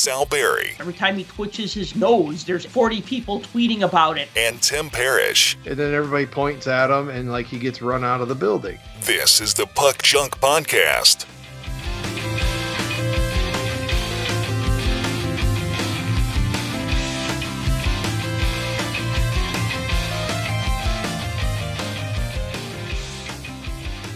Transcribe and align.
Sal 0.00 0.24
Barry. 0.24 0.72
Every 0.80 0.94
time 0.94 1.18
he 1.18 1.24
twitches 1.24 1.74
his 1.74 1.94
nose, 1.94 2.42
there's 2.44 2.64
40 2.64 3.02
people 3.02 3.40
tweeting 3.40 3.82
about 3.82 4.16
it. 4.16 4.30
And 4.34 4.60
Tim 4.62 4.88
Parish. 4.88 5.58
And 5.66 5.76
then 5.76 5.92
everybody 5.92 6.24
points 6.24 6.66
at 6.66 6.88
him 6.88 7.10
and 7.10 7.30
like 7.30 7.44
he 7.44 7.58
gets 7.58 7.82
run 7.82 8.02
out 8.02 8.22
of 8.22 8.28
the 8.28 8.34
building. 8.34 8.78
This 9.02 9.42
is 9.42 9.52
the 9.52 9.66
Puck 9.66 10.02
Junk 10.02 10.40
Podcast. 10.40 11.26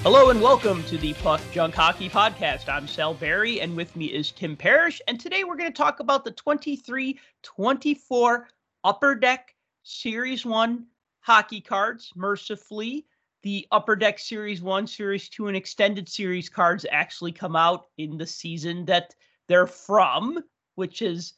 Hello 0.04 0.28
and 0.28 0.42
welcome 0.42 0.82
to 0.84 0.98
the 0.98 1.14
Puck 1.14 1.40
Junk 1.50 1.74
Hockey 1.74 2.10
Podcast. 2.10 2.68
I'm 2.68 2.86
Sal 2.86 3.14
Barry, 3.14 3.62
and 3.62 3.74
with 3.74 3.96
me 3.96 4.04
is 4.04 4.32
Tim 4.32 4.54
Parish. 4.54 5.00
And 5.08 5.18
today 5.18 5.44
we're 5.44 5.56
going 5.56 5.72
to 5.72 5.74
talk 5.74 6.00
about 6.00 6.24
the 6.24 6.30
23 6.32 7.18
24 7.42 8.48
Upper 8.84 9.14
Deck 9.14 9.54
Series 9.82 10.44
1 10.44 10.84
hockey 11.20 11.62
cards. 11.62 12.12
Mercifully, 12.14 13.06
the 13.42 13.66
Upper 13.72 13.96
Deck 13.96 14.18
Series 14.18 14.60
1, 14.60 14.86
Series 14.86 15.30
2, 15.30 15.48
and 15.48 15.56
Extended 15.56 16.06
Series 16.06 16.50
cards 16.50 16.84
actually 16.92 17.32
come 17.32 17.56
out 17.56 17.86
in 17.96 18.18
the 18.18 18.26
season 18.26 18.84
that 18.84 19.14
they're 19.48 19.66
from, 19.66 20.38
which 20.74 21.00
is 21.00 21.32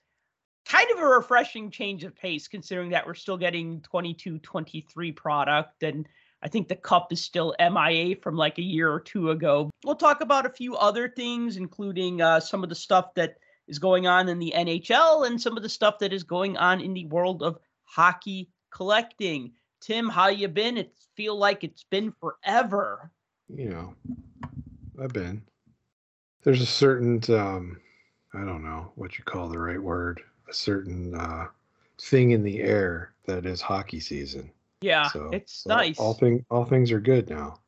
kind 0.68 0.90
of 0.90 0.98
a 0.98 1.06
refreshing 1.06 1.70
change 1.70 2.02
of 2.02 2.16
pace 2.16 2.48
considering 2.48 2.90
that 2.90 3.06
we're 3.06 3.14
still 3.14 3.38
getting 3.38 3.80
22 3.82 4.40
23 4.40 5.12
product 5.12 5.84
and 5.84 6.08
I 6.42 6.48
think 6.48 6.68
the 6.68 6.76
cup 6.76 7.12
is 7.12 7.24
still 7.24 7.54
MIA 7.58 8.16
from 8.16 8.36
like 8.36 8.58
a 8.58 8.62
year 8.62 8.92
or 8.92 9.00
two 9.00 9.30
ago. 9.30 9.70
We'll 9.84 9.96
talk 9.96 10.20
about 10.20 10.46
a 10.46 10.50
few 10.50 10.76
other 10.76 11.08
things, 11.08 11.56
including 11.56 12.20
uh, 12.20 12.40
some 12.40 12.62
of 12.62 12.68
the 12.68 12.74
stuff 12.74 13.14
that 13.14 13.36
is 13.68 13.78
going 13.78 14.06
on 14.06 14.28
in 14.28 14.38
the 14.38 14.52
NHL 14.54 15.26
and 15.26 15.40
some 15.40 15.56
of 15.56 15.62
the 15.62 15.68
stuff 15.68 15.98
that 16.00 16.12
is 16.12 16.22
going 16.22 16.56
on 16.56 16.80
in 16.80 16.94
the 16.94 17.06
world 17.06 17.42
of 17.42 17.58
hockey 17.84 18.50
collecting. 18.70 19.52
Tim, 19.80 20.08
how 20.08 20.28
you 20.28 20.48
been? 20.48 20.76
It 20.76 20.92
feel 21.16 21.36
like 21.36 21.64
it's 21.64 21.84
been 21.84 22.12
forever. 22.20 23.10
You 23.48 23.70
know, 23.70 23.94
I've 25.02 25.12
been. 25.12 25.42
There's 26.42 26.62
a 26.62 26.66
certain, 26.66 27.20
um, 27.28 27.80
I 28.34 28.44
don't 28.44 28.62
know 28.62 28.92
what 28.94 29.18
you 29.18 29.24
call 29.24 29.48
the 29.48 29.58
right 29.58 29.82
word, 29.82 30.20
a 30.48 30.54
certain 30.54 31.14
uh, 31.14 31.46
thing 32.00 32.30
in 32.30 32.42
the 32.42 32.60
air 32.60 33.14
that 33.26 33.46
is 33.46 33.60
hockey 33.60 34.00
season. 34.00 34.50
Yeah, 34.86 35.08
so, 35.08 35.30
it's 35.32 35.64
so 35.64 35.74
nice. 35.74 35.98
All 35.98 36.14
thing, 36.14 36.44
all 36.48 36.64
things 36.64 36.92
are 36.92 37.00
good 37.00 37.28
now. 37.28 37.58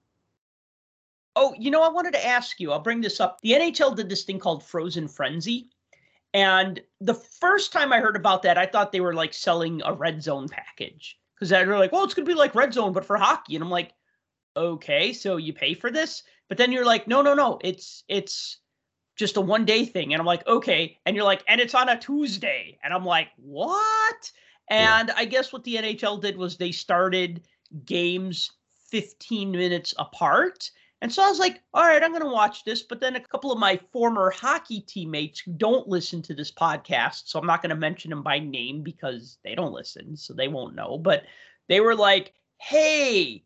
Oh, 1.34 1.52
you 1.58 1.72
know, 1.72 1.83
I 1.83 1.88
wanted 1.88 2.12
to 2.12 2.24
ask 2.24 2.61
you. 2.61 2.70
I'll 2.70 2.78
bring 2.78 3.00
this 3.00 3.19
up. 3.19 3.41
The 3.42 3.52
NHL 3.52 3.97
did 3.97 4.08
this 4.08 4.22
thing 4.22 4.38
called 4.38 4.62
Frozen 4.62 5.08
Frenzy, 5.08 5.69
and 6.33 6.80
the 7.00 7.14
first 7.14 7.72
time 7.72 7.92
I 7.92 7.98
heard 7.98 8.14
about 8.14 8.42
that, 8.44 8.56
I 8.56 8.66
thought 8.66 8.92
they 8.92 9.00
were 9.00 9.14
like 9.14 9.34
selling 9.34 9.83
a 9.84 9.92
red 9.92 10.22
zone 10.22 10.48
package 10.48 11.19
because 11.34 11.48
they're 11.48 11.78
like, 11.78 11.91
"Well, 11.91 12.05
it's 12.05 12.14
gonna 12.14 12.24
be 12.27 12.34
like 12.34 12.55
red 12.55 12.72
zone, 12.72 12.92
but 12.92 13.05
for 13.05 13.16
hockey," 13.16 13.56
and 13.56 13.64
I'm 13.64 13.70
like, 13.70 13.92
"Okay, 14.56 15.12
so 15.12 15.39
you 15.39 15.52
pay 15.52 15.74
for 15.74 15.91
this?" 15.91 16.22
But 16.48 16.56
then 16.56 16.70
you're 16.70 16.86
like, 16.86 17.08
"No, 17.08 17.22
no, 17.22 17.34
no, 17.34 17.58
it's 17.62 18.05
it's." 18.06 18.58
just 19.16 19.36
a 19.36 19.41
one 19.41 19.64
day 19.64 19.84
thing. 19.84 20.14
And 20.14 20.20
I'm 20.20 20.27
like, 20.27 20.46
okay. 20.46 20.96
And 21.05 21.16
you're 21.16 21.24
like, 21.24 21.42
and 21.48 21.61
it's 21.61 21.74
on 21.74 21.89
a 21.89 21.98
Tuesday. 21.98 22.78
And 22.84 22.94
I'm 22.94 23.05
like, 23.05 23.30
what? 23.36 24.30
And 24.70 25.08
yeah. 25.08 25.14
I 25.16 25.24
guess 25.24 25.52
what 25.52 25.64
the 25.64 25.77
NHL 25.77 26.20
did 26.20 26.36
was 26.36 26.56
they 26.56 26.72
started 26.72 27.47
games 27.84 28.50
15 28.91 29.50
minutes 29.50 29.94
apart. 29.98 30.70
And 31.00 31.12
so 31.12 31.22
I 31.22 31.28
was 31.28 31.38
like, 31.38 31.62
all 31.74 31.84
right, 31.84 32.02
I'm 32.02 32.11
going 32.11 32.22
to 32.22 32.28
watch 32.28 32.64
this. 32.64 32.83
But 32.83 33.00
then 33.00 33.16
a 33.16 33.20
couple 33.20 33.52
of 33.52 33.58
my 33.58 33.78
former 33.92 34.30
hockey 34.30 34.80
teammates 34.80 35.41
who 35.41 35.52
don't 35.52 35.89
listen 35.89 36.22
to 36.22 36.34
this 36.34 36.50
podcast, 36.50 37.22
so 37.27 37.39
I'm 37.39 37.46
not 37.46 37.62
going 37.62 37.70
to 37.70 37.77
mention 37.77 38.11
them 38.11 38.23
by 38.23 38.40
name 38.40 38.83
because 38.83 39.39
they 39.45 39.55
don't 39.55 39.73
listen, 39.73 40.17
so 40.17 40.34
they 40.34 40.48
won't 40.48 40.74
know. 40.74 40.98
But 40.98 41.24
they 41.68 41.80
were 41.80 41.95
like, 41.95 42.34
hey, 42.58 43.45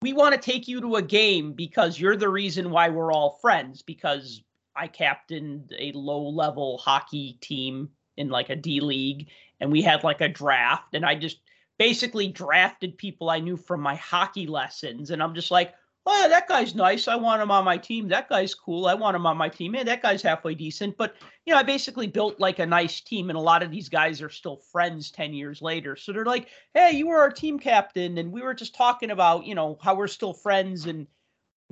we 0.00 0.12
want 0.12 0.34
to 0.34 0.40
take 0.40 0.66
you 0.66 0.80
to 0.80 0.96
a 0.96 1.02
game 1.02 1.52
because 1.52 2.00
you're 2.00 2.16
the 2.16 2.28
reason 2.28 2.70
why 2.70 2.88
we're 2.88 3.12
all 3.12 3.38
friends 3.42 3.82
because 3.82 4.42
I 4.74 4.88
captained 4.88 5.74
a 5.78 5.92
low 5.92 6.28
level 6.28 6.78
hockey 6.78 7.38
team 7.40 7.90
in 8.16 8.28
like 8.28 8.50
a 8.50 8.56
D 8.56 8.80
league 8.80 9.28
and 9.60 9.70
we 9.70 9.82
had 9.82 10.04
like 10.04 10.20
a 10.20 10.28
draft 10.28 10.94
and 10.94 11.04
I 11.04 11.14
just 11.14 11.38
basically 11.78 12.28
drafted 12.28 12.98
people 12.98 13.30
I 13.30 13.40
knew 13.40 13.56
from 13.56 13.80
my 13.80 13.94
hockey 13.96 14.46
lessons 14.46 15.10
and 15.10 15.22
I'm 15.22 15.34
just 15.34 15.50
like, 15.50 15.74
"Oh, 16.06 16.28
that 16.28 16.48
guy's 16.48 16.74
nice. 16.74 17.08
I 17.08 17.16
want 17.16 17.42
him 17.42 17.50
on 17.50 17.64
my 17.64 17.76
team. 17.78 18.08
That 18.08 18.28
guy's 18.28 18.54
cool. 18.54 18.86
I 18.86 18.94
want 18.94 19.16
him 19.16 19.26
on 19.26 19.36
my 19.36 19.48
team. 19.48 19.72
Man, 19.72 19.86
that 19.86 20.02
guy's 20.02 20.22
halfway 20.22 20.54
decent." 20.54 20.96
But, 20.96 21.16
you 21.46 21.52
know, 21.52 21.58
I 21.58 21.62
basically 21.62 22.06
built 22.06 22.38
like 22.38 22.58
a 22.58 22.66
nice 22.66 23.00
team 23.00 23.30
and 23.30 23.36
a 23.36 23.42
lot 23.42 23.62
of 23.62 23.70
these 23.70 23.88
guys 23.88 24.20
are 24.22 24.30
still 24.30 24.58
friends 24.70 25.10
10 25.10 25.32
years 25.32 25.62
later. 25.62 25.96
So 25.96 26.12
they're 26.12 26.24
like, 26.24 26.48
"Hey, 26.74 26.92
you 26.92 27.08
were 27.08 27.18
our 27.18 27.30
team 27.30 27.58
captain 27.58 28.18
and 28.18 28.32
we 28.32 28.42
were 28.42 28.54
just 28.54 28.74
talking 28.74 29.10
about, 29.10 29.46
you 29.46 29.54
know, 29.54 29.78
how 29.82 29.94
we're 29.94 30.08
still 30.08 30.34
friends 30.34 30.86
and 30.86 31.06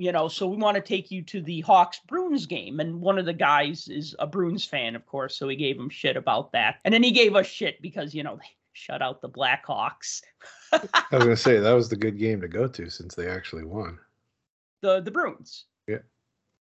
you 0.01 0.11
know, 0.11 0.27
so 0.27 0.47
we 0.47 0.57
want 0.57 0.73
to 0.73 0.81
take 0.81 1.11
you 1.11 1.21
to 1.21 1.43
the 1.43 1.61
Hawks 1.61 1.99
Bruins 2.07 2.47
game. 2.47 2.79
And 2.79 2.99
one 2.99 3.19
of 3.19 3.25
the 3.27 3.33
guys 3.33 3.87
is 3.87 4.15
a 4.17 4.25
Bruins 4.25 4.65
fan, 4.65 4.95
of 4.95 5.05
course, 5.05 5.37
so 5.37 5.47
he 5.47 5.55
gave 5.55 5.77
him 5.77 5.91
shit 5.91 6.17
about 6.17 6.51
that. 6.53 6.79
And 6.83 6.91
then 6.91 7.03
he 7.03 7.11
gave 7.11 7.35
us 7.35 7.45
shit 7.45 7.79
because, 7.83 8.15
you 8.15 8.23
know, 8.23 8.37
they 8.37 8.49
shut 8.73 9.03
out 9.03 9.21
the 9.21 9.29
Blackhawks. 9.29 10.23
I 10.73 10.79
was 11.11 11.23
gonna 11.23 11.37
say 11.37 11.59
that 11.59 11.73
was 11.73 11.87
the 11.87 11.95
good 11.95 12.17
game 12.17 12.41
to 12.41 12.47
go 12.47 12.67
to 12.67 12.89
since 12.89 13.13
they 13.13 13.27
actually 13.27 13.63
won. 13.63 13.99
The 14.81 15.01
the 15.01 15.11
Bruins. 15.11 15.65
Yeah. 15.87 15.99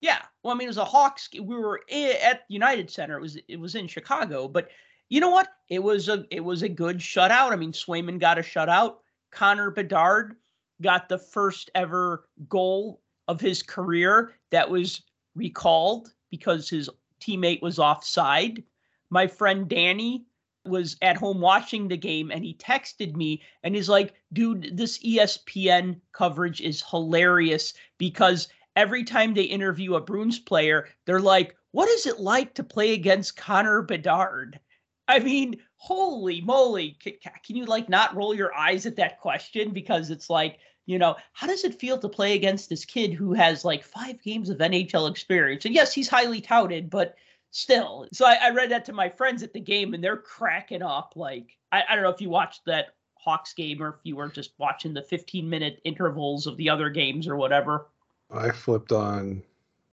Yeah. 0.01 0.19
Well, 0.43 0.53
I 0.53 0.57
mean, 0.57 0.67
it 0.67 0.69
was 0.69 0.77
a 0.77 0.85
Hawks. 0.85 1.27
We 1.33 1.55
were 1.55 1.81
at 1.91 2.43
United 2.49 2.91
Center. 2.91 3.17
It 3.17 3.21
was 3.21 3.39
it 3.47 3.59
was 3.59 3.73
in 3.73 3.87
Chicago, 3.87 4.47
but 4.47 4.69
you 5.09 5.19
know 5.19 5.31
what? 5.31 5.47
It 5.69 5.81
was 5.81 6.07
a 6.07 6.25
it 6.29 6.41
was 6.41 6.61
a 6.61 6.69
good 6.69 6.99
shutout. 6.99 7.51
I 7.51 7.55
mean, 7.55 7.71
Swayman 7.71 8.19
got 8.19 8.37
a 8.37 8.43
shutout. 8.43 8.97
Connor 9.31 9.71
Bedard 9.71 10.35
got 10.83 11.09
the 11.09 11.17
first 11.17 11.71
ever 11.73 12.27
goal 12.47 13.01
of 13.27 13.39
his 13.39 13.63
career 13.63 14.35
that 14.51 14.69
was 14.69 15.01
recalled 15.35 16.13
because 16.29 16.69
his 16.69 16.89
teammate 17.21 17.61
was 17.61 17.79
offside. 17.79 18.63
My 19.09 19.27
friend 19.27 19.67
Danny 19.67 20.25
was 20.65 20.95
at 21.01 21.17
home 21.17 21.41
watching 21.41 21.87
the 21.87 21.97
game 21.97 22.31
and 22.31 22.43
he 22.43 22.53
texted 22.55 23.15
me 23.15 23.41
and 23.63 23.75
he's 23.75 23.89
like, 23.89 24.13
dude, 24.31 24.75
this 24.77 24.97
ESPN 24.99 25.99
coverage 26.13 26.61
is 26.61 26.83
hilarious 26.89 27.73
because 27.97 28.47
every 28.75 29.03
time 29.03 29.33
they 29.33 29.43
interview 29.43 29.95
a 29.95 30.01
Bruins 30.01 30.39
player, 30.39 30.87
they're 31.05 31.19
like, 31.19 31.55
what 31.71 31.89
is 31.89 32.05
it 32.05 32.19
like 32.19 32.53
to 32.53 32.63
play 32.63 32.93
against 32.93 33.35
Connor 33.35 33.81
Bedard? 33.81 34.59
I 35.07 35.19
mean, 35.19 35.57
holy 35.75 36.41
moly. 36.41 36.97
Can, 37.01 37.13
can 37.45 37.55
you 37.55 37.65
like 37.65 37.89
not 37.89 38.15
roll 38.15 38.33
your 38.33 38.55
eyes 38.55 38.85
at 38.85 38.95
that 38.97 39.19
question? 39.19 39.71
Because 39.71 40.09
it's 40.09 40.29
like, 40.29 40.59
you 40.85 40.97
know, 40.99 41.15
how 41.33 41.47
does 41.47 41.63
it 41.63 41.79
feel 41.79 41.97
to 41.97 42.09
play 42.09 42.35
against 42.35 42.69
this 42.69 42.85
kid 42.85 43.13
who 43.13 43.33
has 43.33 43.65
like 43.65 43.83
five 43.83 44.21
games 44.21 44.49
of 44.49 44.57
NHL 44.57 45.09
experience? 45.09 45.65
And 45.65 45.75
yes, 45.75 45.93
he's 45.93 46.09
highly 46.09 46.41
touted, 46.41 46.89
but 46.89 47.15
still. 47.51 48.07
So 48.11 48.25
I, 48.25 48.37
I 48.41 48.49
read 48.51 48.71
that 48.71 48.85
to 48.85 48.93
my 48.93 49.09
friends 49.09 49.43
at 49.43 49.53
the 49.53 49.59
game 49.59 49.93
and 49.93 50.03
they're 50.03 50.17
cracking 50.17 50.81
up. 50.81 51.13
Like, 51.15 51.57
I, 51.71 51.83
I 51.89 51.95
don't 51.95 52.03
know 52.03 52.09
if 52.09 52.21
you 52.21 52.29
watched 52.29 52.65
that 52.65 52.95
Hawks 53.15 53.53
game 53.53 53.81
or 53.81 53.89
if 53.89 53.95
you 54.03 54.17
were 54.17 54.27
just 54.27 54.51
watching 54.57 54.93
the 54.93 55.01
15 55.01 55.49
minute 55.49 55.79
intervals 55.85 56.47
of 56.47 56.57
the 56.57 56.69
other 56.69 56.89
games 56.89 57.27
or 57.27 57.37
whatever. 57.37 57.87
I 58.31 58.51
flipped 58.51 58.91
on 58.91 59.43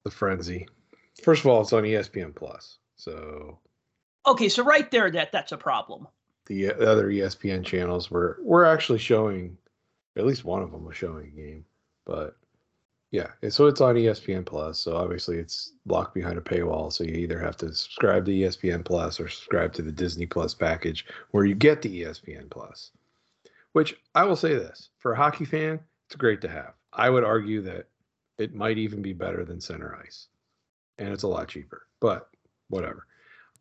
the 0.03 0.11
frenzy. 0.11 0.67
First 1.21 1.41
of 1.41 1.47
all, 1.47 1.61
it's 1.61 1.73
on 1.73 1.83
ESPN 1.83 2.33
Plus. 2.33 2.77
So 2.95 3.57
Okay, 4.27 4.49
so 4.49 4.63
right 4.63 4.91
there 4.91 5.09
that 5.09 5.31
that's 5.31 5.53
a 5.53 5.57
problem. 5.57 6.07
The, 6.47 6.71
uh, 6.71 6.77
the 6.77 6.91
other 6.91 7.07
ESPN 7.07 7.63
channels 7.65 8.11
were 8.11 8.37
were 8.41 8.65
actually 8.65 8.99
showing 8.99 9.57
at 10.17 10.25
least 10.25 10.43
one 10.43 10.61
of 10.61 10.71
them 10.71 10.83
was 10.83 10.97
showing 10.97 11.27
a 11.27 11.29
game. 11.29 11.65
But 12.05 12.35
yeah, 13.11 13.27
so 13.49 13.67
it's 13.67 13.79
on 13.79 13.95
ESPN 13.95 14.45
Plus. 14.45 14.79
So 14.79 14.97
obviously 14.97 15.37
it's 15.37 15.71
locked 15.85 16.13
behind 16.13 16.37
a 16.37 16.41
paywall. 16.41 16.91
So 16.91 17.05
you 17.05 17.13
either 17.13 17.39
have 17.39 17.55
to 17.57 17.73
subscribe 17.73 18.25
to 18.25 18.31
ESPN 18.31 18.83
Plus 18.83 19.19
or 19.19 19.29
subscribe 19.29 19.73
to 19.73 19.81
the 19.81 19.91
Disney 19.91 20.25
Plus 20.25 20.53
package 20.53 21.05
where 21.31 21.45
you 21.45 21.55
get 21.55 21.81
the 21.81 22.03
ESPN 22.03 22.49
Plus. 22.49 22.91
Which 23.71 23.95
I 24.15 24.23
will 24.23 24.35
say 24.35 24.55
this 24.55 24.89
for 24.97 25.13
a 25.13 25.17
hockey 25.17 25.45
fan, 25.45 25.79
it's 26.07 26.15
great 26.15 26.41
to 26.41 26.49
have. 26.49 26.73
I 26.91 27.09
would 27.09 27.23
argue 27.23 27.61
that 27.61 27.87
it 28.37 28.53
might 28.53 28.77
even 28.77 29.01
be 29.01 29.13
better 29.13 29.45
than 29.45 29.61
Center 29.61 29.97
Ice. 30.03 30.27
And 30.97 31.09
it's 31.09 31.23
a 31.23 31.27
lot 31.27 31.47
cheaper, 31.47 31.83
but 31.99 32.29
whatever. 32.69 33.05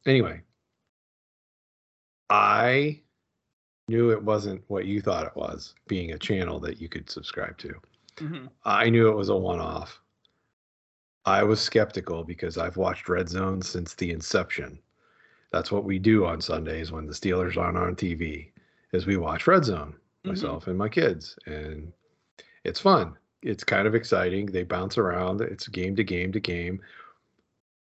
Anyway, 0.07 0.41
I 2.31 3.01
knew 3.89 4.11
it 4.11 4.23
wasn't 4.23 4.63
what 4.69 4.87
you 4.87 5.01
thought 5.01 5.27
it 5.27 5.37
was, 5.37 5.75
being 5.87 6.13
a 6.13 6.19
channel 6.19 6.59
that 6.61 6.81
you 6.81 6.89
could 6.89 7.09
subscribe 7.09 7.57
to. 7.59 7.75
Mm-hmm. 8.17 8.47
I 8.65 8.91
knew 8.91 9.09
it 9.09 9.17
was 9.17 9.29
a 9.29 9.37
one 9.37 9.61
off. 9.61 10.01
I 11.25 11.43
was 11.43 11.61
skeptical 11.61 12.25
because 12.25 12.57
I've 12.57 12.77
watched 12.77 13.09
Red 13.09 13.29
Zone 13.29 13.61
since 13.61 13.95
the 13.95 14.11
inception. 14.11 14.79
That's 15.53 15.73
what 15.73 15.85
we 15.85 15.99
do 15.99 16.25
on 16.25 16.41
Sundays 16.41 16.93
when 16.93 17.07
the 17.07 17.13
Steelers 17.13 17.57
aren't 17.57 17.79
on 17.79 17.97
TV, 17.97 18.51
is 18.93 19.07
we 19.07 19.17
watch 19.17 19.47
Red 19.47 19.65
Zone, 19.65 19.93
mm-hmm. 19.93 20.31
myself 20.31 20.67
and 20.67 20.79
my 20.79 20.89
kids. 20.89 21.39
And 21.47 21.93
it's 22.65 22.81
fun. 22.81 23.17
It's 23.43 23.65
kind 23.65 23.87
of 23.87 23.95
exciting. 23.95 24.47
They 24.47 24.65
bounce 24.65 24.99
around. 24.99 25.41
It's 25.41 25.69
game 25.69 25.95
to 25.97 26.05
game 26.05 26.33
to 26.33 26.41
game. 26.41 26.81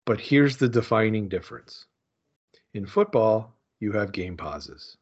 But 0.05 0.21
here's 0.21 0.57
the 0.57 0.69
defining 0.69 1.29
difference. 1.29 1.87
In 2.75 2.87
football, 2.87 3.55
you 3.81 3.93
have 3.93 4.13
game 4.13 4.37
pauses. 4.37 4.97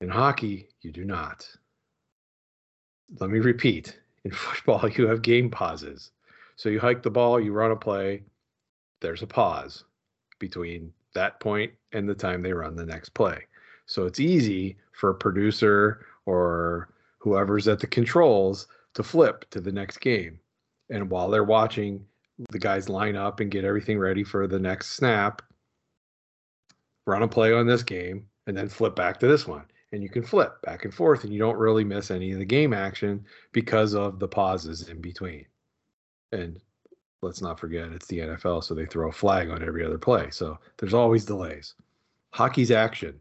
In 0.00 0.08
hockey, 0.08 0.68
you 0.80 0.92
do 0.92 1.04
not. 1.04 1.48
Let 3.18 3.30
me 3.30 3.38
repeat. 3.38 3.98
In 4.24 4.30
football, 4.32 4.88
you 4.88 5.06
have 5.06 5.22
game 5.22 5.50
pauses. 5.50 6.10
So 6.56 6.68
you 6.68 6.80
hike 6.80 7.02
the 7.02 7.10
ball, 7.10 7.40
you 7.40 7.52
run 7.52 7.70
a 7.70 7.76
play, 7.76 8.22
there's 9.00 9.22
a 9.22 9.26
pause 9.26 9.84
between 10.38 10.92
that 11.14 11.40
point 11.40 11.72
and 11.92 12.08
the 12.08 12.14
time 12.14 12.42
they 12.42 12.52
run 12.52 12.76
the 12.76 12.86
next 12.86 13.10
play. 13.10 13.46
So 13.86 14.06
it's 14.06 14.20
easy 14.20 14.76
for 14.92 15.10
a 15.10 15.14
producer 15.14 16.06
or 16.26 16.90
whoever's 17.18 17.66
at 17.66 17.80
the 17.80 17.86
controls 17.86 18.68
to 18.94 19.02
flip 19.02 19.48
to 19.50 19.60
the 19.60 19.72
next 19.72 19.98
game. 19.98 20.38
And 20.90 21.10
while 21.10 21.30
they're 21.30 21.44
watching 21.44 22.04
the 22.50 22.58
guys 22.58 22.88
line 22.88 23.16
up 23.16 23.40
and 23.40 23.50
get 23.50 23.64
everything 23.64 23.98
ready 23.98 24.24
for 24.24 24.46
the 24.46 24.58
next 24.58 24.92
snap, 24.92 25.42
run 27.10 27.22
a 27.22 27.28
play 27.28 27.52
on 27.52 27.66
this 27.66 27.82
game 27.82 28.26
and 28.46 28.56
then 28.56 28.68
flip 28.68 28.94
back 28.94 29.18
to 29.20 29.26
this 29.26 29.46
one. 29.46 29.64
And 29.92 30.02
you 30.02 30.08
can 30.08 30.22
flip 30.22 30.62
back 30.62 30.84
and 30.84 30.94
forth 30.94 31.24
and 31.24 31.32
you 31.32 31.40
don't 31.40 31.58
really 31.58 31.82
miss 31.82 32.10
any 32.10 32.30
of 32.30 32.38
the 32.38 32.44
game 32.44 32.72
action 32.72 33.24
because 33.52 33.94
of 33.94 34.20
the 34.20 34.28
pauses 34.28 34.88
in 34.88 35.00
between. 35.00 35.44
And 36.30 36.60
let's 37.22 37.42
not 37.42 37.58
forget 37.58 37.90
it's 37.90 38.06
the 38.06 38.20
NFL, 38.20 38.62
so 38.62 38.74
they 38.74 38.86
throw 38.86 39.08
a 39.08 39.12
flag 39.12 39.50
on 39.50 39.64
every 39.64 39.84
other 39.84 39.98
play. 39.98 40.30
So 40.30 40.58
there's 40.78 40.94
always 40.94 41.24
delays. 41.24 41.74
Hockey's 42.32 42.70
action. 42.70 43.18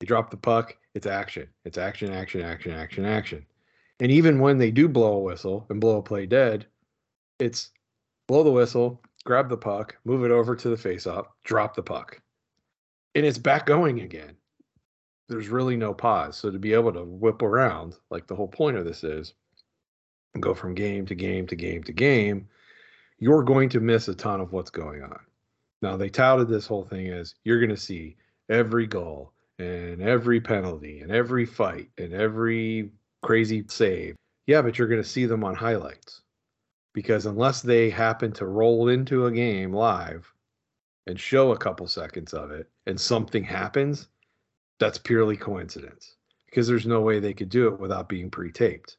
You 0.00 0.08
drop 0.08 0.30
the 0.30 0.36
puck, 0.36 0.76
it's 0.94 1.06
action. 1.06 1.46
It's 1.64 1.78
action, 1.78 2.12
action, 2.12 2.42
action, 2.42 2.72
action, 2.72 3.04
action. 3.04 3.46
And 4.00 4.10
even 4.10 4.40
when 4.40 4.58
they 4.58 4.70
do 4.70 4.88
blow 4.88 5.14
a 5.14 5.20
whistle 5.20 5.66
and 5.68 5.80
blow 5.80 5.98
a 5.98 6.02
play 6.02 6.26
dead, 6.26 6.66
it's 7.38 7.70
blow 8.26 8.42
the 8.42 8.50
whistle, 8.50 9.00
grab 9.24 9.48
the 9.48 9.56
puck, 9.56 9.96
move 10.04 10.24
it 10.24 10.30
over 10.30 10.56
to 10.56 10.68
the 10.68 10.76
face 10.76 11.06
up, 11.06 11.36
drop 11.44 11.76
the 11.76 11.82
puck. 11.82 12.20
And 13.14 13.26
it's 13.26 13.38
back 13.38 13.66
going 13.66 14.00
again. 14.00 14.36
There's 15.28 15.48
really 15.48 15.76
no 15.76 15.94
pause. 15.94 16.36
So 16.36 16.50
to 16.50 16.58
be 16.58 16.72
able 16.72 16.92
to 16.92 17.04
whip 17.04 17.42
around, 17.42 17.94
like 18.10 18.26
the 18.26 18.34
whole 18.34 18.48
point 18.48 18.76
of 18.76 18.84
this 18.84 19.04
is, 19.04 19.34
and 20.34 20.42
go 20.42 20.54
from 20.54 20.74
game 20.74 21.06
to 21.06 21.14
game 21.14 21.46
to 21.48 21.56
game 21.56 21.82
to 21.84 21.92
game, 21.92 22.48
you're 23.18 23.42
going 23.42 23.68
to 23.70 23.80
miss 23.80 24.08
a 24.08 24.14
ton 24.14 24.40
of 24.40 24.52
what's 24.52 24.70
going 24.70 25.02
on. 25.02 25.20
Now, 25.82 25.96
they 25.96 26.08
touted 26.08 26.48
this 26.48 26.66
whole 26.66 26.84
thing 26.84 27.08
as 27.08 27.34
you're 27.44 27.60
going 27.60 27.70
to 27.70 27.76
see 27.76 28.16
every 28.48 28.86
goal 28.86 29.32
and 29.58 30.02
every 30.02 30.40
penalty 30.40 31.00
and 31.00 31.10
every 31.10 31.46
fight 31.46 31.90
and 31.98 32.12
every 32.12 32.90
crazy 33.22 33.64
save. 33.68 34.16
Yeah, 34.46 34.62
but 34.62 34.78
you're 34.78 34.88
going 34.88 35.02
to 35.02 35.08
see 35.08 35.26
them 35.26 35.44
on 35.44 35.54
highlights 35.54 36.22
because 36.92 37.26
unless 37.26 37.62
they 37.62 37.90
happen 37.90 38.32
to 38.32 38.46
roll 38.46 38.88
into 38.88 39.26
a 39.26 39.32
game 39.32 39.72
live 39.72 40.32
and 41.06 41.18
show 41.18 41.52
a 41.52 41.58
couple 41.58 41.86
seconds 41.86 42.34
of 42.34 42.50
it 42.50 42.68
and 42.90 43.00
something 43.00 43.42
happens, 43.42 44.08
that's 44.78 44.98
purely 44.98 45.36
coincidence 45.36 46.16
because 46.46 46.66
there's 46.66 46.86
no 46.86 47.00
way 47.00 47.20
they 47.20 47.32
could 47.32 47.48
do 47.48 47.68
it 47.68 47.80
without 47.80 48.08
being 48.08 48.30
pre 48.30 48.50
taped. 48.50 48.96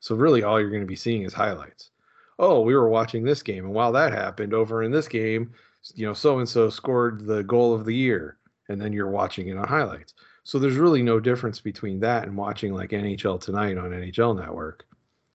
So, 0.00 0.14
really, 0.14 0.42
all 0.42 0.60
you're 0.60 0.70
going 0.70 0.82
to 0.82 0.86
be 0.86 0.96
seeing 0.96 1.22
is 1.22 1.32
highlights. 1.32 1.90
Oh, 2.38 2.60
we 2.60 2.74
were 2.74 2.88
watching 2.88 3.24
this 3.24 3.42
game, 3.42 3.64
and 3.64 3.74
while 3.74 3.92
that 3.92 4.12
happened 4.12 4.54
over 4.54 4.82
in 4.82 4.92
this 4.92 5.08
game, 5.08 5.52
you 5.94 6.06
know, 6.06 6.12
so 6.12 6.38
and 6.38 6.48
so 6.48 6.68
scored 6.68 7.26
the 7.26 7.42
goal 7.44 7.74
of 7.74 7.84
the 7.84 7.94
year, 7.94 8.38
and 8.68 8.80
then 8.80 8.92
you're 8.92 9.10
watching 9.10 9.48
it 9.48 9.56
on 9.56 9.66
highlights. 9.66 10.14
So, 10.44 10.58
there's 10.58 10.76
really 10.76 11.02
no 11.02 11.20
difference 11.20 11.60
between 11.60 12.00
that 12.00 12.24
and 12.24 12.36
watching 12.36 12.74
like 12.74 12.90
NHL 12.90 13.40
Tonight 13.40 13.78
on 13.78 13.90
NHL 13.90 14.38
Network, 14.38 14.86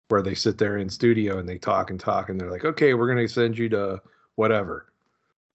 where 0.09 0.21
they 0.21 0.35
sit 0.35 0.57
there 0.57 0.77
in 0.77 0.89
studio 0.89 1.39
and 1.39 1.47
they 1.47 1.57
talk 1.57 1.89
and 1.89 1.99
talk, 1.99 2.29
and 2.29 2.39
they're 2.39 2.51
like, 2.51 2.65
okay, 2.65 2.93
we're 2.93 3.13
going 3.13 3.25
to 3.25 3.33
send 3.33 3.57
you 3.57 3.69
to 3.69 4.01
whatever. 4.35 4.92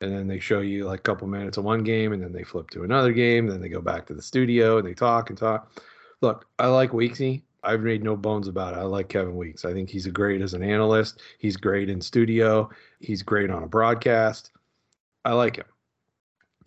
And 0.00 0.12
then 0.12 0.28
they 0.28 0.38
show 0.38 0.60
you 0.60 0.84
like 0.84 1.00
a 1.00 1.02
couple 1.02 1.26
minutes 1.26 1.56
of 1.56 1.64
one 1.64 1.82
game, 1.82 2.12
and 2.12 2.22
then 2.22 2.32
they 2.32 2.44
flip 2.44 2.70
to 2.70 2.84
another 2.84 3.12
game. 3.12 3.46
Then 3.46 3.60
they 3.60 3.68
go 3.68 3.80
back 3.80 4.06
to 4.06 4.14
the 4.14 4.22
studio 4.22 4.78
and 4.78 4.86
they 4.86 4.94
talk 4.94 5.30
and 5.30 5.38
talk. 5.38 5.82
Look, 6.20 6.46
I 6.58 6.68
like 6.68 6.90
Weeksy. 6.90 7.42
I've 7.64 7.80
made 7.80 8.04
no 8.04 8.16
bones 8.16 8.46
about 8.46 8.74
it. 8.74 8.78
I 8.78 8.82
like 8.82 9.08
Kevin 9.08 9.36
Weeks. 9.36 9.64
I 9.64 9.72
think 9.72 9.90
he's 9.90 10.06
a 10.06 10.12
great 10.12 10.40
as 10.40 10.54
an 10.54 10.62
analyst. 10.62 11.20
He's 11.38 11.56
great 11.56 11.90
in 11.90 12.00
studio. 12.00 12.70
He's 13.00 13.22
great 13.22 13.50
on 13.50 13.64
a 13.64 13.68
broadcast. 13.68 14.52
I 15.24 15.32
like 15.32 15.56
him. 15.56 15.66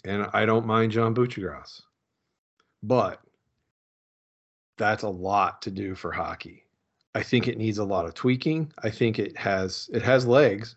And 0.03 0.27
I 0.33 0.45
don't 0.45 0.65
mind 0.65 0.91
John 0.91 1.15
Buccigross. 1.15 1.81
But 2.83 3.21
that's 4.77 5.03
a 5.03 5.09
lot 5.09 5.61
to 5.61 5.71
do 5.71 5.95
for 5.95 6.11
hockey. 6.11 6.65
I 7.13 7.23
think 7.23 7.47
it 7.47 7.57
needs 7.57 7.77
a 7.77 7.83
lot 7.83 8.05
of 8.05 8.13
tweaking. 8.13 8.71
I 8.83 8.89
think 8.89 9.19
it 9.19 9.37
has 9.37 9.89
it 9.93 10.01
has 10.01 10.25
legs. 10.25 10.75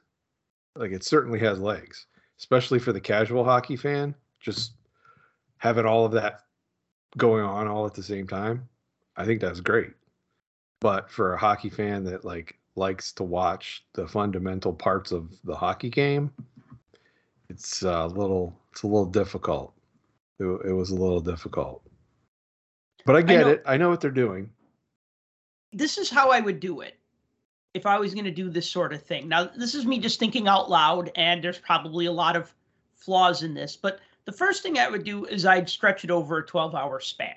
Like 0.77 0.91
it 0.91 1.05
certainly 1.05 1.39
has 1.39 1.61
legs, 1.61 2.07
especially 2.39 2.79
for 2.79 2.93
the 2.93 3.01
casual 3.01 3.45
hockey 3.45 3.77
fan. 3.77 4.15
Just 4.41 4.73
having 5.59 5.87
all 5.87 6.05
of 6.05 6.13
that 6.13 6.41
going 7.17 7.45
on 7.45 7.69
all 7.69 7.87
at 7.87 7.95
the 7.95 8.03
same 8.03 8.27
time. 8.27 8.69
I 9.17 9.25
think 9.25 9.41
that's 9.41 9.61
great. 9.61 9.93
But 10.81 11.11
for 11.11 11.33
a 11.35 11.39
hockey 11.39 11.71
fan 11.71 12.05
that 12.05 12.25
like 12.25 12.59
likes 12.77 13.13
to 13.13 13.23
watch 13.23 13.85
the 13.95 14.07
fundamental 14.07 14.73
parts 14.73 15.13
of 15.13 15.31
the 15.45 15.55
hockey 15.55 15.89
game, 15.89 16.31
it's 17.49 17.85
uh, 17.85 18.05
a 18.05 18.09
little 18.09 18.59
it's 18.73 18.83
a 18.83 18.87
little 18.87 19.07
difficult. 19.07 19.73
It, 20.41 20.45
it 20.45 20.73
was 20.73 20.91
a 20.91 20.97
little 20.97 21.21
difficult. 21.21 21.83
But 23.07 23.17
I 23.17 23.23
get 23.23 23.41
know- 23.43 23.49
it. 23.53 23.63
I 23.67 23.77
know 23.77 23.89
what 23.89 24.01
they're 24.01 24.11
doing. 24.11 24.51
this 25.73 25.97
is 25.99 26.11
how 26.11 26.31
I 26.31 26.41
would 26.41 26.61
do 26.61 26.81
it 26.81 26.99
if 27.75 27.87
I 27.87 27.99
was 27.99 28.15
going 28.15 28.25
to 28.25 28.31
do 28.31 28.49
this 28.49 28.71
sort 28.71 28.93
of 28.93 29.03
thing. 29.03 29.29
Now, 29.29 29.45
this 29.45 29.75
is 29.75 29.85
me 29.85 29.99
just 29.99 30.21
thinking 30.21 30.47
out 30.47 30.71
loud, 30.71 31.11
and 31.17 31.43
there's 31.43 31.59
probably 31.59 32.07
a 32.07 32.13
lot 32.13 32.37
of 32.37 32.55
flaws 32.95 33.43
in 33.43 33.53
this. 33.53 33.77
But 33.77 33.99
the 34.25 34.33
first 34.33 34.63
thing 34.63 34.79
I 34.79 34.89
would 34.89 35.05
do 35.05 35.27
is 35.27 35.45
I'd 35.45 35.69
stretch 35.69 36.05
it 36.05 36.11
over 36.11 36.39
a 36.39 36.47
12 36.47 36.75
hour 36.75 37.01
span. 37.01 37.35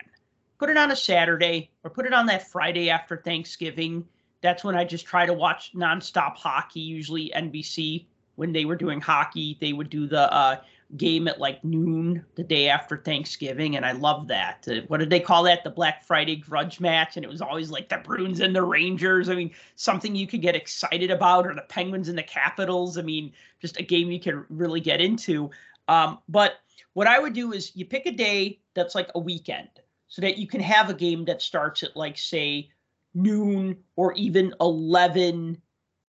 Put 0.60 0.70
it 0.70 0.78
on 0.78 0.92
a 0.92 0.96
Saturday 0.96 1.72
or 1.84 1.90
put 1.90 2.06
it 2.06 2.14
on 2.14 2.28
that 2.28 2.50
Friday 2.50 2.90
after 2.90 3.18
Thanksgiving. 3.18 4.06
That's 4.42 4.64
when 4.64 4.76
I 4.76 4.86
just 4.86 5.06
try 5.06 5.26
to 5.26 5.34
watch 5.34 5.72
nonstop 5.76 6.36
hockey, 6.36 6.80
usually 6.80 7.32
NBC. 7.36 8.06
When 8.36 8.54
they 8.54 8.66
were 8.66 8.76
doing 8.76 9.02
hockey, 9.02 9.58
they 9.60 9.74
would 9.74 9.90
do 9.90 10.08
the 10.08 10.32
uh, 10.32 10.58
game 10.96 11.28
at 11.28 11.40
like 11.40 11.64
noon 11.66 12.26
the 12.36 12.44
day 12.44 12.70
after 12.70 12.98
Thanksgiving, 12.98 13.76
and 13.76 13.86
I 13.86 13.92
love 13.92 14.28
that. 14.30 14.66
Uh, 14.70 14.82
what 14.88 15.00
did 15.00 15.10
they 15.10 15.20
call 15.20 15.44
that? 15.44 15.64
The 15.64 15.70
Black 15.70 16.04
Friday 16.04 16.38
grudge 16.38 16.80
match, 16.80 17.18
and 17.18 17.26
it 17.26 17.30
was 17.30 17.42
always 17.42 17.70
like 17.70 17.90
the 17.90 17.98
Bruins 17.98 18.40
and 18.40 18.56
the 18.56 18.64
Rangers. 18.64 19.28
I 19.28 19.36
mean, 19.36 19.52
something 19.76 20.16
you 20.16 20.28
could 20.28 20.42
get 20.42 20.56
excited 20.56 21.12
about, 21.12 21.46
or 21.46 21.54
the 21.54 21.64
Penguins 21.64 22.08
and 22.08 22.18
the 22.18 22.24
Capitals. 22.24 22.98
I 22.98 23.02
mean, 23.02 23.34
just 23.60 23.80
a 23.80 23.84
game 23.84 24.12
you 24.12 24.20
could 24.20 24.46
really 24.50 24.80
get 24.80 25.02
into. 25.02 25.50
Um, 25.90 26.20
but 26.30 26.60
what 26.94 27.08
I 27.08 27.20
would 27.20 27.34
do 27.34 27.52
is 27.52 27.76
you 27.76 27.86
pick 27.86 28.06
a 28.06 28.12
day 28.12 28.62
that's 28.74 28.96
like 28.96 29.10
a 29.16 29.20
weekend, 29.20 29.70
so 30.08 30.22
that 30.22 30.38
you 30.38 30.48
can 30.48 30.62
have 30.62 30.90
a 30.90 30.94
game 30.94 31.26
that 31.26 31.42
starts 31.42 31.84
at 31.84 31.98
like 31.98 32.18
say 32.18 32.70
noon 33.14 33.78
or 33.98 34.14
even 34.14 34.54
11 34.62 35.62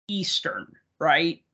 Eastern, 0.07 0.67
right? 0.99 1.44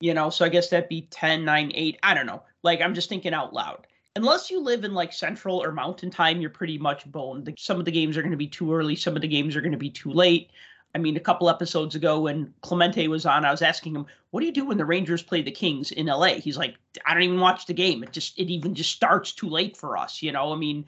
You 0.00 0.14
know 0.14 0.30
so 0.30 0.44
i 0.44 0.48
guess 0.48 0.68
that'd 0.68 0.88
be 0.88 1.02
10 1.10 1.44
9 1.44 1.72
8 1.74 1.98
i 2.02 2.14
don't 2.14 2.26
know. 2.26 2.42
Like 2.62 2.80
i'm 2.80 2.94
just 2.94 3.08
thinking 3.08 3.34
out 3.34 3.52
loud. 3.52 3.86
Unless 4.16 4.50
you 4.50 4.60
live 4.60 4.84
in 4.84 4.94
like 4.94 5.12
central 5.12 5.62
or 5.62 5.72
mountain 5.72 6.10
time 6.10 6.40
you're 6.40 6.50
pretty 6.50 6.78
much 6.78 7.10
boned. 7.10 7.52
Some 7.58 7.78
of 7.78 7.84
the 7.84 7.92
games 7.92 8.16
are 8.16 8.22
going 8.22 8.30
to 8.30 8.36
be 8.36 8.48
too 8.48 8.74
early 8.74 8.96
some 8.96 9.16
of 9.16 9.22
the 9.22 9.28
games 9.28 9.56
are 9.56 9.60
going 9.60 9.72
to 9.72 9.78
be 9.78 9.90
too 9.90 10.10
late. 10.10 10.50
I 10.94 10.98
mean 10.98 11.16
a 11.16 11.20
couple 11.20 11.50
episodes 11.50 11.94
ago 11.94 12.20
when 12.20 12.52
clemente 12.62 13.08
was 13.08 13.26
on 13.26 13.44
i 13.44 13.50
was 13.50 13.62
asking 13.62 13.94
him 13.94 14.06
what 14.30 14.40
do 14.40 14.46
you 14.46 14.52
do 14.52 14.64
when 14.64 14.78
the 14.78 14.84
rangers 14.84 15.22
play 15.22 15.42
the 15.42 15.50
kings 15.50 15.92
in 15.92 16.06
la 16.06 16.26
he's 16.34 16.56
like 16.56 16.76
i 17.04 17.12
don't 17.12 17.22
even 17.22 17.40
watch 17.40 17.66
the 17.66 17.74
game. 17.74 18.02
It 18.02 18.12
just 18.12 18.38
it 18.38 18.50
even 18.50 18.74
just 18.74 18.92
starts 18.92 19.32
too 19.32 19.48
late 19.48 19.76
for 19.76 19.96
us 19.96 20.22
you 20.22 20.32
know 20.32 20.52
i 20.52 20.56
mean 20.56 20.84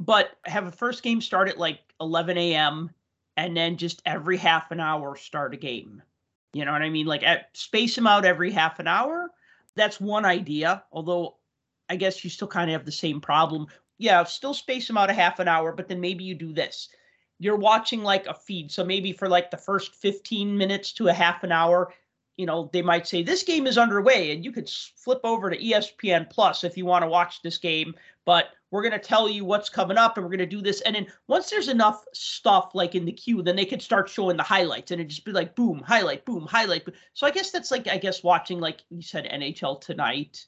but 0.00 0.30
have 0.44 0.66
a 0.66 0.72
first 0.72 1.02
game 1.02 1.20
start 1.20 1.48
at 1.48 1.58
like 1.58 1.80
11 2.00 2.36
a.m 2.36 2.90
and 3.36 3.56
then 3.56 3.76
just 3.76 4.02
every 4.06 4.36
half 4.36 4.70
an 4.70 4.80
hour 4.80 5.16
start 5.16 5.54
a 5.54 5.56
game 5.56 6.02
you 6.54 6.64
know 6.64 6.72
what 6.72 6.82
I 6.82 6.88
mean? 6.88 7.06
Like 7.06 7.22
at, 7.22 7.48
space 7.52 7.94
them 7.94 8.06
out 8.06 8.24
every 8.24 8.50
half 8.50 8.78
an 8.78 8.86
hour. 8.86 9.30
That's 9.76 10.00
one 10.00 10.24
idea. 10.24 10.84
Although 10.92 11.36
I 11.88 11.96
guess 11.96 12.24
you 12.24 12.30
still 12.30 12.48
kind 12.48 12.70
of 12.70 12.72
have 12.72 12.86
the 12.86 12.92
same 12.92 13.20
problem. 13.20 13.66
Yeah, 13.98 14.24
still 14.24 14.54
space 14.54 14.86
them 14.86 14.96
out 14.96 15.10
a 15.10 15.14
half 15.14 15.38
an 15.40 15.48
hour, 15.48 15.72
but 15.72 15.88
then 15.88 16.00
maybe 16.00 16.24
you 16.24 16.34
do 16.34 16.52
this. 16.52 16.88
You're 17.38 17.56
watching 17.56 18.02
like 18.02 18.26
a 18.26 18.34
feed. 18.34 18.70
So 18.70 18.84
maybe 18.84 19.12
for 19.12 19.28
like 19.28 19.50
the 19.50 19.56
first 19.56 19.94
15 19.96 20.56
minutes 20.56 20.92
to 20.94 21.08
a 21.08 21.12
half 21.12 21.42
an 21.42 21.52
hour, 21.52 21.92
you 22.36 22.46
know, 22.46 22.70
they 22.72 22.82
might 22.82 23.06
say 23.06 23.22
this 23.22 23.42
game 23.42 23.66
is 23.66 23.78
underway 23.78 24.32
and 24.32 24.44
you 24.44 24.52
could 24.52 24.68
flip 24.68 25.20
over 25.24 25.50
to 25.50 25.58
ESPN 25.58 26.30
Plus 26.30 26.64
if 26.64 26.76
you 26.76 26.86
want 26.86 27.02
to 27.02 27.08
watch 27.08 27.42
this 27.42 27.58
game, 27.58 27.94
but 28.24 28.48
we're 28.70 28.82
going 28.82 28.92
to 28.92 28.98
tell 28.98 29.28
you 29.28 29.44
what's 29.44 29.68
coming 29.68 29.96
up 29.96 30.16
and 30.16 30.24
we're 30.24 30.30
going 30.30 30.38
to 30.38 30.46
do 30.46 30.60
this. 30.60 30.80
And 30.80 30.96
then 30.96 31.06
once 31.28 31.48
there's 31.48 31.68
enough 31.68 32.04
stuff 32.12 32.72
like 32.74 32.94
in 32.94 33.04
the 33.04 33.12
queue, 33.12 33.42
then 33.42 33.54
they 33.54 33.64
could 33.64 33.82
start 33.82 34.08
showing 34.08 34.36
the 34.36 34.42
highlights 34.42 34.90
and 34.90 35.00
it 35.00 35.04
just 35.04 35.24
be 35.24 35.32
like 35.32 35.54
boom, 35.54 35.80
highlight, 35.86 36.24
boom, 36.24 36.46
highlight. 36.46 36.84
So 37.12 37.26
I 37.26 37.30
guess 37.30 37.50
that's 37.50 37.70
like, 37.70 37.86
I 37.86 37.98
guess 37.98 38.24
watching, 38.24 38.58
like 38.58 38.80
you 38.90 39.02
said, 39.02 39.28
NHL 39.32 39.80
tonight. 39.80 40.46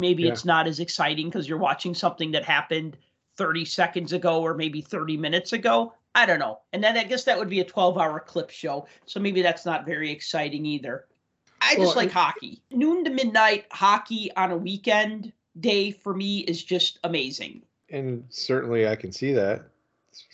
Maybe 0.00 0.24
Yeah. 0.24 0.32
it's 0.32 0.44
not 0.44 0.68
as 0.68 0.78
exciting 0.78 1.28
because 1.28 1.48
you're 1.48 1.58
watching 1.58 1.94
something 1.94 2.30
that 2.32 2.44
happened 2.44 2.98
30 3.36 3.64
seconds 3.64 4.12
ago 4.12 4.42
or 4.42 4.54
maybe 4.54 4.80
30 4.80 5.16
minutes 5.16 5.52
ago. 5.52 5.92
I 6.14 6.24
don't 6.24 6.38
know. 6.38 6.60
And 6.72 6.84
then 6.84 6.96
I 6.96 7.04
guess 7.04 7.24
that 7.24 7.38
would 7.38 7.50
be 7.50 7.60
a 7.60 7.64
12 7.64 7.98
hour 7.98 8.20
clip 8.20 8.50
show. 8.50 8.86
So 9.06 9.18
maybe 9.18 9.42
that's 9.42 9.66
not 9.66 9.84
very 9.84 10.10
exciting 10.10 10.64
either. 10.66 11.06
I 11.60 11.74
just 11.74 11.80
Well, 11.80 11.96
like 11.96 12.12
hockey. 12.12 12.62
Noon 12.70 13.04
to 13.04 13.10
midnight 13.10 13.66
hockey 13.72 14.30
on 14.36 14.52
a 14.52 14.56
weekend 14.56 15.32
day 15.60 15.90
for 15.90 16.14
me 16.14 16.40
is 16.40 16.62
just 16.62 16.98
amazing. 17.04 17.62
And 17.90 18.24
certainly 18.30 18.88
I 18.88 18.96
can 18.96 19.12
see 19.12 19.32
that 19.32 19.62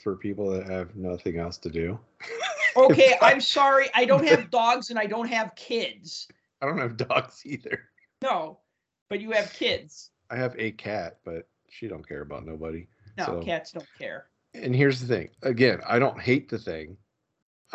for 0.03 0.17
people 0.17 0.51
that 0.51 0.67
have 0.69 0.95
nothing 0.97 1.39
else 1.39 1.59
to 1.59 1.71
do. 1.71 1.99
Okay, 2.75 3.17
I'm 3.21 3.43
sorry. 3.43 3.89
I 3.95 4.07
don't 4.07 4.27
have 4.27 4.51
dogs 4.51 4.89
and 4.89 4.99
I 4.99 5.05
don't 5.05 5.29
have 5.29 5.55
kids. 5.57 6.27
I 6.63 6.65
don't 6.67 6.79
have 6.79 6.97
dogs 6.97 7.43
either. 7.45 7.81
No, 8.23 8.61
but 9.11 9.21
you 9.21 9.31
have 9.33 9.53
kids. 9.53 10.11
I 10.31 10.37
have 10.37 10.55
a 10.59 10.71
cat, 10.71 11.19
but 11.23 11.47
she 11.69 11.87
don't 11.87 12.09
care 12.09 12.23
about 12.23 12.47
nobody. 12.47 12.87
No, 13.19 13.27
So- 13.27 13.43
cats 13.43 13.73
don't 13.73 13.87
care. 13.99 14.29
And 14.55 14.75
here's 14.75 15.01
the 15.01 15.07
thing. 15.07 15.29
Again, 15.43 15.81
I 15.87 15.99
don't 15.99 16.19
hate 16.19 16.49
the 16.49 16.59
thing. 16.59 16.97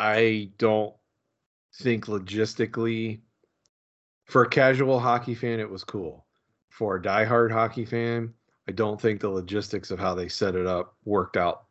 I 0.00 0.50
don't 0.58 0.94
think 1.74 2.06
logistically 2.06 3.20
for 4.24 4.42
a 4.42 4.48
casual 4.48 4.98
hockey 4.98 5.34
fan 5.36 5.60
it 5.60 5.70
was 5.70 5.84
cool. 5.84 6.26
For 6.78 6.94
a 6.94 7.02
diehard 7.02 7.50
hockey 7.50 7.84
fan, 7.84 8.32
I 8.68 8.72
don't 8.72 9.00
think 9.00 9.20
the 9.20 9.28
logistics 9.28 9.90
of 9.90 9.98
how 9.98 10.14
they 10.14 10.28
set 10.28 10.54
it 10.54 10.64
up 10.64 10.94
worked 11.04 11.36
out 11.36 11.64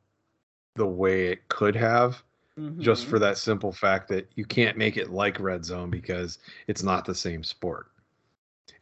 the 0.75 0.85
way 0.85 1.27
it 1.27 1.47
could 1.47 1.77
have 1.77 2.21
just 2.79 3.05
Mhm. 3.05 3.09
for 3.09 3.19
that 3.19 3.37
simple 3.37 3.71
fact 3.71 4.09
that 4.09 4.29
you 4.35 4.43
can't 4.43 4.77
make 4.77 4.97
it 4.97 5.09
like 5.09 5.39
red 5.39 5.63
zone 5.63 5.89
because 5.89 6.39
it's 6.67 6.83
not 6.83 7.05
the 7.05 7.15
same 7.15 7.41
sport. 7.41 7.87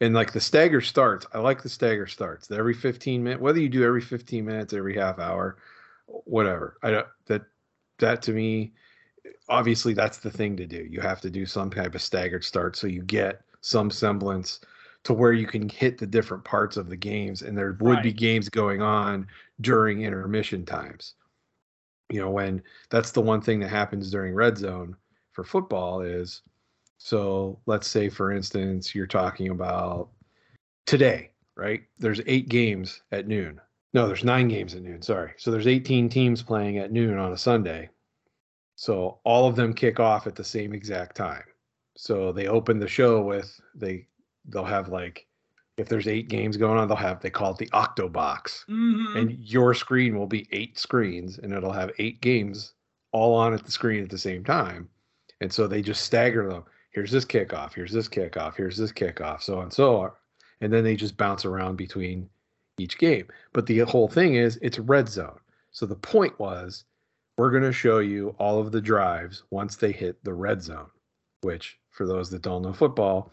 And 0.00 0.14
like 0.14 0.32
the 0.32 0.40
stagger 0.40 0.80
starts 0.80 1.26
i 1.32 1.38
like 1.38 1.62
the 1.62 1.68
stagger 1.68 2.08
starts. 2.08 2.50
Every 2.50 2.74
15 2.74 3.22
minutes 3.22 3.40
whether 3.40 3.60
you 3.60 3.68
do 3.68 3.84
every 3.84 4.00
15 4.02 4.44
minutes 4.44 4.72
every 4.72 4.96
half 4.96 5.20
hour 5.20 5.58
whatever 6.06 6.76
i 6.82 6.90
don't 6.90 7.06
that 7.26 7.42
that 7.98 8.20
to 8.22 8.32
me 8.32 8.72
obviously 9.48 9.94
that's 9.94 10.18
the 10.18 10.30
thing 10.30 10.56
to 10.56 10.66
do. 10.66 10.84
You 10.90 11.00
have 11.00 11.20
to 11.20 11.30
do 11.30 11.46
some 11.46 11.70
type 11.70 11.94
of 11.94 12.02
staggered 12.02 12.42
start 12.44 12.74
so 12.74 12.88
you 12.88 13.02
get 13.02 13.42
some 13.60 13.92
semblance 13.92 14.60
to 15.06 15.14
where 15.14 15.32
you 15.32 15.46
can 15.46 15.68
hit 15.68 15.98
the 15.98 16.06
different 16.06 16.42
parts 16.42 16.76
of 16.76 16.88
the 16.88 16.96
games 16.96 17.42
and 17.42 17.56
there 17.56 17.76
would 17.78 18.02
be 18.02 18.12
games 18.12 18.48
going 18.48 18.82
on 18.82 19.24
during 19.60 20.02
intermission 20.02 20.66
times. 20.66 21.14
You 22.10 22.20
know 22.20 22.30
when 22.30 22.60
that's 22.90 23.12
the 23.12 23.22
one 23.22 23.40
thing 23.40 23.60
that 23.60 23.68
happens 23.68 24.10
during 24.10 24.34
red 24.34 24.58
zone 24.58 24.96
for 25.30 25.44
football 25.44 26.00
is 26.00 26.42
so 26.98 27.60
let's 27.66 27.86
say 27.86 28.08
for 28.08 28.32
instance 28.32 28.96
you're 28.96 29.06
talking 29.06 29.50
about 29.50 30.08
today 30.86 31.30
right? 31.54 31.84
There's 31.98 32.20
eight 32.26 32.48
games 32.48 33.00
at 33.12 33.28
noon. 33.28 33.60
No 33.94 34.08
there's 34.08 34.24
nine 34.24 34.48
games 34.48 34.74
at 34.74 34.82
noon 34.82 35.02
sorry. 35.02 35.34
So 35.36 35.52
there's 35.52 35.68
18 35.68 36.08
teams 36.08 36.42
playing 36.42 36.78
at 36.78 36.90
noon 36.90 37.16
on 37.16 37.32
a 37.32 37.38
sunday. 37.38 37.90
So 38.74 39.20
all 39.22 39.46
of 39.46 39.54
them 39.54 39.72
kick 39.72 40.00
off 40.00 40.26
at 40.26 40.34
the 40.34 40.42
same 40.42 40.72
exact 40.72 41.16
time. 41.16 41.44
So 41.96 42.32
they 42.32 42.48
open 42.48 42.80
the 42.80 42.88
show 42.88 43.22
with 43.22 43.58
they 43.76 44.08
they'll 44.48 44.64
have 44.64 44.88
like 44.88 45.26
if 45.76 45.88
there's 45.88 46.08
eight 46.08 46.28
games 46.28 46.56
going 46.56 46.78
on 46.78 46.88
they'll 46.88 46.96
have 46.96 47.20
they 47.20 47.30
call 47.30 47.52
it 47.52 47.58
the 47.58 47.68
octo 47.72 48.08
box 48.08 48.64
Mhm. 48.68 49.16
and 49.16 49.38
your 49.38 49.74
screen 49.74 50.18
will 50.18 50.26
be 50.26 50.48
eight 50.52 50.78
screens 50.78 51.38
and 51.38 51.52
it'll 51.52 51.72
have 51.72 51.90
eight 51.98 52.20
games 52.20 52.72
all 53.12 53.34
on 53.34 53.52
at 53.54 53.64
the 53.64 53.70
screen 53.70 54.02
at 54.02 54.10
the 54.10 54.18
same 54.18 54.44
time. 54.44 54.88
And 55.40 55.52
so 55.52 55.66
they 55.66 55.80
just 55.82 56.02
stagger 56.04 56.48
them. 56.48 56.64
Here's 56.92 57.10
this 57.10 57.24
kickoff 57.24 57.74
here's 57.74 57.92
this 57.92 58.08
kickoff 58.08 58.56
here's 58.56 58.76
this 58.76 58.92
kickoff 58.92 59.42
so 59.42 59.56
on 59.58 59.64
and 59.64 59.72
so 59.72 59.96
on 60.00 60.10
and 60.60 60.72
then 60.72 60.82
they 60.84 60.96
just 60.96 61.16
bounce 61.16 61.44
around 61.44 61.76
between 61.76 62.28
each 62.78 62.98
game. 62.98 63.26
But 63.52 63.66
the 63.66 63.80
whole 63.80 64.08
thing 64.08 64.34
is 64.34 64.58
it's 64.62 64.78
red 64.78 65.08
zone. 65.08 65.38
So 65.72 65.84
the 65.86 65.94
point 65.96 66.38
was 66.38 66.84
we're 67.36 67.50
going 67.50 67.62
to 67.64 67.72
show 67.72 67.98
you 67.98 68.34
all 68.38 68.58
of 68.60 68.72
the 68.72 68.80
drives 68.80 69.42
once 69.50 69.76
they 69.76 69.92
hit 69.92 70.22
the 70.24 70.32
red 70.32 70.62
zone 70.62 70.88
which 71.42 71.78
for 71.90 72.06
those 72.06 72.30
that 72.30 72.40
don't 72.42 72.62
know 72.62 72.72
football 72.72 73.30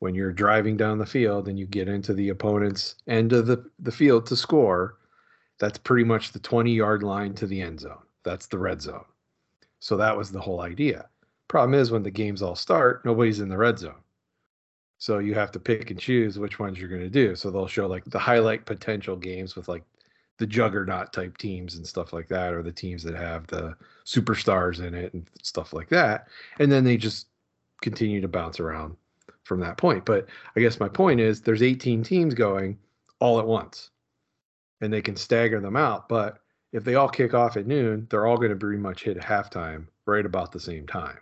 when 0.00 0.14
you're 0.14 0.32
driving 0.32 0.76
down 0.76 0.98
the 0.98 1.06
field 1.06 1.48
and 1.48 1.58
you 1.58 1.66
get 1.66 1.88
into 1.88 2.14
the 2.14 2.28
opponent's 2.28 2.96
end 3.06 3.32
of 3.32 3.46
the, 3.46 3.64
the 3.80 3.92
field 3.92 4.26
to 4.26 4.36
score, 4.36 4.98
that's 5.58 5.78
pretty 5.78 6.04
much 6.04 6.32
the 6.32 6.38
20 6.38 6.72
yard 6.72 7.02
line 7.02 7.34
to 7.34 7.46
the 7.46 7.60
end 7.60 7.80
zone. 7.80 7.98
That's 8.22 8.46
the 8.46 8.58
red 8.58 8.80
zone. 8.80 9.04
So 9.80 9.96
that 9.96 10.16
was 10.16 10.30
the 10.30 10.40
whole 10.40 10.60
idea. 10.60 11.08
Problem 11.48 11.78
is, 11.80 11.90
when 11.90 12.02
the 12.02 12.10
games 12.10 12.42
all 12.42 12.54
start, 12.54 13.04
nobody's 13.04 13.40
in 13.40 13.48
the 13.48 13.56
red 13.56 13.78
zone. 13.78 14.02
So 14.98 15.18
you 15.18 15.34
have 15.34 15.52
to 15.52 15.60
pick 15.60 15.90
and 15.90 15.98
choose 15.98 16.38
which 16.38 16.58
ones 16.58 16.78
you're 16.78 16.88
going 16.88 17.00
to 17.02 17.08
do. 17.08 17.34
So 17.36 17.50
they'll 17.50 17.68
show 17.68 17.86
like 17.86 18.04
the 18.04 18.18
highlight 18.18 18.66
potential 18.66 19.16
games 19.16 19.56
with 19.56 19.68
like 19.68 19.84
the 20.38 20.46
juggernaut 20.46 21.12
type 21.12 21.38
teams 21.38 21.76
and 21.76 21.86
stuff 21.86 22.12
like 22.12 22.28
that, 22.28 22.52
or 22.52 22.62
the 22.62 22.72
teams 22.72 23.02
that 23.04 23.14
have 23.14 23.46
the 23.46 23.76
superstars 24.04 24.84
in 24.84 24.94
it 24.94 25.14
and 25.14 25.28
stuff 25.42 25.72
like 25.72 25.88
that. 25.88 26.28
And 26.58 26.70
then 26.70 26.84
they 26.84 26.96
just 26.96 27.28
continue 27.80 28.20
to 28.20 28.28
bounce 28.28 28.60
around 28.60 28.96
from 29.48 29.60
that 29.60 29.78
point. 29.78 30.04
But 30.04 30.28
I 30.54 30.60
guess 30.60 30.78
my 30.78 30.88
point 30.88 31.18
is 31.18 31.40
there's 31.40 31.62
18 31.62 32.04
teams 32.04 32.34
going 32.34 32.78
all 33.18 33.40
at 33.40 33.46
once 33.46 33.90
and 34.80 34.92
they 34.92 35.02
can 35.02 35.16
stagger 35.16 35.60
them 35.60 35.76
out. 35.76 36.08
But 36.08 36.38
if 36.72 36.84
they 36.84 36.94
all 36.94 37.08
kick 37.08 37.34
off 37.34 37.56
at 37.56 37.66
noon, 37.66 38.06
they're 38.10 38.26
all 38.26 38.36
going 38.36 38.50
to 38.50 38.56
pretty 38.56 38.78
much 38.78 39.02
hit 39.02 39.18
halftime 39.18 39.86
right 40.06 40.26
about 40.26 40.52
the 40.52 40.60
same 40.60 40.86
time. 40.86 41.18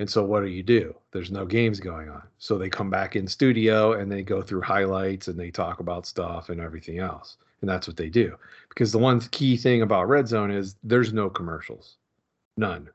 And 0.00 0.08
so 0.08 0.22
what 0.22 0.40
do 0.40 0.46
you 0.46 0.62
do? 0.62 0.94
There's 1.10 1.32
no 1.32 1.44
games 1.44 1.80
going 1.80 2.08
on. 2.08 2.22
So 2.38 2.56
they 2.56 2.70
come 2.70 2.88
back 2.88 3.16
in 3.16 3.26
studio 3.26 3.94
and 3.94 4.10
they 4.10 4.22
go 4.22 4.40
through 4.40 4.62
highlights 4.62 5.26
and 5.26 5.38
they 5.38 5.50
talk 5.50 5.80
about 5.80 6.06
stuff 6.06 6.50
and 6.50 6.60
everything 6.60 7.00
else. 7.00 7.36
And 7.60 7.68
that's 7.68 7.88
what 7.88 7.96
they 7.96 8.08
do. 8.08 8.36
Because 8.68 8.92
the 8.92 8.98
one 8.98 9.20
key 9.20 9.56
thing 9.56 9.82
about 9.82 10.08
Red 10.08 10.28
Zone 10.28 10.52
is 10.52 10.76
there's 10.84 11.12
no 11.12 11.28
commercials. 11.28 11.96
None. 12.56 12.88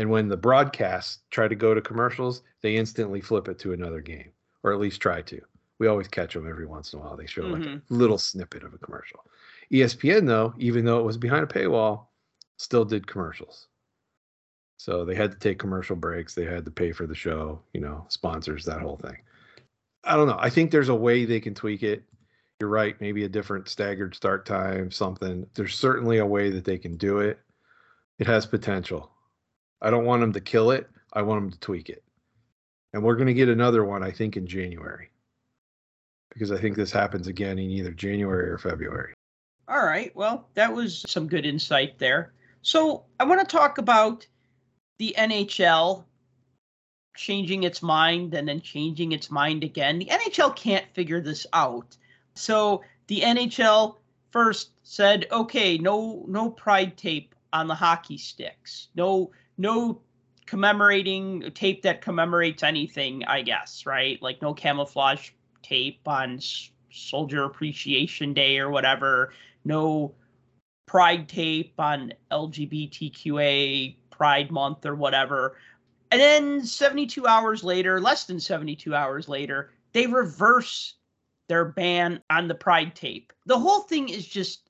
And 0.00 0.08
when 0.08 0.28
the 0.28 0.36
broadcasts 0.38 1.18
try 1.30 1.46
to 1.46 1.54
go 1.54 1.74
to 1.74 1.82
commercials, 1.82 2.40
they 2.62 2.76
instantly 2.76 3.20
flip 3.20 3.48
it 3.48 3.58
to 3.58 3.74
another 3.74 4.00
game, 4.00 4.32
or 4.62 4.72
at 4.72 4.80
least 4.80 5.02
try 5.02 5.20
to. 5.20 5.42
We 5.78 5.88
always 5.88 6.08
catch 6.08 6.32
them 6.32 6.48
every 6.48 6.64
once 6.64 6.94
in 6.94 6.98
a 6.98 7.02
while. 7.02 7.18
They 7.18 7.26
show 7.26 7.42
like 7.42 7.60
Mhm. 7.60 7.82
a 7.90 7.94
little 7.94 8.16
snippet 8.16 8.62
of 8.62 8.72
a 8.72 8.78
commercial. 8.78 9.22
ESPN, 9.70 10.24
though, 10.24 10.54
even 10.56 10.86
though 10.86 11.00
it 11.00 11.04
was 11.04 11.18
behind 11.18 11.44
a 11.44 11.46
paywall, 11.46 12.06
still 12.56 12.86
did 12.86 13.06
commercials. 13.06 13.68
So 14.78 15.04
they 15.04 15.14
had 15.14 15.32
to 15.32 15.38
take 15.38 15.58
commercial 15.58 15.96
breaks. 15.96 16.34
They 16.34 16.46
had 16.46 16.64
to 16.64 16.70
pay 16.70 16.92
for 16.92 17.06
the 17.06 17.14
show, 17.14 17.62
you 17.74 17.82
know, 17.82 18.06
sponsors, 18.08 18.64
that 18.64 18.80
whole 18.80 18.96
thing. 18.96 19.18
I 20.04 20.16
don't 20.16 20.28
know. 20.28 20.38
I 20.40 20.48
think 20.48 20.70
there's 20.70 20.88
a 20.88 20.94
way 20.94 21.26
they 21.26 21.40
can 21.40 21.54
tweak 21.54 21.82
it. 21.82 22.04
You're 22.58 22.70
right. 22.70 22.98
Maybe 23.02 23.24
a 23.24 23.28
different 23.28 23.68
staggered 23.68 24.14
start 24.14 24.46
time, 24.46 24.90
something. 24.90 25.46
There's 25.52 25.74
certainly 25.78 26.16
a 26.16 26.26
way 26.26 26.48
that 26.48 26.64
they 26.64 26.78
can 26.78 26.96
do 26.96 27.18
it. 27.18 27.38
It 28.18 28.26
has 28.26 28.46
potential. 28.46 29.14
I 29.82 29.90
don't 29.90 30.04
want 30.04 30.20
them 30.20 30.32
to 30.32 30.40
kill 30.40 30.70
it. 30.70 30.88
I 31.12 31.22
want 31.22 31.42
them 31.42 31.50
to 31.52 31.60
tweak 31.60 31.88
it. 31.88 32.02
And 32.92 33.02
we're 33.02 33.16
going 33.16 33.28
to 33.28 33.34
get 33.34 33.48
another 33.48 33.84
one, 33.84 34.02
I 34.02 34.10
think, 34.10 34.36
in 34.36 34.46
January. 34.46 35.10
Because 36.32 36.52
I 36.52 36.58
think 36.58 36.76
this 36.76 36.92
happens 36.92 37.26
again 37.26 37.58
in 37.58 37.70
either 37.70 37.92
January 37.92 38.48
or 38.50 38.58
February. 38.58 39.14
All 39.68 39.84
right. 39.84 40.14
Well, 40.16 40.48
that 40.54 40.72
was 40.72 41.04
some 41.08 41.28
good 41.28 41.46
insight 41.46 41.98
there. 41.98 42.32
So 42.62 43.04
I 43.18 43.24
want 43.24 43.40
to 43.40 43.56
talk 43.56 43.78
about 43.78 44.26
the 44.98 45.14
NHL 45.16 46.04
changing 47.16 47.62
its 47.64 47.82
mind 47.82 48.34
and 48.34 48.48
then 48.48 48.60
changing 48.60 49.12
its 49.12 49.30
mind 49.30 49.64
again. 49.64 49.98
The 49.98 50.06
NHL 50.06 50.54
can't 50.56 50.86
figure 50.94 51.20
this 51.20 51.46
out. 51.52 51.96
So 52.34 52.82
the 53.06 53.20
NHL 53.20 53.96
first 54.30 54.70
said, 54.82 55.26
okay, 55.30 55.78
no 55.78 56.24
no 56.28 56.50
pride 56.50 56.96
tape 56.96 57.34
on 57.52 57.66
the 57.66 57.74
hockey 57.74 58.18
sticks. 58.18 58.88
No 58.94 59.30
no 59.60 60.00
commemorating 60.46 61.50
tape 61.54 61.82
that 61.82 62.00
commemorates 62.00 62.62
anything, 62.62 63.24
I 63.24 63.42
guess, 63.42 63.84
right? 63.84 64.20
Like 64.22 64.40
no 64.40 64.54
camouflage 64.54 65.30
tape 65.62 66.00
on 66.06 66.40
Soldier 66.90 67.44
Appreciation 67.44 68.32
Day 68.32 68.58
or 68.58 68.70
whatever. 68.70 69.34
No 69.64 70.14
pride 70.86 71.28
tape 71.28 71.74
on 71.78 72.14
LGBTQA 72.32 73.96
Pride 74.10 74.50
Month 74.50 74.86
or 74.86 74.94
whatever. 74.94 75.58
And 76.10 76.20
then 76.20 76.64
72 76.64 77.26
hours 77.26 77.62
later, 77.62 78.00
less 78.00 78.24
than 78.24 78.40
72 78.40 78.94
hours 78.94 79.28
later, 79.28 79.72
they 79.92 80.06
reverse 80.06 80.94
their 81.48 81.66
ban 81.66 82.22
on 82.30 82.48
the 82.48 82.54
pride 82.54 82.96
tape. 82.96 83.32
The 83.44 83.58
whole 83.58 83.80
thing 83.80 84.08
is 84.08 84.26
just 84.26 84.69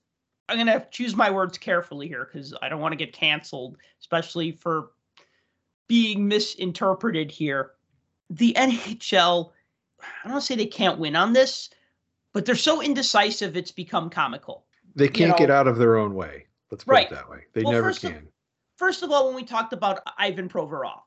I'm 0.51 0.57
going 0.57 0.81
to 0.81 0.85
choose 0.91 1.15
my 1.15 1.31
words 1.31 1.57
carefully 1.57 2.09
here 2.09 2.25
cuz 2.25 2.53
I 2.61 2.69
don't 2.69 2.81
want 2.81 2.93
to 2.93 2.97
get 2.97 3.13
canceled, 3.13 3.77
especially 4.01 4.53
for 4.53 4.91
being 5.89 6.27
misinterpreted 6.27 7.31
here. 7.31 7.73
The 8.31 8.53
NHL 8.57 9.53
I 10.25 10.29
don't 10.29 10.41
say 10.41 10.57
they 10.57 10.67
can't 10.67 10.99
win 10.99 11.15
on 11.15 11.33
this, 11.35 11.69
but 12.33 12.45
they're 12.47 12.55
so 12.57 12.81
indecisive 12.83 13.57
it's 13.57 13.71
become 13.71 14.09
comical. 14.11 14.65
They 14.97 15.09
can't 15.09 15.31
know- 15.33 15.37
get 15.39 15.51
out 15.51 15.69
of 15.69 15.77
their 15.77 15.97
own 15.99 16.15
way. 16.15 16.47
Let's 16.71 16.85
put 16.85 16.93
Right. 16.93 17.07
it 17.07 17.15
that 17.15 17.29
way. 17.29 17.45
They 17.53 17.63
Well, 17.63 17.73
never 17.75 17.89
first 17.89 18.05
of- 18.05 18.13
can. 18.13 18.29
First 18.77 19.03
of 19.03 19.11
all, 19.13 19.27
when 19.27 19.35
we 19.37 19.45
talked 19.45 19.73
about 19.75 20.01
Ivan 20.17 20.49
Provorov, 20.49 21.03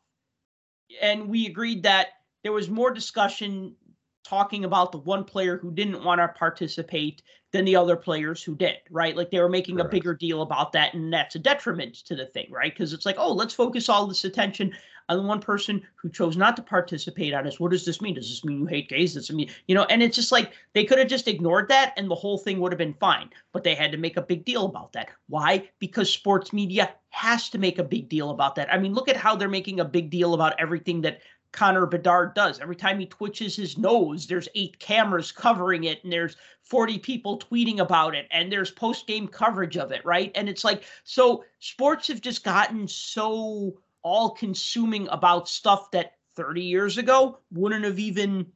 and 1.01 1.27
we 1.27 1.47
agreed 1.47 1.81
that 1.83 2.09
there 2.43 2.51
was 2.51 2.69
more 2.69 2.91
discussion 2.91 3.75
talking 4.23 4.65
about 4.65 4.91
the 4.91 4.97
one 4.97 5.23
player 5.23 5.57
who 5.57 5.71
didn't 5.71 6.03
want 6.03 6.19
to 6.19 6.27
participate 6.27 7.21
than 7.51 7.65
the 7.65 7.75
other 7.75 7.95
players 7.95 8.41
who 8.41 8.55
did, 8.55 8.77
right? 8.89 9.15
Like 9.15 9.29
they 9.29 9.39
were 9.39 9.49
making 9.49 9.79
a 9.79 9.87
bigger 9.87 10.15
deal 10.15 10.41
about 10.41 10.71
that, 10.73 10.93
and 10.93 11.13
that's 11.13 11.35
a 11.35 11.39
detriment 11.39 11.95
to 12.05 12.15
the 12.15 12.25
thing, 12.25 12.47
right? 12.49 12.73
Because 12.73 12.93
it's 12.93 13.05
like, 13.05 13.17
oh, 13.19 13.31
let's 13.31 13.53
focus 13.53 13.89
all 13.89 14.07
this 14.07 14.25
attention 14.25 14.73
I'm 15.09 15.17
the 15.17 15.23
one 15.23 15.41
person 15.41 15.81
who 15.95 16.09
chose 16.09 16.37
not 16.37 16.55
to 16.55 16.61
participate 16.61 17.33
on 17.33 17.43
this. 17.43 17.59
What 17.59 17.71
does 17.71 17.85
this 17.85 18.01
mean? 18.01 18.15
Does 18.15 18.29
this 18.29 18.43
mean 18.43 18.59
you 18.59 18.65
hate 18.65 18.89
gays? 18.89 19.13
Does 19.13 19.29
it 19.29 19.35
mean, 19.35 19.49
you 19.67 19.75
know, 19.75 19.83
and 19.85 20.01
it's 20.01 20.15
just 20.15 20.31
like 20.31 20.53
they 20.73 20.85
could 20.85 20.97
have 20.97 21.07
just 21.07 21.27
ignored 21.27 21.67
that 21.69 21.93
and 21.97 22.09
the 22.09 22.15
whole 22.15 22.37
thing 22.37 22.59
would 22.59 22.71
have 22.71 22.79
been 22.79 22.95
fine. 22.95 23.29
But 23.51 23.63
they 23.63 23.75
had 23.75 23.91
to 23.91 23.97
make 23.97 24.17
a 24.17 24.21
big 24.21 24.45
deal 24.45 24.65
about 24.65 24.93
that. 24.93 25.09
Why? 25.27 25.69
Because 25.79 26.11
sports 26.11 26.53
media 26.53 26.93
has 27.09 27.49
to 27.49 27.57
make 27.57 27.79
a 27.79 27.83
big 27.83 28.09
deal 28.09 28.29
about 28.29 28.55
that. 28.55 28.73
I 28.73 28.79
mean, 28.79 28.93
look 28.93 29.09
at 29.09 29.17
how 29.17 29.35
they're 29.35 29.49
making 29.49 29.79
a 29.79 29.85
big 29.85 30.09
deal 30.09 30.33
about 30.33 30.59
everything 30.59 31.01
that 31.01 31.19
Connor 31.53 31.85
Bedard 31.85 32.33
does. 32.33 32.59
Every 32.59 32.75
time 32.75 32.99
he 32.99 33.05
twitches 33.05 33.55
his 33.55 33.77
nose, 33.77 34.27
there's 34.27 34.49
eight 34.55 34.77
cameras 34.79 35.31
covering 35.31 35.85
it, 35.85 36.03
and 36.03 36.11
there's 36.11 36.35
40 36.63 36.99
people 36.99 37.39
tweeting 37.39 37.79
about 37.79 38.15
it, 38.15 38.27
and 38.31 38.51
there's 38.51 38.71
post 38.71 39.07
game 39.07 39.27
coverage 39.27 39.77
of 39.77 39.91
it, 39.91 40.03
right? 40.03 40.31
And 40.35 40.49
it's 40.49 40.63
like, 40.63 40.83
so 41.03 41.45
sports 41.59 42.07
have 42.07 42.21
just 42.21 42.43
gotten 42.43 42.87
so 42.87 43.79
all 44.01 44.31
consuming 44.31 45.07
about 45.09 45.47
stuff 45.47 45.91
that 45.91 46.13
30 46.35 46.61
years 46.61 46.97
ago 46.97 47.39
wouldn't 47.51 47.85
have 47.85 47.99
even 47.99 48.47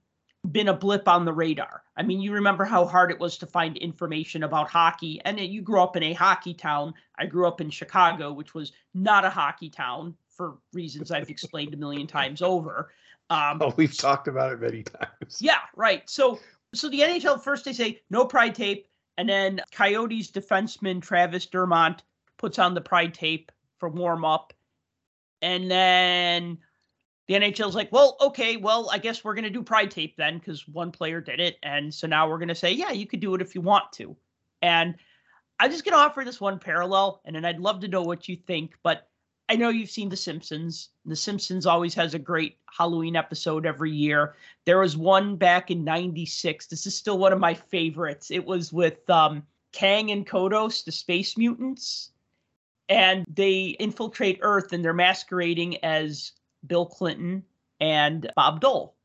been 0.52 0.70
a 0.70 0.74
blip 0.74 1.08
on 1.08 1.26
the 1.26 1.34
radar. 1.34 1.84
I 1.96 2.04
mean, 2.04 2.22
you 2.22 2.34
remember 2.34 2.64
how 2.64 2.86
hard 2.86 3.12
it 3.12 3.20
was 3.20 3.38
to 3.40 3.46
find 3.46 3.78
information 3.78 4.44
about 4.44 4.70
hockey, 4.70 5.22
and 5.26 5.40
you 5.40 5.62
grew 5.62 5.82
up 5.82 5.96
in 5.96 6.04
a 6.04 6.14
hockey 6.14 6.54
town. 6.54 6.94
I 7.18 7.26
grew 7.26 7.48
up 7.48 7.62
in 7.62 7.70
Chicago, 7.70 8.34
which 8.34 8.54
was 8.54 8.72
not 8.94 9.26
a 9.26 9.30
hockey 9.30 9.70
town 9.70 10.16
for 10.38 10.60
reasons 10.72 11.12
I've 11.12 11.30
explained 11.30 11.74
a 11.74 11.78
million 11.78 12.08
times 12.18 12.42
over. 12.42 12.92
Um, 13.30 13.58
oh, 13.62 13.74
we've 13.76 13.98
talked 13.98 14.28
about 14.28 14.54
it 14.54 14.62
many 14.62 14.84
times. 14.84 15.40
Yeah, 15.42 15.60
right. 15.76 16.10
So, 16.10 16.40
so 16.74 16.88
the 16.90 17.02
NHL 17.02 17.42
first 17.42 17.66
they 17.66 17.74
say 17.74 18.02
no 18.10 18.24
pride 18.24 18.56
tape, 18.56 18.88
and 19.18 19.28
then 19.28 19.62
Coyotes 19.72 20.32
defenseman 20.32 21.02
Travis 21.02 21.48
Dermott 21.48 22.04
puts 22.38 22.60
on 22.60 22.74
the 22.74 22.82
pride 22.82 23.14
tape 23.14 23.52
for 23.80 23.90
warm 23.90 24.24
up, 24.24 24.54
and 25.42 25.70
then 25.70 26.60
the 27.28 27.34
NHL's 27.34 27.76
like, 27.76 27.92
well, 27.92 28.16
okay, 28.22 28.56
well, 28.56 28.90
I 28.92 28.98
guess 28.98 29.24
we're 29.24 29.36
gonna 29.36 29.50
do 29.50 29.62
pride 29.62 29.92
tape 29.92 30.16
then 30.16 30.38
because 30.38 30.66
one 30.68 30.92
player 30.92 31.20
did 31.20 31.42
it, 31.42 31.58
and 31.64 31.94
so 31.94 32.08
now 32.08 32.30
we're 32.30 32.40
gonna 32.40 32.56
say, 32.56 32.72
yeah, 32.72 32.92
you 32.92 33.08
could 33.08 33.20
do 33.20 33.36
it 33.36 33.42
if 33.42 33.56
you 33.56 33.62
want 33.62 33.92
to, 33.94 34.16
and 34.62 34.96
I'm 35.60 35.72
just 35.72 35.84
gonna 35.84 35.98
offer 35.98 36.24
this 36.24 36.40
one 36.40 36.60
parallel, 36.60 37.22
and 37.26 37.36
then 37.36 37.44
I'd 37.44 37.60
love 37.60 37.82
to 37.82 37.90
know 37.90 38.04
what 38.04 38.30
you 38.30 38.38
think, 38.38 38.76
but 38.84 39.10
I 39.50 39.56
know 39.56 39.70
you've 39.70 39.90
seen 39.90 40.10
The 40.10 40.18
Simpsons. 40.18 40.90
The 41.06 41.16
Simpsons 41.16 41.66
always 41.66 41.94
has 41.94 42.14
a 42.14 42.20
great 42.20 42.58
Halloween 42.78 43.16
episode 43.16 43.66
every 43.66 43.92
year. 43.92 44.36
There 44.66 44.80
was 44.80 44.98
one 44.98 45.38
back 45.38 45.72
in 45.72 45.84
96. 45.86 46.68
This 46.68 46.86
is 46.86 46.98
still 46.98 47.18
one 47.18 47.32
of 47.32 47.40
my 47.40 47.54
favorites. 47.54 48.30
It 48.30 48.46
was 48.46 48.74
with 48.74 49.10
um, 49.10 49.44
Kang 49.72 50.12
and 50.12 50.28
Kodos, 50.28 50.84
the 50.84 50.92
space 50.92 51.38
mutants. 51.38 52.12
And 52.90 53.26
they 53.34 53.76
infiltrate 53.80 54.40
Earth 54.42 54.74
and 54.74 54.84
they're 54.84 54.94
masquerading 54.94 55.84
as 55.84 56.34
Bill 56.66 56.86
Clinton 56.86 57.44
and 57.80 58.30
Bob 58.36 58.60
Dole. 58.60 58.96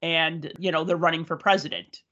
And, 0.00 0.52
you 0.58 0.72
know, 0.72 0.84
they're 0.84 0.96
running 0.96 1.24
for 1.24 1.36
president. 1.36 2.02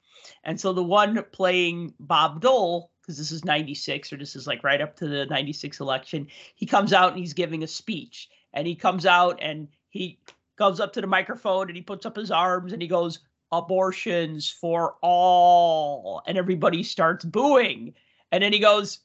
And 0.43 0.59
so 0.59 0.73
the 0.73 0.83
one 0.83 1.23
playing 1.31 1.93
Bob 1.99 2.41
Dole 2.41 2.91
because 3.11 3.29
this 3.29 3.33
is 3.33 3.43
96 3.43 4.13
or 4.13 4.17
this 4.17 4.37
is 4.37 4.47
like 4.47 4.63
right 4.63 4.79
up 4.79 4.95
to 4.95 5.05
the 5.05 5.25
96 5.25 5.81
election 5.81 6.27
he 6.55 6.65
comes 6.65 6.93
out 6.93 7.09
and 7.09 7.19
he's 7.19 7.33
giving 7.33 7.61
a 7.61 7.67
speech. 7.67 8.29
And 8.53 8.65
he 8.65 8.73
comes 8.75 9.05
out 9.05 9.39
and 9.41 9.67
he 9.89 10.19
goes 10.57 10.79
up 10.79 10.93
to 10.93 11.01
the 11.01 11.07
microphone 11.07 11.67
and 11.67 11.75
he 11.75 11.81
puts 11.81 12.05
up 12.05 12.15
his 12.15 12.31
arms 12.31 12.71
and 12.71 12.81
he 12.81 12.87
goes 12.87 13.19
abortions 13.51 14.49
for 14.49 14.95
all. 15.01 16.21
And 16.25 16.37
everybody 16.37 16.83
starts 16.83 17.25
booing. 17.25 17.95
And 18.31 18.41
then 18.41 18.53
he 18.53 18.59
goes 18.59 18.99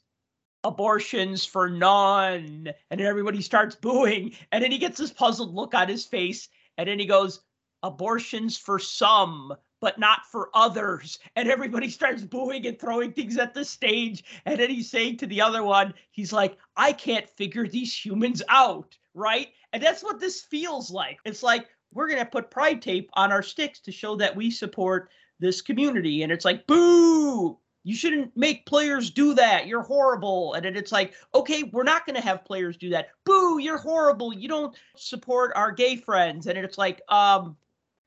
abortions 0.63 1.43
for 1.43 1.69
none. 1.69 2.71
And 2.89 2.99
then 2.99 3.07
everybody 3.07 3.41
starts 3.41 3.75
booing. 3.75 4.35
And 4.53 4.63
then 4.63 4.71
he 4.71 4.77
gets 4.77 4.97
this 4.97 5.11
puzzled 5.11 5.53
look 5.53 5.73
on 5.73 5.89
his 5.89 6.05
face. 6.05 6.47
And 6.77 6.87
then 6.87 6.97
he 6.99 7.05
goes 7.05 7.41
abortions 7.83 8.57
for 8.57 8.79
some 8.79 9.53
but 9.79 9.99
not 9.99 10.25
for 10.31 10.49
others. 10.53 11.19
And 11.35 11.49
everybody 11.49 11.89
starts 11.91 12.23
booing 12.23 12.65
and 12.65 12.79
throwing 12.79 13.13
things 13.13 13.37
at 13.37 13.53
the 13.53 13.65
stage. 13.65 14.23
And 14.45 14.59
then 14.59 14.69
he's 14.69 14.89
saying 14.89 15.17
to 15.17 15.27
the 15.27 15.41
other 15.41 15.63
one, 15.63 15.93
he's 16.11 16.33
like, 16.33 16.57
I 16.75 16.93
can't 16.93 17.29
figure 17.29 17.67
these 17.67 17.95
humans 17.95 18.41
out. 18.49 18.97
Right. 19.13 19.49
And 19.73 19.81
that's 19.81 20.03
what 20.03 20.19
this 20.19 20.41
feels 20.41 20.91
like. 20.91 21.19
It's 21.25 21.43
like, 21.43 21.67
we're 21.93 22.07
going 22.07 22.19
to 22.19 22.25
put 22.25 22.51
pride 22.51 22.81
tape 22.81 23.09
on 23.13 23.31
our 23.31 23.41
sticks 23.41 23.79
to 23.81 23.91
show 23.91 24.15
that 24.17 24.35
we 24.35 24.51
support 24.51 25.09
this 25.39 25.61
community. 25.61 26.23
And 26.23 26.31
it's 26.31 26.45
like, 26.45 26.67
boo, 26.67 27.57
you 27.83 27.95
shouldn't 27.95 28.35
make 28.35 28.65
players 28.65 29.09
do 29.09 29.33
that. 29.35 29.67
You're 29.67 29.83
horrible. 29.83 30.53
And 30.53 30.65
then 30.65 30.75
it's 30.75 30.91
like, 30.91 31.13
okay, 31.33 31.63
we're 31.63 31.83
not 31.83 32.05
going 32.05 32.15
to 32.15 32.21
have 32.21 32.43
players 32.43 32.75
do 32.75 32.89
that. 32.89 33.09
Boo, 33.25 33.59
you're 33.59 33.77
horrible. 33.77 34.33
You 34.33 34.49
don't 34.49 34.75
support 34.97 35.53
our 35.55 35.71
gay 35.71 35.95
friends. 35.95 36.47
And 36.47 36.57
it's 36.57 36.77
like, 36.77 37.01
um, 37.09 37.55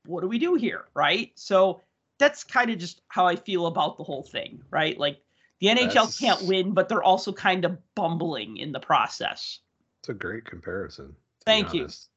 what 0.05 0.21
do 0.21 0.27
we 0.27 0.39
do 0.39 0.55
here? 0.55 0.85
Right. 0.93 1.31
So 1.35 1.81
that's 2.19 2.43
kind 2.43 2.69
of 2.71 2.77
just 2.77 3.01
how 3.07 3.25
I 3.25 3.35
feel 3.35 3.67
about 3.67 3.97
the 3.97 4.03
whole 4.03 4.23
thing. 4.23 4.61
Right. 4.69 4.97
Like 4.97 5.19
the 5.59 5.67
NHL 5.67 5.93
that's, 5.93 6.19
can't 6.19 6.41
win, 6.43 6.73
but 6.73 6.89
they're 6.89 7.03
also 7.03 7.31
kind 7.31 7.65
of 7.65 7.77
bumbling 7.95 8.57
in 8.57 8.71
the 8.71 8.79
process. 8.79 9.59
It's 9.99 10.09
a 10.09 10.13
great 10.13 10.45
comparison. 10.45 11.15
Thank 11.45 11.73
you. 11.73 11.83
That's 11.83 12.07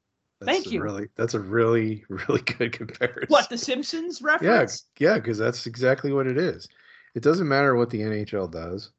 Thank 0.45 0.73
you. 0.73 0.83
Really, 0.83 1.09
that's 1.17 1.35
a 1.35 1.41
really, 1.41 2.05
really 2.09 2.41
good 2.59 2.73
comparison. 2.73 3.27
What 3.29 3.49
the 3.49 3.59
Simpsons 3.59 4.21
reference? 4.21 4.85
Yeah, 4.99 5.11
yeah, 5.11 5.15
because 5.17 5.39
that's 5.39 5.67
exactly 5.67 6.13
what 6.13 6.27
it 6.27 6.39
is. 6.39 6.69
It 7.15 7.23
doesn't 7.23 7.49
matter 7.49 7.77
what 7.77 7.91
the 7.91 8.01
NHL 8.01 8.51
does; 8.51 8.91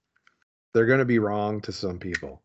they're 0.73 0.85
going 0.85 0.99
to 0.99 1.05
be 1.05 1.19
wrong 1.19 1.61
to 1.61 1.71
some 1.71 1.99
people. 1.99 2.41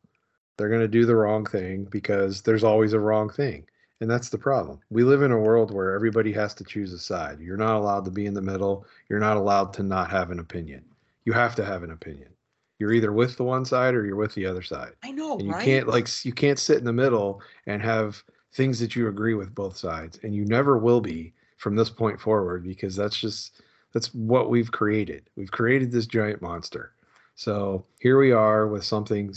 They're 0.56 0.68
going 0.68 0.80
to 0.80 0.88
do 0.88 1.06
the 1.06 1.16
wrong 1.16 1.46
thing 1.46 1.84
because 1.84 2.42
there's 2.42 2.64
always 2.64 2.92
a 2.92 3.00
wrong 3.00 3.30
thing. 3.30 3.66
And 4.00 4.10
that's 4.10 4.30
the 4.30 4.38
problem. 4.38 4.80
We 4.88 5.04
live 5.04 5.22
in 5.22 5.32
a 5.32 5.38
world 5.38 5.72
where 5.72 5.94
everybody 5.94 6.32
has 6.32 6.54
to 6.54 6.64
choose 6.64 6.92
a 6.92 6.98
side. 6.98 7.38
You're 7.40 7.58
not 7.58 7.76
allowed 7.76 8.04
to 8.06 8.10
be 8.10 8.26
in 8.26 8.34
the 8.34 8.40
middle. 8.40 8.86
You're 9.08 9.20
not 9.20 9.36
allowed 9.36 9.74
to 9.74 9.82
not 9.82 10.10
have 10.10 10.30
an 10.30 10.38
opinion. 10.38 10.84
You 11.26 11.32
have 11.34 11.54
to 11.56 11.64
have 11.64 11.82
an 11.82 11.90
opinion. 11.90 12.30
You're 12.78 12.94
either 12.94 13.12
with 13.12 13.36
the 13.36 13.44
one 13.44 13.66
side 13.66 13.94
or 13.94 14.06
you're 14.06 14.16
with 14.16 14.34
the 14.34 14.46
other 14.46 14.62
side. 14.62 14.92
I 15.02 15.10
know, 15.10 15.34
and 15.34 15.46
you 15.46 15.52
right? 15.52 15.64
can't 15.64 15.86
like 15.86 16.08
you 16.24 16.32
can't 16.32 16.58
sit 16.58 16.78
in 16.78 16.84
the 16.84 16.94
middle 16.94 17.42
and 17.66 17.82
have 17.82 18.24
things 18.54 18.80
that 18.80 18.96
you 18.96 19.08
agree 19.08 19.34
with 19.34 19.54
both 19.54 19.76
sides, 19.76 20.18
and 20.22 20.34
you 20.34 20.46
never 20.46 20.78
will 20.78 21.02
be 21.02 21.34
from 21.58 21.76
this 21.76 21.90
point 21.90 22.18
forward 22.18 22.64
because 22.64 22.96
that's 22.96 23.20
just 23.20 23.60
that's 23.92 24.14
what 24.14 24.48
we've 24.48 24.72
created. 24.72 25.28
We've 25.36 25.50
created 25.50 25.92
this 25.92 26.06
giant 26.06 26.40
monster. 26.40 26.94
So 27.34 27.84
here 27.98 28.18
we 28.18 28.32
are 28.32 28.66
with 28.66 28.84
something. 28.84 29.34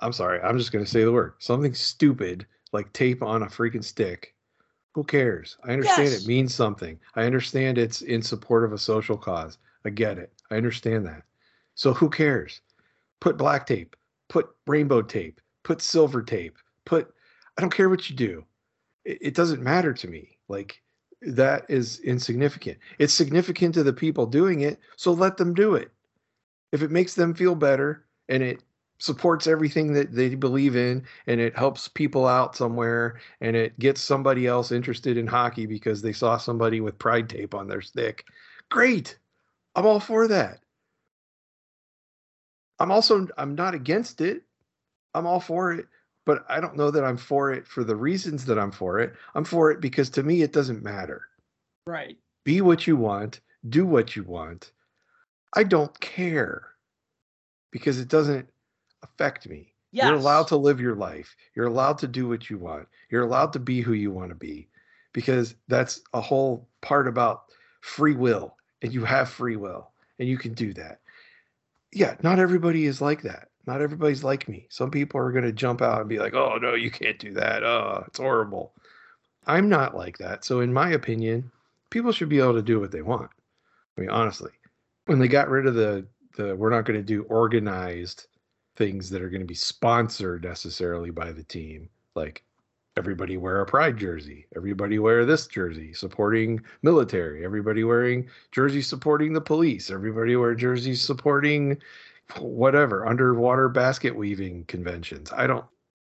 I'm 0.00 0.12
sorry, 0.12 0.38
I'm 0.42 0.58
just 0.58 0.70
going 0.70 0.84
to 0.84 0.90
say 0.90 1.04
the 1.04 1.12
word 1.12 1.32
something 1.38 1.72
stupid 1.72 2.46
like 2.72 2.92
tape 2.92 3.22
on 3.22 3.42
a 3.42 3.46
freaking 3.46 3.84
stick. 3.84 4.34
Who 4.94 5.04
cares? 5.04 5.56
I 5.64 5.72
understand 5.72 6.10
yes. 6.10 6.22
it 6.22 6.28
means 6.28 6.54
something. 6.54 6.98
I 7.14 7.24
understand 7.24 7.78
it's 7.78 8.02
in 8.02 8.20
support 8.22 8.64
of 8.64 8.72
a 8.72 8.78
social 8.78 9.16
cause. 9.16 9.58
I 9.84 9.90
get 9.90 10.18
it. 10.18 10.32
I 10.50 10.56
understand 10.56 11.06
that. 11.06 11.22
So 11.74 11.94
who 11.94 12.10
cares? 12.10 12.60
Put 13.20 13.38
black 13.38 13.66
tape, 13.66 13.96
put 14.28 14.50
rainbow 14.66 15.02
tape, 15.02 15.40
put 15.62 15.80
silver 15.80 16.22
tape, 16.22 16.56
put 16.84 17.12
I 17.56 17.60
don't 17.60 17.74
care 17.74 17.88
what 17.88 18.10
you 18.10 18.16
do. 18.16 18.44
It, 19.04 19.18
it 19.20 19.34
doesn't 19.34 19.62
matter 19.62 19.92
to 19.94 20.08
me. 20.08 20.36
Like 20.48 20.82
that 21.22 21.64
is 21.68 22.00
insignificant. 22.00 22.78
It's 22.98 23.14
significant 23.14 23.74
to 23.74 23.82
the 23.82 23.92
people 23.92 24.26
doing 24.26 24.60
it, 24.60 24.78
so 24.96 25.12
let 25.12 25.36
them 25.36 25.54
do 25.54 25.74
it. 25.74 25.90
If 26.72 26.82
it 26.82 26.90
makes 26.90 27.14
them 27.14 27.34
feel 27.34 27.54
better 27.54 28.04
and 28.28 28.42
it 28.42 28.62
supports 29.02 29.48
everything 29.48 29.92
that 29.92 30.12
they 30.12 30.36
believe 30.36 30.76
in 30.76 31.04
and 31.26 31.40
it 31.40 31.56
helps 31.56 31.88
people 31.88 32.24
out 32.24 32.54
somewhere 32.54 33.18
and 33.40 33.56
it 33.56 33.76
gets 33.80 34.00
somebody 34.00 34.46
else 34.46 34.70
interested 34.70 35.16
in 35.16 35.26
hockey 35.26 35.66
because 35.66 36.00
they 36.00 36.12
saw 36.12 36.36
somebody 36.36 36.80
with 36.80 37.00
pride 37.00 37.28
tape 37.28 37.52
on 37.52 37.66
their 37.66 37.80
stick. 37.80 38.24
Great! 38.70 39.18
I'm 39.74 39.86
all 39.86 39.98
for 39.98 40.28
that. 40.28 40.60
I'm 42.78 42.92
also 42.92 43.26
i'm 43.38 43.56
not 43.56 43.74
against 43.74 44.20
it. 44.20 44.42
I'm 45.14 45.26
all 45.26 45.40
for 45.40 45.72
it 45.72 45.86
but 46.24 46.44
i 46.48 46.60
don't 46.60 46.76
know 46.76 46.92
that 46.92 47.02
i'm 47.02 47.16
for 47.16 47.52
it 47.52 47.66
for 47.66 47.82
the 47.82 47.96
reasons 47.96 48.44
that 48.44 48.58
i'm 48.58 48.70
for 48.70 49.00
it. 49.00 49.14
I'm 49.34 49.44
for 49.44 49.72
it 49.72 49.80
because 49.80 50.10
to 50.10 50.22
me 50.22 50.42
it 50.42 50.52
doesn't 50.52 50.84
matter. 50.84 51.22
Right. 51.86 52.16
Be 52.44 52.60
what 52.60 52.86
you 52.86 52.96
want 52.96 53.40
do 53.68 53.84
what 53.84 54.14
you 54.14 54.22
want. 54.22 54.72
I 55.54 55.64
don't 55.64 55.98
care 56.00 56.68
because 57.72 57.98
it 57.98 58.08
doesn't 58.08 58.48
affect 59.02 59.48
me. 59.48 59.72
Yes. 59.92 60.06
You're 60.06 60.16
allowed 60.16 60.48
to 60.48 60.56
live 60.56 60.80
your 60.80 60.94
life. 60.94 61.36
You're 61.54 61.66
allowed 61.66 61.98
to 61.98 62.08
do 62.08 62.26
what 62.26 62.48
you 62.48 62.56
want. 62.56 62.88
You're 63.10 63.24
allowed 63.24 63.52
to 63.52 63.58
be 63.58 63.82
who 63.82 63.92
you 63.92 64.10
want 64.10 64.30
to 64.30 64.34
be 64.34 64.68
because 65.12 65.54
that's 65.68 66.00
a 66.14 66.20
whole 66.20 66.66
part 66.80 67.06
about 67.06 67.44
free 67.80 68.14
will 68.14 68.56
and 68.80 68.92
you 68.92 69.04
have 69.04 69.28
free 69.28 69.56
will 69.56 69.90
and 70.18 70.28
you 70.28 70.38
can 70.38 70.54
do 70.54 70.72
that. 70.74 71.00
Yeah, 71.92 72.14
not 72.22 72.38
everybody 72.38 72.86
is 72.86 73.02
like 73.02 73.22
that. 73.22 73.48
Not 73.66 73.82
everybody's 73.82 74.24
like 74.24 74.48
me. 74.48 74.66
Some 74.70 74.90
people 74.90 75.20
are 75.20 75.30
going 75.30 75.44
to 75.44 75.52
jump 75.52 75.82
out 75.82 76.00
and 76.00 76.08
be 76.08 76.18
like, 76.18 76.34
"Oh 76.34 76.56
no, 76.60 76.74
you 76.74 76.90
can't 76.90 77.18
do 77.18 77.32
that. 77.34 77.62
Oh, 77.62 78.02
it's 78.08 78.18
horrible." 78.18 78.72
I'm 79.46 79.68
not 79.68 79.96
like 79.96 80.18
that. 80.18 80.44
So 80.44 80.60
in 80.60 80.72
my 80.72 80.90
opinion, 80.90 81.50
people 81.90 82.12
should 82.12 82.28
be 82.28 82.38
able 82.38 82.54
to 82.54 82.62
do 82.62 82.80
what 82.80 82.90
they 82.90 83.02
want. 83.02 83.30
I 83.96 84.00
mean, 84.00 84.10
honestly, 84.10 84.52
when 85.06 85.18
they 85.18 85.28
got 85.28 85.48
rid 85.48 85.66
of 85.66 85.74
the 85.74 86.06
the 86.36 86.56
we're 86.56 86.70
not 86.70 86.86
going 86.86 86.98
to 86.98 87.04
do 87.04 87.22
organized 87.24 88.26
things 88.76 89.10
that 89.10 89.22
are 89.22 89.28
going 89.28 89.40
to 89.40 89.46
be 89.46 89.54
sponsored 89.54 90.44
necessarily 90.44 91.10
by 91.10 91.32
the 91.32 91.44
team, 91.44 91.88
like 92.14 92.44
everybody 92.98 93.38
wear 93.38 93.62
a 93.62 93.66
pride 93.66 93.96
jersey 93.96 94.46
everybody 94.54 94.98
wear 94.98 95.24
this 95.24 95.46
jersey 95.46 95.94
supporting 95.94 96.60
military 96.82 97.42
everybody 97.42 97.84
wearing 97.84 98.28
jersey 98.50 98.82
supporting 98.82 99.32
the 99.32 99.40
police 99.40 99.90
everybody 99.90 100.36
wear 100.36 100.54
jerseys 100.54 101.00
supporting 101.00 101.80
whatever 102.38 103.06
underwater 103.06 103.68
basket 103.68 104.14
weaving 104.14 104.64
conventions. 104.66 105.32
I 105.32 105.46
don't 105.46 105.64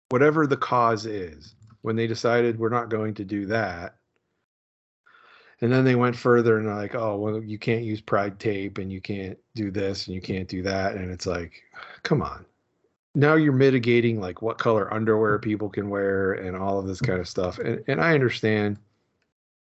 whatever 0.08 0.46
the 0.46 0.56
cause 0.56 1.04
is 1.06 1.54
when 1.82 1.96
they 1.96 2.06
decided 2.06 2.58
we're 2.58 2.68
not 2.68 2.88
going 2.88 3.14
to 3.14 3.24
do 3.24 3.46
that 3.46 3.96
and 5.60 5.72
then 5.72 5.84
they 5.84 5.94
went 5.94 6.16
further 6.16 6.58
and 6.58 6.68
like 6.68 6.94
oh 6.94 7.16
well 7.16 7.42
you 7.42 7.58
can't 7.58 7.84
use 7.84 8.00
pride 8.00 8.38
tape 8.38 8.78
and 8.78 8.92
you 8.92 9.00
can't 9.00 9.38
do 9.54 9.70
this 9.70 10.06
and 10.06 10.14
you 10.14 10.20
can't 10.20 10.48
do 10.48 10.62
that 10.62 10.94
and 10.94 11.10
it's 11.10 11.26
like 11.26 11.62
come 12.02 12.22
on 12.22 12.44
now 13.16 13.34
you're 13.34 13.52
mitigating 13.52 14.20
like 14.20 14.42
what 14.42 14.58
color 14.58 14.92
underwear 14.92 15.38
people 15.38 15.70
can 15.70 15.88
wear 15.88 16.34
and 16.34 16.54
all 16.54 16.78
of 16.78 16.86
this 16.86 17.00
kind 17.00 17.18
of 17.18 17.26
stuff. 17.26 17.58
And 17.58 17.82
and 17.88 18.00
I 18.00 18.12
understand 18.14 18.78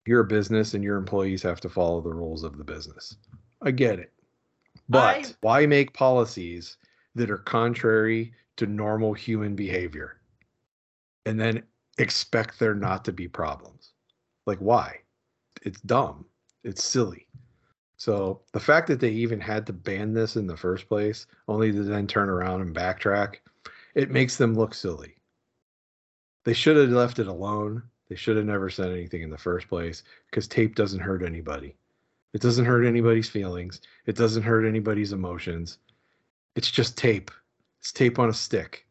you're 0.08 0.22
a 0.22 0.26
business 0.26 0.74
and 0.74 0.84
your 0.84 0.96
employees 0.96 1.44
have 1.44 1.60
to 1.62 1.70
follow 1.70 2.02
the 2.02 2.14
rules 2.14 2.44
of 2.44 2.58
the 2.58 2.64
business. 2.64 3.18
I 3.62 3.72
get 3.72 4.00
it. 4.00 4.14
But 4.88 5.26
I- 5.26 5.36
why 5.42 5.66
make 5.66 5.94
policies 5.94 6.78
that 7.16 7.30
are 7.30 7.38
contrary 7.38 8.34
to 8.56 8.66
normal 8.66 9.14
human 9.14 9.56
behavior 9.56 10.22
and 11.26 11.38
then 11.38 11.64
expect 11.98 12.60
there 12.60 12.76
not 12.76 13.04
to 13.06 13.12
be 13.12 13.28
problems? 13.28 13.92
Like 14.46 14.60
why? 14.60 15.00
It's 15.64 15.82
dumb. 15.82 16.26
It's 16.64 16.84
silly. 16.84 17.28
So 17.98 18.42
the 18.52 18.60
fact 18.60 18.88
that 18.88 19.00
they 19.00 19.10
even 19.10 19.40
had 19.40 19.66
to 19.68 19.74
ban 19.74 20.14
this 20.14 20.36
in 20.36 20.46
the 20.46 20.58
first 20.58 20.88
place, 20.90 21.26
only 21.48 21.72
to 21.72 21.84
then 21.84 22.06
turn 22.06 22.30
around 22.30 22.62
and 22.62 22.76
backtrack, 22.76 23.36
it 23.96 24.12
makes 24.12 24.36
them 24.36 24.56
look 24.56 24.74
silly. 24.74 25.16
They 26.44 26.54
should 26.54 26.76
have 26.76 26.90
left 26.90 27.20
it 27.20 27.28
alone. 27.28 27.84
They 28.10 28.16
should 28.16 28.36
have 28.36 28.46
never 28.46 28.70
said 28.70 28.92
anything 28.92 29.22
in 29.22 29.30
the 29.30 29.38
first 29.38 29.70
place 29.70 30.04
because 30.30 30.48
tape 30.48 30.76
doesn't 30.76 31.00
hurt 31.00 31.24
anybody. 31.24 31.76
It 32.34 32.42
doesn't 32.42 32.66
hurt 32.66 32.86
anybody's 32.86 33.30
feelings. 33.30 33.80
It 34.06 34.18
doesn't 34.18 34.44
hurt 34.44 34.66
anybody's 34.66 35.14
emotions. 35.14 35.78
It's 36.56 36.72
just 36.72 36.98
tape. 36.98 37.32
It's 37.80 37.94
tape 37.94 38.20
on 38.20 38.30
a 38.30 38.34
stick. 38.34 38.86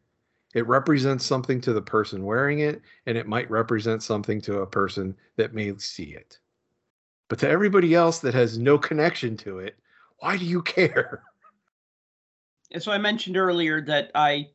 It 0.53 0.67
represents 0.67 1.25
something 1.25 1.61
to 1.61 1.73
the 1.73 1.81
person 1.81 2.25
wearing 2.25 2.59
it, 2.59 2.81
and 3.05 3.17
it 3.17 3.27
might 3.27 3.49
represent 3.49 4.01
something 4.01 4.39
to 4.41 4.59
a 4.59 4.67
person 4.67 5.15
that 5.35 5.53
may 5.53 5.75
see 5.77 6.15
it. 6.15 6.39
But 7.33 7.39
to 7.39 7.49
everybody 7.49 7.95
else 7.95 8.19
that 8.19 8.35
has 8.35 8.59
no 8.59 8.77
connection 8.77 9.35
to 9.37 9.57
it, 9.57 9.75
why 10.19 10.37
do 10.37 10.45
you 10.45 10.61
care? 10.61 11.23
And 12.71 12.81
so 12.81 12.91
I 12.91 12.99
mentioned 12.99 13.37
earlier 13.37 13.81
that 13.81 14.11
I 14.13 14.49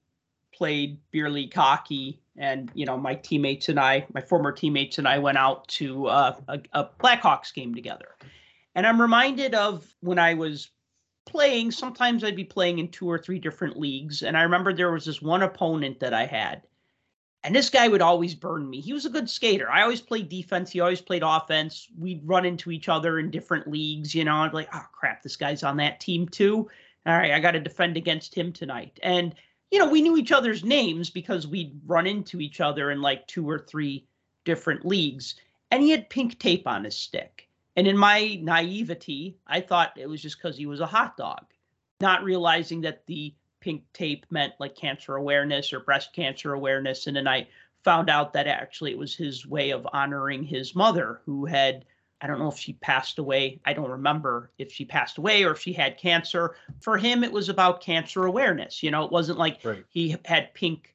played 0.55 0.99
beer 1.11 1.29
league 1.29 1.53
hockey, 1.55 2.21
and 2.37 2.71
you 2.75 2.87
know 2.87 2.97
my 2.97 3.17
teammates 3.17 3.69
and 3.69 3.81
I, 3.81 4.07
my 4.15 4.21
former 4.21 4.53
teammates 4.53 4.99
and 4.99 5.09
I, 5.09 5.19
went 5.19 5.39
out 5.39 5.67
to 5.79 6.07
uh, 6.07 6.37
a, 6.47 6.61
a 6.73 6.89
Blackhawks 7.01 7.53
game 7.53 7.75
together. 7.75 8.15
And 8.77 8.87
I'm 8.87 9.01
reminded 9.01 9.55
of 9.57 9.93
when 10.01 10.21
I 10.21 10.35
was 10.35 10.71
playing. 11.27 11.73
Sometimes 11.73 12.23
I'd 12.23 12.37
be 12.37 12.45
playing 12.45 12.79
in 12.79 12.89
two 12.89 13.11
or 13.11 13.19
three 13.19 13.41
different 13.41 13.77
leagues, 13.77 14.23
and 14.23 14.37
I 14.37 14.43
remember 14.43 14.73
there 14.73 14.93
was 14.93 15.05
this 15.05 15.21
one 15.21 15.43
opponent 15.43 15.99
that 15.99 16.15
I 16.15 16.27
had, 16.27 16.63
and 17.45 17.55
this 17.55 17.71
guy 17.71 17.89
would 17.89 18.03
always 18.03 18.35
burn 18.35 18.69
me. 18.69 18.81
He 18.81 18.93
was 18.93 19.07
a 19.07 19.11
good 19.11 19.31
skater. 19.31 19.71
I 19.71 19.83
always 19.83 20.01
played 20.01 20.29
defense. 20.29 20.71
He 20.71 20.81
always 20.81 21.01
played 21.01 21.23
offense. 21.25 21.89
We'd 21.97 22.23
run 22.25 22.45
into 22.45 22.71
each 22.71 22.89
other 22.89 23.19
in 23.19 23.31
different 23.31 23.69
leagues. 23.69 24.15
You 24.15 24.25
know, 24.25 24.37
I'd 24.37 24.51
be 24.51 24.59
like, 24.59 24.75
oh 24.75 24.87
crap, 24.93 25.23
this 25.23 25.37
guy's 25.37 25.63
on 25.63 25.77
that 25.77 26.01
team 26.01 26.29
too. 26.29 26.69
All 27.07 27.17
right, 27.17 27.33
I 27.33 27.41
got 27.41 27.53
to 27.53 27.61
defend 27.61 27.97
against 27.97 28.35
him 28.35 28.53
tonight. 28.53 28.99
And 29.03 29.35
you 29.71 29.79
know, 29.79 29.89
we 29.89 30.03
knew 30.03 30.17
each 30.17 30.33
other's 30.33 30.65
names 30.65 31.11
because 31.11 31.47
we'd 31.47 31.79
run 31.87 32.07
into 32.07 32.41
each 32.41 32.61
other 32.61 32.91
in 32.91 33.03
like 33.03 33.27
two 33.27 33.49
or 33.49 33.59
three 33.59 34.07
different 34.45 34.85
leagues. 34.85 35.35
And 35.71 35.83
he 35.83 35.91
had 35.91 36.09
pink 36.09 36.39
tape 36.39 36.67
on 36.67 36.85
his 36.85 36.97
stick. 36.97 37.49
And 37.77 37.87
in 37.87 37.97
my 37.97 38.39
naivety, 38.43 39.37
I 39.47 39.61
thought 39.61 39.97
it 39.97 40.09
was 40.09 40.23
just 40.23 40.39
because 40.39 40.57
he 40.57 40.67
was 40.67 40.81
a 40.81 40.87
hot 40.87 41.17
dog, 41.17 41.45
not 42.01 42.25
realizing 42.25 42.81
that 42.81 43.07
the 43.07 43.35
pink 43.61 43.85
tape 43.93 44.27
meant 44.31 44.55
like 44.59 44.75
cancer 44.75 45.17
awareness 45.17 45.73
or 45.73 45.81
breast 45.81 46.13
cancer 46.13 46.55
awareness. 46.55 47.07
And 47.07 47.17
then 47.17 47.29
I 47.29 47.49
found 47.85 48.11
out 48.11 48.33
that 48.33 48.47
actually 48.47 48.91
it 48.91 48.99
was 48.99 49.15
his 49.15 49.47
way 49.47 49.71
of 49.71 49.87
honoring 49.93 50.43
his 50.43 50.75
mother, 50.75 51.21
who 51.25 51.45
had, 51.47 51.85
I 52.21 52.27
don't 52.27 52.39
know 52.39 52.49
if 52.49 52.59
she 52.59 52.73
passed 52.75 53.19
away. 53.19 53.61
I 53.65 53.73
don't 53.73 53.91
remember 53.91 54.51
if 54.59 54.73
she 54.73 54.85
passed 54.85 55.19
away 55.19 55.45
or 55.45 55.53
if 55.53 55.61
she 55.61 55.73
had 55.73 55.97
cancer. 55.99 56.57
For 56.81 56.99
him, 56.99 57.23
it 57.23 57.33
was 57.33 57.49
about 57.49 57.81
cancer 57.81 58.25
awareness. 58.27 58.83
You 58.83 58.91
know, 58.91 59.05
it 59.05 59.13
wasn't 59.13 59.39
like 59.39 59.61
Right. 59.65 59.85
he 59.89 60.17
had 60.25 60.55
pink 60.55 60.95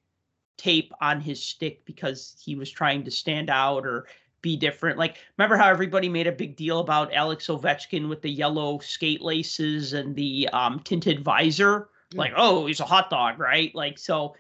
tape 0.58 0.94
on 1.02 1.20
his 1.22 1.42
stick 1.42 1.84
because 1.86 2.36
he 2.44 2.56
was 2.56 2.70
trying 2.70 3.04
to 3.06 3.12
stand 3.12 3.50
out 3.50 3.86
or 3.86 4.08
be 4.42 4.58
different. 4.58 5.00
Like, 5.00 5.18
remember 5.38 5.56
how 5.56 5.70
everybody 5.70 6.10
made 6.10 6.28
a 6.28 6.32
big 6.32 6.58
deal 6.58 6.80
about 6.80 7.14
Alex 7.14 7.48
Ovechkin 7.48 8.10
with 8.10 8.22
the 8.22 8.30
yellow 8.30 8.78
skate 8.80 9.22
laces 9.22 9.94
and 9.94 10.16
the 10.16 10.50
um, 10.50 10.82
tinted 10.82 11.24
visor? 11.24 11.90
Like, 12.16 12.34
oh, 12.36 12.66
he's 12.66 12.80
a 12.80 12.86
hot 12.86 13.10
dog, 13.10 13.40
right? 13.40 13.74
Like, 13.76 13.98
so, 13.98 14.36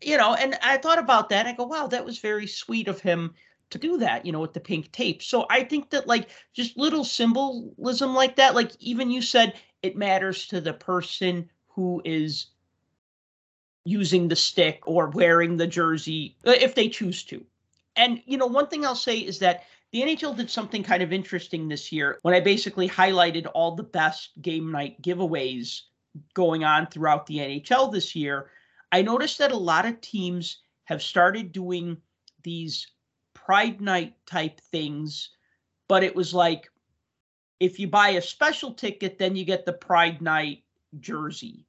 you 0.00 0.16
know, 0.16 0.34
and 0.34 0.56
I 0.62 0.76
thought 0.76 0.98
about 0.98 1.28
that. 1.30 1.46
I 1.46 1.52
go, 1.52 1.64
wow, 1.64 1.86
that 1.86 2.04
was 2.04 2.18
very 2.18 2.46
sweet 2.46 2.88
of 2.88 3.00
him 3.00 3.34
to 3.70 3.78
do 3.78 3.98
that, 3.98 4.24
you 4.24 4.32
know, 4.32 4.40
with 4.40 4.52
the 4.52 4.60
pink 4.60 4.92
tape. 4.92 5.22
So 5.22 5.46
I 5.50 5.64
think 5.64 5.90
that, 5.90 6.06
like, 6.06 6.28
just 6.52 6.76
little 6.76 7.04
symbolism 7.04 8.14
like 8.14 8.36
that, 8.36 8.54
like, 8.54 8.72
even 8.80 9.10
you 9.10 9.22
said 9.22 9.54
it 9.82 9.96
matters 9.96 10.46
to 10.48 10.60
the 10.60 10.74
person 10.74 11.50
who 11.68 12.00
is 12.04 12.46
using 13.84 14.28
the 14.28 14.36
stick 14.36 14.80
or 14.86 15.10
wearing 15.10 15.56
the 15.56 15.66
jersey 15.66 16.36
uh, 16.46 16.52
if 16.52 16.74
they 16.74 16.88
choose 16.88 17.22
to. 17.24 17.44
And 17.96 18.20
you 18.26 18.38
know, 18.38 18.46
one 18.46 18.66
thing 18.66 18.84
I'll 18.84 18.96
say 18.96 19.18
is 19.18 19.38
that 19.40 19.64
the 19.92 20.02
NHL 20.02 20.36
did 20.36 20.50
something 20.50 20.82
kind 20.82 21.02
of 21.02 21.12
interesting 21.12 21.68
this 21.68 21.92
year 21.92 22.18
when 22.22 22.34
I 22.34 22.40
basically 22.40 22.88
highlighted 22.88 23.46
all 23.54 23.76
the 23.76 23.84
best 23.84 24.30
game 24.42 24.72
night 24.72 25.00
giveaways 25.02 25.82
going 26.34 26.64
on 26.64 26.86
throughout 26.86 27.26
the 27.26 27.38
NHL 27.38 27.92
this 27.92 28.14
year. 28.14 28.50
I 28.92 29.02
noticed 29.02 29.38
that 29.38 29.52
a 29.52 29.56
lot 29.56 29.86
of 29.86 30.00
teams 30.00 30.62
have 30.84 31.02
started 31.02 31.52
doing 31.52 31.96
these 32.42 32.86
Pride 33.34 33.80
Night 33.80 34.14
type 34.26 34.60
things, 34.72 35.30
but 35.88 36.02
it 36.04 36.14
was 36.14 36.32
like 36.32 36.70
if 37.60 37.78
you 37.78 37.88
buy 37.88 38.10
a 38.10 38.22
special 38.22 38.72
ticket, 38.72 39.18
then 39.18 39.36
you 39.36 39.44
get 39.44 39.64
the 39.64 39.72
Pride 39.72 40.20
Night 40.20 40.62
jersey 41.00 41.66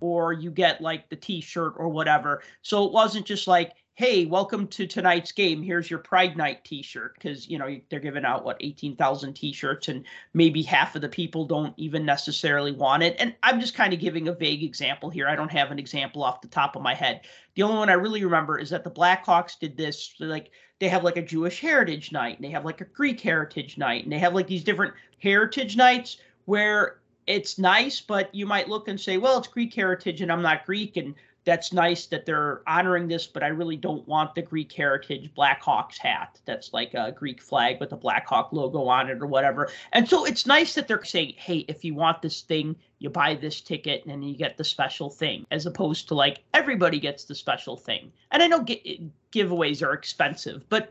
or 0.00 0.32
you 0.32 0.50
get 0.50 0.80
like 0.80 1.08
the 1.08 1.16
t-shirt 1.16 1.74
or 1.76 1.88
whatever. 1.88 2.42
So 2.62 2.84
it 2.84 2.92
wasn't 2.92 3.26
just 3.26 3.46
like, 3.46 3.72
"Hey, 3.96 4.26
welcome 4.26 4.68
to 4.68 4.86
tonight's 4.86 5.32
game. 5.32 5.62
Here's 5.62 5.88
your 5.88 5.98
Pride 5.98 6.36
Night 6.36 6.62
t-shirt" 6.64 7.14
because, 7.14 7.48
you 7.48 7.56
know, 7.56 7.80
they're 7.88 7.98
giving 7.98 8.26
out 8.26 8.44
what 8.44 8.58
18,000 8.60 9.32
t-shirts 9.32 9.88
and 9.88 10.04
maybe 10.34 10.62
half 10.62 10.94
of 10.94 11.00
the 11.00 11.08
people 11.08 11.46
don't 11.46 11.72
even 11.78 12.04
necessarily 12.04 12.72
want 12.72 13.02
it. 13.02 13.16
And 13.18 13.34
I'm 13.42 13.58
just 13.58 13.74
kind 13.74 13.94
of 13.94 13.98
giving 13.98 14.28
a 14.28 14.34
vague 14.34 14.62
example 14.62 15.08
here. 15.08 15.26
I 15.26 15.34
don't 15.34 15.50
have 15.50 15.70
an 15.70 15.78
example 15.78 16.22
off 16.22 16.42
the 16.42 16.48
top 16.48 16.76
of 16.76 16.82
my 16.82 16.92
head. 16.92 17.22
The 17.54 17.62
only 17.62 17.78
one 17.78 17.88
I 17.88 17.94
really 17.94 18.22
remember 18.22 18.58
is 18.58 18.68
that 18.68 18.84
the 18.84 18.90
Blackhawks 18.90 19.58
did 19.58 19.78
this 19.78 20.14
like 20.20 20.50
they 20.78 20.88
have 20.88 21.02
like 21.02 21.16
a 21.16 21.22
Jewish 21.22 21.60
heritage 21.60 22.12
night 22.12 22.36
and 22.36 22.44
they 22.44 22.50
have 22.50 22.66
like 22.66 22.82
a 22.82 22.84
Greek 22.84 23.20
heritage 23.22 23.78
night 23.78 24.04
and 24.04 24.12
they 24.12 24.18
have 24.18 24.34
like 24.34 24.46
these 24.46 24.62
different 24.62 24.92
heritage 25.20 25.74
nights 25.74 26.18
where 26.44 26.98
it's 27.26 27.58
nice, 27.58 28.00
but 28.00 28.32
you 28.34 28.46
might 28.46 28.68
look 28.68 28.88
and 28.88 29.00
say, 29.00 29.16
well, 29.16 29.38
it's 29.38 29.48
Greek 29.48 29.72
heritage 29.72 30.20
and 30.20 30.30
I'm 30.30 30.42
not 30.42 30.66
Greek. 30.66 30.98
And 30.98 31.14
that's 31.46 31.72
nice 31.72 32.06
that 32.06 32.26
they're 32.26 32.60
honoring 32.66 33.06
this, 33.06 33.28
but 33.28 33.44
I 33.44 33.46
really 33.46 33.76
don't 33.76 34.06
want 34.08 34.34
the 34.34 34.42
Greek 34.42 34.72
heritage 34.72 35.30
Blackhawks 35.32 35.96
hat. 35.96 36.40
That's 36.44 36.72
like 36.72 36.92
a 36.94 37.12
Greek 37.12 37.40
flag 37.40 37.78
with 37.78 37.90
the 37.90 37.96
Blackhawk 37.96 38.52
logo 38.52 38.82
on 38.88 39.08
it 39.08 39.22
or 39.22 39.26
whatever. 39.26 39.70
And 39.92 40.08
so 40.08 40.26
it's 40.26 40.44
nice 40.44 40.74
that 40.74 40.88
they're 40.88 41.04
saying, 41.04 41.34
hey, 41.36 41.58
if 41.68 41.84
you 41.84 41.94
want 41.94 42.20
this 42.20 42.42
thing, 42.42 42.74
you 42.98 43.10
buy 43.10 43.36
this 43.36 43.60
ticket 43.60 44.02
and 44.02 44.10
then 44.10 44.22
you 44.24 44.36
get 44.36 44.56
the 44.56 44.64
special 44.64 45.08
thing, 45.08 45.46
as 45.52 45.66
opposed 45.66 46.08
to 46.08 46.14
like 46.14 46.40
everybody 46.52 46.98
gets 46.98 47.24
the 47.24 47.34
special 47.34 47.76
thing. 47.76 48.12
And 48.32 48.42
I 48.42 48.48
know 48.48 48.64
gi- 48.64 49.08
giveaways 49.32 49.86
are 49.86 49.92
expensive, 49.92 50.68
but 50.68 50.90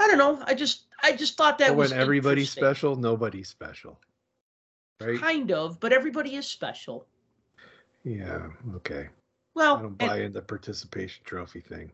I 0.00 0.08
don't 0.08 0.18
know. 0.18 0.42
I 0.46 0.54
just 0.54 0.84
I 1.02 1.12
just 1.12 1.36
thought 1.36 1.58
that 1.58 1.68
But 1.68 1.76
was 1.76 1.90
when 1.90 2.00
everybody's 2.00 2.50
special, 2.50 2.96
nobody's 2.96 3.50
special. 3.50 4.00
Right? 5.02 5.20
Kind 5.20 5.52
of, 5.52 5.78
but 5.80 5.92
everybody 5.92 6.36
is 6.36 6.46
special. 6.46 7.06
Yeah. 8.04 8.48
Okay. 8.76 9.10
Well, 9.54 9.76
I 9.76 9.82
don't 9.82 9.86
and- 9.88 9.98
buy 9.98 10.18
into 10.18 10.30
the 10.40 10.42
participation 10.42 11.22
trophy 11.24 11.60
thing. 11.60 11.90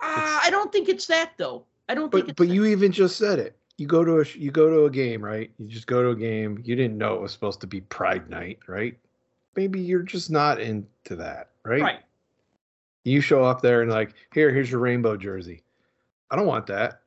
Uh, 0.00 0.40
I 0.42 0.48
don't 0.50 0.72
think 0.72 0.88
it's 0.88 1.06
that 1.06 1.32
though. 1.38 1.64
I 1.88 1.94
don't 1.94 2.10
think 2.10 2.24
But 2.24 2.30
it's 2.30 2.36
but 2.38 2.48
that. 2.48 2.54
you 2.54 2.64
even 2.66 2.92
just 2.92 3.16
said 3.16 3.38
it. 3.38 3.56
You 3.76 3.86
go 3.86 4.04
to 4.04 4.20
a 4.20 4.24
you 4.36 4.50
go 4.50 4.68
to 4.70 4.84
a 4.84 4.90
game, 4.90 5.24
right? 5.24 5.50
You 5.58 5.66
just 5.66 5.86
go 5.86 6.02
to 6.02 6.10
a 6.10 6.16
game. 6.16 6.60
You 6.64 6.76
didn't 6.76 6.98
know 6.98 7.14
it 7.14 7.20
was 7.20 7.32
supposed 7.32 7.60
to 7.62 7.66
be 7.66 7.80
Pride 7.80 8.28
Night, 8.30 8.58
right? 8.66 8.96
Maybe 9.56 9.80
you're 9.80 10.02
just 10.02 10.30
not 10.30 10.60
into 10.60 11.16
that, 11.16 11.50
right? 11.64 11.80
right. 11.82 11.98
You 13.04 13.20
show 13.20 13.44
up 13.44 13.60
there 13.62 13.82
and 13.82 13.90
like, 13.90 14.14
here, 14.32 14.52
here's 14.52 14.70
your 14.70 14.80
rainbow 14.80 15.16
jersey. 15.16 15.62
I 16.30 16.36
don't 16.36 16.46
want 16.46 16.66
that. 16.68 17.00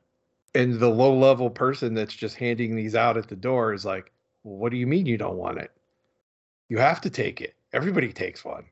And 0.54 0.78
the 0.78 0.88
low 0.88 1.14
level 1.16 1.50
person 1.50 1.92
that's 1.94 2.14
just 2.14 2.36
handing 2.36 2.74
these 2.74 2.94
out 2.94 3.16
at 3.16 3.28
the 3.28 3.36
door 3.36 3.74
is 3.74 3.84
like, 3.84 4.12
well, 4.44 4.56
what 4.56 4.70
do 4.72 4.78
you 4.78 4.86
mean 4.86 5.06
you 5.06 5.18
don't 5.18 5.36
want 5.36 5.58
it? 5.58 5.70
You 6.68 6.78
have 6.78 7.00
to 7.02 7.10
take 7.10 7.40
it. 7.40 7.54
Everybody 7.72 8.12
takes 8.12 8.44
one. 8.44 8.64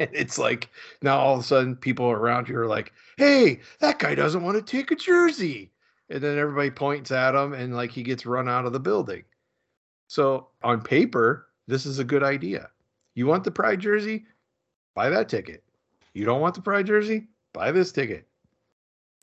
And 0.00 0.10
it's 0.14 0.38
like 0.38 0.68
now 1.02 1.18
all 1.18 1.34
of 1.34 1.40
a 1.40 1.44
sudden 1.44 1.76
people 1.76 2.10
around 2.10 2.48
you 2.48 2.58
are 2.58 2.66
like, 2.66 2.92
"Hey, 3.16 3.60
that 3.78 4.00
guy 4.00 4.16
doesn't 4.16 4.42
want 4.42 4.56
to 4.56 4.62
take 4.62 4.90
a 4.90 4.96
jersey," 4.96 5.70
and 6.08 6.20
then 6.20 6.38
everybody 6.38 6.70
points 6.70 7.12
at 7.12 7.34
him, 7.36 7.52
and 7.52 7.76
like 7.76 7.92
he 7.92 8.02
gets 8.02 8.26
run 8.26 8.48
out 8.48 8.66
of 8.66 8.72
the 8.72 8.80
building. 8.80 9.22
So 10.08 10.48
on 10.64 10.82
paper, 10.82 11.46
this 11.68 11.86
is 11.86 12.00
a 12.00 12.04
good 12.04 12.24
idea. 12.24 12.70
You 13.14 13.26
want 13.26 13.44
the 13.44 13.50
Pride 13.52 13.78
jersey? 13.78 14.24
Buy 14.94 15.08
that 15.10 15.28
ticket. 15.28 15.62
You 16.14 16.24
don't 16.24 16.40
want 16.40 16.56
the 16.56 16.62
Pride 16.62 16.86
jersey? 16.86 17.28
Buy 17.52 17.70
this 17.70 17.92
ticket. 17.92 18.26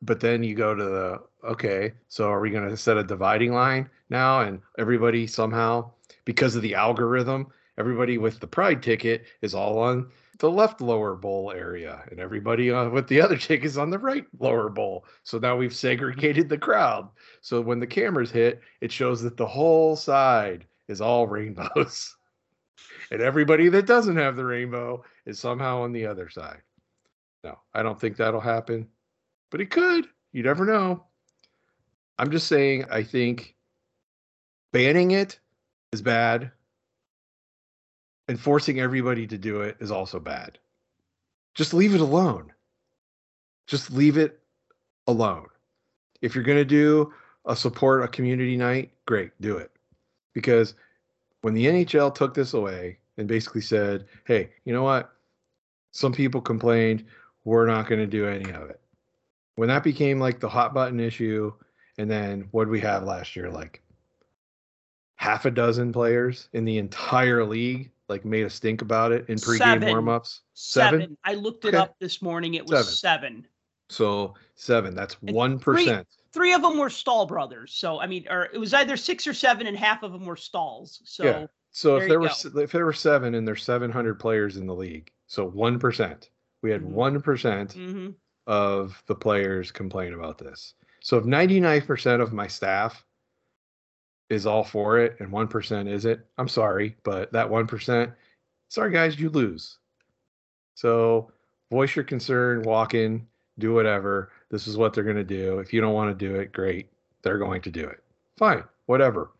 But 0.02 0.20
then 0.20 0.44
you 0.44 0.56
go 0.56 0.76
to 0.76 0.84
the 0.84 1.22
okay, 1.44 1.94
so 2.08 2.30
are 2.30 2.40
we 2.40 2.52
going 2.52 2.70
to 2.70 2.78
set 2.78 2.98
a 2.98 3.04
dividing 3.04 3.52
line 3.52 3.90
now? 4.10 4.42
And 4.42 4.62
everybody 4.78 5.26
somehow, 5.28 5.92
because 6.24 6.56
of 6.56 6.62
the 6.62 6.76
algorithm, 6.76 7.48
everybody 7.78 8.18
with 8.18 8.40
the 8.40 8.48
Pride 8.48 8.84
ticket 8.84 9.26
is 9.42 9.56
all 9.56 9.80
on 9.80 10.10
the 10.40 10.52
left 10.52 10.82
lower 10.82 11.16
bowl 11.16 11.52
area, 11.52 12.04
and 12.12 12.20
everybody 12.20 12.72
uh, 12.72 12.90
with 12.90 13.08
the 13.08 13.22
other 13.22 13.38
chick 13.46 13.64
is 13.64 13.78
on 13.78 13.90
the 13.90 14.00
right 14.00 14.26
lower 14.40 14.70
bowl. 14.70 15.06
So 15.24 15.40
now 15.40 15.56
we've 15.56 15.76
segregated 15.76 16.50
the 16.50 16.58
crowd. 16.58 17.10
So 17.42 17.62
when 17.62 17.80
the 17.80 17.88
cameras 17.88 18.32
hit, 18.32 18.62
it 18.82 18.92
shows 18.92 19.22
that 19.24 19.38
the 19.38 19.48
whole 19.48 19.96
side 19.96 20.66
is 20.88 21.02
all 21.02 21.28
rainbows. 21.28 22.16
and 23.12 23.22
everybody 23.22 23.70
that 23.70 23.88
doesn't 23.88 24.18
have 24.18 24.36
the 24.36 24.46
rainbow 24.46 25.04
is 25.26 25.40
somehow 25.40 25.82
on 25.82 25.92
the 25.92 26.06
other 26.06 26.30
side. 26.30 26.62
No, 27.44 27.58
I 27.74 27.84
don't 27.84 28.00
think 28.00 28.18
that'll 28.18 28.42
happen, 28.42 28.88
but 29.52 29.62
it 29.62 29.70
could. 29.70 30.08
You 30.34 30.44
never 30.44 30.66
know. 30.66 31.06
I'm 32.20 32.32
just 32.32 32.48
saying, 32.48 32.86
I 32.92 33.04
think 33.04 33.56
banning 34.74 35.12
it 35.12 35.40
is 35.94 36.02
bad, 36.02 36.52
and 38.28 38.40
forcing 38.40 38.80
everybody 38.80 39.26
to 39.28 39.38
do 39.38 39.62
it 39.62 39.78
is 39.80 39.92
also 39.92 40.20
bad. 40.20 40.58
Just 41.56 41.74
leave 41.74 41.96
it 41.96 42.02
alone. 42.02 42.52
Just 43.66 43.92
leave 43.92 44.18
it 44.18 44.40
alone. 45.08 45.48
If 46.22 46.36
you're 46.36 46.44
going 46.44 46.58
to 46.58 46.66
do 46.66 47.14
a 47.46 47.56
support 47.56 48.04
a 48.04 48.08
community 48.08 48.58
night, 48.58 48.92
great, 49.06 49.32
do 49.42 49.58
it. 49.58 49.72
Because 50.34 50.76
when 51.42 51.54
the 51.54 51.66
NHL 51.66 52.14
took 52.14 52.34
this 52.34 52.54
away 52.54 53.00
and 53.18 53.28
basically 53.28 53.62
said, 53.62 54.06
hey, 54.26 54.52
you 54.66 54.74
know 54.74 54.84
what? 54.84 55.14
Some 55.92 56.14
people 56.14 56.42
complained, 56.42 57.06
we're 57.46 57.66
not 57.66 57.88
going 57.88 58.00
to 58.00 58.08
do 58.08 58.28
any 58.28 58.52
of 58.52 58.70
it. 58.70 58.80
When 59.56 59.70
that 59.70 59.84
became 59.84 60.20
like 60.20 60.40
the 60.40 60.50
hot 60.50 60.74
button 60.74 61.00
issue, 61.00 61.54
and 61.98 62.12
then 62.12 62.48
what 62.52 62.66
did 62.66 62.72
we 62.72 62.82
have 62.82 63.04
last 63.04 63.36
year? 63.36 63.50
Like 63.50 63.82
half 65.16 65.46
a 65.46 65.52
dozen 65.52 65.92
players 65.92 66.50
in 66.54 66.66
the 66.66 66.78
entire 66.78 67.44
league 67.44 67.92
like 68.10 68.26
made 68.26 68.46
a 68.46 68.50
stink 68.50 68.82
about 68.82 69.12
it 69.12 69.26
in 69.30 69.36
pregame 69.38 69.58
Seven. 69.58 69.90
warmups. 69.90 70.40
Seven. 70.54 71.18
I 71.24 71.34
looked 71.34 71.66
it 71.66 71.70
Okay. 71.70 71.78
up 71.78 71.96
this 72.00 72.22
morning. 72.22 72.54
It 72.56 72.66
was 72.66 73.00
seven. 73.00 73.46
So 73.90 74.34
seven. 74.56 74.96
That's 74.96 75.22
one 75.22 75.60
percent. 75.60 76.08
Three 76.34 76.54
of 76.54 76.62
them 76.62 76.78
were 76.78 76.90
Staal 76.90 77.26
brothers. 77.26 77.74
So 77.74 78.00
I 78.00 78.08
mean, 78.08 78.26
or 78.30 78.46
it 78.54 78.58
was 78.58 78.74
either 78.74 78.98
six 78.98 79.26
or 79.28 79.34
seven, 79.34 79.68
and 79.68 79.78
half 79.78 80.04
of 80.04 80.12
them 80.12 80.26
were 80.26 80.36
Staals. 80.36 81.00
So 81.06 81.24
Yeah. 81.24 81.46
So 81.72 81.96
There 81.96 82.04
if 82.04 82.10
there 82.10 82.20
were 82.20 82.64
if 82.64 82.72
there 82.72 82.86
were 82.86 82.94
seven 82.94 83.36
and 83.36 83.48
there's 83.48 83.64
seven 83.64 83.92
hundred 83.92 84.20
players 84.20 84.58
in 84.58 84.66
the 84.68 84.76
league, 84.76 85.12
so 85.28 85.46
one 85.48 85.80
percent. 85.80 86.30
We 86.64 86.72
had 86.72 86.82
Mhm. 86.82 86.86
one 86.86 87.22
mhm. 87.22 88.16
of 88.48 89.04
the 89.06 89.16
players 89.16 89.72
complain 89.72 90.14
about 90.14 90.38
this. 90.38 90.74
So 91.02 91.18
if 91.18 91.26
ninety 91.26 91.60
nine 91.60 91.82
percent 91.82 92.22
of 92.22 92.34
my 92.34 92.48
staff 92.48 93.06
is 94.30 94.46
all 94.46 94.64
for 94.64 95.00
it 95.00 95.16
and 95.20 95.32
one 95.32 95.48
percent 95.48 95.88
is 95.88 96.06
it. 96.06 96.26
I'm 96.38 96.48
sorry, 96.48 96.96
but 97.04 97.32
that 97.32 97.50
one 97.50 97.68
percent, 97.68 98.12
sorry 98.70 98.92
guys, 98.92 99.20
you 99.20 99.30
lose. 99.30 99.78
So 100.76 101.32
voice 101.72 101.96
your 101.96 102.06
concern, 102.06 102.62
walk 102.64 102.94
in, 102.94 103.26
do 103.60 103.74
whatever. 103.74 104.32
This 104.50 104.68
is 104.68 104.78
what 104.78 104.94
they're 104.94 105.04
going 105.04 105.16
to 105.16 105.24
do. 105.24 105.60
If 105.60 105.74
you 105.74 105.82
don't 105.82 105.94
want 105.94 106.18
to 106.18 106.26
do 106.28 106.36
it, 106.36 106.52
great. 106.52 106.90
They're 107.22 107.38
going 107.38 107.62
to 107.64 107.72
do 107.72 107.86
it. 107.86 108.04
Fine, 108.38 108.64
whatever. 108.86 109.32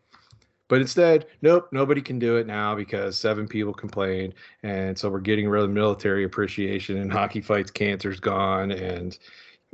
But 0.68 0.82
instead, 0.82 1.26
nope, 1.40 1.68
nobody 1.72 2.02
can 2.02 2.18
do 2.18 2.36
it 2.36 2.46
now 2.46 2.74
because 2.74 3.18
seven 3.18 3.48
people 3.48 3.72
complained. 3.72 4.34
And 4.62 4.98
so 4.98 5.08
we're 5.08 5.20
getting 5.20 5.48
rid 5.48 5.64
of 5.64 5.70
military 5.70 6.24
appreciation 6.24 6.98
and 6.98 7.12
hockey 7.18 7.40
fights 7.40 7.70
cancer's 7.70 8.20
gone 8.20 8.70
and 8.70 9.18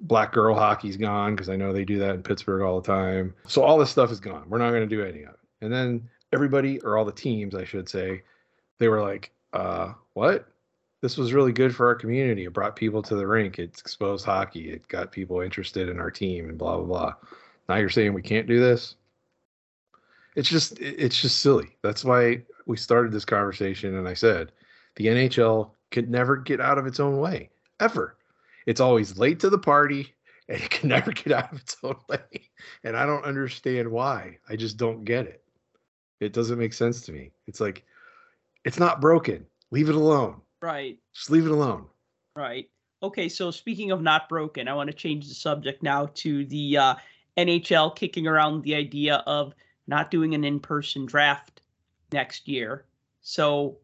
black 0.01 0.33
girl 0.33 0.55
hockey's 0.55 0.97
gone 0.97 1.35
because 1.35 1.49
I 1.49 1.57
know 1.57 1.73
they 1.73 1.85
do 1.85 1.99
that 2.01 2.15
in 2.15 2.23
Pittsburgh 2.23 2.63
all 2.63 2.81
the 2.81 2.87
time. 2.87 3.35
So 3.47 3.63
all 3.63 3.79
this 3.79 3.91
stuff 3.91 4.11
is 4.11 4.21
gone. 4.21 4.45
We're 4.49 4.59
not 4.59 4.71
going 4.71 4.89
to 4.89 4.97
do 4.97 5.03
any 5.03 5.23
of 5.23 5.31
it. 5.31 5.41
And 5.61 5.73
then 5.73 6.09
everybody, 6.33 6.81
or 6.81 6.99
all 6.99 7.05
the 7.05 7.13
teams, 7.13 7.55
I 7.55 7.65
should 7.65 7.89
say, 7.89 8.23
they 8.79 8.89
were 8.89 9.03
like, 9.03 9.31
uh, 9.53 9.93
what? 10.15 10.49
This 11.01 11.17
was 11.17 11.33
really 11.33 11.53
good 11.53 11.75
for 11.75 11.87
our 11.87 11.95
community. 11.95 12.45
It 12.45 12.53
brought 12.53 12.77
people 12.77 13.03
to 13.03 13.15
the 13.15 13.27
rink. 13.27 13.59
It 13.59 13.79
exposed 13.79 14.25
hockey. 14.25 14.71
It 14.71 14.89
got 14.89 15.13
people 15.13 15.41
interested 15.41 15.89
in 15.89 16.01
our 16.01 16.11
team 16.11 16.49
and 16.49 16.59
blah, 16.59 16.77
blah, 16.77 16.87
blah. 16.87 17.15
Now 17.69 17.77
you're 17.77 17.91
saying 17.91 18.15
we 18.15 18.23
can't 18.23 18.47
do 18.47 18.59
this? 18.61 18.97
It's 20.35 20.49
just 20.49 20.81
it's 20.81 21.21
just 21.21 21.39
silly. 21.39 21.77
That's 21.83 22.05
why 22.05 22.43
we 22.67 22.77
started 22.77 23.13
this 23.13 23.25
conversation 23.25 23.95
and 23.95 24.09
I 24.09 24.15
said 24.15 24.51
the 24.97 25.07
NHL 25.07 25.71
could 25.91 26.11
never 26.11 26.37
get 26.37 26.61
out 26.61 26.79
of 26.79 26.87
its 26.87 26.99
own 26.99 27.19
way 27.19 27.51
ever. 27.79 28.17
It's 28.67 28.81
always 28.81 29.19
late 29.19 29.41
to 29.41 29.51
the 29.51 29.59
party 29.59 30.15
and 30.49 30.61
it 30.61 30.71
can 30.71 30.89
never 30.89 31.13
get 31.13 31.33
out 31.33 31.53
of 31.53 31.61
its 31.61 31.77
own 31.83 31.97
way. 32.09 32.51
And 32.83 32.97
I 32.97 33.07
don't 33.07 33.25
understand 33.25 33.91
why. 33.91 34.39
I 34.49 34.57
just 34.57 34.77
don't 34.77 35.05
get 35.05 35.27
it. 35.27 35.43
It 36.21 36.33
doesn't 36.33 36.59
make 36.59 36.73
sense 36.73 37.01
to 37.03 37.13
me. 37.13 37.33
It's 37.47 37.61
like 37.61 37.85
it's 38.65 38.79
not 38.79 39.01
broken. 39.01 39.47
Leave 39.71 39.89
it 39.89 39.95
alone. 39.95 40.41
Right. 40.63 40.99
Just 41.15 41.31
leave 41.31 41.47
it 41.47 41.51
alone. 41.51 41.87
Right. 42.37 42.71
Okay. 43.03 43.29
So 43.29 43.51
speaking 43.51 43.91
of 43.91 44.01
not 44.01 44.29
broken, 44.29 44.69
I 44.69 44.75
want 44.75 44.91
to 44.91 44.97
change 44.97 45.29
the 45.29 45.35
subject 45.35 45.83
now 45.83 46.11
to 46.15 46.47
the 46.47 46.79
uh, 46.79 46.95
NHL 47.37 47.95
kicking 47.97 48.27
around 48.27 48.63
the 48.63 48.75
idea 48.75 49.17
of 49.27 49.55
not 49.87 50.11
doing 50.11 50.35
an 50.35 50.45
in-person 50.45 51.05
draft 51.05 51.61
next 52.13 52.49
year. 52.49 52.87
So 53.21 53.79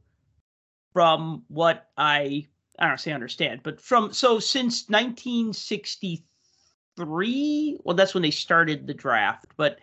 from 0.93 1.45
what 1.49 1.90
I 1.97 2.47
I 2.81 2.88
don't 2.88 2.99
say 2.99 3.11
I 3.11 3.14
understand, 3.14 3.61
but 3.62 3.81
from 3.81 4.12
so 4.12 4.38
since 4.38 4.88
1963, 4.88 7.79
well, 7.85 7.97
that's 7.97 8.14
when 8.14 8.23
they 8.23 8.31
started 8.31 8.87
the 8.87 8.95
draft. 8.95 9.47
But 9.57 9.79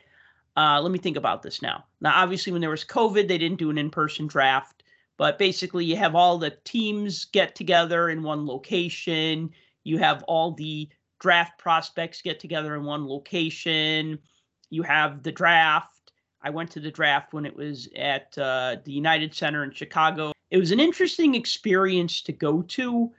uh, 0.55 0.81
let 0.81 0.91
me 0.91 0.99
think 0.99 1.17
about 1.17 1.43
this 1.43 1.61
now. 1.61 1.85
Now, 2.01 2.13
obviously, 2.15 2.51
when 2.51 2.61
there 2.61 2.71
was 2.71 2.83
COVID, 2.83 3.27
they 3.27 3.37
didn't 3.37 3.59
do 3.59 3.69
an 3.69 3.77
in-person 3.77 4.25
draft 4.27 4.77
but 5.17 5.39
basically 5.39 5.83
you 5.83 5.95
have 5.95 6.15
all 6.15 6.37
the 6.37 6.55
teams 6.63 7.25
get 7.25 7.55
together 7.55 8.09
in 8.09 8.23
one 8.23 8.45
location 8.45 9.49
you 9.83 9.97
have 9.97 10.23
all 10.23 10.51
the 10.51 10.87
draft 11.19 11.57
prospects 11.57 12.21
get 12.21 12.39
together 12.39 12.75
in 12.75 12.83
one 12.83 13.07
location 13.07 14.19
you 14.69 14.83
have 14.83 15.23
the 15.23 15.31
draft 15.31 16.11
i 16.41 16.49
went 16.49 16.71
to 16.71 16.79
the 16.79 16.91
draft 16.91 17.33
when 17.33 17.45
it 17.45 17.55
was 17.55 17.89
at 17.95 18.37
uh, 18.37 18.77
the 18.85 18.91
united 18.91 19.33
center 19.33 19.63
in 19.63 19.71
chicago 19.71 20.31
it 20.49 20.57
was 20.57 20.71
an 20.71 20.79
interesting 20.79 21.35
experience 21.35 22.21
to 22.21 22.31
go 22.31 22.61
to. 22.63 23.11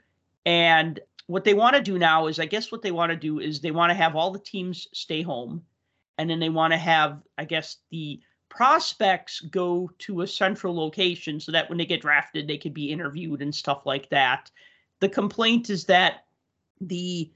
And 0.45 0.99
what 1.27 1.43
they 1.43 1.53
want 1.53 1.75
to 1.75 1.81
do 1.81 1.99
now 1.99 2.25
is 2.25 2.39
i 2.39 2.45
guess 2.45 2.71
what 2.71 2.81
they 2.81 2.91
want 2.91 3.11
to 3.11 3.15
do 3.15 3.39
is 3.39 3.59
they 3.59 3.71
want 3.71 3.91
to 3.91 3.95
have 3.95 4.15
all 4.15 4.31
the 4.31 4.39
teams 4.39 4.87
stay 4.93 5.21
home. 5.21 5.63
And 6.17 6.29
then 6.29 6.39
they 6.39 6.49
want 6.49 6.73
to 6.73 6.77
have 6.77 7.21
i 7.37 7.45
guess 7.45 7.77
the 7.91 8.19
prospects 8.49 9.41
go 9.41 9.91
to 9.99 10.21
a 10.21 10.27
central 10.27 10.75
location 10.75 11.39
so 11.39 11.51
that 11.51 11.69
when 11.69 11.77
they 11.77 11.85
get 11.85 12.01
drafted 12.01 12.47
they 12.47 12.57
can 12.57 12.73
be 12.73 12.91
interviewed 12.91 13.41
and 13.41 13.53
stuff 13.53 13.85
like 13.85 14.09
that. 14.09 14.49
The 15.01 15.09
complaint 15.09 15.69
is 15.69 15.85
that 15.85 16.25
the 16.81 17.29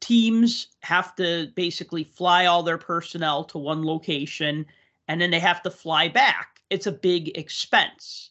teams 0.00 0.68
have 0.80 1.14
to 1.16 1.50
basically 1.54 2.04
fly 2.04 2.46
all 2.46 2.62
their 2.62 2.78
personnel 2.78 3.44
to 3.44 3.58
one 3.58 3.84
location 3.84 4.66
and 5.08 5.20
then 5.20 5.30
they 5.30 5.38
have 5.38 5.62
to 5.62 5.70
fly 5.70 6.08
back. 6.08 6.60
It's 6.68 6.88
a 6.88 6.92
big 6.92 7.38
expense 7.38 8.30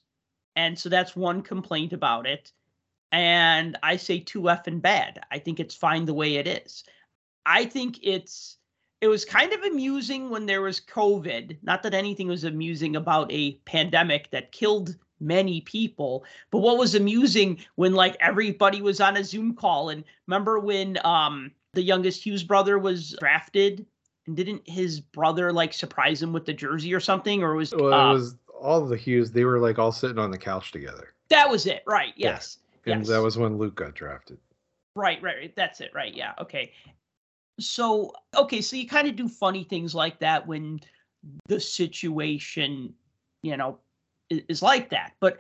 and 0.56 0.78
so 0.78 0.90
that's 0.90 1.16
one 1.16 1.42
complaint 1.42 1.94
about 1.94 2.26
it. 2.26 2.52
And 3.12 3.78
i 3.84 3.98
say 3.98 4.20
too 4.20 4.44
effing 4.44 4.82
bad. 4.82 5.22
I 5.32 5.40
think 5.40 5.60
it's 5.60 5.76
fine 5.76 6.06
the 6.06 6.14
way 6.14 6.36
it 6.36 6.48
is. 6.48 6.84
I 7.46 7.66
think 7.66 8.00
it's 8.02 8.58
it 9.02 9.08
was 9.08 9.26
kind 9.26 9.54
of 9.54 9.62
amusing 9.62 10.30
when 10.30 10.46
there 10.46 10.62
was 10.62 10.80
COVID. 10.80 11.58
Not 11.62 11.84
that 11.84 11.94
anything 11.94 12.28
was 12.28 12.44
amusing 12.44 12.96
about 12.96 13.32
a 13.32 13.54
pandemic 13.66 14.32
that 14.32 14.52
killed 14.52 14.96
many 15.20 15.62
people, 15.62 16.26
but 16.52 16.60
what 16.60 16.78
was 16.78 16.96
amusing 16.96 17.60
when 17.76 17.94
like 17.94 18.18
everybody 18.20 18.82
was 18.82 19.00
on 19.00 19.18
a 19.18 19.24
Zoom 19.24 19.54
call 19.54 19.90
and 19.90 20.04
remember 20.28 20.60
when 20.60 20.98
um 21.06 21.52
the 21.74 21.84
youngest 21.84 22.24
Hughes 22.26 22.44
brother 22.44 22.80
was 22.80 23.16
drafted? 23.20 23.86
And 24.28 24.36
didn't 24.36 24.68
his 24.68 25.02
brother 25.02 25.54
like 25.54 25.74
surprise 25.74 26.22
him 26.22 26.34
with 26.34 26.46
the 26.46 26.54
jersey 26.54 26.94
or 26.94 27.00
something 27.00 27.44
or 27.44 27.54
was 27.54 27.76
Well, 27.76 28.12
it 28.12 28.14
was 28.14 28.36
all 28.66 28.82
of 28.82 28.90
the 28.90 28.98
Hughes. 28.98 29.32
They 29.32 29.46
were 29.46 29.60
like 29.60 29.80
all 29.80 29.92
sitting 29.92 30.18
on 30.18 30.32
the 30.32 30.38
couch 30.38 30.72
together, 30.72 31.14
that 31.30 31.50
was 31.50 31.66
it, 31.66 31.84
right? 31.86 32.14
Yeah. 32.16 32.30
Yes. 32.30 32.58
and 32.86 33.02
yes. 33.02 33.10
that 33.10 33.22
was 33.22 33.38
when 33.38 33.58
Luke 33.58 33.76
got 33.76 33.96
drafted. 33.96 34.38
Right, 34.96 35.22
right, 35.22 35.36
right. 35.38 35.56
That's 35.56 35.82
it. 35.82 35.92
Right. 35.94 36.14
Yeah. 36.14 36.34
Okay. 36.40 36.72
So, 37.60 38.14
okay. 38.36 38.62
So 38.62 38.76
you 38.76 38.88
kind 38.88 39.08
of 39.08 39.16
do 39.16 39.28
funny 39.28 39.64
things 39.64 39.94
like 39.96 40.20
that 40.20 40.46
when 40.46 40.80
the 41.48 41.60
situation, 41.60 42.94
you 43.42 43.58
know, 43.58 43.80
is, 44.30 44.42
is 44.48 44.62
like 44.62 44.90
that. 44.90 45.14
But 45.20 45.40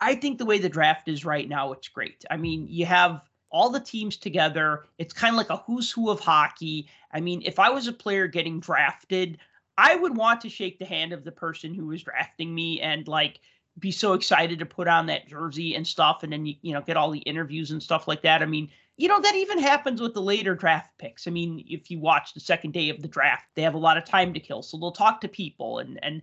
I 0.00 0.14
think 0.14 0.38
the 0.38 0.46
way 0.46 0.58
the 0.58 0.68
draft 0.68 1.08
is 1.08 1.24
right 1.24 1.48
now, 1.48 1.72
it's 1.72 1.88
great. 1.88 2.24
I 2.30 2.36
mean, 2.36 2.66
you 2.68 2.86
have 2.86 3.22
all 3.50 3.70
the 3.70 3.80
teams 3.80 4.16
together. 4.16 4.86
It's 4.98 5.14
kind 5.14 5.34
of 5.34 5.36
like 5.36 5.50
a 5.50 5.56
who's 5.56 5.90
who 5.90 6.10
of 6.10 6.20
hockey. 6.20 6.88
I 7.12 7.20
mean, 7.20 7.42
if 7.44 7.58
I 7.58 7.70
was 7.70 7.86
a 7.86 7.92
player 7.92 8.26
getting 8.26 8.60
drafted, 8.60 9.38
I 9.78 9.94
would 9.94 10.16
want 10.16 10.40
to 10.42 10.48
shake 10.48 10.78
the 10.78 10.84
hand 10.84 11.12
of 11.12 11.24
the 11.24 11.32
person 11.32 11.74
who 11.74 11.86
was 11.86 12.02
drafting 12.02 12.54
me 12.54 12.80
and 12.80 13.06
like 13.06 13.40
be 13.78 13.90
so 13.90 14.14
excited 14.14 14.58
to 14.58 14.66
put 14.66 14.88
on 14.88 15.06
that 15.06 15.28
jersey 15.28 15.74
and 15.74 15.86
stuff 15.86 16.22
and 16.22 16.32
then 16.32 16.46
you, 16.46 16.54
you 16.62 16.72
know 16.72 16.80
get 16.80 16.96
all 16.96 17.10
the 17.10 17.18
interviews 17.20 17.70
and 17.70 17.82
stuff 17.82 18.08
like 18.08 18.22
that. 18.22 18.42
I 18.42 18.46
mean, 18.46 18.70
you 18.96 19.08
know, 19.08 19.20
that 19.20 19.34
even 19.34 19.58
happens 19.58 20.00
with 20.00 20.14
the 20.14 20.22
later 20.22 20.54
draft 20.54 20.90
picks. 20.98 21.26
I 21.26 21.30
mean, 21.30 21.64
if 21.68 21.90
you 21.90 21.98
watch 21.98 22.32
the 22.32 22.40
second 22.40 22.72
day 22.72 22.88
of 22.88 23.02
the 23.02 23.08
draft, 23.08 23.46
they 23.54 23.62
have 23.62 23.74
a 23.74 23.78
lot 23.78 23.98
of 23.98 24.04
time 24.06 24.32
to 24.32 24.40
kill. 24.40 24.62
So 24.62 24.78
they'll 24.78 24.92
talk 24.92 25.20
to 25.20 25.28
people 25.28 25.78
and 25.78 25.98
and 26.02 26.22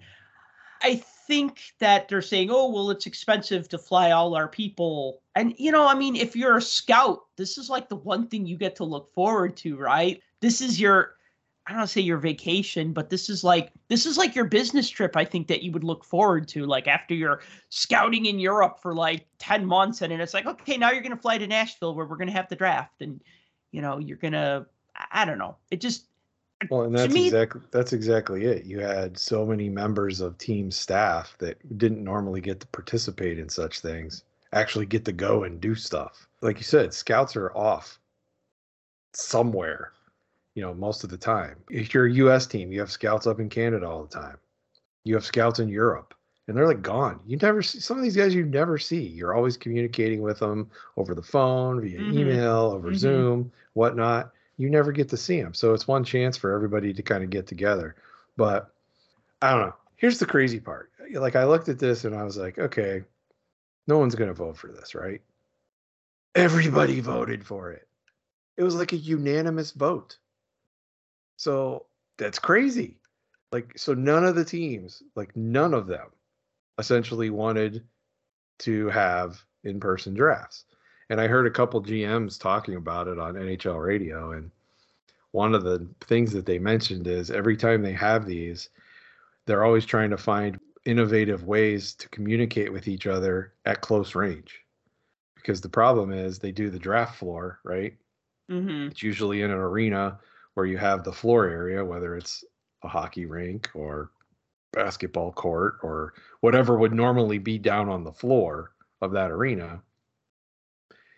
I 0.83 1.01
think 1.27 1.61
that 1.79 2.09
they're 2.09 2.21
saying, 2.21 2.49
"Oh, 2.51 2.69
well, 2.69 2.91
it's 2.91 3.05
expensive 3.05 3.69
to 3.69 3.77
fly 3.77 4.11
all 4.11 4.35
our 4.35 4.49
people." 4.49 5.21
And 5.35 5.53
you 5.57 5.71
know, 5.71 5.87
I 5.87 5.95
mean, 5.95 6.15
if 6.15 6.35
you're 6.35 6.57
a 6.57 6.61
scout, 6.61 7.21
this 7.37 7.57
is 7.57 7.69
like 7.69 7.87
the 7.87 7.95
one 7.95 8.27
thing 8.27 8.45
you 8.45 8.57
get 8.57 8.75
to 8.77 8.83
look 8.83 9.13
forward 9.13 9.55
to, 9.57 9.77
right? 9.77 10.21
This 10.41 10.59
is 10.59 10.79
your 10.79 11.15
I 11.65 11.71
don't 11.71 11.79
want 11.79 11.89
to 11.89 11.93
say 11.93 12.01
your 12.01 12.17
vacation, 12.17 12.91
but 12.91 13.09
this 13.09 13.29
is 13.29 13.41
like 13.43 13.71
this 13.87 14.05
is 14.05 14.17
like 14.17 14.35
your 14.35 14.45
business 14.45 14.89
trip. 14.89 15.15
I 15.15 15.23
think 15.23 15.47
that 15.47 15.63
you 15.63 15.71
would 15.71 15.85
look 15.85 16.03
forward 16.03 16.47
to, 16.49 16.65
like 16.65 16.87
after 16.87 17.13
you're 17.13 17.39
scouting 17.69 18.25
in 18.25 18.37
Europe 18.37 18.79
for 18.81 18.93
like 18.93 19.25
ten 19.39 19.65
months, 19.65 20.01
and 20.01 20.11
then 20.11 20.19
it's 20.19 20.33
like, 20.33 20.45
okay, 20.45 20.75
now 20.75 20.91
you're 20.91 21.01
gonna 21.01 21.15
fly 21.15 21.37
to 21.37 21.47
Nashville 21.47 21.95
where 21.95 22.05
we're 22.05 22.17
gonna 22.17 22.33
have 22.33 22.49
the 22.49 22.57
draft, 22.57 23.01
and 23.01 23.21
you 23.71 23.81
know 23.81 23.97
you're 23.97 24.17
gonna, 24.17 24.65
I 25.11 25.23
don't 25.23 25.37
know, 25.37 25.55
it 25.71 25.79
just. 25.79 26.07
Well, 26.69 26.83
and 26.83 26.97
that's 26.97 27.13
me, 27.13 27.27
exactly 27.27 27.61
that's 27.71 27.93
exactly 27.93 28.45
it. 28.45 28.65
You 28.65 28.79
had 28.79 29.17
so 29.17 29.45
many 29.45 29.69
members 29.69 30.19
of 30.19 30.37
team 30.37 30.69
staff 30.69 31.35
that 31.39 31.77
didn't 31.77 32.03
normally 32.03 32.41
get 32.41 32.59
to 32.59 32.67
participate 32.67 33.39
in 33.39 33.47
such 33.47 33.79
things, 33.79 34.23
actually 34.51 34.85
get 34.85 35.05
to 35.05 35.13
go 35.13 35.43
and 35.43 35.61
do 35.61 35.75
stuff. 35.75 36.27
Like 36.41 36.57
you 36.57 36.63
said, 36.63 36.93
scouts 36.93 37.37
are 37.37 37.55
off 37.55 37.99
somewhere 39.13 39.93
you 40.55 40.61
know, 40.61 40.73
most 40.73 41.03
of 41.03 41.09
the 41.09 41.17
time. 41.17 41.57
If 41.69 41.93
you're 41.93 42.05
a 42.05 42.13
US 42.13 42.45
team, 42.45 42.71
you 42.71 42.79
have 42.79 42.91
scouts 42.91 43.27
up 43.27 43.39
in 43.39 43.49
Canada 43.49 43.87
all 43.87 44.03
the 44.03 44.19
time. 44.19 44.37
You 45.03 45.15
have 45.15 45.25
scouts 45.25 45.59
in 45.59 45.69
Europe 45.69 46.13
and 46.47 46.57
they're 46.57 46.67
like 46.67 46.81
gone. 46.81 47.21
You 47.25 47.37
never 47.37 47.61
see 47.61 47.79
some 47.79 47.97
of 47.97 48.03
these 48.03 48.15
guys 48.15 48.35
you 48.35 48.45
never 48.45 48.77
see. 48.77 49.01
You're 49.01 49.33
always 49.33 49.57
communicating 49.57 50.21
with 50.21 50.39
them 50.39 50.69
over 50.97 51.15
the 51.15 51.21
phone, 51.21 51.81
via 51.81 51.99
mm-hmm. 51.99 52.17
email, 52.17 52.71
over 52.73 52.89
mm-hmm. 52.89 52.97
Zoom, 52.97 53.51
whatnot. 53.73 54.31
You 54.57 54.69
never 54.69 54.91
get 54.91 55.09
to 55.09 55.17
see 55.17 55.41
them. 55.41 55.53
So 55.53 55.73
it's 55.73 55.87
one 55.87 56.03
chance 56.03 56.37
for 56.37 56.53
everybody 56.53 56.93
to 56.93 57.01
kind 57.01 57.23
of 57.23 57.29
get 57.29 57.47
together. 57.47 57.95
But 58.37 58.71
I 59.41 59.51
don't 59.51 59.61
know. 59.61 59.75
Here's 59.95 60.19
the 60.19 60.25
crazy 60.25 60.59
part. 60.59 60.91
Like 61.13 61.35
I 61.35 61.45
looked 61.45 61.69
at 61.69 61.79
this 61.79 62.03
and 62.03 62.15
I 62.15 62.23
was 62.23 62.37
like, 62.37 62.59
okay, 62.59 63.03
no 63.87 63.97
one's 63.97 64.15
going 64.15 64.29
to 64.29 64.33
vote 64.33 64.57
for 64.57 64.67
this, 64.67 64.95
right? 64.95 65.21
Everybody 66.35 66.99
voted 66.99 67.45
for 67.45 67.71
it. 67.71 67.87
It 68.57 68.63
was 68.63 68.75
like 68.75 68.91
a 68.91 68.97
unanimous 68.97 69.71
vote. 69.71 70.17
So 71.43 71.87
that's 72.17 72.39
crazy. 72.39 72.95
Like, 73.51 73.77
so 73.77 73.93
none 73.93 74.23
of 74.23 74.35
the 74.35 74.45
teams, 74.45 75.03
like 75.13 75.35
none 75.35 75.73
of 75.73 75.87
them, 75.87 76.07
essentially 76.77 77.29
wanted 77.29 77.83
to 78.59 78.87
have 78.87 79.43
in 79.65 79.81
person 79.81 80.13
drafts. 80.13 80.63
And 81.09 81.19
I 81.19 81.27
heard 81.27 81.45
a 81.45 81.51
couple 81.51 81.83
GMs 81.83 82.39
talking 82.39 82.77
about 82.77 83.09
it 83.09 83.19
on 83.19 83.33
NHL 83.33 83.85
radio. 83.85 84.31
And 84.31 84.51
one 85.31 85.53
of 85.53 85.65
the 85.65 85.85
things 86.05 86.31
that 86.31 86.45
they 86.45 86.59
mentioned 86.59 87.07
is 87.07 87.29
every 87.29 87.57
time 87.57 87.81
they 87.81 87.91
have 87.91 88.25
these, 88.25 88.69
they're 89.45 89.65
always 89.65 89.85
trying 89.85 90.11
to 90.11 90.17
find 90.17 90.61
innovative 90.85 91.43
ways 91.43 91.93
to 91.95 92.07
communicate 92.07 92.71
with 92.71 92.87
each 92.87 93.05
other 93.05 93.53
at 93.65 93.81
close 93.81 94.15
range. 94.15 94.61
Because 95.35 95.59
the 95.59 95.67
problem 95.67 96.13
is 96.13 96.39
they 96.39 96.53
do 96.53 96.69
the 96.69 96.79
draft 96.79 97.17
floor, 97.17 97.59
right? 97.65 97.97
Mm-hmm. 98.49 98.91
It's 98.91 99.03
usually 99.03 99.41
in 99.41 99.51
an 99.51 99.57
arena 99.57 100.19
where 100.53 100.65
you 100.65 100.77
have 100.77 101.03
the 101.03 101.11
floor 101.11 101.47
area, 101.47 101.83
whether 101.83 102.15
it's 102.15 102.43
a 102.83 102.87
hockey 102.87 103.25
rink 103.25 103.69
or 103.73 104.11
basketball 104.71 105.31
court 105.31 105.77
or 105.83 106.13
whatever 106.41 106.77
would 106.77 106.93
normally 106.93 107.37
be 107.37 107.57
down 107.57 107.89
on 107.89 108.03
the 108.03 108.11
floor 108.11 108.71
of 109.01 109.11
that 109.11 109.31
arena. 109.31 109.81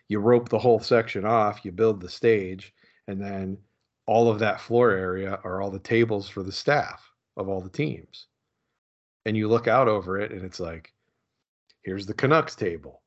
You 0.08 0.20
rope 0.20 0.48
the 0.48 0.58
whole 0.58 0.80
section 0.80 1.24
off, 1.24 1.64
you 1.64 1.72
build 1.72 2.00
the 2.00 2.08
stage, 2.08 2.72
and 3.08 3.20
then 3.20 3.58
all 4.06 4.30
of 4.30 4.38
that 4.38 4.60
floor 4.60 4.92
area 4.92 5.40
are 5.42 5.60
all 5.60 5.70
the 5.70 5.78
tables 5.80 6.28
for 6.28 6.42
the 6.42 6.52
staff 6.52 7.10
of 7.36 7.48
all 7.48 7.60
the 7.60 7.68
teams. 7.68 8.26
And 9.24 9.36
you 9.36 9.48
look 9.48 9.66
out 9.66 9.88
over 9.88 10.18
it, 10.20 10.30
and 10.30 10.44
it's 10.44 10.60
like, 10.60 10.92
here's 11.82 12.06
the 12.06 12.14
Canucks 12.14 12.54
table. 12.54 13.02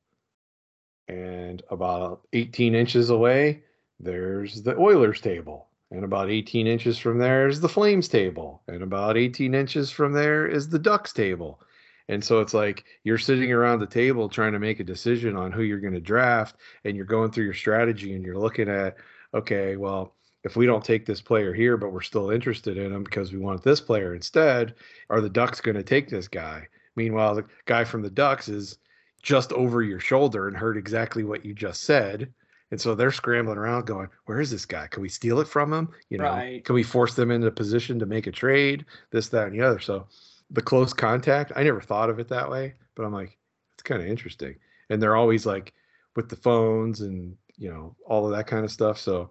And 1.08 1.62
about 1.70 2.26
18 2.34 2.74
inches 2.74 3.08
away, 3.08 3.62
there's 3.98 4.62
the 4.62 4.76
Oilers 4.76 5.20
table. 5.22 5.69
And 5.90 6.04
about 6.04 6.30
18 6.30 6.66
inches 6.66 6.98
from 6.98 7.18
there 7.18 7.48
is 7.48 7.60
the 7.60 7.68
Flames 7.68 8.06
table. 8.06 8.62
And 8.68 8.82
about 8.82 9.16
18 9.16 9.54
inches 9.54 9.90
from 9.90 10.12
there 10.12 10.46
is 10.46 10.68
the 10.68 10.78
Ducks 10.78 11.12
table. 11.12 11.60
And 12.08 12.22
so 12.22 12.40
it's 12.40 12.54
like 12.54 12.84
you're 13.04 13.18
sitting 13.18 13.52
around 13.52 13.80
the 13.80 13.86
table 13.86 14.28
trying 14.28 14.52
to 14.52 14.58
make 14.58 14.80
a 14.80 14.84
decision 14.84 15.36
on 15.36 15.52
who 15.52 15.62
you're 15.62 15.80
going 15.80 15.94
to 15.94 16.00
draft. 16.00 16.56
And 16.84 16.96
you're 16.96 17.06
going 17.06 17.32
through 17.32 17.44
your 17.44 17.54
strategy 17.54 18.14
and 18.14 18.24
you're 18.24 18.38
looking 18.38 18.68
at, 18.68 18.96
okay, 19.34 19.76
well, 19.76 20.14
if 20.44 20.56
we 20.56 20.64
don't 20.64 20.84
take 20.84 21.06
this 21.06 21.20
player 21.20 21.52
here, 21.52 21.76
but 21.76 21.92
we're 21.92 22.00
still 22.00 22.30
interested 22.30 22.78
in 22.78 22.92
him 22.92 23.04
because 23.04 23.32
we 23.32 23.38
want 23.38 23.62
this 23.62 23.80
player 23.80 24.14
instead, 24.14 24.74
are 25.10 25.20
the 25.20 25.28
Ducks 25.28 25.60
going 25.60 25.76
to 25.76 25.82
take 25.82 26.08
this 26.08 26.28
guy? 26.28 26.66
Meanwhile, 26.96 27.34
the 27.34 27.46
guy 27.66 27.84
from 27.84 28.02
the 28.02 28.10
Ducks 28.10 28.48
is 28.48 28.78
just 29.22 29.52
over 29.52 29.82
your 29.82 30.00
shoulder 30.00 30.48
and 30.48 30.56
heard 30.56 30.76
exactly 30.76 31.24
what 31.24 31.44
you 31.44 31.52
just 31.52 31.82
said 31.82 32.32
and 32.70 32.80
so 32.80 32.94
they're 32.94 33.10
scrambling 33.10 33.58
around 33.58 33.86
going, 33.86 34.08
where 34.26 34.40
is 34.40 34.50
this 34.50 34.64
guy? 34.64 34.86
Can 34.86 35.02
we 35.02 35.08
steal 35.08 35.40
it 35.40 35.48
from 35.48 35.72
him? 35.72 35.88
You 36.08 36.18
know, 36.18 36.24
right. 36.24 36.64
can 36.64 36.74
we 36.74 36.82
force 36.82 37.14
them 37.14 37.30
into 37.30 37.48
a 37.48 37.52
position 37.52 37.98
to 37.98 38.06
make 38.06 38.26
a 38.26 38.32
trade? 38.32 38.84
This, 39.10 39.28
that, 39.28 39.48
and 39.48 39.58
the 39.58 39.66
other. 39.66 39.80
So 39.80 40.06
the 40.50 40.62
close 40.62 40.92
contact, 40.92 41.52
I 41.56 41.64
never 41.64 41.80
thought 41.80 42.10
of 42.10 42.20
it 42.20 42.28
that 42.28 42.48
way, 42.48 42.74
but 42.94 43.04
I'm 43.04 43.12
like, 43.12 43.36
it's 43.74 43.82
kind 43.82 44.00
of 44.00 44.08
interesting. 44.08 44.56
And 44.88 45.02
they're 45.02 45.16
always 45.16 45.46
like 45.46 45.72
with 46.14 46.28
the 46.28 46.36
phones 46.36 47.00
and, 47.00 47.36
you 47.56 47.70
know, 47.70 47.96
all 48.06 48.24
of 48.24 48.32
that 48.32 48.46
kind 48.46 48.64
of 48.64 48.70
stuff. 48.70 48.98
So, 48.98 49.30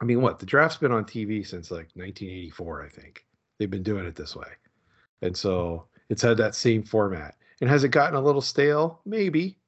I 0.00 0.04
mean, 0.04 0.20
what? 0.20 0.38
The 0.38 0.46
draft's 0.46 0.78
been 0.78 0.92
on 0.92 1.04
TV 1.04 1.46
since 1.46 1.70
like 1.70 1.90
1984, 1.94 2.84
I 2.84 2.88
think. 2.88 3.24
They've 3.58 3.70
been 3.70 3.82
doing 3.82 4.06
it 4.06 4.14
this 4.14 4.36
way. 4.36 4.48
And 5.22 5.36
so 5.36 5.86
it's 6.10 6.22
had 6.22 6.36
that 6.36 6.54
same 6.54 6.82
format. 6.82 7.34
And 7.60 7.70
has 7.70 7.84
it 7.84 7.88
gotten 7.88 8.16
a 8.16 8.20
little 8.20 8.42
stale? 8.42 9.00
Maybe 9.06 9.58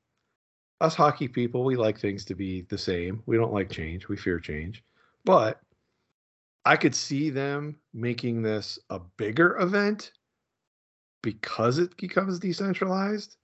us 0.80 0.94
hockey 0.94 1.28
people, 1.28 1.64
we 1.64 1.76
like 1.76 1.98
things 1.98 2.24
to 2.26 2.34
be 2.34 2.62
the 2.62 2.78
same. 2.78 3.22
We 3.26 3.36
don't 3.36 3.52
like 3.52 3.70
change. 3.70 4.08
We 4.08 4.16
fear 4.16 4.38
change. 4.38 4.84
But 5.24 5.60
I 6.64 6.76
could 6.76 6.94
see 6.94 7.30
them 7.30 7.76
making 7.92 8.42
this 8.42 8.78
a 8.90 9.00
bigger 9.16 9.56
event 9.58 10.12
because 11.22 11.78
it 11.78 11.96
becomes 11.96 12.38
decentralized, 12.38 13.36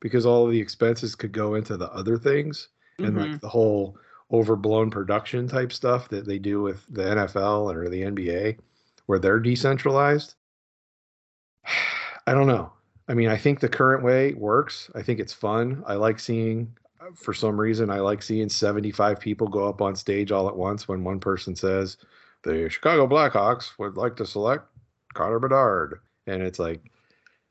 because 0.00 0.26
all 0.26 0.46
of 0.46 0.52
the 0.52 0.60
expenses 0.60 1.14
could 1.14 1.32
go 1.32 1.54
into 1.54 1.76
the 1.76 1.90
other 1.92 2.18
things 2.18 2.68
and 2.98 3.16
mm-hmm. 3.16 3.32
like 3.32 3.40
the 3.40 3.48
whole 3.48 3.96
overblown 4.32 4.90
production 4.90 5.46
type 5.46 5.72
stuff 5.72 6.08
that 6.08 6.26
they 6.26 6.38
do 6.38 6.62
with 6.62 6.84
the 6.90 7.02
NFL 7.02 7.72
or 7.74 7.88
the 7.88 8.02
NBA 8.02 8.58
where 9.06 9.18
they're 9.18 9.40
decentralized. 9.40 10.34
I 12.26 12.32
don't 12.32 12.46
know. 12.46 12.72
I 13.08 13.14
mean, 13.14 13.28
I 13.28 13.36
think 13.36 13.60
the 13.60 13.68
current 13.68 14.04
way 14.04 14.32
works. 14.34 14.90
I 14.94 15.02
think 15.02 15.18
it's 15.18 15.32
fun. 15.32 15.82
I 15.86 15.94
like 15.94 16.20
seeing 16.20 16.72
for 17.14 17.34
some 17.34 17.60
reason, 17.60 17.90
I 17.90 18.00
like 18.00 18.22
seeing 18.22 18.48
75 18.48 19.20
people 19.20 19.48
go 19.48 19.68
up 19.68 19.82
on 19.82 19.96
stage 19.96 20.32
all 20.32 20.48
at 20.48 20.56
once 20.56 20.88
when 20.88 21.04
one 21.04 21.20
person 21.20 21.56
says, 21.56 21.96
the 22.42 22.68
Chicago 22.68 23.06
Blackhawks 23.06 23.78
would 23.78 23.96
like 23.96 24.16
to 24.16 24.26
select 24.26 24.66
Connor 25.14 25.38
Bedard. 25.38 26.00
And 26.26 26.42
it's 26.42 26.58
like, 26.58 26.90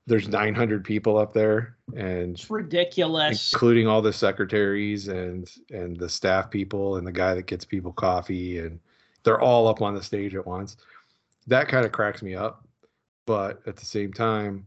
there's 0.08 0.28
900 0.28 0.84
people 0.84 1.18
up 1.18 1.34
there 1.34 1.78
and 1.96 2.36
it's 2.36 2.50
ridiculous 2.50 3.54
including 3.54 3.88
all 3.88 4.02
the 4.02 4.12
secretaries 4.12 5.08
and 5.08 5.52
and 5.69 5.98
the 5.98 6.10
staff 6.10 6.50
people 6.50 6.98
and 6.98 7.06
the 7.06 7.12
guy 7.12 7.34
that 7.34 7.46
gets 7.46 7.65
people 7.65 7.94
coffee 7.94 8.58
and 8.60 8.80
they're 9.23 9.40
all 9.40 9.67
up 9.67 9.82
on 9.82 9.94
the 9.94 10.02
stage 10.02 10.36
at 10.36 10.46
once 10.46 10.78
that 11.48 11.67
kind 11.67 11.86
of 11.86 11.92
cracks 11.92 12.21
me 12.21 12.36
up 12.36 12.65
but 13.25 13.62
at 13.67 13.78
the 13.78 13.86
same 13.86 14.12
time 14.12 14.65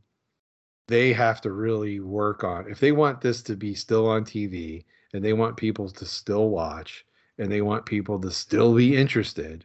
they 0.86 1.12
have 1.12 1.40
to 1.40 1.52
really 1.52 2.00
work 2.00 2.44
on 2.44 2.70
if 2.70 2.78
they 2.78 2.92
want 2.92 3.20
this 3.20 3.42
to 3.42 3.56
be 3.56 3.74
still 3.74 4.06
on 4.06 4.24
TV 4.24 4.84
and 5.12 5.24
they 5.24 5.32
want 5.32 5.56
people 5.56 5.88
to 5.88 6.04
still 6.04 6.50
watch 6.50 7.06
and 7.38 7.50
they 7.50 7.62
want 7.62 7.86
people 7.86 8.20
to 8.20 8.30
still 8.30 8.74
be 8.74 8.96
interested, 8.96 9.64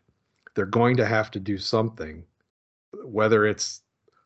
they're 0.56 0.66
going 0.66 0.98
to 0.98 1.06
have 1.06 1.30
to 1.32 1.40
do 1.40 1.58
something, 1.58 2.24
whether 3.04 3.46
it's 3.46 3.82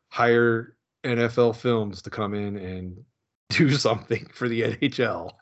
hire 0.08 0.76
NFL 1.04 1.56
films 1.56 2.00
to 2.02 2.10
come 2.10 2.34
in 2.34 2.56
and 2.56 3.04
do 3.50 3.70
something 3.72 4.26
for 4.32 4.48
the 4.48 4.62
NHL 4.62 5.32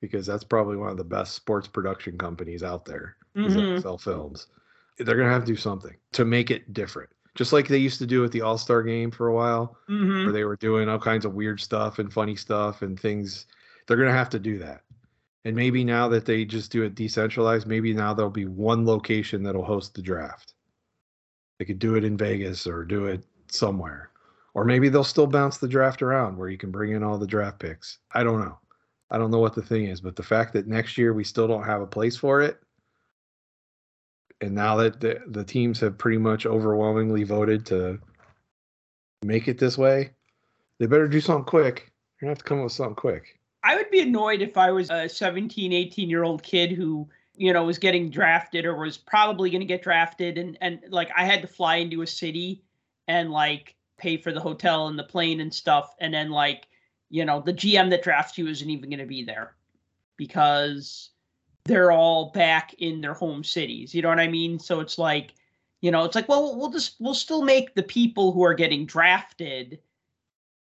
because 0.00 0.26
that's 0.26 0.44
probably 0.44 0.76
one 0.76 0.90
of 0.90 0.96
the 0.96 1.04
best 1.04 1.34
sports 1.34 1.66
production 1.66 2.16
companies 2.16 2.62
out 2.62 2.84
there. 2.84 3.16
Mm-hmm. 3.36 3.86
NFL 3.86 4.00
Films. 4.00 4.46
They're 4.98 5.16
going 5.16 5.28
to 5.28 5.32
have 5.32 5.44
to 5.44 5.52
do 5.52 5.56
something 5.56 5.94
to 6.12 6.24
make 6.24 6.50
it 6.50 6.72
different 6.72 7.10
just 7.38 7.52
like 7.52 7.68
they 7.68 7.78
used 7.78 8.00
to 8.00 8.06
do 8.06 8.24
at 8.24 8.32
the 8.32 8.40
All 8.40 8.58
Star 8.58 8.82
game 8.82 9.12
for 9.12 9.28
a 9.28 9.34
while, 9.34 9.76
hmm 9.86 10.24
where 10.24 10.32
they 10.32 10.42
were 10.42 10.56
doing 10.56 10.88
all 10.88 10.98
kinds 10.98 11.24
of 11.24 11.34
weird 11.34 11.60
stuff 11.60 12.00
and 12.00 12.12
funny 12.12 12.34
stuff 12.34 12.82
and 12.82 12.98
things. 12.98 13.46
They're 13.86 13.96
gonna 13.96 14.10
have 14.10 14.28
to 14.30 14.40
do 14.40 14.58
that. 14.58 14.82
And 15.44 15.54
maybe 15.54 15.84
now 15.84 16.08
that 16.08 16.26
they 16.26 16.44
just 16.44 16.72
do 16.72 16.82
it 16.82 16.96
decentralized, 16.96 17.68
maybe 17.68 17.94
now 17.94 18.12
there'll 18.12 18.28
be 18.28 18.46
one 18.46 18.84
location 18.84 19.44
that'll 19.44 19.64
host 19.64 19.94
the 19.94 20.02
draft. 20.02 20.54
They 21.60 21.64
could 21.64 21.78
do 21.78 21.94
it 21.94 22.02
in 22.02 22.16
Vegas 22.16 22.66
or 22.66 22.84
do 22.84 23.06
it 23.06 23.24
somewhere. 23.46 24.10
Or 24.54 24.64
maybe 24.64 24.88
they'll 24.88 25.04
still 25.04 25.28
bounce 25.28 25.58
the 25.58 25.68
draft 25.68 26.02
around 26.02 26.36
where 26.36 26.48
you 26.48 26.58
can 26.58 26.72
bring 26.72 26.90
in 26.92 27.04
all 27.04 27.18
the 27.18 27.26
draft 27.26 27.60
picks. 27.60 28.00
I 28.12 28.24
don't 28.24 28.40
know. 28.40 28.58
I 29.12 29.16
don't 29.16 29.30
know 29.30 29.38
what 29.38 29.54
the 29.54 29.62
thing 29.62 29.84
is, 29.84 30.00
but 30.00 30.16
the 30.16 30.22
fact 30.24 30.52
that 30.54 30.66
next 30.66 30.98
year 30.98 31.14
we 31.14 31.22
still 31.22 31.46
don't 31.46 31.62
have 31.62 31.82
a 31.82 31.86
place 31.86 32.16
for 32.16 32.40
it, 32.42 32.60
and 34.40 34.54
now 34.54 34.76
that 34.76 35.00
the, 35.00 35.20
the 35.26 35.44
teams 35.44 35.80
have 35.80 35.98
pretty 35.98 36.18
much 36.18 36.46
overwhelmingly 36.46 37.24
voted 37.24 37.66
to 37.66 37.98
make 39.22 39.48
it 39.48 39.58
this 39.58 39.76
way, 39.76 40.10
they 40.78 40.86
better 40.86 41.08
do 41.08 41.20
something 41.20 41.44
quick. 41.44 41.90
You're 42.20 42.26
gonna 42.26 42.30
have 42.32 42.38
to 42.38 42.44
come 42.44 42.58
up 42.58 42.64
with 42.64 42.72
something 42.72 42.94
quick. 42.94 43.38
I 43.64 43.76
would 43.76 43.90
be 43.90 44.00
annoyed 44.00 44.40
if 44.40 44.56
I 44.56 44.70
was 44.70 44.90
a 44.90 45.08
17, 45.08 45.72
18 45.72 46.08
year 46.08 46.22
old 46.22 46.42
kid 46.42 46.70
who, 46.70 47.08
you 47.36 47.52
know, 47.52 47.64
was 47.64 47.78
getting 47.78 48.10
drafted 48.10 48.64
or 48.64 48.76
was 48.76 48.96
probably 48.96 49.50
going 49.50 49.60
to 49.60 49.66
get 49.66 49.82
drafted 49.82 50.38
and 50.38 50.56
and 50.60 50.80
like 50.88 51.10
I 51.16 51.24
had 51.24 51.42
to 51.42 51.48
fly 51.48 51.76
into 51.76 52.02
a 52.02 52.06
city 52.06 52.62
and 53.08 53.30
like 53.30 53.74
pay 53.96 54.16
for 54.16 54.32
the 54.32 54.40
hotel 54.40 54.86
and 54.86 54.98
the 54.98 55.04
plane 55.04 55.40
and 55.40 55.52
stuff 55.52 55.94
and 56.00 56.14
then 56.14 56.30
like, 56.30 56.68
you 57.10 57.24
know, 57.24 57.40
the 57.40 57.52
GM 57.52 57.90
that 57.90 58.02
drafts 58.02 58.38
you 58.38 58.46
isn't 58.46 58.70
even 58.70 58.90
going 58.90 59.00
to 59.00 59.06
be 59.06 59.24
there 59.24 59.56
because 60.16 61.10
they're 61.68 61.92
all 61.92 62.30
back 62.32 62.74
in 62.78 63.00
their 63.00 63.14
home 63.14 63.44
cities. 63.44 63.94
You 63.94 64.02
know 64.02 64.08
what 64.08 64.18
I 64.18 64.26
mean? 64.26 64.58
So 64.58 64.80
it's 64.80 64.98
like, 64.98 65.34
you 65.82 65.90
know, 65.90 66.04
it's 66.04 66.16
like, 66.16 66.28
well, 66.28 66.56
we'll 66.56 66.70
just 66.70 66.96
we'll 66.98 67.14
still 67.14 67.42
make 67.42 67.74
the 67.74 67.82
people 67.82 68.32
who 68.32 68.42
are 68.42 68.54
getting 68.54 68.86
drafted 68.86 69.78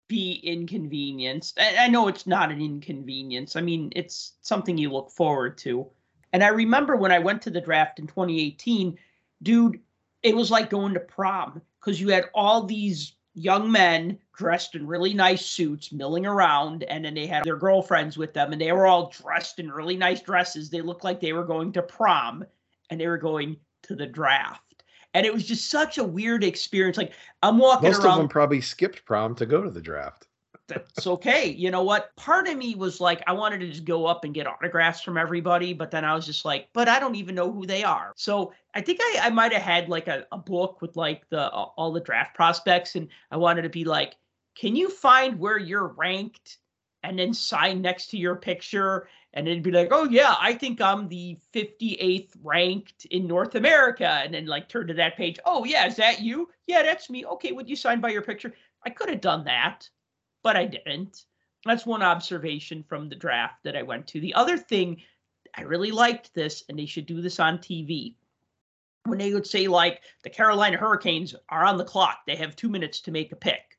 be 0.07 0.33
inconvenienced. 0.43 1.59
I, 1.59 1.85
I 1.85 1.87
know 1.87 2.07
it's 2.07 2.27
not 2.27 2.51
an 2.51 2.61
inconvenience. 2.61 3.55
I 3.55 3.61
mean, 3.61 3.93
it's 3.95 4.33
something 4.41 4.77
you 4.77 4.89
look 4.89 5.11
forward 5.11 5.57
to. 5.59 5.87
And 6.33 6.43
I 6.43 6.49
remember 6.49 6.95
when 6.95 7.11
I 7.11 7.19
went 7.19 7.41
to 7.43 7.49
the 7.49 7.61
draft 7.61 7.99
in 7.99 8.07
2018, 8.07 8.97
dude, 9.43 9.79
it 10.23 10.35
was 10.35 10.51
like 10.51 10.69
going 10.69 10.93
to 10.95 10.99
prom 10.99 11.61
because 11.79 12.01
you 12.01 12.09
had 12.09 12.25
all 12.33 12.63
these 12.63 13.13
young 13.37 13.71
men 13.71 14.17
dressed 14.35 14.73
in 14.73 14.87
really 14.87 15.13
nice 15.13 15.45
suits 15.45 15.91
milling 15.91 16.25
around 16.25 16.81
and 16.83 17.05
then 17.05 17.13
they 17.13 17.27
had 17.27 17.43
their 17.43 17.55
girlfriends 17.55 18.17
with 18.17 18.33
them 18.33 18.51
and 18.51 18.59
they 18.59 18.71
were 18.71 18.87
all 18.87 19.11
dressed 19.11 19.59
in 19.59 19.71
really 19.71 19.95
nice 19.95 20.21
dresses. 20.21 20.71
They 20.71 20.81
looked 20.81 21.03
like 21.03 21.19
they 21.19 21.33
were 21.33 21.45
going 21.45 21.71
to 21.73 21.83
prom 21.83 22.43
and 22.89 22.99
they 22.99 23.07
were 23.07 23.17
going 23.17 23.57
to 23.83 23.95
the 23.95 24.07
draft. 24.07 24.83
And 25.13 25.23
it 25.23 25.33
was 25.33 25.45
just 25.45 25.69
such 25.69 25.99
a 25.99 26.03
weird 26.03 26.43
experience. 26.43 26.97
Like 26.97 27.13
i'm 27.43 27.59
walking 27.59 27.89
Most 27.89 27.99
around 27.99 28.13
of 28.13 28.17
them 28.17 28.27
probably 28.27 28.59
skipped 28.59 29.05
prom 29.05 29.35
to 29.35 29.45
go 29.45 29.61
to 29.61 29.69
the 29.69 29.81
draft. 29.81 30.26
That's 30.67 31.07
okay. 31.07 31.49
You 31.49 31.71
know 31.71 31.83
what? 31.83 32.15
Part 32.17 32.47
of 32.47 32.57
me 32.57 32.75
was 32.75 32.99
like, 32.99 33.23
I 33.25 33.31
wanted 33.31 33.59
to 33.61 33.69
just 33.69 33.85
go 33.85 34.05
up 34.05 34.25
and 34.25 34.33
get 34.33 34.47
autographs 34.47 35.01
from 35.01 35.17
everybody, 35.17 35.73
but 35.73 35.91
then 35.91 36.03
I 36.03 36.13
was 36.13 36.25
just 36.25 36.43
like, 36.43 36.67
but 36.73 36.89
I 36.89 36.99
don't 36.99 37.15
even 37.15 37.35
know 37.35 37.51
who 37.51 37.65
they 37.65 37.83
are. 37.83 38.13
So 38.17 38.53
I 38.73 38.81
think 38.81 38.99
I, 39.01 39.19
I 39.23 39.29
might 39.29 39.53
have 39.53 39.61
had 39.61 39.87
like 39.87 40.07
a, 40.07 40.25
a 40.31 40.37
book 40.37 40.81
with 40.81 40.97
like 40.97 41.27
the 41.29 41.49
all 41.49 41.91
the 41.93 42.01
draft 42.01 42.35
prospects, 42.35 42.95
and 42.95 43.07
I 43.31 43.37
wanted 43.37 43.61
to 43.63 43.69
be 43.69 43.85
like, 43.85 44.15
can 44.55 44.75
you 44.75 44.89
find 44.89 45.39
where 45.39 45.57
you're 45.57 45.87
ranked, 45.87 46.57
and 47.03 47.17
then 47.17 47.33
sign 47.33 47.81
next 47.81 48.07
to 48.07 48.17
your 48.17 48.35
picture, 48.35 49.07
and 49.33 49.47
then 49.47 49.61
be 49.61 49.71
like, 49.71 49.89
oh 49.91 50.03
yeah, 50.03 50.35
I 50.37 50.53
think 50.53 50.81
I'm 50.81 51.07
the 51.07 51.37
58th 51.53 52.31
ranked 52.43 53.05
in 53.05 53.25
North 53.25 53.55
America, 53.55 54.21
and 54.23 54.33
then 54.33 54.47
like 54.47 54.67
turn 54.67 54.87
to 54.87 54.93
that 54.95 55.15
page. 55.15 55.39
Oh 55.45 55.63
yeah, 55.63 55.87
is 55.87 55.95
that 55.95 56.21
you? 56.21 56.49
Yeah, 56.65 56.83
that's 56.83 57.09
me. 57.09 57.25
Okay, 57.25 57.53
would 57.53 57.69
you 57.69 57.77
sign 57.77 58.01
by 58.01 58.09
your 58.09 58.21
picture? 58.21 58.53
I 58.85 58.89
could 58.89 59.09
have 59.09 59.21
done 59.21 59.45
that 59.45 59.89
but 60.47 60.55
I 60.55 60.63
didn't. 60.63 61.25
That's 61.65 61.85
one 61.85 62.01
observation 62.01 62.81
from 62.87 63.09
the 63.09 63.17
draft 63.17 63.61
that 63.65 63.75
I 63.75 63.83
went 63.83 64.07
to. 64.07 64.21
The 64.21 64.33
other 64.33 64.57
thing, 64.57 65.01
I 65.53 65.63
really 65.63 65.91
liked 65.91 66.33
this, 66.33 66.63
and 66.69 66.79
they 66.79 66.85
should 66.85 67.05
do 67.05 67.21
this 67.21 67.37
on 67.37 67.57
TV. 67.57 68.15
When 69.03 69.19
they 69.19 69.33
would 69.33 69.45
say, 69.45 69.67
like, 69.67 70.03
the 70.23 70.29
Carolina 70.29 70.77
Hurricanes 70.77 71.35
are 71.49 71.65
on 71.65 71.77
the 71.77 71.83
clock, 71.83 72.19
they 72.25 72.37
have 72.37 72.55
two 72.55 72.69
minutes 72.69 73.01
to 73.01 73.11
make 73.11 73.33
a 73.33 73.35
pick. 73.35 73.77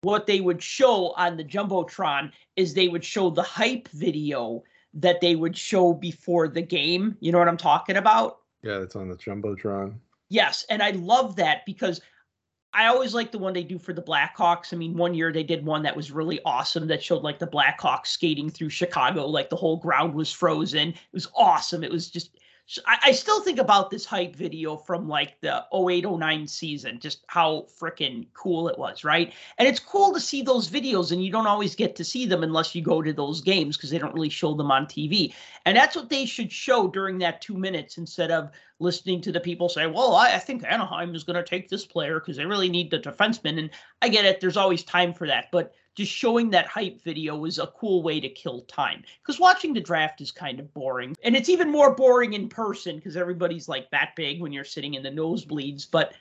What 0.00 0.26
they 0.26 0.40
would 0.40 0.62
show 0.62 1.12
on 1.18 1.36
the 1.36 1.44
Jumbotron 1.44 2.32
is 2.56 2.72
they 2.72 2.88
would 2.88 3.04
show 3.04 3.28
the 3.28 3.42
hype 3.42 3.88
video 3.88 4.62
that 4.94 5.20
they 5.20 5.36
would 5.36 5.58
show 5.58 5.92
before 5.92 6.48
the 6.48 6.62
game. 6.62 7.18
You 7.20 7.32
know 7.32 7.38
what 7.38 7.48
I'm 7.48 7.58
talking 7.58 7.98
about? 7.98 8.38
Yeah, 8.62 8.80
it's 8.80 8.96
on 8.96 9.10
the 9.10 9.16
jumbotron. 9.16 9.98
Yes, 10.30 10.64
and 10.70 10.82
I 10.82 10.92
love 10.92 11.36
that 11.36 11.66
because 11.66 12.00
I 12.78 12.86
always 12.86 13.12
like 13.12 13.32
the 13.32 13.38
one 13.38 13.54
they 13.54 13.64
do 13.64 13.76
for 13.76 13.92
the 13.92 14.00
Blackhawks. 14.00 14.72
I 14.72 14.76
mean, 14.76 14.96
one 14.96 15.12
year 15.12 15.32
they 15.32 15.42
did 15.42 15.66
one 15.66 15.82
that 15.82 15.96
was 15.96 16.12
really 16.12 16.38
awesome 16.44 16.86
that 16.86 17.02
showed 17.02 17.24
like 17.24 17.40
the 17.40 17.46
Blackhawks 17.48 18.06
skating 18.06 18.48
through 18.50 18.70
Chicago, 18.70 19.26
like 19.26 19.50
the 19.50 19.56
whole 19.56 19.78
ground 19.78 20.14
was 20.14 20.30
frozen. 20.30 20.90
It 20.90 20.96
was 21.12 21.26
awesome. 21.34 21.82
It 21.82 21.90
was 21.90 22.08
just 22.08 22.38
I, 22.86 23.12
still 23.12 23.40
think 23.40 23.58
about 23.58 23.88
this 23.88 24.04
hype 24.04 24.36
video 24.36 24.76
from 24.76 25.08
like 25.08 25.40
the 25.40 25.64
0809 25.72 26.46
season, 26.46 27.00
just 27.00 27.24
how 27.26 27.66
freaking 27.80 28.26
cool 28.34 28.68
it 28.68 28.78
was, 28.78 29.04
right? 29.04 29.32
And 29.56 29.66
it's 29.66 29.80
cool 29.80 30.12
to 30.12 30.20
see 30.20 30.42
those 30.42 30.68
videos, 30.68 31.10
and 31.10 31.24
you 31.24 31.32
don't 31.32 31.46
always 31.46 31.74
get 31.74 31.96
to 31.96 32.04
see 32.04 32.26
them 32.26 32.42
unless 32.42 32.74
you 32.74 32.82
go 32.82 33.00
to 33.00 33.12
those 33.14 33.40
games 33.40 33.76
because 33.76 33.88
they 33.88 33.96
don't 33.96 34.14
really 34.14 34.28
show 34.28 34.52
them 34.52 34.70
on 34.70 34.84
TV. 34.84 35.32
And 35.64 35.76
that's 35.76 35.96
what 35.96 36.10
they 36.10 36.26
should 36.26 36.52
show 36.52 36.88
during 36.88 37.16
that 37.18 37.40
two 37.40 37.56
minutes 37.56 37.96
instead 37.96 38.30
of 38.30 38.50
listening 38.80 39.22
to 39.22 39.32
the 39.32 39.40
people 39.40 39.70
say, 39.70 39.86
well, 39.86 40.14
I, 40.14 40.34
I 40.34 40.38
think 40.38 40.62
Anaheim 40.68 41.14
is 41.14 41.24
going 41.24 41.36
to 41.36 41.42
take 41.42 41.70
this 41.70 41.86
player 41.86 42.20
because 42.20 42.36
they 42.36 42.44
really 42.44 42.68
need 42.68 42.90
the 42.90 42.98
defenseman. 42.98 43.58
And 43.58 43.70
I 44.02 44.10
get 44.10 44.26
it, 44.26 44.40
there's 44.42 44.58
always 44.58 44.84
time 44.84 45.14
for 45.14 45.26
that. 45.26 45.46
But 45.50 45.72
just 45.98 46.12
showing 46.12 46.48
that 46.50 46.66
hype 46.66 47.02
video 47.02 47.36
was 47.36 47.58
a 47.58 47.66
cool 47.68 48.02
way 48.02 48.20
to 48.20 48.28
kill 48.28 48.62
time 48.62 49.02
because 49.20 49.38
watching 49.38 49.74
the 49.74 49.80
draft 49.80 50.20
is 50.20 50.30
kind 50.30 50.60
of 50.60 50.72
boring 50.72 51.14
and 51.22 51.36
it's 51.36 51.48
even 51.48 51.70
more 51.70 51.94
boring 51.94 52.32
in 52.32 52.48
person 52.48 52.96
because 52.96 53.16
everybody's 53.16 53.68
like 53.68 53.90
that 53.90 54.12
big 54.16 54.40
when 54.40 54.52
you're 54.52 54.64
sitting 54.64 54.94
in 54.94 55.02
the 55.02 55.10
nosebleeds 55.10 55.86
but 55.90 56.14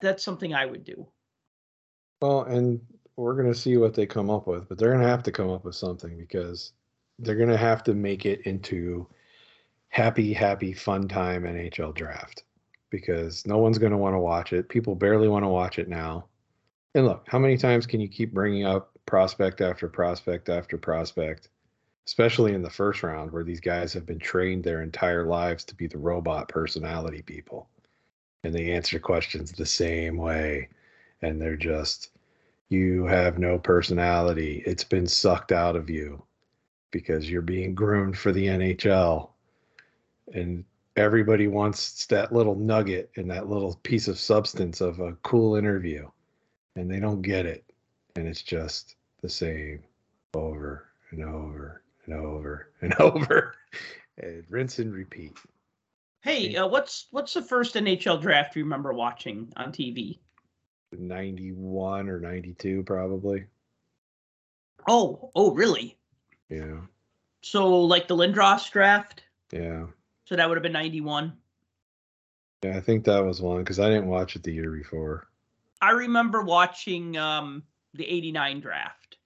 that's 0.00 0.22
something 0.22 0.52
i 0.52 0.66
would 0.66 0.84
do 0.84 1.06
Well, 2.20 2.42
and 2.42 2.80
we're 3.18 3.34
gonna 3.34 3.54
see 3.54 3.76
what 3.76 3.94
they 3.94 4.06
come 4.06 4.30
up 4.30 4.46
with, 4.46 4.68
but 4.68 4.78
they're 4.78 4.92
gonna 4.92 5.08
have 5.08 5.24
to 5.24 5.32
come 5.32 5.50
up 5.50 5.64
with 5.64 5.74
something 5.74 6.16
because 6.16 6.72
they're 7.18 7.34
gonna 7.34 7.56
have 7.56 7.82
to 7.84 7.94
make 7.94 8.24
it 8.24 8.42
into 8.42 9.06
happy, 9.88 10.32
happy, 10.32 10.72
fun 10.72 11.08
time 11.08 11.42
NHL 11.42 11.94
draft 11.94 12.44
because 12.90 13.44
no 13.44 13.58
one's 13.58 13.78
gonna 13.78 13.98
want 13.98 14.14
to 14.14 14.20
watch 14.20 14.52
it. 14.52 14.68
People 14.68 14.94
barely 14.94 15.26
want 15.28 15.44
to 15.44 15.48
watch 15.48 15.80
it 15.80 15.88
now. 15.88 16.26
And 16.94 17.06
look, 17.06 17.24
how 17.26 17.38
many 17.38 17.56
times 17.56 17.86
can 17.86 18.00
you 18.00 18.08
keep 18.08 18.32
bringing 18.32 18.64
up 18.64 18.92
prospect 19.06 19.60
after 19.60 19.88
prospect 19.88 20.48
after 20.48 20.76
prospect, 20.76 21.48
especially 22.06 22.54
in 22.54 22.62
the 22.62 22.70
first 22.70 23.02
round 23.02 23.30
where 23.30 23.44
these 23.44 23.60
guys 23.60 23.92
have 23.92 24.06
been 24.06 24.18
trained 24.18 24.64
their 24.64 24.82
entire 24.82 25.24
lives 25.24 25.64
to 25.64 25.74
be 25.74 25.86
the 25.86 25.98
robot 25.98 26.48
personality 26.48 27.22
people 27.22 27.68
and 28.44 28.54
they 28.54 28.72
answer 28.72 28.98
questions 28.98 29.52
the 29.52 29.66
same 29.66 30.16
way 30.16 30.68
and 31.22 31.40
they're 31.40 31.56
just 31.56 32.10
you 32.68 33.06
have 33.06 33.38
no 33.38 33.58
personality. 33.58 34.62
It's 34.66 34.84
been 34.84 35.06
sucked 35.06 35.52
out 35.52 35.74
of 35.74 35.88
you 35.88 36.22
because 36.90 37.30
you're 37.30 37.42
being 37.42 37.74
groomed 37.74 38.18
for 38.18 38.30
the 38.30 38.46
NHL. 38.46 39.30
And 40.34 40.64
everybody 40.96 41.46
wants 41.46 42.04
that 42.06 42.32
little 42.32 42.54
nugget 42.54 43.10
and 43.16 43.30
that 43.30 43.48
little 43.48 43.74
piece 43.82 44.06
of 44.06 44.18
substance 44.18 44.82
of 44.82 45.00
a 45.00 45.14
cool 45.22 45.56
interview. 45.56 46.08
And 46.78 46.88
they 46.88 47.00
don't 47.00 47.22
get 47.22 47.44
it. 47.44 47.64
And 48.14 48.28
it's 48.28 48.42
just 48.42 48.94
the 49.20 49.28
same 49.28 49.82
over 50.34 50.86
and 51.10 51.24
over 51.24 51.82
and 52.06 52.14
over 52.14 52.70
and 52.80 52.94
over. 53.00 53.54
And 54.18 54.44
rinse 54.48 54.78
and 54.78 54.92
repeat. 54.92 55.36
hey 56.20 56.54
uh, 56.56 56.66
what's 56.68 57.06
what's 57.12 57.34
the 57.34 57.42
first 57.42 57.74
nhl 57.76 58.20
draft 58.20 58.56
you 58.56 58.62
remember 58.64 58.92
watching 58.92 59.52
on 59.56 59.70
tv 59.72 60.18
91 60.96 62.08
or 62.08 62.18
92, 62.18 62.82
probably. 62.82 63.44
oh 64.88 65.30
oh 65.36 65.52
really 65.52 65.96
Yeah. 66.48 66.80
so 67.42 67.82
like 67.84 68.08
the 68.08 68.16
lindros 68.16 68.68
draft 68.72 69.22
Yeah. 69.52 69.86
so 70.24 70.34
that 70.34 70.48
would 70.48 70.56
have 70.56 70.62
been 70.64 70.72
91 70.72 71.32
Yeah, 72.64 72.76
I 72.76 72.80
think 72.80 73.04
that 73.04 73.24
was 73.24 73.40
one 73.40 73.58
because 73.62 73.78
I 73.78 73.88
didn't 73.88 74.08
watch 74.08 74.34
it 74.34 74.42
the 74.42 74.52
year 74.52 74.70
before. 74.72 75.27
I 75.80 75.90
remember 75.90 76.42
watching 76.42 77.16
um, 77.16 77.62
the 77.94 78.04
89 78.04 78.60
draft, 78.60 79.16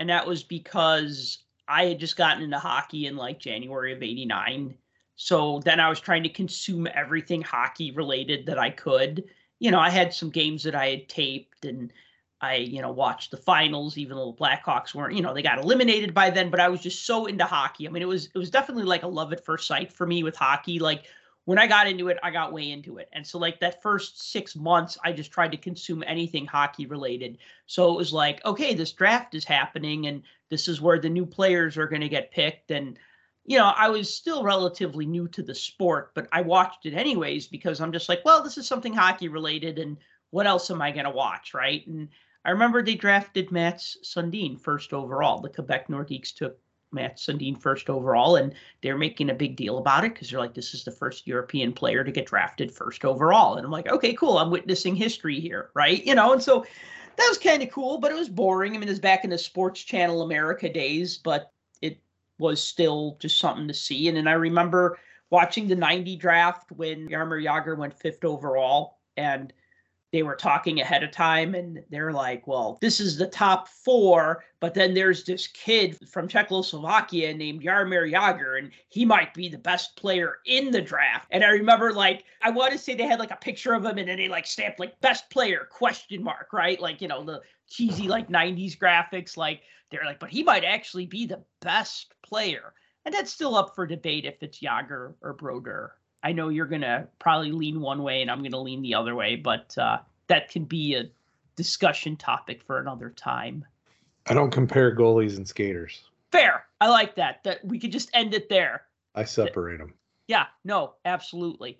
and 0.00 0.08
that 0.08 0.26
was 0.26 0.42
because 0.42 1.38
I 1.68 1.86
had 1.86 2.00
just 2.00 2.16
gotten 2.16 2.42
into 2.42 2.58
hockey 2.58 3.06
in 3.06 3.16
like 3.16 3.38
January 3.38 3.92
of 3.92 4.02
89. 4.02 4.74
So 5.16 5.60
then 5.64 5.80
I 5.80 5.88
was 5.88 6.00
trying 6.00 6.22
to 6.22 6.28
consume 6.28 6.88
everything 6.94 7.42
hockey 7.42 7.90
related 7.90 8.46
that 8.46 8.58
I 8.58 8.70
could. 8.70 9.24
You 9.58 9.70
know, 9.70 9.80
I 9.80 9.90
had 9.90 10.14
some 10.14 10.30
games 10.30 10.62
that 10.62 10.74
I 10.74 10.88
had 10.88 11.08
taped 11.08 11.64
and 11.64 11.92
I, 12.40 12.54
you 12.54 12.80
know, 12.80 12.92
watched 12.92 13.32
the 13.32 13.36
finals, 13.36 13.98
even 13.98 14.16
though 14.16 14.30
the 14.30 14.44
Blackhawks 14.44 14.94
weren't, 14.94 15.16
you 15.16 15.22
know, 15.22 15.34
they 15.34 15.42
got 15.42 15.58
eliminated 15.58 16.14
by 16.14 16.30
then, 16.30 16.50
but 16.50 16.60
I 16.60 16.68
was 16.68 16.80
just 16.80 17.04
so 17.04 17.26
into 17.26 17.44
hockey. 17.44 17.88
I 17.88 17.90
mean, 17.90 18.02
it 18.02 18.08
was 18.08 18.26
it 18.26 18.38
was 18.38 18.50
definitely 18.50 18.84
like 18.84 19.02
a 19.02 19.08
love 19.08 19.32
at 19.32 19.44
first 19.44 19.66
sight 19.66 19.92
for 19.92 20.06
me 20.06 20.22
with 20.22 20.36
hockey. 20.36 20.78
Like 20.78 21.06
when 21.48 21.58
I 21.58 21.66
got 21.66 21.86
into 21.86 22.08
it, 22.08 22.18
I 22.22 22.30
got 22.30 22.52
way 22.52 22.72
into 22.72 22.98
it. 22.98 23.08
And 23.14 23.26
so 23.26 23.38
like 23.38 23.58
that 23.60 23.80
first 23.80 24.32
6 24.32 24.54
months, 24.54 24.98
I 25.02 25.12
just 25.12 25.32
tried 25.32 25.52
to 25.52 25.56
consume 25.56 26.04
anything 26.06 26.44
hockey 26.44 26.84
related. 26.84 27.38
So 27.64 27.90
it 27.90 27.96
was 27.96 28.12
like, 28.12 28.44
okay, 28.44 28.74
this 28.74 28.92
draft 28.92 29.34
is 29.34 29.46
happening 29.46 30.08
and 30.08 30.24
this 30.50 30.68
is 30.68 30.82
where 30.82 30.98
the 30.98 31.08
new 31.08 31.24
players 31.24 31.78
are 31.78 31.86
going 31.88 32.02
to 32.02 32.08
get 32.10 32.32
picked 32.32 32.70
and 32.70 32.98
you 33.46 33.56
know, 33.56 33.72
I 33.74 33.88
was 33.88 34.14
still 34.14 34.42
relatively 34.42 35.06
new 35.06 35.26
to 35.28 35.42
the 35.42 35.54
sport, 35.54 36.10
but 36.14 36.28
I 36.32 36.42
watched 36.42 36.84
it 36.84 36.92
anyways 36.92 37.46
because 37.46 37.80
I'm 37.80 37.92
just 37.92 38.10
like, 38.10 38.22
well, 38.26 38.42
this 38.42 38.58
is 38.58 38.68
something 38.68 38.92
hockey 38.92 39.28
related 39.28 39.78
and 39.78 39.96
what 40.28 40.46
else 40.46 40.70
am 40.70 40.82
I 40.82 40.90
going 40.90 41.06
to 41.06 41.10
watch, 41.10 41.54
right? 41.54 41.86
And 41.86 42.10
I 42.44 42.50
remember 42.50 42.82
they 42.82 42.94
drafted 42.94 43.50
Mats 43.50 43.96
Sundin 44.04 44.60
first 44.60 44.92
overall. 44.92 45.40
The 45.40 45.48
Quebec 45.48 45.88
Nordiques 45.88 46.34
took 46.34 46.58
Mats 46.92 47.26
Sundin 47.26 47.56
first 47.56 47.90
overall, 47.90 48.36
and 48.36 48.54
they're 48.82 48.98
making 48.98 49.30
a 49.30 49.34
big 49.34 49.56
deal 49.56 49.78
about 49.78 50.04
it 50.04 50.14
because 50.14 50.30
they're 50.30 50.40
like, 50.40 50.54
this 50.54 50.74
is 50.74 50.84
the 50.84 50.90
first 50.90 51.26
European 51.26 51.72
player 51.72 52.04
to 52.04 52.12
get 52.12 52.26
drafted 52.26 52.72
first 52.72 53.04
overall. 53.04 53.56
And 53.56 53.64
I'm 53.64 53.72
like, 53.72 53.90
okay, 53.90 54.14
cool. 54.14 54.38
I'm 54.38 54.50
witnessing 54.50 54.96
history 54.96 55.40
here, 55.40 55.70
right? 55.74 56.04
You 56.04 56.14
know, 56.14 56.32
and 56.32 56.42
so 56.42 56.64
that 57.16 57.28
was 57.28 57.38
kind 57.38 57.62
of 57.62 57.70
cool, 57.70 57.98
but 57.98 58.10
it 58.10 58.16
was 58.16 58.28
boring. 58.28 58.74
I 58.74 58.78
mean, 58.78 58.88
it 58.88 58.92
was 58.92 59.00
back 59.00 59.24
in 59.24 59.30
the 59.30 59.38
Sports 59.38 59.82
Channel 59.82 60.22
America 60.22 60.68
days, 60.68 61.18
but 61.18 61.52
it 61.82 62.00
was 62.38 62.62
still 62.62 63.16
just 63.20 63.38
something 63.38 63.68
to 63.68 63.74
see. 63.74 64.08
And 64.08 64.16
then 64.16 64.28
I 64.28 64.32
remember 64.32 64.98
watching 65.30 65.68
the 65.68 65.74
90 65.74 66.16
draft 66.16 66.72
when 66.72 67.08
Jaromir 67.08 67.44
Jagr 67.44 67.76
went 67.76 67.98
fifth 67.98 68.24
overall, 68.24 68.98
and 69.16 69.52
they 70.12 70.22
were 70.22 70.36
talking 70.36 70.80
ahead 70.80 71.02
of 71.02 71.10
time 71.10 71.54
and 71.54 71.82
they're 71.90 72.12
like, 72.12 72.46
well, 72.46 72.78
this 72.80 72.98
is 72.98 73.16
the 73.16 73.26
top 73.26 73.68
four, 73.68 74.44
but 74.60 74.72
then 74.72 74.94
there's 74.94 75.24
this 75.24 75.46
kid 75.48 75.98
from 76.08 76.28
Czechoslovakia 76.28 77.34
named 77.34 77.62
Jaromir 77.62 78.10
Jagr, 78.10 78.58
and 78.58 78.70
he 78.88 79.04
might 79.04 79.34
be 79.34 79.48
the 79.48 79.58
best 79.58 79.96
player 79.96 80.38
in 80.46 80.70
the 80.70 80.80
draft. 80.80 81.26
And 81.30 81.44
I 81.44 81.50
remember 81.50 81.92
like 81.92 82.24
I 82.42 82.50
want 82.50 82.72
to 82.72 82.78
say 82.78 82.94
they 82.94 83.06
had 83.06 83.18
like 83.18 83.30
a 83.30 83.36
picture 83.36 83.74
of 83.74 83.84
him 83.84 83.98
and 83.98 84.08
then 84.08 84.16
they 84.16 84.28
like 84.28 84.46
stamped 84.46 84.80
like 84.80 84.98
best 85.00 85.28
player 85.30 85.68
question 85.70 86.22
mark, 86.22 86.52
right? 86.52 86.80
Like, 86.80 87.02
you 87.02 87.08
know, 87.08 87.22
the 87.22 87.42
cheesy 87.68 88.08
like 88.08 88.28
90s 88.28 88.78
graphics, 88.78 89.36
like 89.36 89.62
they're 89.90 90.04
like, 90.04 90.20
but 90.20 90.30
he 90.30 90.42
might 90.42 90.64
actually 90.64 91.06
be 91.06 91.26
the 91.26 91.44
best 91.60 92.14
player. 92.22 92.72
And 93.04 93.14
that's 93.14 93.32
still 93.32 93.54
up 93.54 93.74
for 93.74 93.86
debate 93.86 94.24
if 94.24 94.42
it's 94.42 94.60
Jagr 94.60 95.14
or 95.22 95.34
Brodeur 95.34 95.94
I 96.22 96.32
know 96.32 96.48
you're 96.48 96.66
going 96.66 96.82
to 96.82 97.06
probably 97.18 97.52
lean 97.52 97.80
one 97.80 98.02
way 98.02 98.22
and 98.22 98.30
I'm 98.30 98.40
going 98.40 98.52
to 98.52 98.58
lean 98.58 98.82
the 98.82 98.94
other 98.94 99.14
way, 99.14 99.36
but 99.36 99.76
uh, 99.78 99.98
that 100.26 100.50
can 100.50 100.64
be 100.64 100.94
a 100.94 101.04
discussion 101.56 102.16
topic 102.16 102.62
for 102.62 102.78
another 102.78 103.10
time. 103.10 103.64
I 104.26 104.34
don't 104.34 104.50
compare 104.50 104.94
goalies 104.94 105.36
and 105.36 105.46
skaters. 105.46 106.02
Fair. 106.32 106.64
I 106.80 106.88
like 106.88 107.14
that. 107.16 107.42
That 107.44 107.64
we 107.64 107.78
could 107.78 107.92
just 107.92 108.10
end 108.14 108.34
it 108.34 108.48
there. 108.48 108.82
I 109.14 109.24
separate 109.24 109.78
them. 109.78 109.94
Yeah, 110.26 110.46
no, 110.64 110.94
absolutely. 111.04 111.78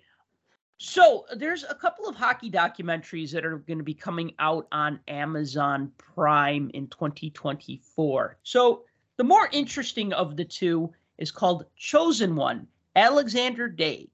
So 0.79 1.25
there's 1.35 1.65
a 1.65 1.75
couple 1.75 2.07
of 2.07 2.15
hockey 2.15 2.49
documentaries 2.49 3.31
that 3.31 3.45
are 3.45 3.57
going 3.57 3.77
to 3.77 3.83
be 3.83 3.93
coming 3.93 4.33
out 4.39 4.67
on 4.71 4.99
Amazon 5.07 5.91
Prime 5.97 6.71
in 6.73 6.87
2024. 6.87 8.37
So 8.43 8.85
the 9.17 9.23
more 9.23 9.49
interesting 9.51 10.13
of 10.13 10.37
the 10.37 10.45
two 10.45 10.91
is 11.17 11.31
called 11.31 11.65
Chosen 11.75 12.35
One 12.35 12.65
Alexander 12.95 13.69
Daigle 13.69 14.09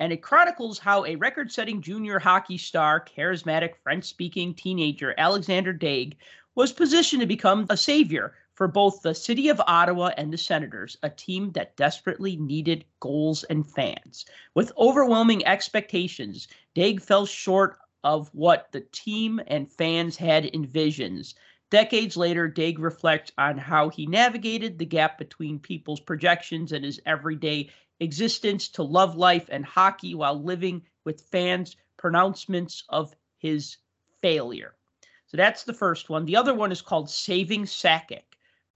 and 0.00 0.12
it 0.12 0.22
chronicles 0.22 0.78
how 0.78 1.04
a 1.04 1.16
record 1.16 1.50
setting 1.50 1.82
junior 1.82 2.18
hockey 2.18 2.58
star, 2.58 3.04
charismatic 3.04 3.74
French 3.82 4.04
speaking 4.04 4.54
teenager 4.54 5.14
Alexander 5.18 5.74
Daigle 5.74 6.16
was 6.54 6.72
positioned 6.72 7.20
to 7.20 7.26
become 7.26 7.66
a 7.70 7.76
savior 7.76 8.34
for 8.54 8.66
both 8.66 9.02
the 9.02 9.14
city 9.14 9.48
of 9.48 9.62
Ottawa 9.68 10.10
and 10.16 10.32
the 10.32 10.38
Senators, 10.38 10.96
a 11.04 11.10
team 11.10 11.52
that 11.52 11.76
desperately 11.76 12.36
needed 12.36 12.84
goals 12.98 13.44
and 13.44 13.70
fans. 13.70 14.26
With 14.54 14.72
overwhelming 14.76 15.46
expectations, 15.46 16.48
Daigle 16.74 17.00
fell 17.00 17.24
short 17.26 17.78
of 18.02 18.28
what 18.34 18.72
the 18.72 18.80
team 18.92 19.40
and 19.46 19.72
fans 19.72 20.16
had 20.16 20.52
envisioned. 20.54 21.32
Decades 21.70 22.16
later, 22.16 22.50
Daigle 22.50 22.82
reflects 22.82 23.30
on 23.38 23.58
how 23.58 23.90
he 23.90 24.06
navigated 24.06 24.78
the 24.78 24.86
gap 24.86 25.18
between 25.18 25.58
people's 25.58 26.00
projections 26.00 26.72
and 26.72 26.84
his 26.84 27.00
everyday 27.06 27.70
existence 28.00 28.68
to 28.68 28.82
love 28.82 29.16
life 29.16 29.46
and 29.50 29.64
hockey 29.64 30.14
while 30.14 30.40
living 30.40 30.82
with 31.04 31.20
fans' 31.20 31.76
pronouncements 31.96 32.84
of 32.88 33.14
his 33.38 33.76
failure. 34.20 34.74
So 35.26 35.36
that's 35.36 35.64
the 35.64 35.74
first 35.74 36.08
one. 36.08 36.24
The 36.24 36.36
other 36.36 36.54
one 36.54 36.72
is 36.72 36.82
called 36.82 37.10
Saving 37.10 37.64
Sakic. 37.64 38.22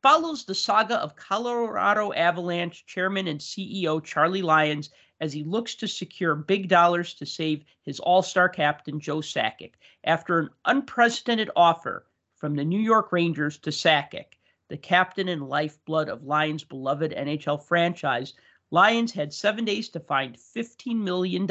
Follows 0.03 0.45
the 0.45 0.55
saga 0.55 0.97
of 0.97 1.17
Colorado 1.17 2.13
Avalanche 2.13 2.85
chairman 2.87 3.29
and 3.29 3.41
CEO 3.41 4.03
Charlie 4.03 4.43
Lyons 4.43 4.91
as 5.21 5.33
he 5.33 5.45
looks 5.45 5.77
to 5.77 5.87
secure 5.87 6.35
big 6.35 6.69
dollars 6.69 7.15
to 7.15 7.25
save 7.25 7.65
his 7.83 8.01
all-star 8.01 8.49
captain 8.49 8.99
Joe 8.99 9.19
Sakic 9.19 9.75
after 10.03 10.41
an 10.41 10.51
unprecedented 10.65 11.49
offer 11.55 12.07
from 12.35 12.57
the 12.57 12.65
New 12.65 12.81
York 12.81 13.13
Rangers 13.13 13.57
to 13.59 13.71
Sakic, 13.71 14.35
the 14.69 14.77
captain 14.77 15.29
and 15.29 15.49
lifeblood 15.49 16.09
of 16.09 16.25
Lyons' 16.25 16.65
beloved 16.65 17.13
NHL 17.13 17.63
franchise, 17.63 18.35
Lyons 18.73 19.13
had 19.13 19.35
seven 19.35 19.67
days 19.67 19.91
to 19.91 20.01
find 20.01 20.35
$15 20.35 20.97
million 20.97 21.47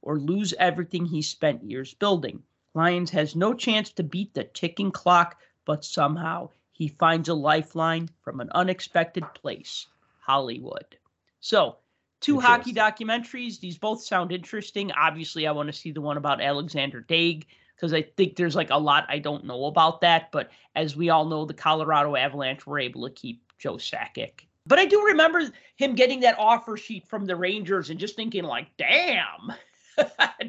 or 0.00 0.18
lose 0.18 0.54
everything 0.58 1.04
he 1.04 1.20
spent 1.20 1.62
years 1.62 1.92
building. 1.92 2.42
Lyons 2.72 3.10
has 3.10 3.36
no 3.36 3.52
chance 3.52 3.90
to 3.90 4.02
beat 4.02 4.32
the 4.32 4.44
ticking 4.44 4.90
clock, 4.90 5.38
but 5.66 5.84
somehow 5.84 6.48
he 6.72 6.88
finds 6.88 7.28
a 7.28 7.34
lifeline 7.34 8.08
from 8.22 8.40
an 8.40 8.48
unexpected 8.52 9.22
place 9.34 9.86
Hollywood. 10.20 10.96
So, 11.40 11.76
two 12.20 12.40
hockey 12.40 12.72
documentaries. 12.72 13.60
These 13.60 13.76
both 13.76 14.02
sound 14.02 14.32
interesting. 14.32 14.92
Obviously, 14.92 15.46
I 15.46 15.52
want 15.52 15.66
to 15.66 15.78
see 15.78 15.90
the 15.90 16.00
one 16.00 16.16
about 16.16 16.40
Alexander 16.40 17.04
Daigle 17.06 17.44
because 17.76 17.92
I 17.92 18.00
think 18.00 18.36
there's 18.36 18.56
like 18.56 18.70
a 18.70 18.78
lot 18.78 19.04
I 19.10 19.18
don't 19.18 19.44
know 19.44 19.66
about 19.66 20.00
that. 20.00 20.32
But 20.32 20.50
as 20.74 20.96
we 20.96 21.10
all 21.10 21.26
know, 21.26 21.44
the 21.44 21.52
Colorado 21.52 22.16
Avalanche 22.16 22.66
were 22.66 22.78
able 22.78 23.06
to 23.06 23.14
keep 23.14 23.42
Joe 23.58 23.74
Sakic 23.74 24.44
but 24.66 24.78
I 24.78 24.86
do 24.86 25.04
remember 25.06 25.50
him 25.76 25.94
getting 25.94 26.20
that 26.20 26.38
offer 26.38 26.76
sheet 26.76 27.08
from 27.08 27.26
the 27.26 27.36
Rangers 27.36 27.90
and 27.90 27.98
just 27.98 28.16
thinking, 28.16 28.44
like, 28.44 28.68
damn, 28.76 29.52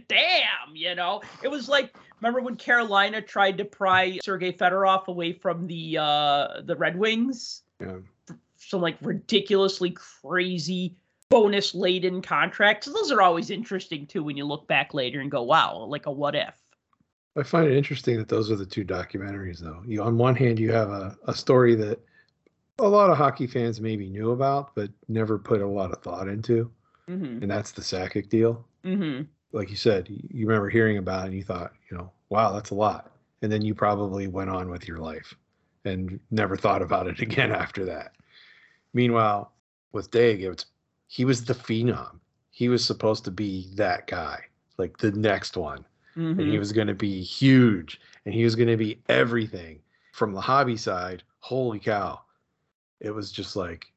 damn, 0.07 0.75
you 0.75 0.95
know, 0.95 1.21
it 1.43 1.47
was 1.47 1.69
like, 1.69 1.95
remember 2.19 2.41
when 2.41 2.55
Carolina 2.55 3.21
tried 3.21 3.57
to 3.57 3.65
pry 3.65 4.19
Sergei 4.23 4.51
Fedorov 4.51 5.07
away 5.07 5.33
from 5.33 5.67
the 5.67 5.97
uh 5.97 6.61
the 6.63 6.75
Red 6.75 6.97
Wings? 6.97 7.63
Yeah. 7.79 7.97
Some 8.57 8.81
like 8.81 8.97
ridiculously 9.01 9.91
crazy 9.91 10.95
bonus 11.29 11.73
laden 11.73 12.21
contracts. 12.21 12.87
Those 12.87 13.11
are 13.11 13.21
always 13.21 13.49
interesting 13.49 14.05
too 14.05 14.23
when 14.23 14.37
you 14.37 14.45
look 14.45 14.67
back 14.67 14.93
later 14.93 15.19
and 15.19 15.31
go, 15.31 15.43
wow, 15.43 15.77
like 15.77 16.05
a 16.05 16.11
what 16.11 16.35
if. 16.35 16.55
I 17.37 17.43
find 17.43 17.67
it 17.71 17.77
interesting 17.77 18.17
that 18.17 18.27
those 18.27 18.51
are 18.51 18.57
the 18.57 18.65
two 18.65 18.83
documentaries, 18.83 19.59
though. 19.59 19.81
You, 19.85 20.03
on 20.03 20.17
one 20.17 20.35
hand, 20.35 20.59
you 20.59 20.71
have 20.73 20.89
a, 20.89 21.15
a 21.27 21.33
story 21.33 21.75
that 21.75 21.99
a 22.81 22.87
lot 22.87 23.09
of 23.09 23.17
hockey 23.17 23.47
fans 23.47 23.79
maybe 23.79 24.09
knew 24.09 24.31
about, 24.31 24.73
but 24.75 24.89
never 25.07 25.37
put 25.37 25.61
a 25.61 25.67
lot 25.67 25.91
of 25.91 26.01
thought 26.01 26.27
into. 26.27 26.71
Mm-hmm. 27.09 27.43
And 27.43 27.51
that's 27.51 27.71
the 27.71 27.81
Sakic 27.81 28.29
deal. 28.29 28.65
Mm-hmm. 28.83 29.23
Like 29.51 29.69
you 29.69 29.75
said, 29.75 30.07
you 30.09 30.47
remember 30.47 30.69
hearing 30.69 30.97
about 30.97 31.23
it 31.23 31.27
and 31.27 31.35
you 31.35 31.43
thought, 31.43 31.73
you 31.89 31.97
know, 31.97 32.11
wow, 32.29 32.51
that's 32.51 32.71
a 32.71 32.75
lot. 32.75 33.11
And 33.41 33.51
then 33.51 33.61
you 33.61 33.75
probably 33.75 34.27
went 34.27 34.49
on 34.49 34.69
with 34.69 34.87
your 34.87 34.97
life 34.97 35.35
and 35.85 36.19
never 36.31 36.55
thought 36.55 36.81
about 36.81 37.07
it 37.07 37.19
again 37.21 37.51
after 37.51 37.85
that. 37.85 38.13
Meanwhile, 38.93 39.51
with 39.91 40.11
Daigle, 40.11 40.53
it's 40.53 40.65
he 41.07 41.25
was 41.25 41.43
the 41.43 41.53
phenom. 41.53 42.19
He 42.51 42.69
was 42.69 42.85
supposed 42.85 43.25
to 43.25 43.31
be 43.31 43.67
that 43.75 44.07
guy, 44.07 44.39
like 44.77 44.97
the 44.97 45.11
next 45.11 45.57
one. 45.57 45.85
Mm-hmm. 46.15 46.21
And 46.21 46.39
he 46.39 46.45
mm-hmm. 46.47 46.59
was 46.59 46.71
going 46.71 46.87
to 46.87 46.93
be 46.93 47.21
huge 47.21 47.99
and 48.25 48.33
he 48.33 48.43
was 48.43 48.55
going 48.55 48.69
to 48.69 48.77
be 48.77 48.99
everything 49.09 49.79
from 50.13 50.33
the 50.33 50.41
hobby 50.41 50.77
side. 50.77 51.23
Holy 51.39 51.79
cow 51.79 52.21
it 53.01 53.11
was 53.11 53.31
just 53.31 53.55
like 53.55 53.91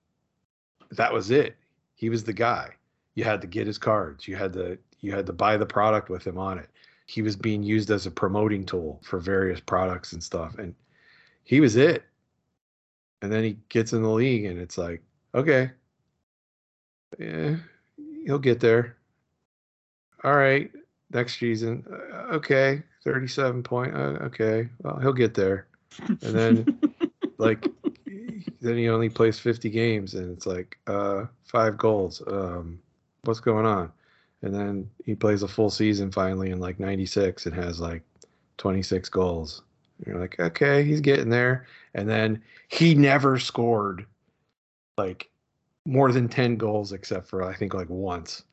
that 0.90 1.12
was 1.12 1.30
it. 1.30 1.56
He 1.94 2.08
was 2.08 2.24
the 2.24 2.32
guy. 2.32 2.70
You 3.14 3.22
had 3.22 3.40
to 3.42 3.46
get 3.46 3.66
his 3.66 3.78
cards. 3.78 4.26
You 4.26 4.34
had 4.34 4.52
to 4.54 4.78
you 5.00 5.12
had 5.12 5.26
to 5.26 5.32
buy 5.32 5.56
the 5.56 5.66
product 5.66 6.08
with 6.08 6.26
him 6.26 6.38
on 6.38 6.58
it. 6.58 6.68
He 7.06 7.20
was 7.22 7.36
being 7.36 7.62
used 7.62 7.90
as 7.90 8.06
a 8.06 8.10
promoting 8.10 8.64
tool 8.64 9.00
for 9.04 9.18
various 9.18 9.60
products 9.60 10.14
and 10.14 10.24
stuff. 10.24 10.58
And 10.58 10.74
he 11.44 11.60
was 11.60 11.76
it. 11.76 12.04
And 13.20 13.30
then 13.30 13.44
he 13.44 13.58
gets 13.68 13.92
in 13.92 14.02
the 14.02 14.08
league 14.08 14.46
and 14.46 14.58
it's 14.58 14.78
like, 14.78 15.02
okay. 15.34 15.70
Yeah, 17.18 17.56
he'll 18.24 18.38
get 18.38 18.60
there. 18.60 18.96
All 20.24 20.34
right. 20.34 20.70
Next 21.12 21.38
season. 21.38 21.84
Uh, 21.90 22.34
okay. 22.36 22.82
37 23.04 23.62
point. 23.62 23.94
Uh, 23.94 24.18
okay. 24.22 24.70
Well, 24.82 24.98
he'll 24.98 25.12
get 25.12 25.34
there. 25.34 25.66
And 26.08 26.16
then 26.18 26.80
like 27.38 27.68
then 28.60 28.76
he 28.76 28.88
only 28.88 29.08
plays 29.08 29.38
50 29.38 29.70
games 29.70 30.14
and 30.14 30.30
it's 30.36 30.46
like 30.46 30.78
uh 30.86 31.24
five 31.44 31.76
goals 31.76 32.22
um 32.26 32.78
what's 33.24 33.40
going 33.40 33.66
on 33.66 33.90
and 34.42 34.54
then 34.54 34.90
he 35.04 35.14
plays 35.14 35.42
a 35.42 35.48
full 35.48 35.70
season 35.70 36.10
finally 36.10 36.50
in 36.50 36.60
like 36.60 36.78
96 36.78 37.46
and 37.46 37.54
has 37.54 37.80
like 37.80 38.02
26 38.58 39.08
goals 39.08 39.62
and 39.98 40.06
you're 40.06 40.20
like 40.20 40.38
okay 40.38 40.84
he's 40.84 41.00
getting 41.00 41.30
there 41.30 41.66
and 41.94 42.08
then 42.08 42.42
he 42.68 42.94
never 42.94 43.38
scored 43.38 44.06
like 44.98 45.30
more 45.86 46.12
than 46.12 46.28
10 46.28 46.56
goals 46.56 46.92
except 46.92 47.26
for 47.26 47.42
i 47.42 47.54
think 47.54 47.74
like 47.74 47.88
once 47.88 48.44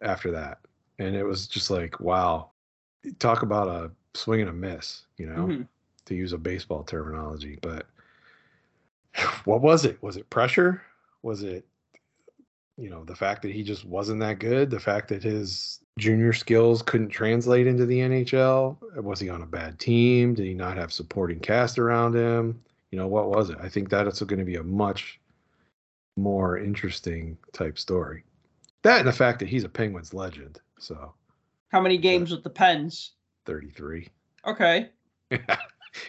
after 0.00 0.30
that, 0.30 0.58
and 0.98 1.16
it 1.16 1.24
was 1.24 1.46
just 1.46 1.70
like, 1.70 1.98
wow, 2.00 2.50
talk 3.18 3.42
about 3.42 3.68
a 3.68 3.90
swing 4.14 4.40
and 4.40 4.50
a 4.50 4.52
miss, 4.52 5.06
you 5.16 5.26
know, 5.26 5.46
Mhm. 5.48 5.68
to 6.04 6.14
use 6.14 6.32
a 6.32 6.38
baseball 6.38 6.84
terminology. 6.84 7.58
But 7.62 7.86
what 9.44 9.60
was 9.60 9.84
it? 9.84 10.02
Was 10.02 10.16
it 10.16 10.30
pressure? 10.30 10.82
Was 11.22 11.42
it, 11.42 11.66
you 12.76 12.90
know, 12.90 13.04
the 13.04 13.16
fact 13.16 13.42
that 13.42 13.52
he 13.52 13.62
just 13.62 13.84
wasn't 13.84 14.20
that 14.20 14.38
good? 14.38 14.70
The 14.70 14.80
fact 14.80 15.08
that 15.08 15.22
his 15.22 15.80
junior 15.98 16.32
skills 16.32 16.82
couldn't 16.82 17.08
translate 17.08 17.66
into 17.66 17.86
the 17.86 17.98
NHL? 17.98 18.76
Was 19.02 19.20
he 19.20 19.28
on 19.28 19.42
a 19.42 19.46
bad 19.46 19.78
team? 19.78 20.34
Did 20.34 20.46
he 20.46 20.54
not 20.54 20.76
have 20.76 20.92
supporting 20.92 21.40
cast 21.40 21.78
around 21.78 22.14
him? 22.14 22.60
You 22.90 22.98
know, 22.98 23.08
what 23.08 23.28
was 23.28 23.50
it? 23.50 23.58
I 23.60 23.68
think 23.68 23.90
that's 23.90 24.20
going 24.20 24.38
to 24.38 24.44
be 24.44 24.56
a 24.56 24.62
much 24.62 25.20
more 26.16 26.58
interesting 26.58 27.36
type 27.52 27.78
story. 27.78 28.24
That 28.82 29.00
and 29.00 29.08
the 29.08 29.12
fact 29.12 29.40
that 29.40 29.48
he's 29.48 29.64
a 29.64 29.68
Penguins 29.68 30.14
legend. 30.14 30.60
So 30.78 31.12
How 31.70 31.80
many 31.80 31.98
games 31.98 32.30
with 32.30 32.44
the 32.44 32.50
Pens? 32.50 33.12
33. 33.46 34.08
Okay. 34.46 34.90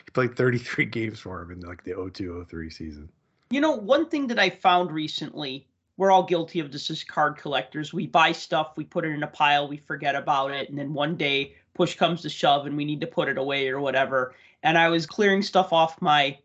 he 0.06 0.12
played 0.12 0.36
33 0.36 0.86
games 0.98 1.20
for 1.20 1.42
him 1.42 1.52
in 1.52 1.62
like 1.62 1.84
the 1.84 1.94
02 2.14 2.46
03 2.50 2.70
season. 2.70 3.10
You 3.52 3.62
know, 3.62 3.72
one 3.72 4.08
thing 4.08 4.28
that 4.28 4.40
I 4.40 4.50
found 4.50 4.92
recently, 4.92 5.68
we're 5.98 6.12
all 6.12 6.24
guilty 6.24 6.60
of 6.60 6.72
this 6.72 6.90
as 6.92 7.04
card 7.04 7.38
collectors. 7.38 7.94
We 7.94 8.08
buy 8.08 8.32
stuff, 8.32 8.74
we 8.76 8.84
put 8.84 9.06
it 9.06 9.10
in 9.10 9.24
a 9.24 9.28
pile, 9.28 9.68
we 9.68 9.78
forget 9.78 10.16
about 10.16 10.52
it, 10.52 10.70
and 10.70 10.78
then 10.78 10.94
one 10.94 11.16
day 11.16 11.56
push 11.74 11.96
comes 11.96 12.22
to 12.22 12.30
shove 12.30 12.66
and 12.66 12.78
we 12.78 12.86
need 12.86 13.02
to 13.02 13.08
put 13.08 13.30
it 13.30 13.38
away 13.38 13.70
or 13.70 13.80
whatever. 13.80 14.36
And 14.64 14.78
I 14.78 14.90
was 14.90 15.08
clearing 15.08 15.42
stuff 15.42 15.74
off 15.74 16.02
my 16.02 16.38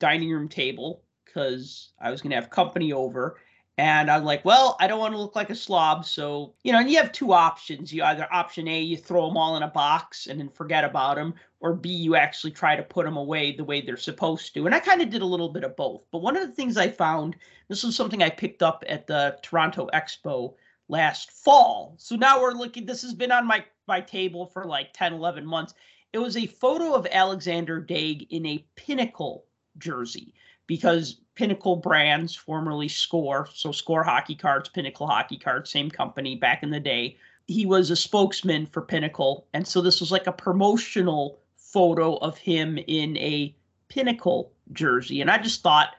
dining 0.00 0.30
room 0.30 0.48
table 0.48 1.02
because 1.24 1.92
I 2.00 2.10
was 2.10 2.20
going 2.20 2.30
to 2.30 2.36
have 2.36 2.50
company 2.50 2.92
over. 2.92 3.38
And 3.78 4.10
I'm 4.10 4.24
like, 4.24 4.44
well, 4.44 4.76
I 4.80 4.86
don't 4.86 4.98
want 4.98 5.14
to 5.14 5.18
look 5.18 5.34
like 5.34 5.48
a 5.48 5.54
slob. 5.54 6.04
So, 6.04 6.54
you 6.62 6.72
know, 6.72 6.80
and 6.80 6.90
you 6.90 6.98
have 6.98 7.10
two 7.10 7.32
options. 7.32 7.92
You 7.92 8.04
either 8.04 8.28
option 8.30 8.68
A, 8.68 8.80
you 8.80 8.98
throw 8.98 9.26
them 9.26 9.38
all 9.38 9.56
in 9.56 9.62
a 9.62 9.68
box 9.68 10.26
and 10.26 10.38
then 10.38 10.50
forget 10.50 10.84
about 10.84 11.16
them, 11.16 11.34
or 11.60 11.72
B, 11.72 11.88
you 11.88 12.14
actually 12.14 12.50
try 12.50 12.76
to 12.76 12.82
put 12.82 13.06
them 13.06 13.16
away 13.16 13.52
the 13.52 13.64
way 13.64 13.80
they're 13.80 13.96
supposed 13.96 14.52
to. 14.54 14.66
And 14.66 14.74
I 14.74 14.80
kind 14.80 15.00
of 15.00 15.08
did 15.08 15.22
a 15.22 15.26
little 15.26 15.48
bit 15.48 15.64
of 15.64 15.74
both. 15.74 16.02
But 16.12 16.20
one 16.20 16.36
of 16.36 16.46
the 16.46 16.54
things 16.54 16.76
I 16.76 16.88
found, 16.88 17.36
this 17.68 17.82
was 17.82 17.96
something 17.96 18.22
I 18.22 18.28
picked 18.28 18.62
up 18.62 18.84
at 18.88 19.06
the 19.06 19.38
Toronto 19.42 19.88
Expo 19.94 20.54
last 20.88 21.30
fall. 21.30 21.94
So 21.96 22.14
now 22.14 22.42
we're 22.42 22.52
looking, 22.52 22.84
this 22.84 23.00
has 23.02 23.14
been 23.14 23.32
on 23.32 23.46
my, 23.46 23.64
my 23.88 24.02
table 24.02 24.46
for 24.46 24.66
like 24.66 24.92
10, 24.92 25.14
11 25.14 25.46
months. 25.46 25.72
It 26.12 26.18
was 26.18 26.36
a 26.36 26.46
photo 26.46 26.92
of 26.92 27.06
Alexander 27.10 27.80
Daigle 27.80 28.26
in 28.28 28.44
a 28.44 28.66
Pinnacle 28.76 29.46
jersey 29.78 30.34
because 30.72 31.20
Pinnacle 31.34 31.76
Brands, 31.76 32.34
formerly 32.34 32.88
Score, 32.88 33.46
so 33.52 33.72
Score 33.72 34.02
hockey 34.02 34.34
cards, 34.34 34.70
Pinnacle 34.70 35.06
hockey 35.06 35.36
cards, 35.36 35.70
same 35.70 35.90
company 35.90 36.34
back 36.34 36.62
in 36.62 36.70
the 36.70 36.80
day. 36.80 37.18
He 37.46 37.66
was 37.66 37.90
a 37.90 37.96
spokesman 37.96 38.64
for 38.64 38.80
Pinnacle. 38.80 39.46
And 39.52 39.68
so 39.68 39.82
this 39.82 40.00
was 40.00 40.10
like 40.10 40.26
a 40.26 40.32
promotional 40.32 41.40
photo 41.58 42.16
of 42.16 42.38
him 42.38 42.78
in 42.86 43.18
a 43.18 43.54
Pinnacle 43.88 44.50
jersey. 44.72 45.20
And 45.20 45.30
I 45.30 45.36
just 45.36 45.62
thought, 45.62 45.90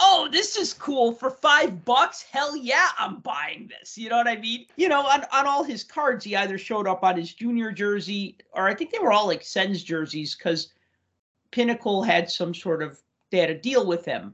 oh, 0.00 0.26
this 0.32 0.56
is 0.56 0.72
cool 0.72 1.12
for 1.12 1.28
five 1.28 1.84
bucks. 1.84 2.22
Hell 2.22 2.56
yeah, 2.56 2.88
I'm 2.98 3.16
buying 3.16 3.68
this. 3.78 3.98
You 3.98 4.08
know 4.08 4.16
what 4.16 4.26
I 4.26 4.36
mean? 4.36 4.64
You 4.76 4.88
know, 4.88 5.02
on, 5.02 5.24
on 5.32 5.46
all 5.46 5.64
his 5.64 5.84
cards, 5.84 6.24
he 6.24 6.34
either 6.34 6.56
showed 6.56 6.88
up 6.88 7.04
on 7.04 7.18
his 7.18 7.34
junior 7.34 7.72
jersey, 7.72 8.38
or 8.54 8.68
I 8.68 8.74
think 8.74 8.90
they 8.90 9.00
were 9.00 9.12
all 9.12 9.26
like 9.26 9.42
Sens 9.42 9.82
jerseys 9.82 10.34
because 10.34 10.72
Pinnacle 11.50 12.02
had 12.02 12.30
some 12.30 12.54
sort 12.54 12.82
of 12.82 13.03
they 13.34 13.40
had 13.40 13.50
a 13.50 13.58
deal 13.58 13.84
with 13.84 14.04
him 14.04 14.32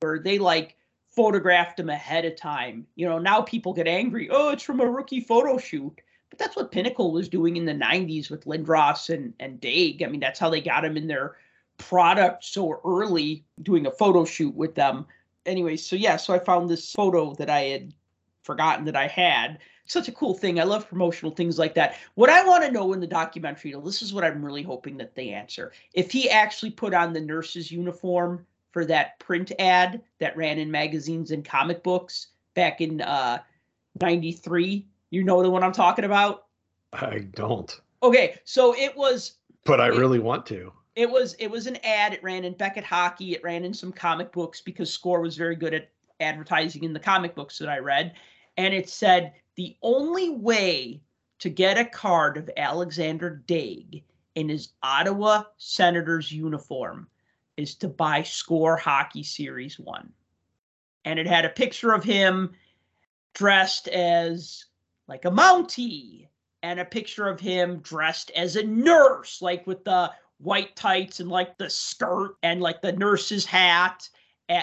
where 0.00 0.18
they 0.18 0.38
like 0.38 0.76
photographed 1.08 1.78
him 1.78 1.88
ahead 1.88 2.24
of 2.24 2.34
time. 2.34 2.84
You 2.96 3.08
know, 3.08 3.18
now 3.18 3.42
people 3.42 3.72
get 3.72 3.86
angry. 3.86 4.28
Oh, 4.30 4.50
it's 4.50 4.64
from 4.64 4.80
a 4.80 4.90
rookie 4.90 5.20
photo 5.20 5.56
shoot. 5.56 6.00
But 6.30 6.38
that's 6.38 6.56
what 6.56 6.72
Pinnacle 6.72 7.12
was 7.12 7.28
doing 7.28 7.56
in 7.56 7.64
the 7.64 7.72
90s 7.72 8.28
with 8.28 8.44
Lindros 8.44 9.12
and, 9.12 9.34
and 9.38 9.60
Daigle. 9.60 10.04
I 10.04 10.08
mean, 10.08 10.20
that's 10.20 10.38
how 10.38 10.50
they 10.50 10.60
got 10.60 10.84
him 10.84 10.96
in 10.96 11.06
their 11.06 11.36
product 11.78 12.44
so 12.44 12.80
early, 12.84 13.44
doing 13.62 13.86
a 13.86 13.90
photo 13.90 14.24
shoot 14.24 14.54
with 14.54 14.74
them. 14.74 15.06
Anyway, 15.46 15.76
so 15.76 15.94
yeah, 15.94 16.16
so 16.16 16.34
I 16.34 16.38
found 16.40 16.68
this 16.68 16.92
photo 16.92 17.34
that 17.34 17.50
I 17.50 17.60
had 17.60 17.94
forgotten 18.42 18.84
that 18.86 18.96
I 18.96 19.06
had. 19.06 19.58
Such 19.86 20.08
a 20.08 20.12
cool 20.12 20.34
thing. 20.34 20.60
I 20.60 20.64
love 20.64 20.88
promotional 20.88 21.32
things 21.32 21.58
like 21.58 21.74
that. 21.74 21.96
What 22.14 22.30
I 22.30 22.44
want 22.46 22.64
to 22.64 22.70
know 22.70 22.92
in 22.92 23.00
the 23.00 23.06
documentary, 23.06 23.74
this 23.84 24.02
is 24.02 24.12
what 24.12 24.22
I'm 24.24 24.44
really 24.44 24.62
hoping 24.62 24.96
that 24.98 25.14
they 25.14 25.30
answer. 25.30 25.72
If 25.94 26.12
he 26.12 26.30
actually 26.30 26.70
put 26.70 26.94
on 26.94 27.12
the 27.12 27.20
nurse's 27.20 27.72
uniform 27.72 28.46
for 28.70 28.84
that 28.84 29.18
print 29.18 29.50
ad 29.58 30.00
that 30.20 30.36
ran 30.36 30.58
in 30.58 30.70
magazines 30.70 31.32
and 31.32 31.44
comic 31.44 31.82
books 31.82 32.28
back 32.54 32.80
in 32.80 33.00
uh 33.00 33.38
93 34.00 34.86
you 35.10 35.24
know 35.24 35.42
the 35.42 35.50
one 35.50 35.62
i'm 35.64 35.72
talking 35.72 36.04
about 36.04 36.46
I 36.92 37.20
don't, 37.34 37.80
okay 38.02 38.38
so 38.44 38.74
it 38.76 38.96
was 38.96 39.32
but 39.64 39.80
I 39.80 39.88
It- 39.88 39.98
really 39.98 40.18
want 40.20 40.46
to. 40.46 40.72
it 40.96 41.10
was 41.10 41.34
it 41.34 41.48
was 41.48 41.66
an 41.66 41.76
ad 41.84 42.12
it 42.12 42.22
ran 42.22 42.44
in 42.44 42.52
beckett 42.54 42.84
hockey 42.84 43.34
it 43.34 43.42
ran 43.42 43.64
in 43.64 43.74
some 43.74 43.92
comic 43.92 44.30
books 44.32 44.60
because 44.60 44.92
score 44.92 45.20
was 45.20 45.36
very 45.36 45.56
good 45.56 45.74
at 45.74 45.88
advertising 46.20 46.84
in 46.84 46.92
the 46.92 47.00
comic 47.00 47.34
books 47.34 47.58
that 47.58 47.68
i 47.68 47.78
read 47.78 48.14
and 48.56 48.74
it 48.74 48.88
said 48.88 49.32
the 49.56 49.76
only 49.82 50.30
way 50.30 51.00
to 51.38 51.48
get 51.48 51.78
a 51.78 51.84
card 51.84 52.36
of 52.36 52.50
alexander 52.56 53.42
daigle 53.46 54.02
in 54.34 54.48
his 54.48 54.70
ottawa 54.82 55.42
senators 55.58 56.30
uniform 56.30 57.06
is 57.60 57.74
to 57.76 57.88
buy 57.88 58.22
score 58.22 58.76
hockey 58.76 59.22
series 59.22 59.78
one. 59.78 60.12
And 61.04 61.18
it 61.18 61.26
had 61.26 61.44
a 61.44 61.50
picture 61.50 61.92
of 61.92 62.04
him 62.04 62.52
dressed 63.34 63.88
as 63.88 64.64
like 65.06 65.24
a 65.24 65.30
mountie 65.30 66.28
and 66.62 66.78
a 66.78 66.84
picture 66.84 67.28
of 67.28 67.40
him 67.40 67.80
dressed 67.80 68.30
as 68.32 68.56
a 68.56 68.62
nurse, 68.62 69.40
like 69.40 69.66
with 69.66 69.84
the 69.84 70.10
white 70.38 70.74
tights 70.76 71.20
and 71.20 71.28
like 71.28 71.58
the 71.58 71.70
skirt 71.70 72.36
and 72.42 72.60
like 72.60 72.82
the 72.82 72.92
nurse's 72.92 73.44
hat, 73.44 74.08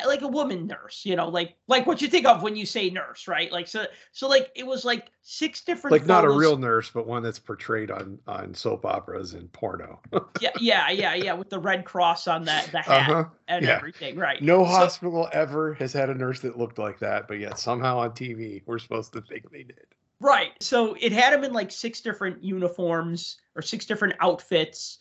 like 0.05 0.21
a 0.21 0.27
woman 0.27 0.67
nurse, 0.67 1.03
you 1.05 1.15
know, 1.15 1.29
like 1.29 1.55
like 1.67 1.85
what 1.87 2.01
you 2.01 2.07
think 2.07 2.25
of 2.25 2.41
when 2.43 2.55
you 2.55 2.65
say 2.65 2.89
nurse, 2.89 3.27
right? 3.27 3.51
Like 3.51 3.67
so, 3.67 3.85
so 4.11 4.27
like 4.27 4.51
it 4.55 4.65
was 4.65 4.83
like 4.83 5.11
six 5.21 5.61
different, 5.61 5.91
Like 5.93 6.05
not 6.05 6.25
a 6.25 6.29
real 6.29 6.57
nurse, 6.57 6.89
but 6.89 7.07
one 7.07 7.23
that's 7.23 7.39
portrayed 7.39 7.89
on 7.91 8.19
on 8.27 8.53
soap 8.53 8.85
operas 8.85 9.33
and 9.33 9.51
porno. 9.53 9.99
yeah, 10.41 10.49
yeah, 10.59 10.89
yeah, 10.89 11.13
yeah, 11.13 11.33
with 11.33 11.49
the 11.49 11.59
red 11.59 11.85
cross 11.85 12.27
on 12.27 12.43
that 12.45 12.71
the 12.71 12.79
hat 12.79 13.09
Uh-huh. 13.09 13.25
and 13.47 13.65
yeah. 13.65 13.75
everything, 13.75 14.17
right? 14.17 14.41
No 14.41 14.59
So- 14.63 14.71
hospital 14.71 15.29
ever 15.31 15.73
has 15.75 15.93
had 15.93 16.09
a 16.09 16.15
nurse 16.15 16.39
that 16.41 16.57
looked 16.57 16.77
like 16.79 16.99
that, 16.99 17.27
but 17.27 17.39
yet 17.39 17.57
somehow 17.59 17.99
on 17.99 18.11
TV 18.11 18.61
we're 18.65 18.79
supposed 18.79 19.13
to 19.13 19.21
think 19.21 19.49
they 19.51 19.63
did. 19.63 19.85
Right. 20.19 20.51
So 20.59 20.95
it 20.99 21.11
had 21.11 21.31
him 21.33 21.43
in 21.43 21.53
like 21.53 21.71
six 21.71 22.01
different 22.01 22.43
uniforms 22.43 23.37
or 23.55 23.61
six 23.61 23.85
different 23.85 24.15
outfits, 24.19 24.97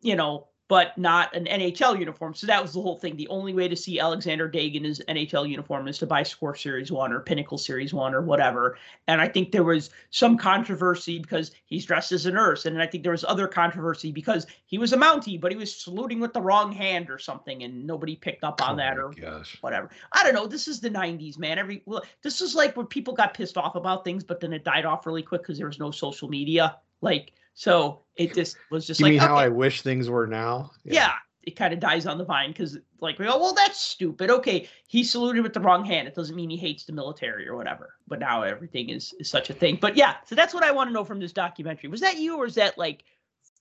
you 0.00 0.14
know, 0.16 0.46
but 0.68 0.96
not 0.96 1.34
an 1.36 1.44
NHL 1.44 1.98
uniform. 1.98 2.32
So 2.32 2.46
that 2.46 2.62
was 2.62 2.72
the 2.72 2.80
whole 2.80 2.96
thing. 2.96 3.16
The 3.16 3.28
only 3.28 3.52
way 3.52 3.68
to 3.68 3.76
see 3.76 4.00
Alexander 4.00 4.48
Daigle 4.48 4.76
in 4.76 4.84
his 4.84 5.02
NHL 5.08 5.48
uniform 5.48 5.88
is 5.88 5.98
to 5.98 6.06
buy 6.06 6.22
Score 6.22 6.54
Series 6.54 6.90
1 6.90 7.12
or 7.12 7.20
Pinnacle 7.20 7.58
Series 7.58 7.92
1 7.92 8.14
or 8.14 8.22
whatever. 8.22 8.78
And 9.06 9.20
I 9.20 9.28
think 9.28 9.52
there 9.52 9.62
was 9.62 9.90
some 10.08 10.38
controversy 10.38 11.18
because 11.18 11.50
he's 11.66 11.84
dressed 11.84 12.12
as 12.12 12.24
a 12.24 12.30
nurse. 12.30 12.64
And 12.64 12.80
I 12.80 12.86
think 12.86 13.02
there 13.02 13.12
was 13.12 13.24
other 13.24 13.46
controversy 13.46 14.10
because 14.10 14.46
he 14.64 14.78
was 14.78 14.94
a 14.94 14.96
Mountie, 14.96 15.38
but 15.38 15.52
he 15.52 15.58
was 15.58 15.78
saluting 15.78 16.18
with 16.18 16.32
the 16.32 16.40
wrong 16.40 16.72
hand 16.72 17.10
or 17.10 17.18
something. 17.18 17.62
And 17.62 17.86
nobody 17.86 18.16
picked 18.16 18.42
up 18.42 18.62
on 18.62 18.74
Oh 18.74 18.76
that 18.76 18.98
or 18.98 19.10
gosh. 19.10 19.58
whatever. 19.60 19.90
I 20.12 20.22
don't 20.22 20.34
know. 20.34 20.46
This 20.46 20.66
is 20.66 20.80
the 20.80 20.90
'90s, 20.90 21.38
man. 21.38 21.58
Every 21.58 21.82
well, 21.84 22.02
this 22.22 22.40
is 22.40 22.54
like 22.54 22.74
when 22.74 22.86
people 22.86 23.12
got 23.12 23.34
pissed 23.34 23.58
off 23.58 23.74
about 23.74 24.02
things, 24.02 24.24
but 24.24 24.40
then 24.40 24.54
it 24.54 24.64
died 24.64 24.86
off 24.86 25.04
really 25.04 25.22
quick 25.22 25.42
because 25.42 25.58
there 25.58 25.66
was 25.66 25.78
no 25.78 25.90
social 25.90 26.28
media. 26.28 26.78
Like, 27.02 27.32
so 27.54 28.02
it 28.16 28.34
just 28.34 28.56
was 28.70 28.86
just 28.86 29.00
You 29.00 29.04
like, 29.06 29.10
mean 29.12 29.20
how 29.20 29.36
I 29.36 29.48
wish 29.48 29.82
things 29.82 30.08
were 30.10 30.26
now? 30.26 30.70
yeah. 30.84 31.14
it 31.42 31.56
kind 31.56 31.74
of 31.74 31.80
dies 31.80 32.06
on 32.06 32.16
the 32.16 32.24
vine 32.24 32.50
because, 32.50 32.78
like, 33.00 33.18
we 33.18 33.26
go, 33.26 33.38
well, 33.38 33.52
that's 33.52 33.78
stupid. 33.78 34.30
Okay, 34.30 34.66
he 34.86 35.04
saluted 35.04 35.42
with 35.42 35.52
the 35.52 35.60
wrong 35.60 35.84
hand. 35.84 36.08
It 36.08 36.14
doesn't 36.14 36.34
mean 36.34 36.48
he 36.48 36.56
hates 36.56 36.84
the 36.84 36.92
military 36.92 37.46
or 37.46 37.54
whatever. 37.54 37.94
But 38.08 38.20
now 38.20 38.42
everything 38.42 38.88
is 38.88 39.12
is 39.20 39.28
such 39.28 39.50
a 39.50 39.52
thing. 39.52 39.76
But 39.80 39.94
yeah, 39.96 40.14
so 40.26 40.34
that's 40.34 40.54
what 40.54 40.64
I 40.64 40.70
want 40.70 40.88
to 40.88 40.94
know 40.94 41.04
from 41.04 41.20
this 41.20 41.32
documentary. 41.32 41.90
Was 41.90 42.00
that 42.00 42.18
you, 42.18 42.36
or 42.38 42.46
is 42.46 42.54
that 42.54 42.78
like 42.78 43.04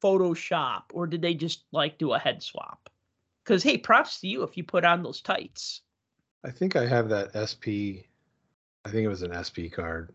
Photoshop, 0.02 0.84
or 0.94 1.08
did 1.08 1.22
they 1.22 1.34
just 1.34 1.66
like 1.72 1.98
do 1.98 2.14
a 2.14 2.20
head 2.20 2.42
swap? 2.42 2.90
Because 3.44 3.64
hey, 3.64 3.78
props 3.78 4.22
to 4.22 4.28
you 4.28 4.44
if 4.44 4.56
you 4.56 4.64
put 4.64 4.86
on 4.86 5.04
those 5.04 5.20
tights. 5.22 5.82
I 6.46 6.52
think 6.52 6.76
I 6.78 6.86
have 6.88 7.10
that 7.10 7.32
SP. 7.36 8.08
I 8.86 8.90
think 8.92 9.04
it 9.04 9.10
was 9.10 9.24
an 9.24 9.34
SP 9.36 9.68
card 9.72 10.14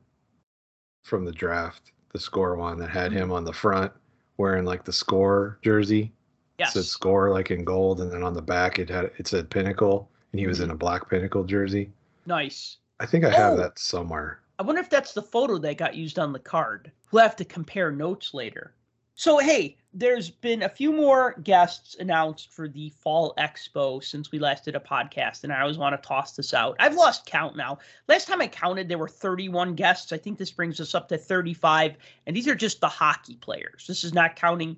from 1.03 1.25
the 1.27 1.33
draft, 1.33 1.93
the 2.13 2.19
score 2.19 2.57
one 2.57 2.79
that 2.79 2.91
had 2.91 3.13
him 3.13 3.31
on 3.33 3.45
the 3.45 3.53
front 3.53 3.93
wearing 4.37 4.65
like 4.65 4.85
the 4.85 4.93
score 4.93 5.59
jersey. 5.63 6.13
Yes. 6.59 6.71
It 6.71 6.83
said 6.83 6.85
score 6.87 7.31
like 7.31 7.51
in 7.51 7.65
gold, 7.65 8.01
and 8.01 8.11
then 8.11 8.23
on 8.23 8.35
the 8.35 8.43
back 8.43 8.79
it 8.79 8.89
had 8.89 9.11
it 9.19 9.27
said 9.29 9.51
pinnacle, 9.51 10.09
and 10.33 10.41
he 10.41 10.47
was 10.47 10.59
Mm-hmm. 10.59 10.65
in 10.65 10.71
a 10.71 10.77
black 10.77 11.09
pinnacle 11.09 11.45
jersey. 11.45 11.91
Nice. 12.27 12.79
I 13.01 13.07
think 13.07 13.25
I 13.25 13.31
have 13.31 13.55
Oh. 13.55 13.57
that 13.59 13.79
somewhere. 13.79 14.41
I 14.59 14.65
wonder 14.65 14.81
if 14.81 14.91
that's 14.91 15.13
the 15.15 15.23
photo 15.23 15.57
that 15.59 15.77
got 15.79 15.95
used 15.95 16.19
on 16.19 16.33
the 16.33 16.39
card. 16.41 16.91
We'll 17.13 17.23
have 17.23 17.37
to 17.37 17.45
compare 17.45 17.93
notes 17.93 18.35
later. 18.35 18.75
So 19.19 19.39
hey, 19.39 19.77
there's 19.93 20.31
been 20.31 20.63
a 20.63 20.69
few 20.69 20.93
more 20.93 21.35
guests 21.43 21.97
announced 21.99 22.53
for 22.53 22.69
the 22.69 22.91
Fall 22.91 23.35
Expo 23.37 24.03
since 24.05 24.31
we 24.31 24.39
last 24.39 24.65
did 24.65 24.77
a 24.77 24.81
podcast, 24.81 25.43
and 25.43 25.53
I 25.53 25.61
always 25.61 25.77
want 25.77 26.01
to 26.01 26.09
toss 26.09 26.37
this 26.37 26.55
out. 26.55 26.77
I've 26.79 26.95
lost 26.95 27.27
count 27.27 27.57
now. 27.57 27.79
Last 28.07 28.29
time 28.29 28.41
I 28.41 28.47
counted, 28.47 28.89
there 28.89 28.97
were 28.97 29.09
31 29.09 29.75
guests. 29.75 30.13
I 30.13 30.19
think 30.19 30.39
this 30.39 30.53
brings 30.53 30.79
us 30.79 30.95
up 30.95 31.09
to 31.09 31.19
35, 31.19 31.97
and 32.29 32.37
these 32.37 32.47
are 32.47 32.55
just 32.55 32.81
the 32.81 32.87
hockey 32.87 33.35
players. 33.41 33.87
This 33.89 34.05
is 34.05 34.15
not 34.15 34.37
counting 34.37 34.77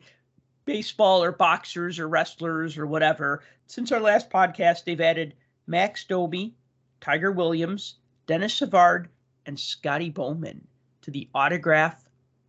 baseball 0.64 1.22
or 1.22 1.32
boxers 1.32 1.98
or 1.98 2.08
wrestlers 2.08 2.78
or 2.78 2.86
whatever. 2.86 3.42
Since 3.66 3.92
our 3.92 4.00
last 4.00 4.30
podcast, 4.30 4.84
they've 4.84 5.02
added 5.02 5.34
Max 5.66 6.04
Domi, 6.04 6.54
Tiger 7.02 7.30
Williams, 7.30 7.96
Denis 8.26 8.54
Savard, 8.54 9.10
and 9.44 9.60
Scotty 9.60 10.08
Bowman 10.08 10.66
to 11.02 11.10
the 11.10 11.28
autograph 11.34 12.08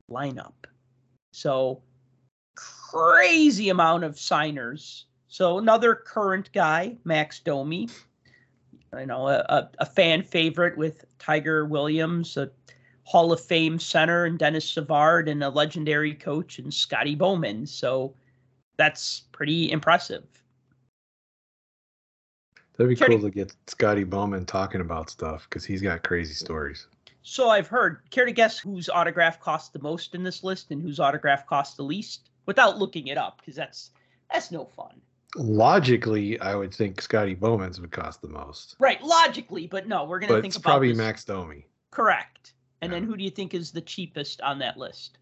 lineup. 0.09 0.53
So 1.31 1.81
crazy 2.55 3.69
amount 3.69 4.03
of 4.03 4.19
signers. 4.19 5.05
So 5.27 5.57
another 5.57 5.95
current 5.95 6.51
guy, 6.51 6.97
Max 7.05 7.39
Domi, 7.39 7.89
I 8.93 9.05
know 9.05 9.27
a, 9.27 9.45
a, 9.47 9.69
a, 9.79 9.85
fan 9.85 10.23
favorite 10.23 10.77
with 10.77 11.05
Tiger 11.17 11.65
Williams, 11.65 12.35
a 12.35 12.51
Hall 13.03 13.31
of 13.31 13.39
Fame 13.39 13.79
center, 13.79 14.25
and 14.25 14.37
Denis 14.37 14.69
Savard, 14.69 15.29
and 15.29 15.43
a 15.43 15.49
legendary 15.49 16.13
coach, 16.13 16.59
and 16.59 16.73
Scotty 16.73 17.15
Bowman. 17.15 17.65
So 17.65 18.13
that's 18.77 19.23
pretty 19.31 19.71
impressive. 19.71 20.23
That'd 22.75 22.89
be 22.89 23.05
cool 23.05 23.21
to 23.21 23.29
get 23.29 23.53
Scotty 23.67 24.03
Bowman 24.03 24.45
talking 24.45 24.81
about 24.81 25.09
stuff 25.09 25.47
because 25.49 25.63
he's 25.63 25.81
got 25.81 26.03
crazy 26.03 26.33
stories. 26.33 26.87
So 27.23 27.49
I've 27.49 27.67
heard. 27.67 27.99
Care 28.09 28.25
to 28.25 28.31
guess 28.31 28.57
whose 28.57 28.89
autograph 28.89 29.39
costs 29.39 29.69
the 29.69 29.79
most 29.79 30.15
in 30.15 30.23
this 30.23 30.43
list 30.43 30.71
and 30.71 30.81
whose 30.81 30.99
autograph 30.99 31.45
costs 31.45 31.75
the 31.75 31.83
least? 31.83 32.29
Without 32.47 32.79
looking 32.79 33.07
it 33.07 33.17
up, 33.17 33.37
because 33.39 33.55
that's 33.55 33.91
that's 34.31 34.51
no 34.51 34.65
fun. 34.65 34.99
Logically, 35.35 36.39
I 36.39 36.55
would 36.55 36.73
think 36.73 37.01
Scotty 37.01 37.35
Bowman's 37.35 37.79
would 37.79 37.91
cost 37.91 38.21
the 38.21 38.27
most. 38.27 38.75
Right, 38.79 39.01
logically, 39.01 39.67
but 39.67 39.87
no, 39.87 40.05
we're 40.05 40.19
gonna 40.19 40.33
think 40.41 40.47
it's 40.47 40.55
about 40.57 40.71
probably 40.71 40.89
this. 40.89 40.97
Max 40.97 41.23
Domi. 41.23 41.65
Correct. 41.91 42.53
And 42.81 42.91
Yeah. 42.91 42.99
then 42.99 43.07
who 43.07 43.15
do 43.15 43.23
you 43.23 43.29
think 43.29 43.53
is 43.53 43.71
the 43.71 43.81
cheapest 43.81 44.41
on 44.41 44.59
that 44.59 44.75
list? 44.77 45.19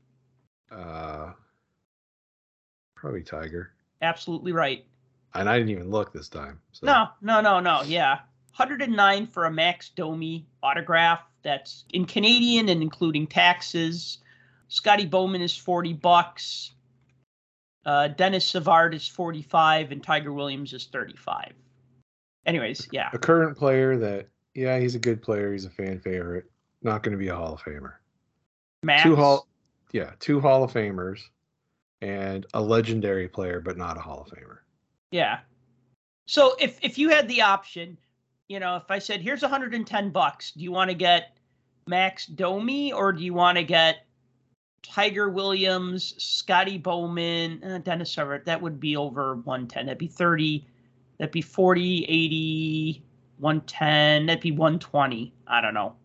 Uh, 0.72 1.34
probably 2.96 3.22
Tiger. 3.22 3.74
Absolutely 4.02 4.54
right. 4.54 4.86
And 5.34 5.50
I 5.50 5.58
didn't 5.58 5.72
even 5.72 5.90
look 5.92 6.14
this 6.14 6.30
time. 6.30 6.60
So. 6.72 6.86
No, 6.88 7.10
no, 7.22 7.42
no, 7.42 7.60
no. 7.60 7.82
Yeah. 7.84 8.20
109 8.56 9.28
for 9.28 9.46
a 9.46 9.52
Max 9.52 9.90
Domi 9.90 10.48
autograph. 10.64 11.22
That's 11.44 11.86
in 11.94 12.06
Canadian 12.06 12.70
and 12.70 12.82
including 12.82 13.28
taxes. 13.28 14.20
Scotty 14.68 15.06
Bowman 15.06 15.42
is 15.42 15.56
40 15.56 15.94
bucks. 15.94 16.72
Uh, 17.86 18.10
Denis 18.10 18.46
Savard 18.46 18.94
is 18.94 19.08
45 19.08 19.92
and 19.92 20.04
Tiger 20.04 20.34
Williams 20.34 20.74
is 20.74 20.88
35. 20.88 21.54
Anyways, 22.46 22.88
yeah. 22.92 23.10
A 23.14 23.18
current 23.18 23.58
player 23.58 23.98
that, 23.98 24.28
yeah, 24.54 24.80
he's 24.80 24.96
a 24.96 25.00
good 25.00 25.22
player. 25.22 25.52
He's 25.52 25.66
a 25.66 25.70
fan 25.70 26.00
favorite. 26.00 26.46
Not 26.82 27.04
going 27.04 27.14
to 27.14 27.18
be 27.18 27.30
a 27.30 27.36
Hall 27.36 27.54
of 27.54 27.62
Famer. 27.62 27.94
Max. 28.84 29.04
Two 29.04 29.16
Hall, 29.16 29.48
yeah, 29.92 30.12
two 30.20 30.40
Hall 30.40 30.64
of 30.64 30.72
Famers, 30.72 31.20
and 32.02 32.46
a 32.54 32.62
legendary 32.62 33.28
player, 33.28 33.60
but 33.60 33.78
not 33.78 33.98
a 33.98 34.00
Hall 34.00 34.22
of 34.22 34.38
Famer. 34.38 34.60
Yeah. 35.12 35.40
So 36.28 36.56
if 36.60 36.80
if 36.82 36.98
you 36.98 37.10
had 37.10 37.28
the 37.28 37.42
option, 37.42 37.98
you 38.50 38.60
know, 38.60 38.76
if 38.76 38.90
I 38.90 39.00
said 39.00 39.22
here's 39.22 39.42
110 39.42 40.10
bucks, 40.10 40.52
do 40.52 40.64
you 40.64 40.72
want 40.72 40.90
to 40.90 40.96
get 40.96 41.38
Max 41.88 42.26
Domi 42.26 42.92
or 42.92 43.14
do 43.14 43.24
you 43.24 43.34
want 43.34 43.58
to 43.58 43.64
get 43.64 44.08
Tiger 44.82 45.30
Williams, 45.30 46.16
Scotty 46.18 46.78
Bowman, 46.78 47.64
uh, 47.64 47.78
Dennis 47.78 48.18
Everett? 48.18 48.46
That 48.46 48.62
would 48.62 48.80
be 48.80 48.98
over 48.98 49.36
110. 49.36 49.86
That'd 49.86 50.00
be 50.00 50.08
30. 50.08 50.66
That'd 51.20 51.32
be 51.32 51.42
40, 51.42 52.06
80, 52.10 53.04
110. 53.38 54.26
That'd 54.26 54.42
be 54.42 54.52
120. 54.52 55.34
I 55.48 55.62
don't 55.62 55.74
know. 55.76 55.96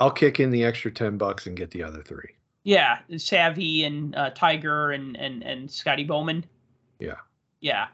I'll 0.00 0.10
kick 0.10 0.40
in 0.40 0.50
the 0.50 0.64
extra 0.64 0.90
ten 0.90 1.16
bucks 1.16 1.46
and 1.46 1.56
get 1.56 1.70
the 1.70 1.84
other 1.84 2.02
three. 2.02 2.34
Yeah, 2.64 2.98
Savvy 3.16 3.84
and 3.84 4.16
uh, 4.16 4.30
Tiger 4.30 4.90
and 4.90 5.16
and 5.16 5.44
and 5.44 5.70
Scotty 5.70 6.02
Bowman. 6.02 6.44
Yeah. 6.98 7.14
Yeah. 7.60 7.86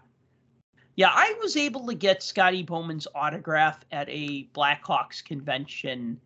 Yeah, 0.96 1.10
I 1.12 1.34
was 1.40 1.56
able 1.56 1.86
to 1.86 1.94
get 1.94 2.22
Scotty 2.22 2.62
Bowman's 2.62 3.06
autograph 3.14 3.80
at 3.92 4.08
a 4.08 4.48
Blackhawks 4.54 5.24
convention 5.24 6.20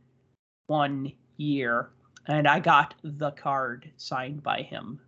one 0.66 1.12
year, 1.36 1.90
and 2.26 2.48
I 2.48 2.60
got 2.60 2.94
the 3.02 3.30
card 3.32 3.90
signed 3.96 4.42
by 4.42 4.62
him. 4.62 5.00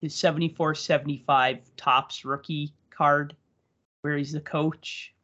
His 0.00 0.14
74 0.14 0.74
75 0.74 1.58
Topps 1.76 2.24
rookie 2.24 2.72
card, 2.90 3.34
where 4.02 4.16
he's 4.16 4.32
the 4.32 4.40
coach. 4.40 5.14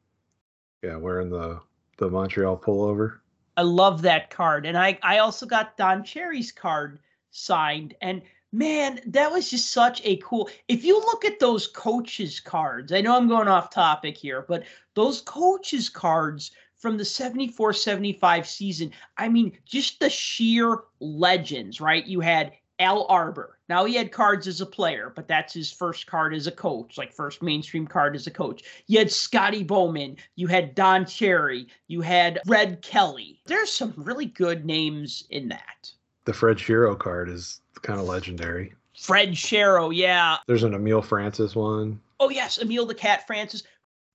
Yeah, 0.82 0.96
wearing 0.96 1.30
the 1.30 1.60
the 1.98 2.08
Montreal 2.08 2.56
pullover. 2.56 3.18
I 3.56 3.62
love 3.62 4.02
that 4.02 4.30
card. 4.30 4.64
And 4.64 4.76
I, 4.76 4.98
I 5.02 5.18
also 5.18 5.44
got 5.44 5.76
Don 5.76 6.02
Cherry's 6.02 6.50
card 6.50 6.98
signed. 7.30 7.94
And 8.00 8.22
man, 8.52 9.00
that 9.06 9.30
was 9.30 9.50
just 9.50 9.70
such 9.70 10.00
a 10.04 10.16
cool. 10.18 10.48
If 10.68 10.84
you 10.84 10.98
look 10.98 11.24
at 11.24 11.38
those 11.38 11.66
coaches' 11.66 12.40
cards, 12.40 12.92
I 12.92 13.00
know 13.00 13.16
I'm 13.16 13.28
going 13.28 13.48
off 13.48 13.70
topic 13.70 14.16
here, 14.16 14.44
but 14.48 14.64
those 14.94 15.20
coaches' 15.22 15.88
cards 15.88 16.52
from 16.76 16.96
the 16.96 17.04
74 17.04 17.72
75 17.74 18.48
season, 18.48 18.92
I 19.16 19.28
mean, 19.28 19.56
just 19.66 20.00
the 20.00 20.10
sheer 20.10 20.78
legends, 21.00 21.80
right? 21.80 22.06
You 22.06 22.20
had 22.20 22.52
Al 22.78 23.06
Arbour. 23.08 23.58
Now 23.68 23.84
he 23.84 23.94
had 23.94 24.10
cards 24.10 24.48
as 24.48 24.62
a 24.62 24.66
player, 24.66 25.12
but 25.14 25.28
that's 25.28 25.52
his 25.52 25.70
first 25.70 26.06
card 26.06 26.34
as 26.34 26.46
a 26.46 26.52
coach, 26.52 26.96
like 26.96 27.12
first 27.12 27.42
mainstream 27.42 27.86
card 27.86 28.16
as 28.16 28.26
a 28.26 28.30
coach. 28.30 28.62
You 28.86 28.98
had 28.98 29.12
Scotty 29.12 29.62
Bowman, 29.62 30.16
you 30.34 30.46
had 30.46 30.74
Don 30.74 31.04
Cherry, 31.04 31.68
you 31.86 32.00
had 32.00 32.40
Red 32.46 32.80
Kelly. 32.80 33.42
There's 33.44 33.70
some 33.70 33.92
really 33.96 34.26
good 34.26 34.64
names 34.64 35.24
in 35.28 35.48
that. 35.48 35.92
The 36.24 36.32
Fred 36.32 36.56
Shero 36.56 36.98
card 36.98 37.28
is 37.28 37.60
kind 37.82 38.00
of 38.00 38.06
legendary. 38.06 38.74
Fred 38.98 39.30
Shero, 39.30 39.94
yeah. 39.94 40.36
There's 40.46 40.62
an 40.64 40.74
Emile 40.74 41.02
Francis 41.02 41.54
one. 41.56 42.00
Oh 42.18 42.28
yes, 42.28 42.58
Emile 42.60 42.86
the 42.86 42.94
Cat 42.94 43.26
Francis. 43.26 43.62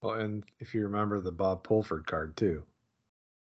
Oh, 0.04 0.12
and 0.12 0.44
if 0.60 0.74
you 0.76 0.84
remember 0.84 1.20
the 1.20 1.32
Bob 1.32 1.64
Pulford 1.64 2.06
card 2.06 2.36
too, 2.38 2.62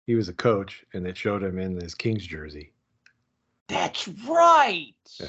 he 0.07 0.15
was 0.17 0.29
a 0.29 0.33
coach, 0.33 0.85
and 0.95 1.07
it 1.07 1.17
showed 1.17 1.43
him 1.43 1.59
in 1.59 1.77
his 1.81 1.95
Kings 1.95 2.27
jersey. 2.27 2.73
That's 3.69 4.09
right. 4.27 4.95
Yeah. 5.21 5.29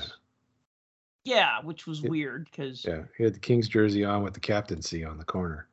Yeah, 1.24 1.62
which 1.62 1.86
was 1.86 2.02
Yeah. 2.02 2.10
weird 2.10 2.46
because 2.50 2.84
Yeah, 2.84 3.04
he 3.16 3.24
had 3.24 3.36
the 3.36 3.40
Kings 3.40 3.68
jersey 3.68 4.04
on 4.04 4.24
with 4.24 4.34
the 4.34 4.40
captaincy 4.40 5.04
on 5.06 5.18
the 5.20 5.24
corner. 5.26 5.68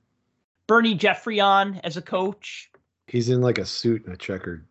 Bernie 0.66 0.94
Geoffrion 0.94 1.80
as 1.84 1.96
a 1.96 2.02
coach. 2.02 2.70
He's 3.06 3.30
in 3.30 3.40
like 3.40 3.56
a 3.56 3.64
suit 3.64 4.04
and 4.04 4.12
a 4.12 4.18
checkered 4.18 4.66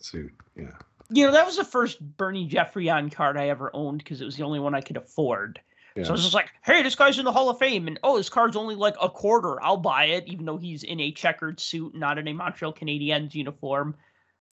suit. 0.00 0.32
Yeah. 0.56 0.70
You 1.12 1.26
know, 1.26 1.32
that 1.32 1.46
was 1.46 1.56
the 1.56 1.64
first 1.64 2.00
Bernie 2.16 2.48
Geoffrion 2.48 3.12
card 3.12 3.36
I 3.36 3.48
ever 3.48 3.70
owned 3.74 3.98
because 3.98 4.20
it 4.20 4.24
was 4.24 4.36
the 4.36 4.44
only 4.44 4.60
one 4.60 4.74
I 4.74 4.80
could 4.80 4.96
afford. 4.96 5.60
Yeah. 5.96 6.04
So 6.04 6.10
I 6.10 6.12
was 6.12 6.22
just 6.22 6.34
like, 6.34 6.48
hey, 6.64 6.82
this 6.82 6.94
guy's 6.94 7.18
in 7.18 7.24
the 7.24 7.32
Hall 7.32 7.50
of 7.50 7.58
Fame, 7.58 7.86
and 7.86 8.00
oh, 8.02 8.16
his 8.16 8.30
card's 8.30 8.56
only 8.56 8.74
like 8.74 8.94
a 9.00 9.10
quarter. 9.10 9.62
I'll 9.62 9.76
buy 9.76 10.06
it, 10.06 10.26
even 10.26 10.46
though 10.46 10.56
he's 10.56 10.84
in 10.84 11.00
a 11.00 11.12
checkered 11.12 11.60
suit, 11.60 11.94
not 11.94 12.18
in 12.18 12.28
a 12.28 12.32
Montreal 12.32 12.72
Canadiens 12.72 13.34
uniform. 13.34 13.94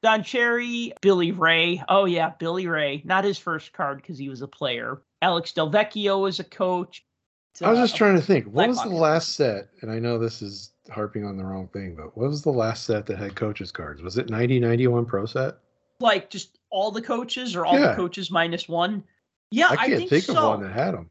Don 0.02 0.24
Cherry, 0.24 0.92
Billy 1.00 1.32
Reay. 1.32 1.82
Oh 1.88 2.04
yeah, 2.04 2.32
Billy 2.38 2.64
Reay. 2.64 3.04
Not 3.04 3.24
his 3.24 3.38
first 3.38 3.72
card 3.72 3.98
because 3.98 4.18
he 4.18 4.28
was 4.28 4.42
a 4.42 4.48
player. 4.48 5.00
Alex 5.22 5.52
Delvecchio 5.52 6.20
was 6.20 6.40
a 6.40 6.44
coach. 6.44 7.04
I 7.62 7.70
was 7.70 7.78
just 7.78 7.94
Uh, 7.94 7.98
trying 7.98 8.16
to 8.16 8.22
think. 8.22 8.46
What 8.46 8.68
was 8.68 8.82
the 8.82 8.88
last 8.88 9.36
set? 9.36 9.68
And 9.80 9.90
I 9.90 9.98
know 10.00 10.18
this 10.18 10.42
is 10.42 10.72
harping 10.90 11.24
on 11.24 11.36
the 11.36 11.44
wrong 11.44 11.68
thing, 11.68 11.94
but 11.94 12.16
what 12.16 12.28
was 12.28 12.42
the 12.42 12.50
last 12.50 12.84
set 12.84 13.06
that 13.06 13.18
had 13.18 13.36
coaches 13.36 13.70
cards? 13.70 14.02
Was 14.02 14.18
it 14.18 14.28
90 14.28 14.58
91 14.58 15.06
Pro 15.06 15.24
set? 15.24 15.54
Like 16.02 16.28
just 16.30 16.58
all 16.70 16.90
the 16.90 17.00
coaches 17.02 17.56
or 17.56 17.64
all 17.64 17.78
Yeah. 17.78 17.88
the 17.88 17.94
coaches 17.96 18.30
minus 18.30 18.68
one. 18.68 19.04
Yeah, 19.50 19.68
I 19.70 19.72
I, 19.72 19.76
can't 19.86 19.98
think, 19.98 20.10
think, 20.10 20.24
so. 20.24 20.36
of 20.36 20.58
one 20.58 20.62
that 20.62 20.72
had 20.72 20.94
them. 20.94 21.10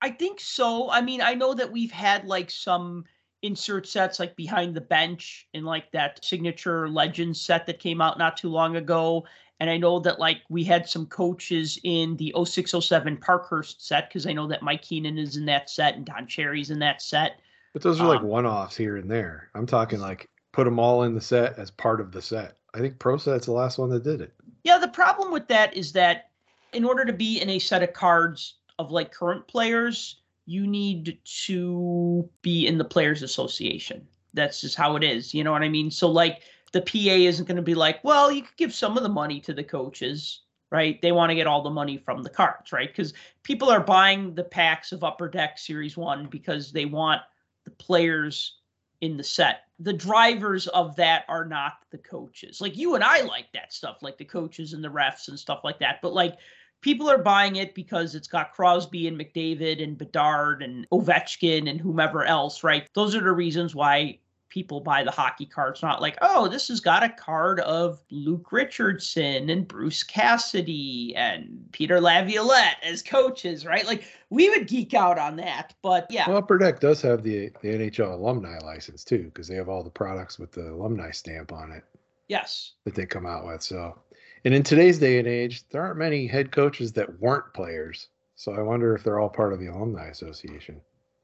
I 0.00 0.10
think 0.10 0.40
so. 0.40 0.90
I 0.90 1.00
mean, 1.00 1.20
I 1.20 1.34
know 1.34 1.54
that 1.54 1.70
we've 1.72 1.90
had 1.92 2.24
like 2.26 2.50
some 2.50 3.04
insert 3.42 3.86
sets 3.86 4.18
like 4.18 4.34
behind 4.36 4.74
the 4.74 4.80
bench 4.80 5.46
and 5.54 5.64
like 5.64 5.90
that 5.92 6.24
signature 6.24 6.88
legend 6.88 7.36
set 7.36 7.66
that 7.66 7.78
came 7.78 8.00
out 8.00 8.18
not 8.18 8.36
too 8.36 8.48
long 8.48 8.76
ago. 8.76 9.24
And 9.60 9.68
I 9.68 9.76
know 9.76 9.98
that 10.00 10.18
like 10.20 10.42
we 10.48 10.62
had 10.64 10.88
some 10.88 11.06
coaches 11.06 11.78
in 11.82 12.16
the 12.16 12.32
0607 12.36 13.16
Parkhurst 13.16 13.86
set 13.86 14.08
because 14.08 14.26
I 14.26 14.32
know 14.32 14.46
that 14.48 14.62
Mike 14.62 14.82
Keenan 14.82 15.18
is 15.18 15.36
in 15.36 15.44
that 15.46 15.68
set 15.68 15.94
and 15.96 16.04
Don 16.04 16.26
Cherry's 16.26 16.70
in 16.70 16.78
that 16.80 17.02
set. 17.02 17.40
But 17.72 17.82
those 17.82 18.00
are 18.00 18.06
like 18.08 18.20
Um, 18.20 18.26
one 18.28 18.46
offs 18.46 18.76
here 18.76 18.96
and 18.96 19.10
there. 19.10 19.50
I'm 19.54 19.66
talking 19.66 19.98
like 20.00 20.28
put 20.52 20.64
them 20.64 20.78
all 20.78 21.02
in 21.02 21.14
the 21.14 21.20
set 21.20 21.58
as 21.58 21.70
part 21.70 22.00
of 22.00 22.12
the 22.12 22.22
set. 22.22 22.57
I 22.74 22.78
think 22.78 22.98
Pro 22.98 23.16
Set's 23.16 23.46
the 23.46 23.52
last 23.52 23.78
one 23.78 23.90
that 23.90 24.04
did 24.04 24.20
it. 24.20 24.34
Yeah, 24.64 24.78
the 24.78 24.88
problem 24.88 25.32
with 25.32 25.48
that 25.48 25.74
is 25.74 25.92
that 25.92 26.30
in 26.72 26.84
order 26.84 27.04
to 27.04 27.12
be 27.12 27.40
in 27.40 27.48
a 27.50 27.58
set 27.58 27.82
of 27.82 27.92
cards 27.92 28.54
of 28.78 28.90
like 28.90 29.12
current 29.12 29.46
players, 29.48 30.16
you 30.46 30.66
need 30.66 31.18
to 31.46 32.28
be 32.42 32.66
in 32.66 32.78
the 32.78 32.84
Players 32.84 33.22
Association. 33.22 34.06
That's 34.34 34.60
just 34.60 34.76
how 34.76 34.96
it 34.96 35.02
is. 35.04 35.32
You 35.34 35.44
know 35.44 35.52
what 35.52 35.62
I 35.62 35.68
mean? 35.68 35.90
So 35.90 36.08
like 36.08 36.42
the 36.72 36.82
PA 36.82 36.98
isn't 37.16 37.46
going 37.46 37.56
to 37.56 37.62
be 37.62 37.74
like, 37.74 38.04
well, 38.04 38.30
you 38.30 38.42
could 38.42 38.56
give 38.56 38.74
some 38.74 38.96
of 38.96 39.02
the 39.02 39.08
money 39.08 39.40
to 39.40 39.54
the 39.54 39.64
coaches. 39.64 40.40
right? 40.70 41.00
They 41.00 41.12
want 41.12 41.30
to 41.30 41.36
get 41.36 41.46
all 41.46 41.62
the 41.62 41.70
money 41.70 41.96
from 41.96 42.22
the 42.22 42.30
cards, 42.30 42.72
right? 42.72 42.88
Because 42.88 43.14
people 43.42 43.70
are 43.70 43.80
buying 43.80 44.34
the 44.34 44.44
packs 44.44 44.92
of 44.92 45.02
Upper 45.04 45.28
Deck 45.28 45.58
Series 45.58 45.96
1 45.96 46.26
because 46.26 46.72
they 46.72 46.84
want 46.84 47.22
the 47.64 47.70
players 47.70 48.58
in 49.00 49.16
the 49.16 49.24
set. 49.24 49.67
The 49.80 49.92
drivers 49.92 50.66
of 50.68 50.96
that 50.96 51.24
are 51.28 51.44
not 51.44 51.74
the 51.90 51.98
coaches. 51.98 52.60
Like 52.60 52.76
you 52.76 52.94
and 52.94 53.04
I 53.04 53.20
like 53.22 53.52
that 53.52 53.72
stuff, 53.72 53.98
like 54.02 54.18
the 54.18 54.24
coaches 54.24 54.72
and 54.72 54.82
the 54.82 54.88
refs 54.88 55.28
and 55.28 55.38
stuff 55.38 55.60
like 55.62 55.78
that. 55.78 56.00
But 56.02 56.14
like 56.14 56.36
people 56.80 57.08
are 57.08 57.18
buying 57.18 57.56
it 57.56 57.74
because 57.74 58.14
it's 58.14 58.28
got 58.28 58.52
Crosby 58.52 59.06
and 59.06 59.18
McDavid 59.18 59.82
and 59.82 59.96
Bedard 59.96 60.62
and 60.62 60.88
Ovechkin 60.90 61.68
and 61.70 61.80
whomever 61.80 62.24
else, 62.24 62.64
right? 62.64 62.88
Those 62.94 63.14
are 63.14 63.22
the 63.22 63.32
reasons 63.32 63.74
why 63.74 64.18
people 64.58 64.80
buy 64.80 65.04
the 65.04 65.10
hockey 65.12 65.46
cards, 65.46 65.82
not 65.82 66.02
like, 66.02 66.18
oh, 66.20 66.48
this 66.48 66.66
has 66.66 66.80
got 66.80 67.04
a 67.04 67.08
card 67.08 67.60
of 67.60 68.02
Luke 68.10 68.50
Richardson 68.50 69.48
and 69.50 69.68
Bruce 69.68 70.02
Cassidy 70.02 71.14
and 71.14 71.64
Peter 71.70 72.00
Laviolette 72.00 72.78
as 72.82 73.00
coaches, 73.00 73.64
right? 73.64 73.86
Like 73.86 74.02
we 74.30 74.50
would 74.50 74.66
geek 74.66 74.94
out 74.94 75.16
on 75.16 75.36
that, 75.36 75.74
but 75.80 76.08
yeah. 76.10 76.28
Well, 76.28 76.38
Upper 76.38 76.58
Deck 76.58 76.80
does 76.80 77.00
have 77.02 77.22
the 77.22 77.50
the 77.62 77.68
NHL 77.68 78.14
alumni 78.14 78.58
license 78.58 79.04
too, 79.04 79.26
because 79.26 79.46
they 79.46 79.54
have 79.54 79.68
all 79.68 79.84
the 79.84 79.90
products 79.90 80.40
with 80.40 80.50
the 80.50 80.72
alumni 80.72 81.12
stamp 81.12 81.52
on 81.52 81.70
it 81.70 81.84
Yes. 82.26 82.72
that 82.84 82.96
they 82.96 83.06
come 83.06 83.26
out 83.26 83.46
with. 83.46 83.62
So, 83.62 83.96
and 84.44 84.52
in 84.52 84.64
today's 84.64 84.98
day 84.98 85.20
and 85.20 85.28
age, 85.28 85.68
there 85.68 85.82
aren't 85.82 85.98
many 85.98 86.26
head 86.26 86.50
coaches 86.50 86.90
that 86.94 87.20
weren't 87.20 87.54
players. 87.54 88.08
So 88.34 88.54
I 88.54 88.62
wonder 88.62 88.96
if 88.96 89.04
they're 89.04 89.20
all 89.20 89.28
part 89.28 89.52
of 89.52 89.60
the 89.60 89.68
alumni 89.68 90.08
association 90.08 90.80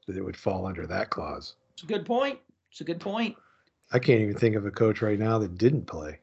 that 0.07 0.15
it 0.15 0.23
would 0.23 0.37
fall 0.37 0.65
under 0.65 0.87
that 0.87 1.09
clause. 1.09 1.55
It's 1.73 1.83
a 1.83 1.87
good 1.87 2.05
point. 2.05 2.39
It's 2.75 2.81
a 2.81 2.83
good 2.83 2.99
point. 2.99 3.37
I 3.93 3.99
can't 3.99 4.19
even 4.19 4.35
think 4.35 4.57
of 4.57 4.65
a 4.65 4.69
coach 4.69 5.01
right 5.01 5.17
now 5.17 5.39
that 5.39 5.57
didn't 5.57 5.87
play 5.87 6.19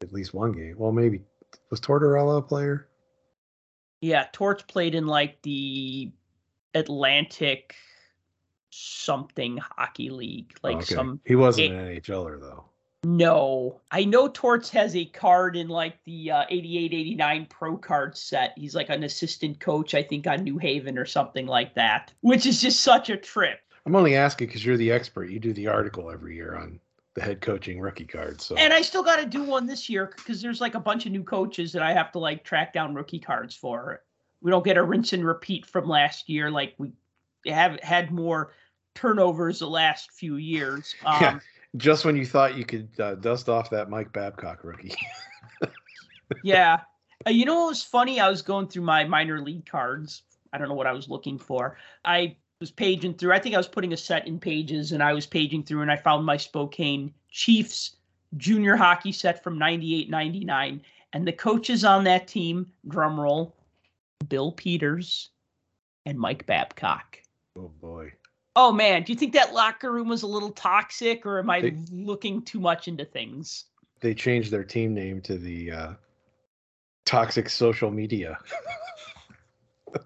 at 0.00 0.14
least 0.14 0.32
one 0.32 0.50
game. 0.50 0.76
Well, 0.78 0.92
maybe 0.92 1.20
was 1.68 1.78
Tortorella 1.78 2.38
a 2.38 2.42
player? 2.42 2.88
Yeah, 4.00 4.24
Torts 4.32 4.62
played 4.62 4.94
in 4.94 5.06
like 5.06 5.42
the 5.42 6.10
Atlantic 6.74 7.74
something 8.70 9.58
hockey 9.58 10.08
league, 10.08 10.56
like 10.62 10.76
Okay. 10.76 10.94
some 10.94 11.20
He 11.26 11.34
wasn't 11.34 11.74
an 11.74 11.94
NHLer 11.94 12.40
though. 12.40 12.64
No, 13.04 13.82
I 13.90 14.06
know 14.06 14.28
Torts 14.28 14.70
has 14.70 14.96
a 14.96 15.04
card 15.04 15.54
in 15.54 15.68
like 15.68 16.02
the 16.04 16.30
uh, 16.30 16.44
88 16.48 16.94
89 16.94 17.46
pro 17.50 17.76
card 17.76 18.16
set. 18.16 18.54
He's 18.56 18.74
like 18.74 18.88
an 18.88 19.04
assistant 19.04 19.60
coach, 19.60 19.94
I 19.94 20.02
think, 20.02 20.26
on 20.26 20.44
New 20.44 20.56
Haven 20.56 20.96
or 20.96 21.04
something 21.04 21.44
like 21.44 21.74
that, 21.74 22.10
which 22.22 22.46
is 22.46 22.62
just 22.62 22.80
such 22.80 23.10
a 23.10 23.18
trip. 23.18 23.60
I'm 23.86 23.96
only 23.96 24.16
asking 24.16 24.48
because 24.48 24.64
you're 24.64 24.76
the 24.76 24.92
expert. 24.92 25.30
You 25.30 25.40
do 25.40 25.52
the 25.52 25.68
article 25.68 26.10
every 26.10 26.36
year 26.36 26.54
on 26.56 26.80
the 27.14 27.22
head 27.22 27.40
coaching 27.40 27.80
rookie 27.80 28.04
cards. 28.04 28.44
So 28.44 28.56
And 28.56 28.72
I 28.72 28.82
still 28.82 29.02
got 29.02 29.16
to 29.16 29.26
do 29.26 29.42
one 29.42 29.66
this 29.66 29.88
year 29.88 30.12
because 30.16 30.40
there's 30.40 30.60
like 30.60 30.74
a 30.74 30.80
bunch 30.80 31.06
of 31.06 31.12
new 31.12 31.24
coaches 31.24 31.72
that 31.72 31.82
I 31.82 31.92
have 31.92 32.12
to 32.12 32.18
like 32.18 32.44
track 32.44 32.72
down 32.72 32.94
rookie 32.94 33.18
cards 33.18 33.54
for. 33.54 34.02
We 34.42 34.50
don't 34.50 34.64
get 34.64 34.76
a 34.76 34.82
rinse 34.82 35.12
and 35.12 35.24
repeat 35.24 35.66
from 35.66 35.88
last 35.88 36.28
year 36.28 36.50
like 36.50 36.74
we 36.78 36.92
have 37.46 37.80
had 37.80 38.10
more 38.10 38.52
turnovers 38.94 39.58
the 39.60 39.68
last 39.68 40.12
few 40.12 40.36
years. 40.36 40.94
Um, 41.04 41.20
Yeah. 41.20 41.38
just 41.76 42.04
when 42.04 42.16
you 42.16 42.26
thought 42.26 42.56
you 42.56 42.64
could 42.64 42.88
uh, 42.98 43.14
dust 43.16 43.48
off 43.48 43.70
that 43.70 43.90
Mike 43.90 44.12
Babcock 44.12 44.64
rookie. 44.64 44.94
yeah. 46.42 46.80
Uh, 47.26 47.30
you 47.30 47.44
know 47.44 47.60
what 47.60 47.68
was 47.68 47.82
funny? 47.82 48.20
I 48.20 48.28
was 48.28 48.42
going 48.42 48.68
through 48.68 48.82
my 48.82 49.04
minor 49.04 49.40
league 49.40 49.66
cards. 49.66 50.22
I 50.52 50.58
don't 50.58 50.68
know 50.68 50.74
what 50.74 50.86
I 50.86 50.92
was 50.92 51.08
looking 51.08 51.38
for. 51.38 51.76
I 52.04 52.36
was 52.60 52.70
paging 52.70 53.14
through. 53.14 53.32
I 53.32 53.38
think 53.38 53.54
I 53.54 53.58
was 53.58 53.66
putting 53.68 53.94
a 53.94 53.96
set 53.96 54.26
in 54.26 54.38
pages 54.38 54.92
and 54.92 55.02
I 55.02 55.14
was 55.14 55.26
paging 55.26 55.62
through 55.64 55.80
and 55.80 55.90
I 55.90 55.96
found 55.96 56.24
my 56.26 56.36
Spokane 56.36 57.12
Chiefs 57.30 57.96
junior 58.36 58.76
hockey 58.76 59.12
set 59.12 59.42
from 59.42 59.58
98 59.58 60.10
99. 60.10 60.82
And 61.12 61.26
the 61.26 61.32
coaches 61.32 61.84
on 61.84 62.04
that 62.04 62.28
team, 62.28 62.70
drum 62.86 63.18
roll, 63.18 63.56
Bill 64.28 64.52
Peters 64.52 65.30
and 66.06 66.18
Mike 66.18 66.46
Babcock. 66.46 67.18
oh 67.58 67.72
boy. 67.80 68.12
Oh 68.56 68.72
man, 68.72 69.04
do 69.04 69.12
you 69.12 69.18
think 69.18 69.32
that 69.34 69.54
locker 69.54 69.90
room 69.90 70.08
was 70.08 70.22
a 70.22 70.26
little 70.26 70.50
toxic 70.50 71.24
or 71.24 71.38
am 71.38 71.48
I 71.48 71.60
They- 71.62 71.76
looking 71.90 72.42
too 72.42 72.60
much 72.60 72.88
into 72.88 73.04
things? 73.06 73.64
They 74.00 74.14
changed 74.14 74.50
their 74.50 74.64
team 74.64 74.92
name 74.94 75.20
to 75.22 75.36
the 75.38 75.70
uh, 75.72 75.92
Toxic 77.06 77.48
Social 77.48 77.90
Media. 77.90 78.38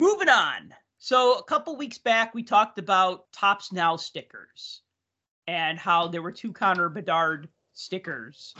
Moving 0.00 0.28
on. 0.28 0.72
So 1.06 1.38
a 1.38 1.42
couple 1.44 1.76
weeks 1.76 1.98
back, 1.98 2.34
we 2.34 2.42
talked 2.42 2.80
about 2.80 3.30
Topps 3.30 3.70
Now 3.70 3.94
stickers 3.94 4.80
and 5.46 5.78
how 5.78 6.08
there 6.08 6.20
were 6.20 6.32
two 6.32 6.52
Connor 6.52 6.88
Bedard 6.88 7.48
stickers 7.74 8.56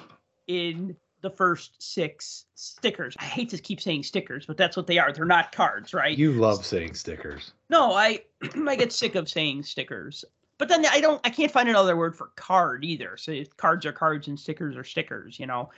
in 0.46 0.94
the 1.22 1.30
first 1.30 1.82
six 1.82 2.44
stickers. 2.54 3.16
I 3.18 3.24
hate 3.24 3.50
to 3.50 3.58
keep 3.58 3.80
saying 3.80 4.04
stickers, 4.04 4.46
but 4.46 4.56
that's 4.56 4.76
what 4.76 4.86
they 4.86 4.96
are. 4.96 5.12
They're 5.12 5.24
not 5.24 5.50
cards, 5.50 5.92
right? 5.92 6.16
You 6.16 6.34
love 6.34 6.64
saying 6.64 6.94
stickers. 6.94 7.50
No, 7.68 7.94
I 7.94 8.20
I 8.68 8.76
get 8.76 8.92
sick 8.92 9.16
of 9.16 9.28
saying 9.28 9.64
stickers. 9.64 10.24
But 10.58 10.68
then 10.68 10.86
I 10.86 11.00
don't 11.00 11.20
I 11.26 11.30
can't 11.30 11.50
find 11.50 11.68
another 11.68 11.96
word 11.96 12.14
for 12.14 12.30
card 12.36 12.84
either. 12.84 13.16
So 13.16 13.42
cards 13.56 13.84
are 13.86 13.92
cards 13.92 14.28
and 14.28 14.38
stickers 14.38 14.76
are 14.76 14.84
stickers, 14.84 15.40
you 15.40 15.48
know. 15.48 15.70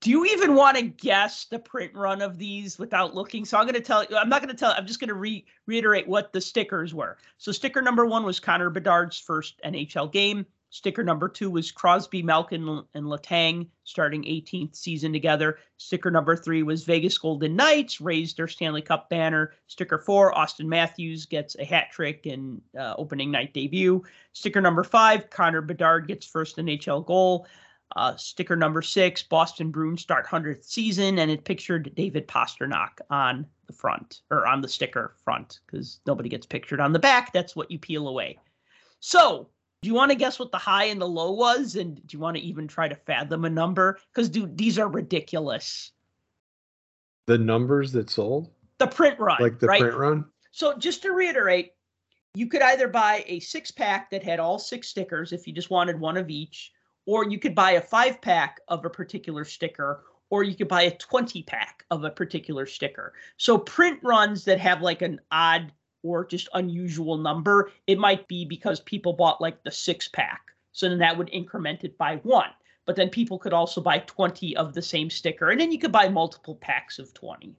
Do 0.00 0.10
you 0.10 0.24
even 0.26 0.54
want 0.54 0.76
to 0.76 0.82
guess 0.82 1.46
the 1.46 1.58
print 1.58 1.94
run 1.94 2.20
of 2.20 2.36
these 2.36 2.78
without 2.78 3.14
looking? 3.14 3.44
So 3.44 3.56
I'm 3.56 3.64
going 3.64 3.74
to 3.74 3.80
tell 3.80 4.04
you 4.04 4.16
I'm 4.16 4.28
not 4.28 4.42
going 4.42 4.54
to 4.54 4.58
tell 4.58 4.72
I'm 4.72 4.86
just 4.86 5.00
going 5.00 5.08
to 5.08 5.14
re- 5.14 5.46
reiterate 5.66 6.06
what 6.06 6.32
the 6.32 6.40
stickers 6.40 6.92
were. 6.92 7.16
So 7.38 7.52
sticker 7.52 7.80
number 7.80 8.04
1 8.04 8.24
was 8.24 8.38
Connor 8.38 8.70
Bedard's 8.70 9.18
first 9.18 9.60
NHL 9.64 10.12
game. 10.12 10.44
Sticker 10.74 11.04
number 11.04 11.28
2 11.28 11.52
was 11.52 11.70
Crosby, 11.70 12.20
Malkin 12.20 12.82
and 12.94 13.06
Letang 13.06 13.68
starting 13.84 14.24
18th 14.24 14.74
season 14.74 15.12
together. 15.12 15.58
Sticker 15.76 16.10
number 16.10 16.34
3 16.36 16.64
was 16.64 16.82
Vegas 16.82 17.16
Golden 17.16 17.54
Knights 17.54 18.00
raised 18.00 18.36
their 18.36 18.48
Stanley 18.48 18.82
Cup 18.82 19.08
banner. 19.08 19.52
Sticker 19.68 19.98
4 19.98 20.34
Auston 20.34 20.66
Matthews 20.66 21.26
gets 21.26 21.54
a 21.60 21.64
hat 21.64 21.92
trick 21.92 22.26
in 22.26 22.60
uh, 22.76 22.94
opening 22.98 23.30
night 23.30 23.54
debut. 23.54 24.02
Sticker 24.32 24.60
number 24.60 24.82
5 24.82 25.30
Connor 25.30 25.62
Bedard 25.62 26.08
gets 26.08 26.26
first 26.26 26.56
NHL 26.56 27.06
goal. 27.06 27.46
Uh, 27.96 28.16
sticker 28.16 28.56
number 28.56 28.82
six, 28.82 29.22
Boston 29.22 29.70
Bruins 29.70 30.02
start 30.02 30.26
100th 30.26 30.64
season, 30.64 31.18
and 31.18 31.30
it 31.30 31.44
pictured 31.44 31.94
David 31.94 32.26
Pastrnak 32.26 32.98
on 33.10 33.46
the 33.66 33.72
front 33.72 34.22
or 34.30 34.46
on 34.46 34.60
the 34.60 34.68
sticker 34.68 35.14
front 35.24 35.60
because 35.66 36.00
nobody 36.06 36.28
gets 36.28 36.46
pictured 36.46 36.80
on 36.80 36.92
the 36.92 36.98
back. 36.98 37.32
That's 37.32 37.54
what 37.54 37.70
you 37.70 37.78
peel 37.78 38.08
away. 38.08 38.38
So, 39.00 39.48
do 39.82 39.88
you 39.88 39.94
want 39.94 40.10
to 40.10 40.16
guess 40.16 40.38
what 40.38 40.50
the 40.50 40.58
high 40.58 40.84
and 40.84 41.00
the 41.00 41.06
low 41.06 41.32
was? 41.32 41.76
And 41.76 41.96
do 42.06 42.16
you 42.16 42.18
want 42.18 42.36
to 42.36 42.42
even 42.42 42.66
try 42.66 42.88
to 42.88 42.96
fathom 42.96 43.44
a 43.44 43.50
number? 43.50 43.98
Because, 44.12 44.28
dude, 44.28 44.56
these 44.56 44.78
are 44.78 44.88
ridiculous. 44.88 45.92
The 47.26 47.38
numbers 47.38 47.92
that 47.92 48.10
sold, 48.10 48.50
The 48.78 48.86
print 48.86 49.18
run, 49.20 49.40
like 49.40 49.58
the 49.58 49.66
right? 49.66 49.80
print 49.80 49.96
run. 49.96 50.24
So 50.52 50.76
just 50.78 51.02
to 51.02 51.12
reiterate, 51.12 51.72
you 52.34 52.48
could 52.48 52.62
either 52.62 52.88
buy 52.88 53.24
a 53.26 53.40
six 53.40 53.70
pack 53.70 54.10
that 54.10 54.22
had 54.22 54.40
all 54.40 54.58
six 54.58 54.88
stickers 54.88 55.32
if 55.32 55.46
you 55.46 55.52
just 55.52 55.70
wanted 55.70 56.00
one 56.00 56.16
of 56.16 56.30
each, 56.30 56.72
or 57.06 57.28
you 57.28 57.38
could 57.38 57.54
buy 57.54 57.72
a 57.72 57.80
five 57.80 58.20
pack 58.20 58.60
of 58.68 58.84
a 58.84 58.90
particular 58.90 59.44
sticker, 59.44 60.04
or 60.30 60.42
you 60.42 60.54
could 60.54 60.68
buy 60.68 60.82
a 60.82 60.96
20 60.96 61.42
pack 61.42 61.84
of 61.90 62.04
a 62.04 62.10
particular 62.10 62.66
sticker. 62.66 63.12
So 63.36 63.58
print 63.58 64.00
runs 64.02 64.44
that 64.44 64.58
have 64.60 64.82
like 64.82 65.02
an 65.02 65.20
odd 65.30 65.72
or 66.02 66.24
just 66.24 66.48
unusual 66.54 67.16
number, 67.16 67.70
it 67.86 67.98
might 67.98 68.28
be 68.28 68.44
because 68.44 68.80
people 68.80 69.12
bought 69.12 69.40
like 69.40 69.62
the 69.64 69.70
six 69.70 70.06
pack. 70.08 70.42
So 70.72 70.88
then 70.88 70.98
that 70.98 71.16
would 71.16 71.30
increment 71.32 71.84
it 71.84 71.96
by 71.96 72.16
one. 72.16 72.50
But 72.86 72.96
then 72.96 73.08
people 73.08 73.38
could 73.38 73.54
also 73.54 73.80
buy 73.80 73.98
20 74.00 74.56
of 74.56 74.74
the 74.74 74.82
same 74.82 75.08
sticker. 75.08 75.50
And 75.50 75.58
then 75.58 75.72
you 75.72 75.78
could 75.78 75.92
buy 75.92 76.08
multiple 76.08 76.56
packs 76.56 76.98
of 76.98 77.14
20 77.14 77.56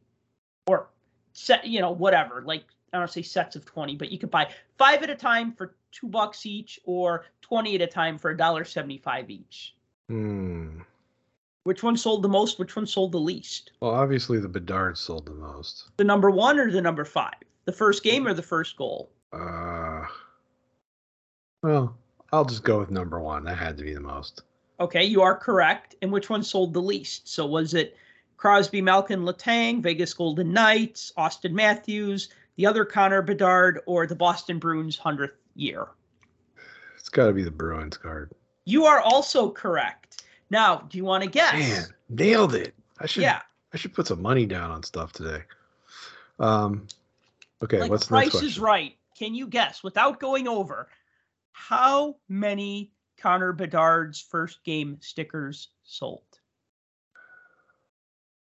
or 0.68 0.90
set, 1.34 1.66
you 1.66 1.82
know, 1.82 1.92
whatever. 1.92 2.44
Like 2.46 2.66
I 2.96 3.00
don't 3.00 3.12
say 3.12 3.22
sets 3.22 3.56
of 3.56 3.66
20, 3.66 3.96
but 3.96 4.12
you 4.12 4.18
could 4.18 4.32
buy 4.32 4.50
five 4.78 5.04
at 5.04 5.10
a 5.10 5.16
time 5.16 5.52
for 5.54 5.76
two 5.92 6.08
bucks 6.08 6.46
each 6.46 6.80
or 6.86 7.26
20 7.42 7.76
at 7.76 7.82
a 7.82 7.88
time 7.88 8.18
for 8.18 8.32
a 8.32 8.38
dollar 8.38 8.64
75 8.64 9.30
each. 9.30 9.76
Hmm. 10.10 10.80
Which 11.64 11.82
one 11.82 11.98
sold 11.98 12.22
the 12.22 12.30
most? 12.30 12.60
Which 12.60 12.76
one 12.76 12.86
sold 12.86 13.12
the 13.12 13.20
least? 13.20 13.72
Well, 13.80 13.92
obviously 13.92 14.40
the 14.40 14.48
Bedard 14.48 14.98
sold 14.98 15.26
the 15.26 15.34
most. 15.34 15.90
The 15.98 16.04
number 16.04 16.30
one 16.30 16.60
or 16.60 16.72
the 16.72 16.82
number 16.82 17.06
five? 17.06 17.34
The 17.66 17.72
first 17.72 18.04
game 18.04 18.28
or 18.28 18.34
the 18.34 18.44
first 18.44 18.78
goal? 18.78 19.10
Uh, 19.34 20.06
well, 21.64 21.98
I'll 22.32 22.46
just 22.46 22.64
go 22.64 22.80
with 22.80 22.92
number 22.92 23.20
one. 23.20 23.44
That 23.46 23.58
had 23.58 23.78
to 23.78 23.84
be 23.84 23.94
the 23.94 24.00
most. 24.00 24.44
Okay, 24.80 25.04
you 25.04 25.22
are 25.22 25.36
correct. 25.36 25.96
And 26.02 26.12
which 26.12 26.30
one 26.30 26.44
sold 26.44 26.74
the 26.74 26.82
least? 26.82 27.28
So 27.28 27.48
was 27.48 27.74
it 27.74 27.98
Crosby, 28.38 28.82
Malkin, 28.82 29.24
Letang, 29.24 29.82
Vegas 29.82 30.14
Golden 30.14 30.54
Knights, 30.54 31.14
Auston 31.18 31.54
Matthews, 31.54 32.30
the 32.56 32.66
other 32.66 32.86
Connor 32.86 33.22
Bedard, 33.22 33.82
or 33.86 34.08
the 34.08 34.16
Boston 34.16 34.60
Bruins 34.60 34.98
100th 34.98 35.32
year? 35.56 35.88
It's 36.98 37.10
got 37.10 37.28
to 37.28 37.34
be 37.34 37.44
the 37.44 37.52
Bruins 37.52 37.98
card. 37.98 38.32
You 38.66 38.86
are 38.86 39.00
also 39.00 39.50
correct. 39.50 40.24
Now, 40.50 40.88
do 40.90 40.98
you 40.98 41.06
want 41.06 41.24
to 41.24 41.30
guess? 41.30 41.54
Man, 41.54 41.86
nailed 42.10 42.56
it. 42.56 42.74
I 43.00 43.08
should. 43.08 43.24
yeah, 43.24 43.42
I 43.74 43.78
should 43.78 43.94
put 43.94 44.08
some 44.08 44.22
money 44.22 44.46
down 44.46 44.72
on 44.72 44.84
stuff 44.84 45.12
today. 45.14 45.44
Um. 46.40 46.88
Okay, 47.64 47.80
like 47.82 47.90
what's 47.90 48.08
the 48.08 48.16
next 48.16 48.24
Price 48.24 48.32
question? 48.32 48.48
is 48.48 48.60
right. 48.60 48.96
Can 49.18 49.34
you 49.34 49.48
guess 49.48 49.84
without 49.84 50.20
going 50.20 50.48
over 50.48 50.88
how 51.52 52.18
many 52.28 52.92
Connor 53.18 53.54
Bedard's 53.54 54.20
first 54.22 54.64
game 54.64 54.98
stickers 55.02 55.70
sold? 55.84 56.35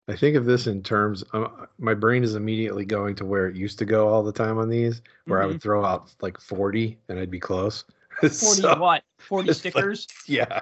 I 0.06 0.14
think 0.16 0.36
of 0.36 0.44
this 0.44 0.66
in 0.66 0.82
terms. 0.82 1.24
Um, 1.32 1.66
my 1.78 1.94
brain 1.94 2.22
is 2.24 2.34
immediately 2.34 2.84
going 2.84 3.14
to 3.16 3.24
where 3.24 3.46
it 3.48 3.56
used 3.56 3.78
to 3.78 3.86
go 3.86 4.08
all 4.08 4.22
the 4.22 4.32
time 4.32 4.58
on 4.58 4.68
these, 4.68 5.00
where 5.26 5.42
I 5.42 5.46
would 5.46 5.62
throw 5.62 5.82
out 5.84 6.12
like 6.20 6.38
forty 6.38 6.98
and 7.08 7.18
I'd 7.18 7.30
be 7.30 7.40
close. 7.40 7.84
40 8.20 8.34
So, 8.34 8.78
what? 8.78 9.02
40 9.18 9.48
it's 9.48 9.64
like- 9.64 9.72
stickers? 9.72 10.06
yeah. 10.26 10.60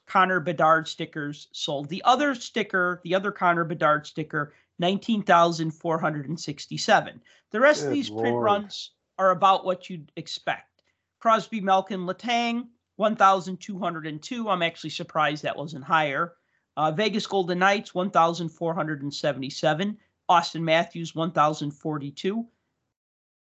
Connor 0.08 0.40
Bedard 0.40 0.88
stickers 0.88 1.50
sold. 1.52 1.90
The 1.90 2.02
other 2.04 2.34
sticker, 2.34 3.00
the 3.04 3.14
other 3.14 3.32
Connor 3.32 3.64
Bedard 3.64 4.08
sticker, 4.08 4.56
19,467. 4.80 7.22
The 7.52 7.60
rest 7.60 7.84
of 7.84 7.90
Good 7.90 7.96
these 7.96 8.10
print 8.10 8.36
runs 8.36 8.90
are 9.20 9.30
about 9.30 9.66
what 9.66 9.88
you'd 9.88 10.12
expect. 10.16 10.82
Crosby, 11.20 11.62
Malkin, 11.62 12.08
Letang, 12.08 12.70
1,202. 12.96 14.50
I'm 14.50 14.64
actually 14.64 14.90
surprised 14.90 15.44
that 15.44 15.56
wasn't 15.56 15.86
higher. 15.86 16.34
Uh, 16.76 16.92
Vegas 16.92 17.28
Golden 17.28 17.60
Knights, 17.60 17.94
1,477. 17.94 19.98
Auston 20.28 20.62
Matthews, 20.62 21.14
1,042. 21.14 22.48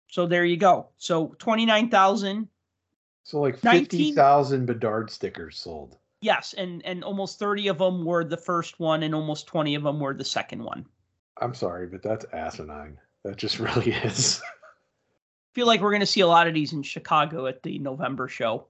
So 0.07 0.25
there 0.25 0.45
you 0.45 0.57
go. 0.57 0.89
So 0.97 1.35
29,000. 1.39 2.47
So 3.23 3.41
like 3.41 3.63
19 3.63 3.87
50,000 3.89 4.65
Bedard 4.65 5.09
stickers 5.09 5.57
sold. 5.57 5.97
Yes, 6.21 6.53
and 6.57 6.83
and 6.85 7.03
almost 7.03 7.39
30 7.39 7.67
of 7.67 7.77
them 7.77 8.05
were 8.05 8.23
the 8.23 8.37
first 8.37 8.79
one 8.79 9.03
and 9.03 9.13
almost 9.13 9.47
20 9.47 9.75
of 9.75 9.83
them 9.83 9.99
were 9.99 10.13
the 10.13 10.25
second 10.25 10.63
one. 10.63 10.85
I'm 11.39 11.53
sorry, 11.53 11.87
but 11.87 12.01
that's 12.01 12.25
asinine. 12.33 12.97
That 13.23 13.37
just 13.37 13.59
really 13.59 13.91
is. 13.91 14.41
I 14.41 15.53
feel 15.53 15.67
like 15.67 15.81
we're 15.81 15.91
going 15.91 15.99
to 16.01 16.05
see 16.05 16.21
a 16.21 16.27
lot 16.27 16.47
of 16.47 16.53
these 16.53 16.73
in 16.73 16.83
Chicago 16.83 17.45
at 17.47 17.63
the 17.63 17.79
November 17.79 18.27
show. 18.27 18.67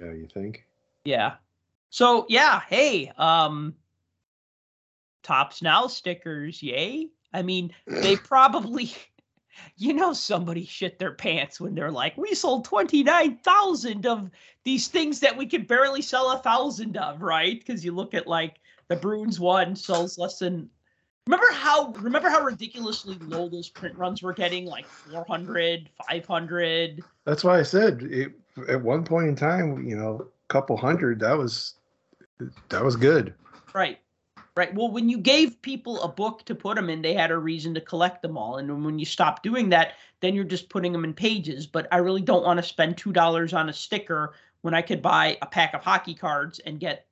yeah, 0.00 0.12
you 0.12 0.28
think? 0.32 0.66
Yeah. 1.04 1.34
So, 1.90 2.26
yeah, 2.28 2.60
hey, 2.68 3.12
um 3.16 3.74
Topps 5.22 5.62
Now 5.62 5.86
stickers, 5.86 6.62
yay. 6.62 7.08
I 7.32 7.42
mean, 7.42 7.72
they 7.86 8.16
probably 8.32 8.92
you 9.76 9.92
know 9.92 10.12
somebody 10.12 10.64
shit 10.64 10.98
their 10.98 11.12
pants 11.12 11.60
when 11.60 11.74
they're 11.74 11.90
like, 11.90 12.16
"We 12.16 12.34
sold 12.34 12.64
29,000 12.64 14.06
of 14.06 14.30
these 14.64 14.88
things 14.88 15.20
that 15.20 15.36
we 15.36 15.46
could 15.46 15.66
barely 15.66 16.02
sell 16.02 16.32
a 16.32 16.38
thousand 16.38 16.96
of, 16.96 17.22
right?" 17.22 17.64
Cuz 17.64 17.84
you 17.84 17.92
look 17.92 18.14
at 18.14 18.26
like 18.26 18.60
the 18.88 18.96
Bruins 18.96 19.40
one 19.40 19.76
sells 19.76 20.18
less 20.18 20.38
than 20.38 20.70
Remember 21.26 21.52
how 21.52 21.92
remember 21.92 22.28
how 22.28 22.42
ridiculously 22.42 23.16
low 23.20 23.48
those 23.48 23.68
print 23.68 23.96
runs 23.96 24.22
were 24.22 24.32
getting 24.32 24.66
like 24.66 24.86
400, 24.86 25.88
500? 26.08 27.04
That's 27.24 27.44
why 27.44 27.58
I 27.58 27.62
said 27.62 28.02
it, 28.02 28.32
at 28.68 28.82
one 28.82 29.04
point 29.04 29.28
in 29.28 29.36
time, 29.36 29.86
you 29.86 29.96
know, 29.96 30.26
a 30.26 30.52
couple 30.52 30.76
hundred, 30.76 31.20
that 31.20 31.36
was 31.36 31.74
that 32.68 32.82
was 32.82 32.96
good. 32.96 33.34
Right. 33.74 34.00
Right. 34.60 34.74
Well, 34.74 34.90
when 34.90 35.08
you 35.08 35.16
gave 35.16 35.62
people 35.62 36.02
a 36.02 36.08
book 36.08 36.44
to 36.44 36.54
put 36.54 36.76
them 36.76 36.90
in, 36.90 37.00
they 37.00 37.14
had 37.14 37.30
a 37.30 37.38
reason 37.38 37.72
to 37.72 37.80
collect 37.80 38.20
them 38.20 38.36
all. 38.36 38.58
And 38.58 38.84
when 38.84 38.98
you 38.98 39.06
stop 39.06 39.42
doing 39.42 39.70
that, 39.70 39.94
then 40.20 40.34
you're 40.34 40.44
just 40.44 40.68
putting 40.68 40.92
them 40.92 41.02
in 41.02 41.14
pages. 41.14 41.66
But 41.66 41.88
I 41.90 41.96
really 41.96 42.20
don't 42.20 42.44
want 42.44 42.58
to 42.58 42.62
spend 42.62 42.98
$2 42.98 43.56
on 43.56 43.70
a 43.70 43.72
sticker 43.72 44.34
when 44.60 44.74
I 44.74 44.82
could 44.82 45.00
buy 45.00 45.38
a 45.40 45.46
pack 45.46 45.72
of 45.72 45.82
hockey 45.82 46.12
cards 46.12 46.58
and 46.58 46.78
get 46.78 47.06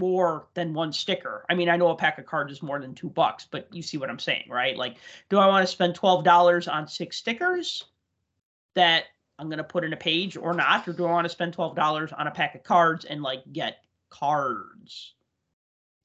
more 0.00 0.46
than 0.54 0.74
one 0.74 0.92
sticker. 0.92 1.44
I 1.50 1.56
mean, 1.56 1.68
I 1.68 1.76
know 1.76 1.88
a 1.88 1.96
pack 1.96 2.18
of 2.18 2.26
cards 2.26 2.52
is 2.52 2.62
more 2.62 2.78
than 2.78 2.94
two 2.94 3.10
bucks, 3.10 3.48
but 3.50 3.66
you 3.74 3.82
see 3.82 3.96
what 3.96 4.08
I'm 4.08 4.20
saying, 4.20 4.44
right? 4.48 4.76
Like, 4.76 4.98
do 5.28 5.38
I 5.38 5.48
want 5.48 5.66
to 5.66 5.72
spend 5.72 5.98
$12 5.98 6.72
on 6.72 6.86
six 6.86 7.16
stickers 7.16 7.82
that 8.76 9.06
I'm 9.40 9.48
going 9.48 9.58
to 9.58 9.64
put 9.64 9.82
in 9.82 9.92
a 9.92 9.96
page 9.96 10.36
or 10.36 10.54
not? 10.54 10.86
Or 10.86 10.92
do 10.92 11.04
I 11.04 11.10
want 11.10 11.24
to 11.24 11.30
spend 11.30 11.56
$12 11.56 12.12
on 12.16 12.28
a 12.28 12.30
pack 12.30 12.54
of 12.54 12.62
cards 12.62 13.04
and 13.04 13.24
like 13.24 13.42
get 13.52 13.78
cards? 14.08 15.15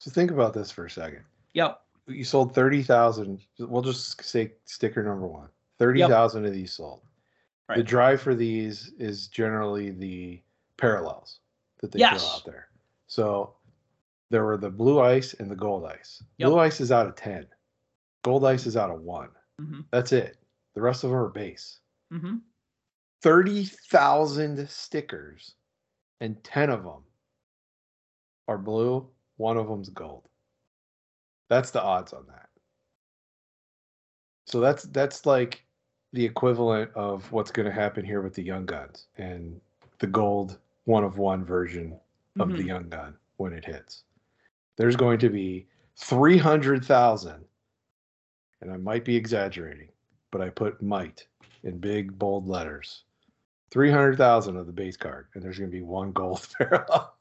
So 0.02 0.10
think 0.10 0.32
about 0.32 0.52
this 0.52 0.68
for 0.72 0.86
a 0.86 0.90
second. 0.90 1.22
Yep. 1.54 1.80
You 2.08 2.24
sold 2.24 2.56
30,000. 2.56 3.40
We'll 3.60 3.82
just 3.82 4.20
say 4.24 4.54
sticker 4.64 5.00
number 5.04 5.28
one 5.28 5.48
30,000 5.78 6.44
of 6.44 6.52
these 6.52 6.72
sold. 6.72 7.02
The 7.68 7.84
drive 7.84 8.20
for 8.20 8.34
these 8.34 8.92
is 8.98 9.28
generally 9.28 9.90
the 9.92 10.42
parallels 10.76 11.38
that 11.78 11.92
they 11.92 12.00
Yes. 12.00 12.20
throw 12.20 12.30
out 12.34 12.44
there. 12.44 12.68
So 13.06 13.54
there 14.30 14.44
were 14.44 14.56
the 14.56 14.70
blue 14.70 15.00
ice 15.00 15.34
and 15.34 15.48
the 15.48 15.54
gold 15.56 15.84
ice. 15.86 16.20
Yep. 16.38 16.48
Blue 16.48 16.58
ice 16.58 16.80
is 16.80 16.90
out 16.90 17.06
of 17.06 17.14
10. 17.14 17.46
Gold 18.24 18.44
ice 18.44 18.66
is 18.66 18.76
out 18.76 18.90
of 18.90 19.02
one. 19.02 19.30
Mhm. 19.60 19.84
That's 19.92 20.10
it. 20.12 20.36
The 20.74 20.82
rest 20.82 21.04
of 21.04 21.10
them 21.10 21.18
are 21.20 21.28
base. 21.28 21.78
Mm-hmm. 22.12 22.38
30,000 23.22 24.68
stickers 24.68 25.54
and 26.20 26.42
10 26.42 26.70
of 26.70 26.82
them 26.82 27.04
are 28.48 28.58
blue, 28.58 29.08
one 29.36 29.56
of 29.56 29.68
them's 29.68 29.88
gold. 29.90 30.28
That's 31.48 31.70
the 31.70 31.82
odds 31.82 32.12
on 32.12 32.26
that. 32.28 32.48
So 34.46 34.60
that's 34.60 34.84
that's 34.84 35.26
like 35.26 35.64
the 36.12 36.24
equivalent 36.24 36.90
of 36.94 37.30
what's 37.32 37.50
going 37.50 37.66
to 37.66 37.72
happen 37.72 38.04
here 38.04 38.20
with 38.20 38.34
the 38.34 38.42
young 38.42 38.66
guns 38.66 39.06
and 39.16 39.60
the 39.98 40.06
gold 40.06 40.58
one 40.84 41.04
of 41.04 41.16
one 41.18 41.44
version 41.44 41.98
of 42.38 42.50
the 42.50 42.62
Mhm. 42.62 42.66
young 42.66 42.88
gun 42.88 43.16
when 43.36 43.52
it 43.52 43.64
hits. 43.64 44.04
There's 44.76 44.96
going 44.96 45.18
to 45.20 45.30
be 45.30 45.68
300,000 45.96 47.44
and 48.60 48.70
I 48.70 48.76
might 48.76 49.04
be 49.04 49.16
exaggerating, 49.16 49.90
but 50.30 50.40
I 50.40 50.50
put 50.50 50.82
might 50.82 51.26
in 51.62 51.78
big 51.78 52.18
bold 52.18 52.46
letters. 52.48 53.04
300,000 53.70 54.56
of 54.56 54.66
the 54.66 54.72
base 54.72 54.96
card 54.96 55.28
and 55.34 55.42
there's 55.42 55.58
going 55.58 55.70
to 55.70 55.76
be 55.76 55.82
one 55.82 56.12
gold 56.12 56.46
parallel 56.58 57.14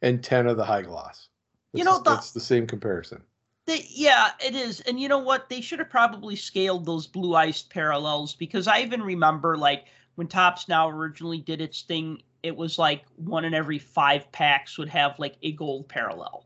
and 0.00 0.22
10 0.22 0.46
of 0.46 0.56
the 0.56 0.64
high 0.64 0.82
gloss. 0.82 1.28
You 1.72 1.84
know, 1.84 1.98
the- 1.98 2.10
that's 2.10 2.32
the 2.32 2.40
same 2.40 2.66
comparison. 2.66 3.22
They, 3.64 3.86
yeah, 3.88 4.32
it 4.44 4.56
is. 4.56 4.80
And 4.82 4.98
you 4.98 5.08
know 5.08 5.18
what? 5.18 5.48
They 5.48 5.60
should 5.60 5.78
have 5.78 5.88
probably 5.90 6.34
scaled 6.34 6.84
those 6.84 7.06
blue 7.06 7.34
iced 7.36 7.70
parallels 7.70 8.34
because 8.34 8.66
I 8.66 8.80
even 8.80 9.02
remember 9.02 9.56
like 9.56 9.86
when 10.16 10.26
Topps 10.26 10.68
Now 10.68 10.88
originally 10.88 11.38
did 11.38 11.60
its 11.60 11.82
thing, 11.82 12.22
it 12.42 12.56
was 12.56 12.78
like 12.78 13.04
one 13.16 13.44
in 13.44 13.54
every 13.54 13.78
five 13.78 14.30
packs 14.32 14.78
would 14.78 14.88
have 14.88 15.18
like 15.18 15.36
a 15.42 15.52
gold 15.52 15.88
parallel. 15.88 16.44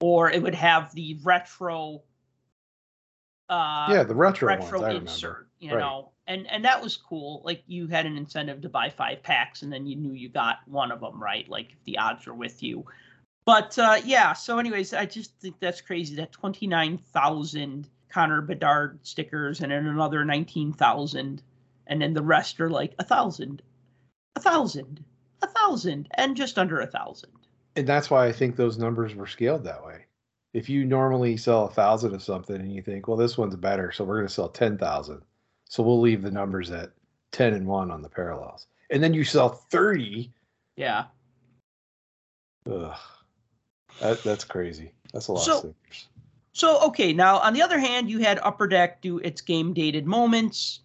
Or 0.00 0.30
it 0.30 0.42
would 0.42 0.54
have 0.54 0.94
the 0.94 1.18
retro 1.22 2.02
uh 3.48 3.88
yeah, 3.92 4.02
the 4.04 4.14
retro, 4.14 4.48
retro 4.48 4.80
ones, 4.80 5.02
insert, 5.02 5.48
you 5.60 5.70
Right. 5.70 5.80
know. 5.80 6.12
And 6.26 6.46
and 6.50 6.64
that 6.64 6.82
was 6.82 6.96
cool. 6.96 7.42
Like 7.44 7.62
you 7.66 7.86
had 7.86 8.06
an 8.06 8.16
incentive 8.16 8.62
to 8.62 8.68
buy 8.68 8.88
five 8.90 9.22
packs 9.22 9.62
and 9.62 9.72
then 9.72 9.86
you 9.86 9.96
knew 9.96 10.12
you 10.12 10.28
got 10.28 10.58
one 10.66 10.90
of 10.92 11.00
them, 11.00 11.22
right? 11.22 11.48
Like 11.48 11.72
if 11.72 11.82
the 11.84 11.98
odds 11.98 12.26
were 12.26 12.34
with 12.34 12.62
you. 12.62 12.84
But 13.46 13.78
uh, 13.78 14.00
yeah, 14.04 14.32
so 14.32 14.58
anyways, 14.58 14.94
I 14.94 15.06
just 15.06 15.38
think 15.40 15.56
that's 15.60 15.80
crazy 15.80 16.16
that 16.16 16.32
29,000 16.32 17.88
Connor 18.08 18.40
Bedard 18.40 18.98
stickers 19.02 19.60
and 19.60 19.70
then 19.70 19.86
another 19.86 20.24
19,000 20.24 21.42
and 21.86 22.02
then 22.02 22.14
the 22.14 22.22
rest 22.22 22.60
are 22.60 22.70
like 22.70 22.94
a 22.98 23.04
thousand, 23.04 23.60
a 24.36 24.40
thousand, 24.40 25.04
a 25.42 25.46
thousand 25.46 26.08
and 26.14 26.36
just 26.36 26.58
under 26.58 26.80
a 26.80 26.86
thousand. 26.86 27.32
And 27.76 27.86
that's 27.86 28.10
why 28.10 28.26
I 28.26 28.32
think 28.32 28.56
those 28.56 28.78
numbers 28.78 29.14
were 29.14 29.26
scaled 29.26 29.64
that 29.64 29.84
way. 29.84 30.06
If 30.54 30.68
you 30.68 30.84
normally 30.84 31.36
sell 31.36 31.66
a 31.66 31.70
thousand 31.70 32.14
of 32.14 32.22
something 32.22 32.56
and 32.56 32.72
you 32.72 32.80
think, 32.80 33.08
well, 33.08 33.16
this 33.16 33.36
one's 33.36 33.56
better, 33.56 33.90
so 33.90 34.04
we're 34.04 34.18
going 34.18 34.28
to 34.28 34.32
sell 34.32 34.48
10,000. 34.48 35.20
So 35.68 35.82
we'll 35.82 36.00
leave 36.00 36.22
the 36.22 36.30
numbers 36.30 36.70
at 36.70 36.92
10 37.32 37.52
and 37.52 37.66
1 37.66 37.90
on 37.90 38.00
the 38.00 38.08
parallels. 38.08 38.68
And 38.90 39.02
then 39.02 39.12
you 39.12 39.24
sell 39.24 39.48
30. 39.48 40.32
Yeah. 40.76 41.06
Ugh. 42.70 42.96
That, 44.00 44.22
that's 44.22 44.44
crazy. 44.44 44.92
That's 45.12 45.28
a 45.28 45.32
lot 45.32 45.44
So- 45.44 45.52
of 45.52 45.58
stickers. 45.58 46.08
So 46.56 46.80
okay, 46.86 47.12
now 47.12 47.38
on 47.38 47.52
the 47.52 47.62
other 47.62 47.80
hand, 47.80 48.08
you 48.08 48.20
had 48.20 48.38
Upper 48.38 48.68
Deck 48.68 49.02
do 49.02 49.18
its 49.18 49.40
game 49.40 49.74
dated 49.74 50.06
moments. 50.06 50.80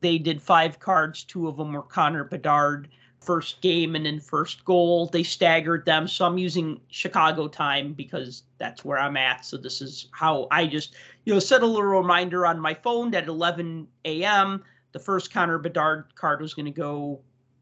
They 0.00 0.18
did 0.18 0.42
five 0.42 0.80
cards. 0.80 1.22
Two 1.22 1.46
of 1.46 1.56
them 1.56 1.72
were 1.72 1.82
Connor 1.82 2.24
Bedard, 2.24 2.88
first 3.20 3.60
game 3.60 3.94
and 3.94 4.06
then 4.06 4.18
first 4.18 4.64
goal. 4.64 5.06
They 5.06 5.22
staggered 5.22 5.86
them. 5.86 6.08
So 6.08 6.26
I'm 6.26 6.36
using 6.36 6.80
Chicago 6.90 7.46
time 7.46 7.92
because 7.92 8.42
that's 8.58 8.84
where 8.84 8.98
I'm 8.98 9.16
at. 9.16 9.44
So 9.44 9.56
this 9.56 9.80
is 9.80 10.08
how 10.10 10.48
I 10.50 10.66
just, 10.66 10.96
you 11.26 11.32
know, 11.32 11.38
set 11.38 11.62
a 11.62 11.66
little 11.66 11.84
reminder 11.84 12.44
on 12.44 12.58
my 12.58 12.74
phone 12.74 13.12
that 13.12 13.28
11 13.28 13.86
a.m. 14.04 14.64
the 14.90 14.98
first 14.98 15.32
Connor 15.32 15.58
Bedard 15.58 16.12
card 16.16 16.40
was 16.42 16.54
going 16.54 16.66
to 16.66 16.72
go 16.72 17.20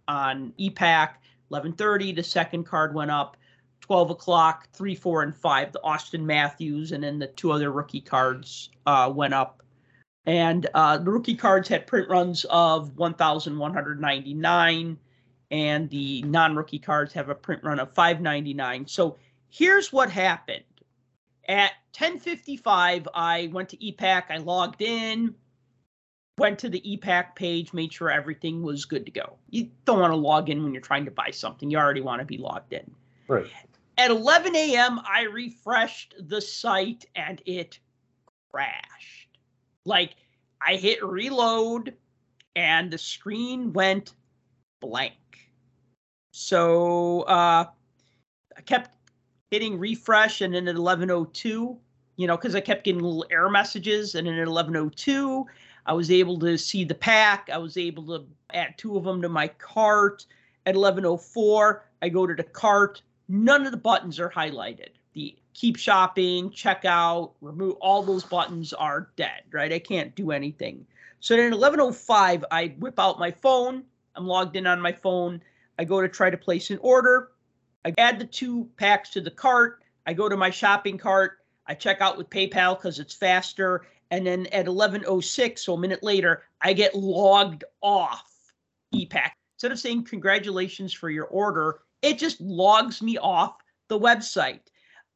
on 0.08 0.54
e-Pack. 0.56 1.22
11:30, 1.50 2.16
the 2.16 2.22
second 2.22 2.64
card 2.64 2.94
went 2.94 3.10
up. 3.10 3.36
12 3.82 4.10
o'clock, 4.10 4.68
3, 4.72 4.94
4, 4.94 5.22
and 5.22 5.36
5, 5.36 5.72
the 5.72 5.80
Auston 5.84 6.22
Matthews, 6.22 6.92
and 6.92 7.04
then 7.04 7.18
the 7.18 7.26
two 7.26 7.52
other 7.52 7.70
rookie 7.70 8.00
cards 8.00 8.70
uh, 8.86 9.12
went 9.14 9.34
up. 9.34 9.62
And 10.24 10.66
uh, 10.72 10.98
the 10.98 11.10
rookie 11.10 11.34
cards 11.34 11.68
had 11.68 11.86
print 11.86 12.08
runs 12.08 12.46
of 12.48 12.96
1,199, 12.96 14.98
and 15.50 15.90
the 15.90 16.22
non 16.22 16.56
rookie 16.56 16.78
cards 16.78 17.12
have 17.12 17.28
a 17.28 17.34
print 17.34 17.62
run 17.64 17.80
of 17.80 17.92
599. 17.92 18.86
So 18.86 19.18
here's 19.50 19.92
what 19.92 20.10
happened. 20.10 20.62
At 21.48 21.72
10:55, 21.92 23.08
I 23.12 23.50
went 23.52 23.68
to 23.70 23.84
e-Pack. 23.84 24.30
I 24.30 24.36
logged 24.36 24.80
in, 24.80 25.34
went 26.38 26.60
to 26.60 26.68
the 26.68 26.88
e-Pack 26.90 27.34
page, 27.34 27.72
made 27.72 27.92
sure 27.92 28.08
everything 28.08 28.62
was 28.62 28.84
good 28.84 29.04
to 29.06 29.12
go. 29.12 29.38
You 29.50 29.70
don't 29.84 29.98
want 29.98 30.12
to 30.12 30.16
log 30.16 30.50
in 30.50 30.62
when 30.62 30.72
you're 30.72 30.80
trying 30.80 31.04
to 31.06 31.10
buy 31.10 31.32
something. 31.32 31.68
You 31.68 31.78
already 31.78 32.00
want 32.00 32.20
to 32.20 32.24
be 32.24 32.38
logged 32.38 32.72
in. 32.72 32.88
Right. 33.26 33.50
At 34.02 34.10
11 34.10 34.56
a.m., 34.56 35.00
I 35.08 35.22
refreshed 35.22 36.16
the 36.18 36.40
site 36.40 37.04
and 37.14 37.40
it 37.46 37.78
crashed. 38.50 39.28
Like 39.84 40.16
I 40.60 40.74
hit 40.74 41.04
reload 41.04 41.94
and 42.56 42.90
the 42.90 42.98
screen 42.98 43.72
went 43.72 44.14
blank. 44.80 45.14
So 46.32 47.20
uh, 47.28 47.66
I 48.56 48.60
kept 48.62 48.90
hitting 49.52 49.78
refresh 49.78 50.40
and 50.40 50.52
then 50.52 50.66
at 50.66 50.74
1102, 50.74 51.78
you 52.16 52.26
know, 52.26 52.36
because 52.36 52.56
I 52.56 52.60
kept 52.60 52.82
getting 52.82 53.02
little 53.02 53.24
error 53.30 53.50
messages. 53.50 54.16
And 54.16 54.26
then 54.26 54.34
at 54.34 54.48
1102, 54.48 55.46
I 55.86 55.92
was 55.92 56.10
able 56.10 56.40
to 56.40 56.58
see 56.58 56.82
the 56.82 56.92
pack. 56.92 57.50
I 57.52 57.58
was 57.58 57.76
able 57.76 58.04
to 58.08 58.26
add 58.52 58.76
two 58.78 58.96
of 58.96 59.04
them 59.04 59.22
to 59.22 59.28
my 59.28 59.46
cart. 59.46 60.26
At 60.66 60.74
1104, 60.74 61.84
I 62.02 62.08
go 62.08 62.26
to 62.26 62.34
the 62.34 62.42
cart. 62.42 63.00
None 63.34 63.64
of 63.64 63.72
the 63.72 63.78
buttons 63.78 64.20
are 64.20 64.28
highlighted. 64.28 64.90
The 65.14 65.34
keep 65.54 65.78
shopping, 65.78 66.50
checkout, 66.50 67.32
remove 67.40 67.76
all 67.80 68.02
those 68.02 68.24
buttons 68.24 68.74
are 68.74 69.08
dead, 69.16 69.44
right? 69.50 69.72
I 69.72 69.78
can't 69.78 70.14
do 70.14 70.32
anything. 70.32 70.86
So 71.20 71.34
then 71.34 71.46
at 71.46 71.58
1105, 71.58 72.44
I 72.50 72.74
whip 72.78 73.00
out 73.00 73.18
my 73.18 73.30
phone. 73.30 73.84
I'm 74.16 74.26
logged 74.26 74.56
in 74.56 74.66
on 74.66 74.82
my 74.82 74.92
phone. 74.92 75.40
I 75.78 75.84
go 75.84 76.02
to 76.02 76.10
try 76.10 76.28
to 76.28 76.36
place 76.36 76.68
an 76.68 76.78
order. 76.82 77.30
I 77.86 77.94
add 77.96 78.18
the 78.18 78.26
two 78.26 78.68
packs 78.76 79.08
to 79.14 79.22
the 79.22 79.30
cart. 79.30 79.82
I 80.06 80.12
go 80.12 80.28
to 80.28 80.36
my 80.36 80.50
shopping 80.50 80.98
cart. 80.98 81.38
I 81.66 81.72
check 81.72 82.02
out 82.02 82.18
with 82.18 82.28
PayPal 82.28 82.76
because 82.76 82.98
it's 82.98 83.14
faster. 83.14 83.86
And 84.10 84.26
then 84.26 84.44
at 84.48 84.66
11:06, 84.66 85.64
so 85.64 85.72
a 85.72 85.78
minute 85.78 86.02
later, 86.02 86.42
I 86.60 86.74
get 86.74 86.94
logged 86.94 87.64
off 87.80 88.30
e-Pack. 88.90 89.38
Instead 89.56 89.72
of 89.72 89.78
saying 89.78 90.04
congratulations 90.04 90.92
for 90.92 91.08
your 91.08 91.28
order, 91.28 91.80
it 92.02 92.18
just 92.18 92.40
logs 92.40 93.00
me 93.00 93.16
off 93.18 93.56
the 93.88 93.98
website. 93.98 94.60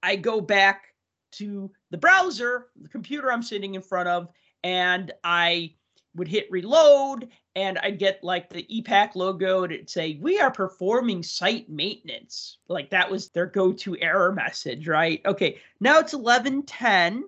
I 0.03 0.17
go 0.17 0.41
back 0.41 0.95
to 1.33 1.71
the 1.91 1.99
browser, 1.99 2.69
the 2.81 2.89
computer 2.89 3.31
I'm 3.31 3.43
sitting 3.43 3.75
in 3.75 3.83
front 3.83 4.09
of, 4.09 4.29
and 4.63 5.13
I 5.23 5.75
would 6.15 6.29
hit 6.29 6.51
reload 6.51 7.29
and 7.55 7.79
I'd 7.79 7.99
get 7.99 8.25
like 8.25 8.49
the 8.49 8.65
e-Pack 8.75 9.17
logo 9.17 9.65
and 9.65 9.73
it'd 9.73 9.91
say, 9.91 10.19
We 10.21 10.41
are 10.41 10.51
performing 10.51 11.23
site 11.23 11.69
maintenance. 11.69 12.59
Like 12.69 12.91
that 12.91 13.11
was 13.11 13.29
their 13.29 13.47
go 13.47 13.73
to 13.73 13.99
error 14.01 14.33
message, 14.33 14.89
right? 14.89 15.21
Okay, 15.27 15.59
now 15.81 15.99
it's 15.99 16.15
1110 16.15 17.25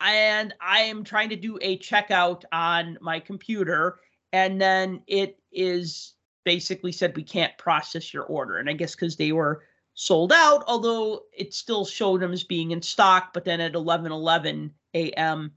and 0.00 0.54
I 0.60 0.80
am 0.80 1.04
trying 1.04 1.30
to 1.30 1.36
do 1.36 1.58
a 1.60 1.78
checkout 1.78 2.44
on 2.52 2.98
my 3.00 3.20
computer 3.20 4.00
and 4.32 4.60
then 4.60 5.02
it 5.06 5.38
is 5.52 6.14
basically 6.44 6.92
said 6.92 7.16
we 7.16 7.22
can't 7.22 7.56
process 7.58 8.12
your 8.12 8.24
order. 8.24 8.58
And 8.58 8.68
I 8.68 8.72
guess 8.72 8.94
because 8.94 9.16
they 9.16 9.32
were 9.32 9.64
sold 9.94 10.32
out, 10.32 10.64
although 10.66 11.24
it 11.32 11.54
still 11.54 11.84
showed 11.84 12.20
them 12.20 12.32
as 12.32 12.44
being 12.44 12.70
in 12.70 12.82
stock, 12.82 13.32
but 13.32 13.44
then 13.44 13.60
at 13.60 13.72
11:11 13.72 14.70
a.m. 14.94 15.52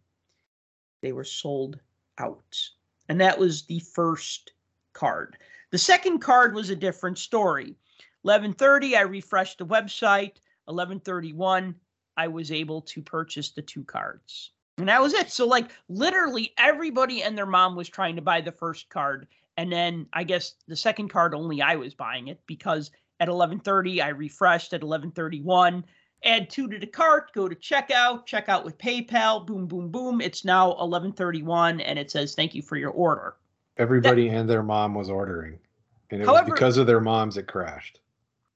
they 1.01 1.11
were 1.11 1.23
sold 1.23 1.79
out. 2.17 2.69
And 3.09 3.21
that 3.21 3.37
was 3.37 3.63
the 3.63 3.79
first 3.79 4.51
card. 4.93 5.37
The 5.71 5.77
second 5.77 6.19
card 6.19 6.55
was 6.55 6.69
a 6.69 6.75
different 6.75 7.17
story. 7.17 7.75
11:30 8.25 8.95
I 8.95 9.01
refreshed 9.01 9.59
the 9.59 9.65
website. 9.65 10.37
11:31 10.67 11.75
I 12.17 12.27
was 12.27 12.51
able 12.51 12.81
to 12.81 13.01
purchase 13.01 13.51
the 13.51 13.61
two 13.61 13.83
cards. 13.83 14.51
And 14.77 14.89
that 14.89 15.01
was 15.01 15.13
it. 15.13 15.31
So 15.31 15.47
like 15.47 15.71
literally 15.87 16.53
everybody 16.57 17.23
and 17.23 17.37
their 17.37 17.45
mom 17.45 17.75
was 17.75 17.87
trying 17.87 18.15
to 18.15 18.21
buy 18.21 18.41
the 18.41 18.51
first 18.51 18.89
card 18.89 19.27
and 19.57 19.71
then 19.71 20.07
I 20.13 20.23
guess 20.23 20.55
the 20.67 20.75
second 20.75 21.09
card 21.09 21.33
only 21.33 21.61
I 21.61 21.75
was 21.75 21.93
buying 21.93 22.27
it 22.27 22.39
because 22.47 22.91
at 23.19 23.27
11:30 23.29 24.01
I 24.03 24.09
refreshed 24.09 24.73
at 24.73 24.81
11:31 24.81 25.83
add 26.23 26.49
two 26.49 26.67
to 26.69 26.79
the 26.79 26.87
cart 26.87 27.31
go 27.33 27.47
to 27.47 27.55
checkout 27.55 28.25
checkout 28.27 28.63
with 28.63 28.77
PayPal 28.77 29.45
boom 29.45 29.67
boom 29.67 29.89
boom 29.89 30.21
it's 30.21 30.43
now 30.45 30.73
11:31 30.73 31.81
and 31.81 31.99
it 31.99 32.11
says 32.11 32.35
thank 32.35 32.53
you 32.55 32.61
for 32.61 32.77
your 32.77 32.91
order 32.91 33.35
Everybody 33.77 34.29
and 34.29 34.49
their 34.49 34.63
mom 34.63 34.93
was 34.95 35.09
ordering. 35.09 35.59
And 36.09 36.21
it 36.21 36.25
However- 36.25 36.51
was 36.51 36.53
because 36.53 36.77
of 36.77 36.87
their 36.87 37.01
moms 37.01 37.35
it 37.35 37.45
crashed. 37.47 37.99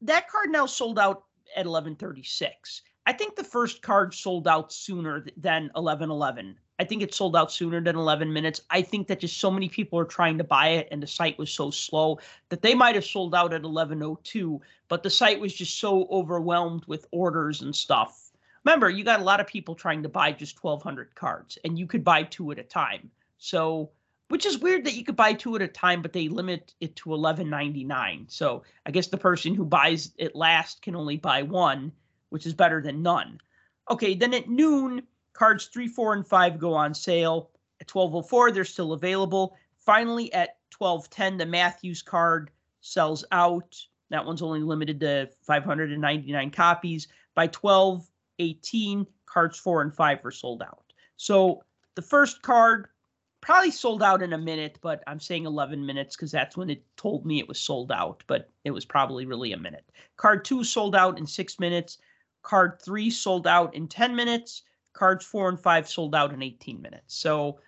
that 0.01 0.29
card 0.29 0.49
now 0.49 0.65
sold 0.65 0.97
out 0.97 1.23
at 1.55 1.65
11:36 1.65 2.81
I 3.05 3.13
think 3.13 3.35
the 3.35 3.43
first 3.43 3.81
card 3.81 4.13
sold 4.13 4.47
out 4.47 4.71
sooner 4.71 5.25
than 5.35 5.71
11:11 5.75 6.55
I 6.79 6.85
think 6.85 7.01
it 7.01 7.13
sold 7.13 7.35
out 7.35 7.51
sooner 7.51 7.81
than 7.81 7.97
11 7.97 8.31
minutes. 8.31 8.61
I 8.69 8.81
think 8.81 9.07
that 9.07 9.19
just 9.19 9.37
so 9.37 9.51
many 9.51 9.67
people 9.67 9.99
are 9.99 10.05
trying 10.05 10.37
to 10.37 10.45
buy 10.45 10.69
it 10.69 10.87
and 10.91 11.03
the 11.03 11.07
site 11.07 11.37
was 11.37 11.51
so 11.51 11.69
slow 11.71 12.19
that 12.47 12.61
they 12.61 12.73
might 12.73 12.95
have 12.95 13.05
sold 13.05 13.35
out 13.35 13.53
at 13.53 13.63
11:02, 13.63 14.61
but 14.87 15.03
the 15.03 15.09
site 15.09 15.41
was 15.41 15.53
just 15.53 15.77
so 15.77 16.07
overwhelmed 16.09 16.85
with 16.85 17.05
orders 17.11 17.61
and 17.61 17.75
stuff. 17.75 18.31
Remember, 18.63 18.89
you 18.89 19.03
got 19.03 19.19
a 19.19 19.23
lot 19.23 19.41
of 19.41 19.47
people 19.47 19.75
trying 19.75 20.03
to 20.03 20.09
buy 20.09 20.31
just 20.31 20.63
1200 20.63 21.13
cards 21.15 21.57
and 21.65 21.77
you 21.77 21.85
could 21.85 22.03
buy 22.03 22.23
two 22.23 22.49
at 22.51 22.59
a 22.59 22.63
time. 22.63 23.11
So, 23.37 23.91
which 24.29 24.45
is 24.45 24.59
weird 24.59 24.85
that 24.85 24.95
you 24.95 25.03
could 25.03 25.15
buy 25.17 25.33
two 25.33 25.55
at 25.57 25.61
a 25.61 25.67
time 25.67 26.01
but 26.01 26.13
they 26.13 26.29
limit 26.29 26.73
it 26.79 26.95
to 26.97 27.09
11.99. 27.09 28.31
So, 28.31 28.63
I 28.85 28.91
guess 28.91 29.07
the 29.07 29.17
person 29.17 29.53
who 29.53 29.65
buys 29.65 30.13
it 30.17 30.33
last 30.33 30.81
can 30.81 30.95
only 30.95 31.17
buy 31.17 31.43
one, 31.43 31.91
which 32.29 32.45
is 32.45 32.53
better 32.53 32.81
than 32.81 33.01
none. 33.01 33.41
Okay, 33.89 34.13
then 34.13 34.33
at 34.33 34.47
noon 34.47 35.03
Cards 35.39 35.67
three, 35.67 35.87
four, 35.87 36.11
and 36.11 36.27
five 36.27 36.59
go 36.59 36.73
on 36.73 36.93
sale. 36.93 37.51
At 37.79 37.89
1204, 37.89 38.51
they're 38.51 38.65
still 38.65 38.91
available. 38.91 39.55
Finally, 39.77 40.33
at 40.33 40.57
1210, 40.77 41.37
the 41.37 41.45
Matthews 41.45 42.01
card 42.01 42.51
sells 42.81 43.23
out. 43.31 43.73
That 44.09 44.25
one's 44.25 44.41
only 44.41 44.59
limited 44.59 44.99
to 44.99 45.29
599 45.43 46.51
copies. 46.51 47.07
By 47.35 47.43
1218, 47.43 49.07
cards 49.25 49.57
four 49.57 49.81
and 49.81 49.95
five 49.95 50.25
are 50.25 50.31
sold 50.31 50.61
out. 50.61 50.91
So 51.15 51.63
the 51.95 52.01
first 52.01 52.41
card 52.41 52.89
probably 53.39 53.71
sold 53.71 54.03
out 54.03 54.21
in 54.21 54.33
a 54.33 54.37
minute, 54.37 54.77
but 54.81 55.01
I'm 55.07 55.21
saying 55.21 55.45
11 55.45 55.85
minutes 55.85 56.17
because 56.17 56.31
that's 56.31 56.57
when 56.57 56.69
it 56.69 56.83
told 56.97 57.25
me 57.25 57.39
it 57.39 57.47
was 57.47 57.61
sold 57.61 57.93
out, 57.93 58.25
but 58.27 58.51
it 58.65 58.71
was 58.71 58.83
probably 58.83 59.25
really 59.25 59.53
a 59.53 59.57
minute. 59.57 59.89
Card 60.17 60.43
two 60.43 60.65
sold 60.65 60.97
out 60.97 61.17
in 61.17 61.25
six 61.25 61.59
minutes. 61.59 61.97
Card 62.41 62.81
three 62.81 63.09
sold 63.09 63.47
out 63.47 63.73
in 63.73 63.87
10 63.87 64.13
minutes 64.13 64.63
cards 64.99 65.25
four 65.25 65.47
and 65.47 65.59
five 65.59 65.87
sold 65.89 66.13
out 66.13 66.33
in 66.33 66.43
18 66.43 66.81
minutes. 66.81 67.15
So 67.15 67.59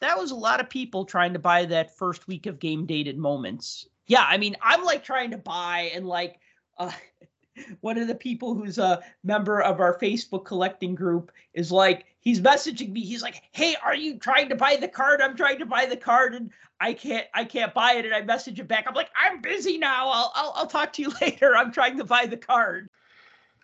that 0.00 0.18
was 0.18 0.30
a 0.30 0.36
lot 0.36 0.60
of 0.60 0.68
people 0.68 1.06
trying 1.06 1.32
to 1.32 1.38
buy 1.38 1.64
that 1.64 1.96
first 1.96 2.28
week 2.28 2.44
of 2.44 2.58
game 2.58 2.84
dated 2.84 3.16
moments. 3.16 3.88
Yeah, 4.06 4.26
I 4.28 4.36
mean, 4.36 4.54
I'm 4.60 4.84
like 4.84 5.02
trying 5.02 5.30
to 5.30 5.38
buy 5.38 5.90
and 5.94 6.06
like 6.06 6.38
uh 6.76 6.92
one 7.80 7.96
of 7.96 8.06
the 8.06 8.14
people 8.14 8.54
who's 8.54 8.76
a 8.76 9.00
member 9.22 9.62
of 9.62 9.80
our 9.80 9.98
Facebook 9.98 10.44
collecting 10.44 10.94
group 10.94 11.32
is 11.54 11.72
like, 11.72 12.04
he's 12.20 12.40
messaging 12.40 12.90
me. 12.90 13.00
He's 13.00 13.22
like, 13.22 13.42
"Hey, 13.52 13.76
are 13.82 13.94
you 13.94 14.18
trying 14.18 14.48
to 14.48 14.56
buy 14.56 14.76
the 14.76 14.88
card? 14.88 15.22
I'm 15.22 15.36
trying 15.36 15.60
to 15.60 15.66
buy 15.66 15.86
the 15.86 15.96
card, 15.96 16.34
and 16.34 16.50
I 16.80 16.92
can't, 16.92 17.26
I 17.32 17.44
can't 17.44 17.72
buy 17.72 17.92
it." 17.92 18.04
And 18.04 18.14
I 18.14 18.22
message 18.22 18.58
him 18.58 18.66
back. 18.66 18.86
I'm 18.88 18.94
like, 18.94 19.10
"I'm 19.16 19.40
busy 19.40 19.78
now. 19.78 20.08
I'll, 20.08 20.32
I'll, 20.34 20.52
I'll 20.56 20.66
talk 20.66 20.92
to 20.94 21.02
you 21.02 21.12
later. 21.20 21.56
I'm 21.56 21.72
trying 21.72 21.96
to 21.98 22.04
buy 22.04 22.26
the 22.26 22.36
card." 22.36 22.90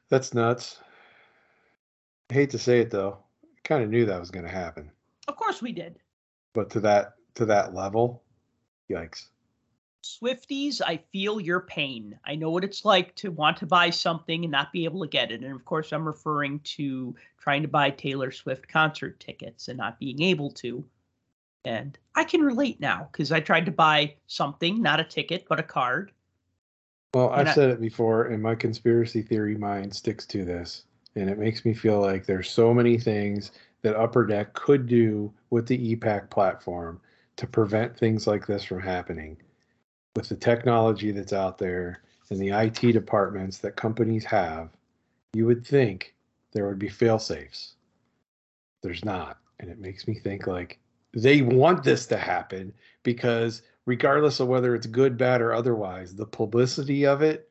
That's 0.09 0.32
nuts. 0.32 0.78
I 2.31 2.35
hate 2.35 2.51
to 2.51 2.59
say 2.59 2.81
it 2.81 2.90
though. 2.90 3.19
I 3.44 3.48
kind 3.65 3.82
of 3.82 3.90
knew 3.90 4.07
that 4.07 4.20
was 4.20 4.31
going 4.31 4.44
to 4.47 4.51
happen, 4.52 4.90
Of 5.28 5.36
course 5.36 5.61
we 5.62 5.73
did. 5.73 5.98
but 6.55 6.70
to 6.70 6.81
that 6.81 7.15
to 7.35 7.47
that 7.47 7.74
level, 7.74 8.23
yikes. 8.90 9.27
Swifties, 10.02 10.81
I 10.85 10.97
feel 11.12 11.40
your 11.40 11.61
pain. 11.61 12.19
I 12.24 12.35
know 12.35 12.51
what 12.51 12.65
it's 12.65 12.85
like 12.86 13.15
to 13.16 13.31
want 13.31 13.59
to 13.59 13.66
buy 13.66 13.90
something 13.90 14.44
and 14.44 14.51
not 14.51 14.73
be 14.73 14.85
able 14.85 15.02
to 15.02 15.07
get 15.09 15.31
it. 15.31 15.43
And 15.43 15.55
of 15.55 15.65
course, 15.66 15.93
I'm 15.93 16.07
referring 16.07 16.61
to 16.61 17.15
trying 17.39 17.62
to 17.62 17.69
buy 17.69 17.90
Taylor 17.90 18.31
Swift 18.31 18.66
concert 18.66 19.20
tickets 19.20 19.69
and 19.69 19.77
not 19.77 19.98
being 20.01 20.23
able 20.23 20.51
to. 20.52 20.82
And 21.66 21.98
I 22.15 22.24
can 22.24 22.40
relate 22.40 22.81
now 22.81 23.09
because 23.12 23.31
I 23.31 23.40
tried 23.40 23.66
to 23.66 23.73
buy 23.73 24.15
something, 24.27 24.81
not 24.81 25.01
a 25.01 25.05
ticket, 25.05 25.44
but 25.48 25.61
a 25.61 25.65
card. 25.65 26.12
Well, 27.12 27.31
And 27.32 27.43
I've 27.43 27.48
I- 27.48 27.55
said 27.55 27.70
it 27.70 27.81
before, 27.81 28.24
and 28.24 28.43
my 28.43 28.55
conspiracy 28.55 29.20
theory 29.20 29.57
mind 29.57 29.94
sticks 29.94 30.24
to 30.28 30.44
this, 30.47 30.85
and 31.16 31.28
it 31.28 31.38
makes 31.38 31.64
me 31.64 31.74
feel 31.74 32.00
like 32.00 32.24
there's 32.24 32.50
so 32.50 32.72
many 32.72 32.98
things 32.98 33.52
that 33.82 33.96
Upper 33.96 34.26
Deck 34.26 34.52
could 34.54 34.86
do 34.86 35.32
with 35.50 35.66
the 35.66 35.90
e-Pack 35.90 36.30
platform 36.30 37.00
to 37.36 37.46
prevent 37.46 37.96
things 37.96 38.26
like 38.26 38.46
this 38.46 38.62
from 38.62 38.80
happening. 38.80 39.36
With 40.16 40.28
the 40.28 40.36
technology 40.36 41.10
that's 41.10 41.32
out 41.32 41.58
there 41.58 42.02
and 42.30 42.38
the 42.38 42.50
IT 42.50 42.92
departments 42.92 43.58
that 43.58 43.76
companies 43.76 44.24
have, 44.24 44.70
you 45.32 45.46
would 45.46 45.66
think 45.66 46.14
there 46.52 46.66
would 46.66 46.78
be 46.78 46.88
fail 46.88 47.18
safes. 47.18 47.74
There's 48.82 49.04
not, 49.04 49.38
and 49.58 49.70
it 49.70 49.78
makes 49.78 50.06
me 50.06 50.14
think 50.14 50.46
like 50.46 50.78
they 51.14 51.42
want 51.42 51.82
this 51.82 52.06
to 52.06 52.16
happen 52.16 52.72
because 53.02 53.62
regardless 53.86 54.40
of 54.40 54.48
whether 54.48 54.74
it's 54.74 54.86
good, 54.86 55.16
bad, 55.16 55.40
or 55.40 55.52
otherwise, 55.52 56.14
the 56.14 56.26
publicity 56.26 57.06
of 57.06 57.22
it 57.22 57.49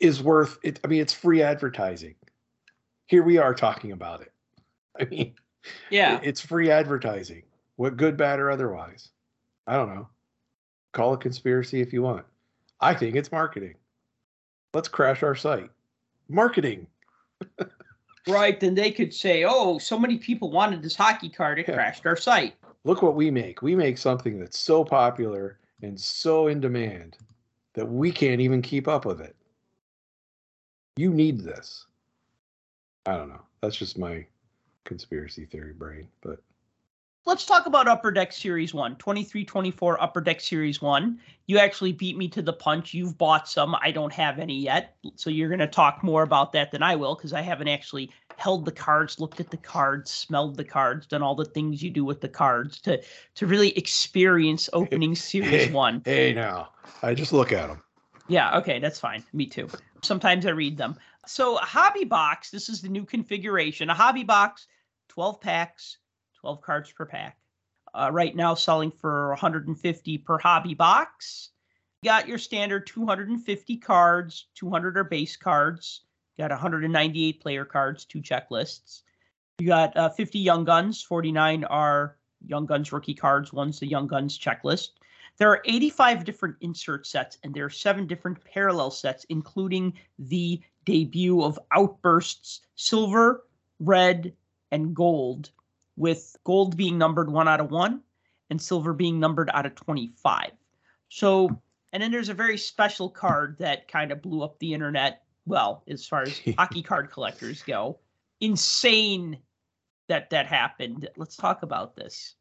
is 0.00 0.22
worth 0.22 0.58
it. 0.62 0.80
I 0.84 0.86
mean, 0.88 1.00
it's 1.00 1.12
free 1.12 1.42
advertising. 1.42 2.14
Here 3.06 3.22
we 3.22 3.38
are 3.38 3.54
talking 3.54 3.92
about 3.92 4.20
it. 4.22 4.32
I 5.00 5.04
mean, 5.06 5.34
Yeah. 5.90 6.20
it's 6.22 6.40
free 6.40 6.70
advertising. 6.70 7.42
What 7.76 7.96
good, 7.96 8.16
bad, 8.16 8.38
or 8.40 8.50
otherwise? 8.50 9.10
I 9.66 9.74
don't 9.76 9.94
know. 9.94 10.08
Call 10.92 11.14
it 11.14 11.20
conspiracy 11.20 11.80
if 11.80 11.92
you 11.92 12.02
want. 12.02 12.24
I 12.80 12.94
think 12.94 13.16
it's 13.16 13.32
marketing. 13.32 13.74
Let's 14.74 14.88
crash 14.88 15.22
our 15.22 15.34
site. 15.34 15.70
Marketing. 16.28 16.86
Right. 18.28 18.60
Then 18.60 18.76
they 18.76 18.92
could 18.92 19.12
say, 19.12 19.44
oh, 19.44 19.78
so 19.78 19.98
many 19.98 20.16
people 20.16 20.50
wanted 20.52 20.80
this 20.80 20.94
hockey 20.94 21.28
card, 21.28 21.58
it 21.58 21.66
Yeah. 21.66 21.74
crashed 21.74 22.06
our 22.06 22.14
site. 22.16 22.54
Look 22.84 23.02
what 23.02 23.16
we 23.16 23.32
make. 23.32 23.62
We 23.62 23.74
make 23.74 23.98
something 23.98 24.38
that's 24.38 24.58
so 24.60 24.84
popular 24.84 25.58
and 25.82 25.98
so 25.98 26.46
in 26.46 26.60
demand 26.60 27.16
that 27.74 27.84
we 27.84 28.12
can't 28.12 28.40
even 28.40 28.62
keep 28.62 28.86
up 28.86 29.04
with 29.04 29.20
it. 29.20 29.34
You 30.96 31.10
need 31.10 31.40
this. 31.40 31.86
I 33.06 33.16
don't 33.16 33.28
know. 33.28 33.42
That's 33.60 33.76
just 33.76 33.98
my 33.98 34.26
conspiracy 34.84 35.46
theory 35.46 35.72
brain, 35.72 36.08
but 36.20 36.42
Let's 37.24 37.46
talk 37.46 37.66
about 37.66 37.86
Upper 37.86 38.10
Deck 38.10 38.32
Series 38.32 38.74
1, 38.74 38.96
23 38.96 39.44
24 39.44 40.02
Upper 40.02 40.20
Deck 40.20 40.40
Series 40.40 40.82
1. 40.82 41.20
You 41.46 41.58
actually 41.58 41.92
beat 41.92 42.16
me 42.16 42.26
to 42.28 42.42
the 42.42 42.52
punch. 42.52 42.92
You've 42.94 43.16
bought 43.16 43.48
some. 43.48 43.76
I 43.80 43.92
don't 43.92 44.12
have 44.12 44.40
any 44.40 44.58
yet. 44.58 44.96
So 45.14 45.30
you're 45.30 45.48
going 45.48 45.60
to 45.60 45.68
talk 45.68 46.02
more 46.02 46.24
about 46.24 46.52
that 46.52 46.72
than 46.72 46.82
I 46.82 46.96
will 46.96 47.14
because 47.14 47.32
I 47.32 47.40
haven't 47.40 47.68
actually 47.68 48.10
held 48.38 48.64
the 48.64 48.72
cards, 48.72 49.20
looked 49.20 49.38
at 49.38 49.52
the 49.52 49.56
cards, 49.56 50.10
smelled 50.10 50.56
the 50.56 50.64
cards, 50.64 51.06
done 51.06 51.22
all 51.22 51.36
the 51.36 51.44
things 51.44 51.80
you 51.80 51.90
do 51.90 52.04
with 52.04 52.20
the 52.20 52.28
cards 52.28 52.80
to 52.80 53.00
to 53.36 53.46
really 53.46 53.70
experience 53.78 54.68
opening 54.72 55.14
Series 55.14 55.70
1. 55.70 56.02
hey, 56.04 56.32
now 56.32 56.70
I 57.04 57.14
just 57.14 57.32
look 57.32 57.52
at 57.52 57.68
them. 57.68 57.80
Yeah, 58.32 58.56
okay, 58.56 58.78
that's 58.78 58.98
fine. 58.98 59.22
Me 59.34 59.44
too. 59.44 59.68
Sometimes 60.02 60.46
I 60.46 60.50
read 60.50 60.78
them. 60.78 60.96
So, 61.26 61.58
a 61.58 61.60
hobby 61.60 62.04
box, 62.04 62.50
this 62.50 62.70
is 62.70 62.80
the 62.80 62.88
new 62.88 63.04
configuration. 63.04 63.90
A 63.90 63.94
hobby 63.94 64.24
box, 64.24 64.68
12 65.08 65.38
packs, 65.38 65.98
12 66.40 66.62
cards 66.62 66.90
per 66.90 67.04
pack. 67.04 67.36
Uh, 67.94 68.08
right 68.10 68.34
now, 68.34 68.54
selling 68.54 68.90
for 68.90 69.28
150 69.28 70.18
per 70.18 70.38
hobby 70.38 70.72
box. 70.72 71.50
You 72.00 72.08
got 72.08 72.26
your 72.26 72.38
standard 72.38 72.86
250 72.86 73.76
cards, 73.76 74.46
200 74.54 74.96
are 74.96 75.04
base 75.04 75.36
cards. 75.36 76.00
You 76.36 76.44
got 76.44 76.52
198 76.52 77.38
player 77.42 77.66
cards, 77.66 78.06
two 78.06 78.22
checklists. 78.22 79.02
You 79.58 79.66
got 79.66 79.94
uh, 79.94 80.08
50 80.08 80.38
Young 80.38 80.64
Guns, 80.64 81.02
49 81.02 81.64
are 81.64 82.16
Young 82.46 82.64
Guns 82.64 82.92
rookie 82.92 83.14
cards, 83.14 83.52
one's 83.52 83.78
the 83.78 83.86
Young 83.86 84.06
Guns 84.06 84.38
checklist. 84.38 84.92
There 85.42 85.50
are 85.50 85.62
85 85.64 86.24
different 86.24 86.54
insert 86.60 87.04
sets, 87.04 87.36
and 87.42 87.52
there 87.52 87.64
are 87.64 87.68
seven 87.68 88.06
different 88.06 88.44
parallel 88.44 88.92
sets, 88.92 89.26
including 89.28 89.94
the 90.16 90.60
debut 90.84 91.42
of 91.42 91.58
Outbursts 91.72 92.60
Silver, 92.76 93.44
Red, 93.80 94.36
and 94.70 94.94
Gold, 94.94 95.50
with 95.96 96.36
gold 96.44 96.76
being 96.76 96.96
numbered 96.96 97.28
one 97.28 97.48
out 97.48 97.58
of 97.58 97.72
one 97.72 98.02
and 98.50 98.62
silver 98.62 98.92
being 98.92 99.18
numbered 99.18 99.50
out 99.52 99.66
of 99.66 99.74
25. 99.74 100.52
So, 101.08 101.60
and 101.92 102.00
then 102.00 102.12
there's 102.12 102.28
a 102.28 102.34
very 102.34 102.56
special 102.56 103.10
card 103.10 103.56
that 103.58 103.88
kind 103.88 104.12
of 104.12 104.22
blew 104.22 104.44
up 104.44 104.60
the 104.60 104.72
internet. 104.72 105.24
Well, 105.44 105.82
as 105.88 106.06
far 106.06 106.22
as 106.22 106.40
hockey 106.56 106.84
card 106.84 107.10
collectors 107.10 107.64
go, 107.64 107.98
insane 108.40 109.38
that 110.06 110.30
that 110.30 110.46
happened. 110.46 111.08
Let's 111.16 111.36
talk 111.36 111.64
about 111.64 111.96
this. 111.96 112.36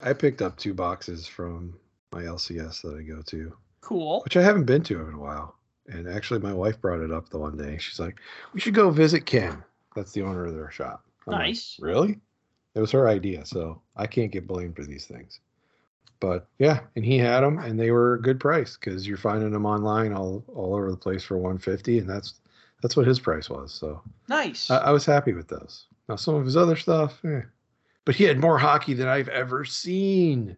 I 0.00 0.12
picked 0.12 0.42
up 0.42 0.56
two 0.56 0.74
boxes 0.74 1.26
from 1.26 1.74
my 2.12 2.22
LCS 2.22 2.82
that 2.82 2.96
I 2.98 3.02
go 3.02 3.22
to, 3.22 3.56
Cool. 3.80 4.20
which 4.24 4.36
I 4.36 4.42
haven't 4.42 4.64
been 4.64 4.82
to 4.84 5.00
in 5.06 5.14
a 5.14 5.18
while. 5.18 5.56
And 5.88 6.08
actually, 6.08 6.40
my 6.40 6.52
wife 6.52 6.80
brought 6.80 7.00
it 7.00 7.12
up 7.12 7.28
the 7.28 7.38
one 7.38 7.56
day. 7.56 7.76
She's 7.78 8.00
like, 8.00 8.18
"We 8.54 8.60
should 8.60 8.74
go 8.74 8.90
visit 8.90 9.26
Ken. 9.26 9.62
That's 9.94 10.12
the 10.12 10.22
owner 10.22 10.46
of 10.46 10.54
their 10.54 10.70
shop." 10.70 11.04
I'm 11.26 11.32
like, 11.34 11.42
Nice. 11.42 11.76
really? 11.80 12.20
It 12.74 12.80
was 12.80 12.90
her 12.92 13.06
idea, 13.08 13.44
so 13.46 13.82
I 13.96 14.06
can't 14.06 14.32
get 14.32 14.46
blamed 14.46 14.76
for 14.76 14.84
these 14.84 15.06
things. 15.06 15.40
But 16.20 16.48
yeah, 16.58 16.80
and 16.96 17.04
he 17.04 17.18
had 17.18 17.40
them, 17.42 17.58
and 17.58 17.78
they 17.78 17.90
were 17.90 18.14
a 18.14 18.22
good 18.22 18.40
price 18.40 18.76
because 18.78 19.06
you're 19.06 19.18
finding 19.18 19.50
them 19.50 19.66
online 19.66 20.12
all 20.14 20.42
all 20.54 20.74
over 20.74 20.90
the 20.90 20.96
place 20.96 21.22
for 21.22 21.36
150, 21.36 21.98
and 21.98 22.08
that's 22.08 22.34
that's 22.82 22.96
what 22.96 23.06
his 23.06 23.20
price 23.20 23.50
was. 23.50 23.72
So 23.72 24.02
Nice. 24.28 24.70
I, 24.70 24.78
I 24.78 24.90
was 24.90 25.04
happy 25.04 25.34
with 25.34 25.48
those. 25.48 25.84
Now 26.08 26.16
some 26.16 26.34
of 26.34 26.44
his 26.46 26.56
other 26.56 26.76
stuff, 26.76 27.22
eh. 27.24 27.42
But 28.04 28.14
he 28.14 28.24
had 28.24 28.38
more 28.38 28.58
hockey 28.58 28.94
than 28.94 29.08
I've 29.08 29.28
ever 29.28 29.64
seen. 29.64 30.56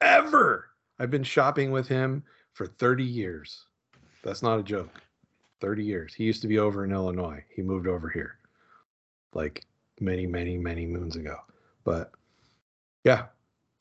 Ever. 0.00 0.68
I've 0.98 1.10
been 1.10 1.22
shopping 1.22 1.70
with 1.70 1.88
him 1.88 2.22
for 2.52 2.66
30 2.66 3.04
years. 3.04 3.64
That's 4.22 4.42
not 4.42 4.58
a 4.58 4.62
joke. 4.62 5.00
30 5.60 5.84
years. 5.84 6.14
He 6.14 6.24
used 6.24 6.42
to 6.42 6.48
be 6.48 6.58
over 6.58 6.84
in 6.84 6.92
Illinois. 6.92 7.42
He 7.54 7.62
moved 7.62 7.86
over 7.86 8.08
here 8.08 8.36
like 9.34 9.64
many, 10.00 10.26
many, 10.26 10.58
many 10.58 10.86
moons 10.86 11.16
ago. 11.16 11.36
But 11.84 12.12
yeah, 13.04 13.26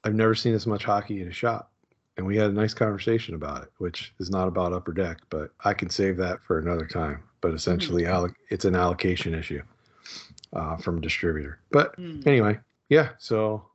I've 0.03 0.15
never 0.15 0.35
seen 0.35 0.53
as 0.53 0.67
much 0.67 0.85
hockey 0.85 1.21
in 1.21 1.27
a 1.27 1.33
shop. 1.33 1.71
And 2.17 2.25
we 2.25 2.37
had 2.37 2.51
a 2.51 2.53
nice 2.53 2.73
conversation 2.73 3.35
about 3.35 3.63
it, 3.63 3.69
which 3.77 4.13
is 4.19 4.29
not 4.29 4.47
about 4.47 4.73
upper 4.73 4.93
deck, 4.93 5.19
but 5.29 5.51
I 5.63 5.73
can 5.73 5.89
save 5.89 6.17
that 6.17 6.43
for 6.43 6.59
another 6.59 6.85
time. 6.85 7.23
But 7.41 7.49
mm-hmm. 7.49 7.55
essentially, 7.55 8.03
alloc- 8.03 8.35
it's 8.49 8.65
an 8.65 8.75
allocation 8.75 9.33
issue 9.33 9.63
uh, 10.53 10.78
from 10.78 10.98
a 10.98 11.02
distributor. 11.02 11.60
But 11.72 11.95
Hmm. 11.95 12.22
anyway, 12.26 12.60
yeah. 12.90 13.10
So 13.19 13.65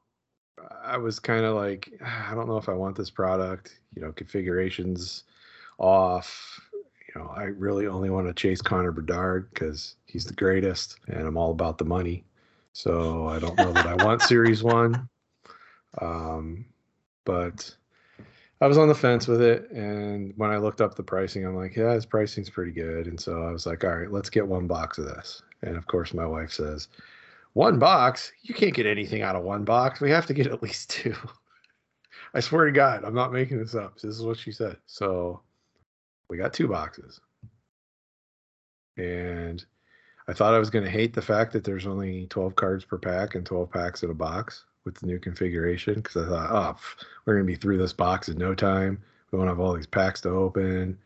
I 0.83 0.97
was 0.97 1.19
kind 1.19 1.45
of 1.45 1.55
like, 1.57 1.91
"Ah, 2.03 2.33
I 2.33 2.35
don't 2.35 2.49
know 2.49 2.57
if 2.57 2.69
I 2.69 2.75
want 2.75 2.97
this 2.97 3.11
product. 3.11 3.81
You 3.95 4.03
know, 4.03 4.13
configurations 4.13 5.25
off. 5.79 6.61
You 6.73 7.21
know, 7.21 7.29
I 7.29 7.45
really 7.45 7.87
only 7.87 8.11
want 8.11 8.27
to 8.27 8.35
chase 8.35 8.61
Connor 8.61 8.93
Bedard 8.93 9.49
because 9.51 9.97
he's 10.07 10.25
the 10.25 10.35
greatest, 10.35 10.99
and 11.09 11.27
I'm 11.27 11.37
all 11.37 11.51
about 11.51 11.79
the 11.79 11.85
money. 11.85 12.25
So 12.73 13.27
I 13.29 13.39
don't 13.39 13.59
know 13.59 13.73
that 13.73 13.87
I 13.87 13.95
want 13.95 14.23
Series 14.33 14.63
One. 14.63 15.09
Um, 16.01 16.67
but 17.25 17.75
I 18.61 18.67
was 18.67 18.79
on 18.79 18.89
the 18.89 18.95
fence 18.95 19.27
with 19.27 19.41
it, 19.43 19.71
and 19.71 20.33
when 20.37 20.51
I 20.51 20.59
looked 20.59 20.81
up 20.81 20.95
the 20.95 21.03
pricing, 21.03 21.45
I'm 21.45 21.57
like, 21.57 21.77
yeah, 21.77 21.93
his 21.93 22.07
pricing's 22.07 22.51
pretty 22.51 22.73
good. 22.73 23.07
And 23.07 23.19
so 23.21 23.43
I 23.45 23.51
was 23.51 23.67
like, 23.67 23.85
all 23.85 23.97
right, 23.97 24.11
let's 24.11 24.31
get 24.31 24.47
one 24.47 24.67
box 24.67 24.99
of 24.99 25.07
this. 25.07 25.43
And 25.67 25.77
of 25.77 25.87
course, 25.87 26.15
my 26.15 26.25
wife 26.25 26.53
says, 26.53 26.89
one 27.53 27.79
box? 27.79 28.33
You 28.43 28.55
can't 28.55 28.75
get 28.75 28.87
anything 28.87 29.23
out 29.23 29.37
of 29.37 29.43
one 29.43 29.65
box. 29.65 30.01
We 30.01 30.11
have 30.11 30.27
to 30.27 30.35
get 30.35 30.47
at 30.47 30.63
least 30.63 30.91
two. 30.91 31.15
I 32.35 32.41
swear 32.41 32.67
to 32.67 32.73
God, 32.73 33.05
I'm 33.05 33.15
not 33.15 33.33
making 33.33 33.59
this 33.59 33.75
up. 33.75 33.95
This 33.97 34.17
is 34.17 34.23
what 34.23 34.39
she 34.39 34.53
said. 34.53 34.77
So 34.87 35.41
we 36.29 36.37
got 36.37 36.53
two 36.53 36.69
boxes. 36.69 37.21
And 38.97 39.65
I 40.29 40.33
thought 40.33 40.55
I 40.55 40.59
was 40.59 40.71
going 40.71 40.85
to 40.85 40.91
hate 40.91 41.15
the 41.15 41.23
fact 41.23 41.53
that 41.53 41.65
there's 41.65 41.87
only 41.87 42.27
12 42.29 42.57
cards 42.57 42.85
per 42.85 42.99
pack 42.99 43.35
and 43.35 43.45
12 43.45 43.71
packs 43.71 44.03
in 44.03 44.11
a 44.11 44.15
box 44.15 44.65
with 44.85 44.95
the 44.97 45.07
new 45.07 45.19
configuration 45.19 45.95
because 45.95 46.17
I 46.17 46.29
thought, 46.29 46.51
oh, 46.51 46.81
we're 47.25 47.35
going 47.35 47.47
to 47.47 47.53
be 47.53 47.57
through 47.57 47.79
this 47.79 47.93
box 47.93 48.29
in 48.29 48.39
no 48.39 48.55
time. 48.55 49.03
We 49.31 49.39
won't 49.39 49.51
have 49.51 49.61
all 49.61 49.75
these 49.75 49.87
packs 49.87 50.21
to 50.23 50.31
open. 50.31 50.99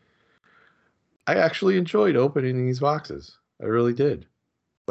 I 1.27 1.35
actually 1.35 1.77
enjoyed 1.77 2.15
opening 2.15 2.65
these 2.65 2.79
boxes. 2.79 3.37
I 3.61 3.65
really 3.65 3.93
did. 3.93 4.25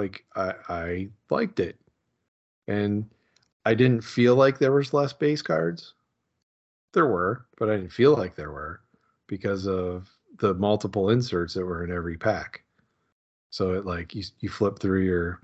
Like 0.01 0.25
I 0.35 0.55
I 0.69 1.09
liked 1.31 1.61
it. 1.61 1.79
And 2.67 3.11
I 3.67 3.75
didn't 3.75 4.03
feel 4.03 4.35
like 4.35 4.59
there 4.59 4.73
was 4.73 4.95
less 4.95 5.13
base 5.13 5.43
cards. 5.43 5.95
There 6.93 7.07
were, 7.07 7.47
but 7.59 7.69
I 7.69 7.77
didn't 7.77 7.93
feel 7.93 8.17
like 8.17 8.35
there 8.35 8.51
were 8.51 8.81
because 9.27 9.67
of 9.67 10.11
the 10.39 10.55
multiple 10.55 11.11
inserts 11.11 11.55
that 11.55 11.65
were 11.65 11.85
in 11.85 11.93
every 11.93 12.17
pack. 12.17 12.63
So 13.51 13.73
it 13.73 13.85
like 13.85 14.15
you 14.15 14.25
you 14.41 14.49
flip 14.49 14.79
through 14.79 15.03
your 15.03 15.41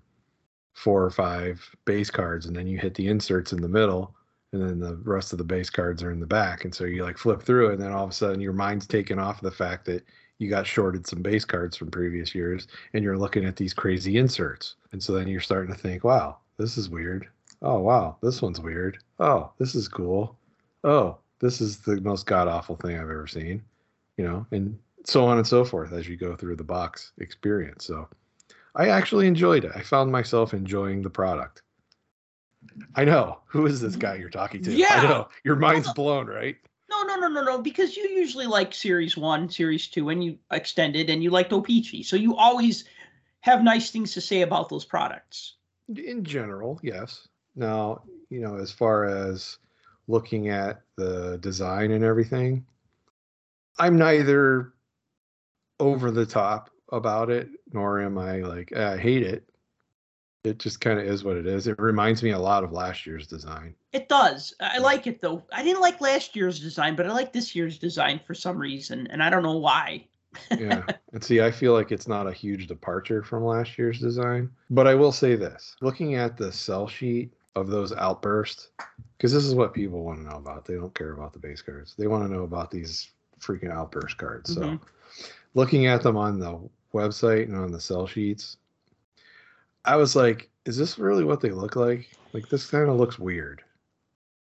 four 0.73 1.05
or 1.05 1.11
five 1.11 1.69
base 1.85 2.11
cards 2.11 2.47
and 2.47 2.57
then 2.57 2.67
you 2.67 2.79
hit 2.79 2.95
the 2.95 3.09
inserts 3.09 3.53
in 3.53 3.61
the 3.61 3.69
middle 3.69 4.15
and 4.53 4.63
then 4.63 4.79
the 4.79 4.97
rest 5.05 5.33
of 5.33 5.39
the 5.39 5.45
base 5.45 5.71
cards 5.71 6.03
are 6.03 6.13
in 6.13 6.21
the 6.21 6.27
back 6.27 6.65
and 6.65 6.75
so 6.75 6.85
you 6.85 7.03
like 7.03 7.17
flip 7.17 7.43
through 7.43 7.73
and 7.73 7.81
then 7.81 7.93
all 7.93 8.05
of 8.05 8.11
a 8.11 8.13
sudden 8.13 8.43
your 8.43 8.53
mind's 8.53 8.87
taken 8.87 9.19
off 9.19 9.41
the 9.41 9.51
fact 9.51 9.87
that 9.87 10.05
you 10.39 10.49
got 10.49 10.67
shorted 10.67 11.07
some 11.07 11.23
base 11.23 11.45
cards 11.45 11.77
from 11.77 11.91
previous 11.91 12.35
years 12.35 12.69
and 12.93 13.03
you're 13.03 13.19
looking 13.19 13.45
at 13.45 13.57
these 13.57 13.75
crazy 13.75 14.19
inserts 14.19 14.77
and 14.93 15.03
so 15.03 15.13
then 15.13 15.29
you're 15.29 15.41
starting 15.41 15.73
to 15.73 15.79
think 15.79 16.05
wow 16.05 16.37
this 16.59 16.77
is 16.77 16.89
weird 16.89 17.27
oh 17.63 17.79
wow 17.79 18.17
this 18.23 18.43
one's 18.43 18.61
weird 18.61 18.99
oh 19.19 19.51
this 19.59 19.75
is 19.75 19.89
cool 19.89 20.37
oh 20.85 21.17
this 21.41 21.61
is 21.61 21.79
the 21.79 22.01
most 22.01 22.27
god 22.27 22.49
awful 22.49 22.77
thing 22.77 22.97
i've 22.97 23.03
ever 23.03 23.27
seen 23.27 23.63
you 24.17 24.25
know 24.25 24.47
and 24.51 24.79
so 25.05 25.25
on 25.25 25.39
and 25.39 25.47
so 25.47 25.65
forth 25.65 25.93
as 25.93 26.09
you 26.09 26.17
go 26.17 26.35
through 26.37 26.57
the 26.57 26.65
box 26.65 27.13
experience 27.19 27.85
so 27.85 28.09
I 28.77 28.89
actually 28.89 29.27
enjoyed 29.27 29.65
it. 29.65 29.73
I 29.75 29.81
found 29.81 30.13
myself 30.13 30.53
enjoying 30.53 31.03
the 31.03 31.11
product. 31.11 31.63
I 32.95 33.05
know. 33.05 33.39
Who 33.47 33.67
is 33.67 33.81
this 33.81 33.97
guy 33.97 34.17
you're 34.17 34.29
talking 34.29 34.63
to? 34.65 34.73
Yeah. 34.73 34.87
I 34.91 35.03
know. 35.03 35.29
Your 35.45 35.57
mind's 35.57 35.93
blown, 35.95 36.27
right? 36.27 36.57
No, 36.97 37.17
no, 37.17 37.29
no, 37.29 37.29
no, 37.29 37.43
no. 37.43 37.63
Because 37.63 37.97
you 37.97 38.09
usually 38.09 38.47
like 38.47 38.73
Series 38.73 39.17
One, 39.17 39.51
Series 39.51 39.87
Two, 39.89 40.09
and 40.09 40.25
you 40.25 40.39
extended, 40.51 41.11
and 41.11 41.23
you 41.23 41.31
liked 41.31 41.53
O-Pee-Chee, 41.53 42.03
so 42.03 42.17
you 42.17 42.35
always 42.37 42.85
have 43.41 43.63
nice 43.63 43.91
things 43.91 44.13
to 44.15 44.21
say 44.21 44.43
about 44.43 44.69
those 44.69 44.85
products. 44.85 45.55
In 45.95 46.25
general, 46.25 46.81
yes. 46.83 47.29
Now, 47.55 48.03
you 48.31 48.41
know, 48.41 48.57
as 48.57 48.73
far 48.73 49.05
as 49.05 49.59
looking 50.09 50.49
at 50.49 50.83
the 50.97 51.39
design 51.39 51.91
and 51.91 52.03
everything, 52.05 52.65
I'm 53.79 53.97
neither 53.99 54.73
over 55.79 56.11
the 56.11 56.27
top 56.27 56.71
about 56.93 57.31
it, 57.31 57.49
nor 57.73 58.01
am 58.01 58.17
I 58.19 58.39
like 58.39 58.73
"Eh, 58.75 58.95
I 58.95 58.97
hate 58.97 59.23
it. 59.23 59.49
It 60.47 60.59
just 60.59 60.81
kind 60.81 61.01
of 61.01 61.07
is 61.07 61.25
what 61.25 61.37
it 61.37 61.47
is. 61.47 61.67
It 61.67 61.79
reminds 61.79 62.23
me 62.23 62.31
a 62.31 62.39
lot 62.39 62.63
of 62.63 62.73
last 62.73 63.05
year's 63.05 63.27
design. 63.27 63.75
It 63.93 64.09
does. 64.09 64.55
I 64.61 64.79
like 64.79 65.07
it 65.07 65.21
though. 65.21 65.43
I 65.53 65.63
didn't 65.63 65.81
like 65.81 66.01
last 66.01 66.37
year's 66.37 66.61
design, 66.61 66.95
but 66.95 67.07
I 67.07 67.13
like 67.13 67.33
this 67.33 67.55
year's 67.55 67.79
design 67.79 68.21
for 68.25 68.35
some 68.35 68.57
reason, 68.59 69.07
and 69.09 69.23
I 69.23 69.31
don't 69.31 69.43
know 69.43 69.59
why. 69.59 70.07
yeah. 70.59 70.85
And 71.13 71.25
see, 71.25 71.41
I 71.41 71.51
feel 71.51 71.73
like 71.73 71.93
it's 71.93 72.07
not 72.09 72.27
a 72.27 72.33
huge 72.33 72.67
departure 72.67 73.23
from 73.23 73.43
last 73.43 73.79
year's 73.79 73.99
design. 73.99 74.51
But 74.69 74.87
I 74.87 74.95
will 74.95 75.13
say 75.13 75.35
this 75.35 75.75
looking 75.81 76.15
at 76.17 76.37
the 76.37 76.53
sell 76.53 76.87
sheet 76.87 77.33
of 77.55 77.69
those 77.69 77.93
outbursts, 77.95 78.69
because 79.17 79.33
this 79.33 79.45
is 79.45 79.55
what 79.55 79.73
people 79.73 80.05
want 80.05 80.19
to 80.19 80.29
know 80.29 80.37
about. 80.37 80.67
They 80.67 80.75
don't 80.75 80.95
care 80.95 81.13
about 81.13 81.33
the 81.33 81.39
base 81.39 81.63
cards, 81.63 81.95
they 81.97 82.07
want 82.07 82.25
to 82.29 82.33
know 82.33 82.43
about 82.43 82.71
these 82.71 83.11
freaking 83.41 83.73
outburst 83.73 84.19
cards. 84.19 84.55
So 84.55 84.61
Mhm. 84.61 84.81
looking 85.55 85.87
at 85.87 86.03
them 86.03 86.19
on 86.19 86.39
the 86.39 86.61
website 86.93 87.45
and 87.45 87.57
on 87.57 87.73
the 87.73 87.81
sell 87.81 88.07
sheets, 88.07 88.59
I 89.87 89.97
was 89.97 90.17
like, 90.17 90.51
is 90.65 90.77
this 90.77 90.99
really 90.99 91.25
what 91.25 91.41
they 91.41 91.51
look 91.51 91.77
like? 91.77 92.11
Like, 92.33 92.49
this 92.49 92.69
kind 92.71 92.89
of 92.89 92.97
looks 92.97 93.19
weird. 93.19 93.63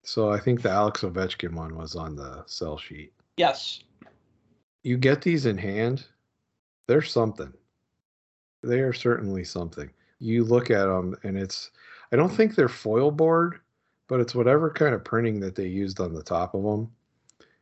So 0.02 0.32
I 0.32 0.40
think 0.40 0.62
the 0.62 0.70
Alex 0.70 1.02
Ovechkin 1.02 1.52
one 1.52 1.76
was 1.76 1.94
on 1.94 2.16
the 2.16 2.42
sell 2.46 2.78
sheet 2.78 3.12
Yes. 3.36 3.82
you 4.82 4.96
get 4.96 5.22
these 5.22 5.46
in 5.46 5.58
hand, 5.58 6.06
they're 6.86 7.02
something. 7.02 7.52
They 8.62 8.80
are 8.80 8.92
certainly 8.94 9.44
something. 9.44 9.90
You 10.18 10.44
look 10.44 10.70
at 10.70 10.86
them 10.86 11.16
and 11.22 11.36
it's, 11.38 11.70
I 12.10 12.16
don't 12.16 12.30
think 12.30 12.54
they're 12.54 12.68
foil 12.68 13.10
board, 13.10 13.60
but 14.08 14.18
it's 14.18 14.34
whatever 14.34 14.70
kind 14.70 14.94
of 14.94 15.04
printing 15.04 15.38
that 15.40 15.54
they 15.54 15.66
used 15.66 16.00
on 16.00 16.14
the 16.14 16.22
top 16.22 16.54
of 16.54 16.62
them. 16.64 16.90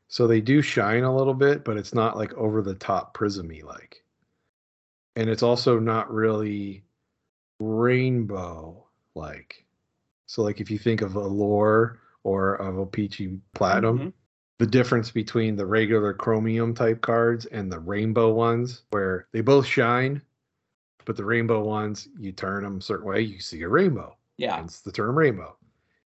So 0.08 0.26
they 0.26 0.40
do 0.40 0.62
shine 0.62 1.02
a 1.02 1.14
little 1.14 1.34
bit, 1.34 1.64
but 1.64 1.76
it's 1.76 1.92
not 1.92 2.16
like 2.16 2.32
over 2.34 2.62
the 2.62 2.74
top 2.76 3.16
prismy 3.16 3.64
like. 3.64 4.04
And 5.16 5.28
it's 5.28 5.42
also 5.42 5.80
not 5.80 6.12
really 6.12 6.84
rainbow 7.58 8.86
like. 9.14 9.64
So 10.26 10.42
like 10.42 10.60
if 10.60 10.70
you 10.70 10.78
think 10.78 11.02
of 11.02 11.14
Allure 11.16 12.00
or 12.24 12.54
of 12.56 12.78
O-Pee-Chee 12.78 13.38
Platinum, 13.54 13.98
Mhm. 13.98 14.12
the 14.58 14.66
difference 14.66 15.10
between 15.10 15.54
the 15.56 15.66
regular 15.66 16.12
chromium 16.14 16.74
type 16.74 17.00
cards 17.00 17.46
and 17.46 17.70
the 17.70 17.78
rainbow 17.78 18.32
ones 18.32 18.82
where 18.90 19.28
they 19.32 19.40
both 19.40 19.66
shine 19.66 20.22
but 21.04 21.16
the 21.16 21.24
rainbow 21.24 21.62
ones 21.62 22.08
you 22.18 22.32
turn 22.32 22.64
them 22.64 22.78
a 22.78 22.80
certain 22.82 23.06
way 23.06 23.20
you 23.20 23.38
see 23.38 23.62
a 23.62 23.68
rainbow 23.68 24.16
Yeah. 24.38 24.56
hence 24.56 24.80
the 24.80 24.90
term 24.90 25.16
rainbow 25.16 25.56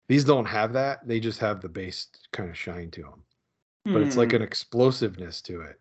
these 0.09 0.25
don't 0.25 0.45
have 0.45 0.73
that 0.75 1.07
they 1.07 1.21
just 1.21 1.39
have 1.39 1.61
the 1.63 1.69
base 1.69 2.09
kind 2.33 2.51
of 2.51 2.59
shine 2.59 2.91
to 2.91 3.03
them 3.03 3.23
but 3.85 4.03
it's 4.03 4.17
like 4.17 4.31
Hmm. 4.31 4.37
an 4.37 4.43
explosiveness 4.43 5.41
to 5.43 5.63
it 5.63 5.81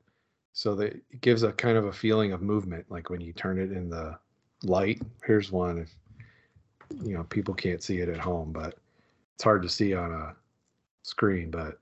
so 0.53 0.73
that 0.75 0.93
it 0.93 1.21
gives 1.21 1.43
a 1.43 1.51
kind 1.53 1.77
of 1.77 1.85
a 1.85 1.91
feeling 1.91 2.31
of 2.31 2.41
movement 2.41 2.85
like 2.89 3.09
when 3.09 3.19
you 3.19 3.33
turn 3.33 3.57
it 3.59 3.71
in 3.71 3.89
the 3.89 4.17
light 4.63 5.01
here's 5.25 5.51
one 5.51 5.77
if 5.77 5.95
you 7.03 7.13
know 7.13 7.23
people 7.25 7.53
can't 7.53 7.81
see 7.83 7.99
it 7.99 8.09
at 8.09 8.17
home 8.19 8.51
but 8.51 8.75
it's 9.35 9.43
hard 9.43 9.61
to 9.63 9.69
see 9.69 9.93
on 9.93 10.11
a 10.11 10.35
screen 11.03 11.49
but 11.49 11.79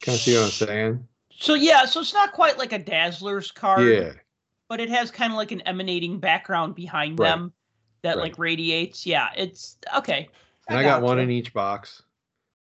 kind 0.00 0.14
of 0.16 0.20
see 0.20 0.34
what 0.36 0.44
i'm 0.44 0.50
saying 0.50 1.08
So 1.34 1.54
yeah, 1.54 1.84
so 1.86 2.00
it's 2.00 2.12
not 2.14 2.32
quite 2.32 2.58
like 2.58 2.72
a 2.72 2.78
Dazzler's 2.78 3.50
card, 3.50 3.88
yeah 3.88 4.12
but 4.68 4.80
it 4.80 4.88
has 4.90 5.10
kind 5.10 5.32
of 5.32 5.36
like 5.36 5.50
an 5.52 5.60
emanating 5.62 6.18
background 6.20 6.74
behind 6.74 7.18
Right. 7.18 7.28
them 7.30 7.52
that 8.02 8.16
Right. 8.16 8.22
like 8.24 8.38
radiates. 8.38 9.04
Yeah, 9.06 9.28
it's 9.36 9.76
okay. 9.96 10.28
and 10.68 10.78
i 10.78 10.82
got 10.82 11.02
one 11.02 11.16
gotcha. 11.16 11.22
in 11.24 11.30
each 11.30 11.52
box 11.52 12.02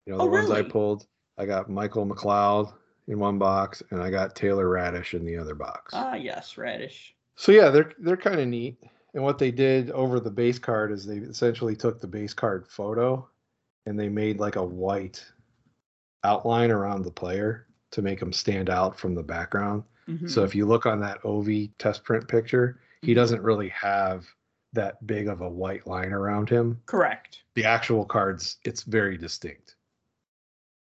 you 0.06 0.12
know 0.12 0.18
the 0.18 0.24
Oh, 0.24 0.28
ones 0.28 0.50
i 0.50 0.62
pulled 0.62 1.06
i 1.36 1.44
got 1.46 1.68
michael 1.68 2.06
mcleod 2.06 2.72
in 3.08 3.18
one 3.18 3.38
box 3.38 3.82
and 3.90 4.00
i 4.02 4.08
got 4.10 4.34
taylor 4.36 4.66
Raddysh 4.66 5.14
in 5.14 5.24
the 5.24 5.36
other 5.36 5.54
box 5.54 5.94
Ah, 5.94 6.14
yes, 6.14 6.54
Raddysh. 6.54 7.12
So 7.36 7.50
yeah, 7.52 7.70
they're 7.70 7.92
they're 7.98 8.16
kind 8.16 8.40
of 8.40 8.46
neat. 8.48 8.78
And 9.18 9.24
what 9.24 9.36
they 9.38 9.50
did 9.50 9.90
over 9.90 10.20
the 10.20 10.30
base 10.30 10.60
card 10.60 10.92
is 10.92 11.04
they 11.04 11.16
essentially 11.16 11.74
took 11.74 12.00
the 12.00 12.06
base 12.06 12.32
card 12.32 12.68
photo 12.68 13.28
and 13.84 13.98
they 13.98 14.08
made 14.08 14.38
like 14.38 14.54
a 14.54 14.64
white 14.64 15.26
outline 16.22 16.70
around 16.70 17.02
the 17.02 17.10
player 17.10 17.66
to 17.90 18.00
make 18.00 18.20
them 18.20 18.32
stand 18.32 18.70
out 18.70 18.96
from 18.96 19.16
the 19.16 19.22
background. 19.24 19.82
Mhm. 20.06 20.30
So 20.30 20.44
if 20.44 20.54
you 20.54 20.66
look 20.66 20.86
on 20.86 21.00
that 21.00 21.18
OV 21.24 21.68
test 21.78 22.04
print 22.04 22.28
picture, 22.28 22.78
he 23.02 23.10
Mhm. 23.10 23.16
doesn't 23.16 23.42
really 23.42 23.70
have 23.70 24.24
that 24.72 25.04
big 25.04 25.26
of 25.26 25.40
a 25.40 25.50
white 25.50 25.84
line 25.84 26.12
around 26.12 26.48
him. 26.48 26.80
correct. 26.86 27.42
The 27.54 27.64
actual 27.64 28.04
cards, 28.04 28.58
it's 28.64 28.84
very 28.84 29.18
distinct. 29.18 29.74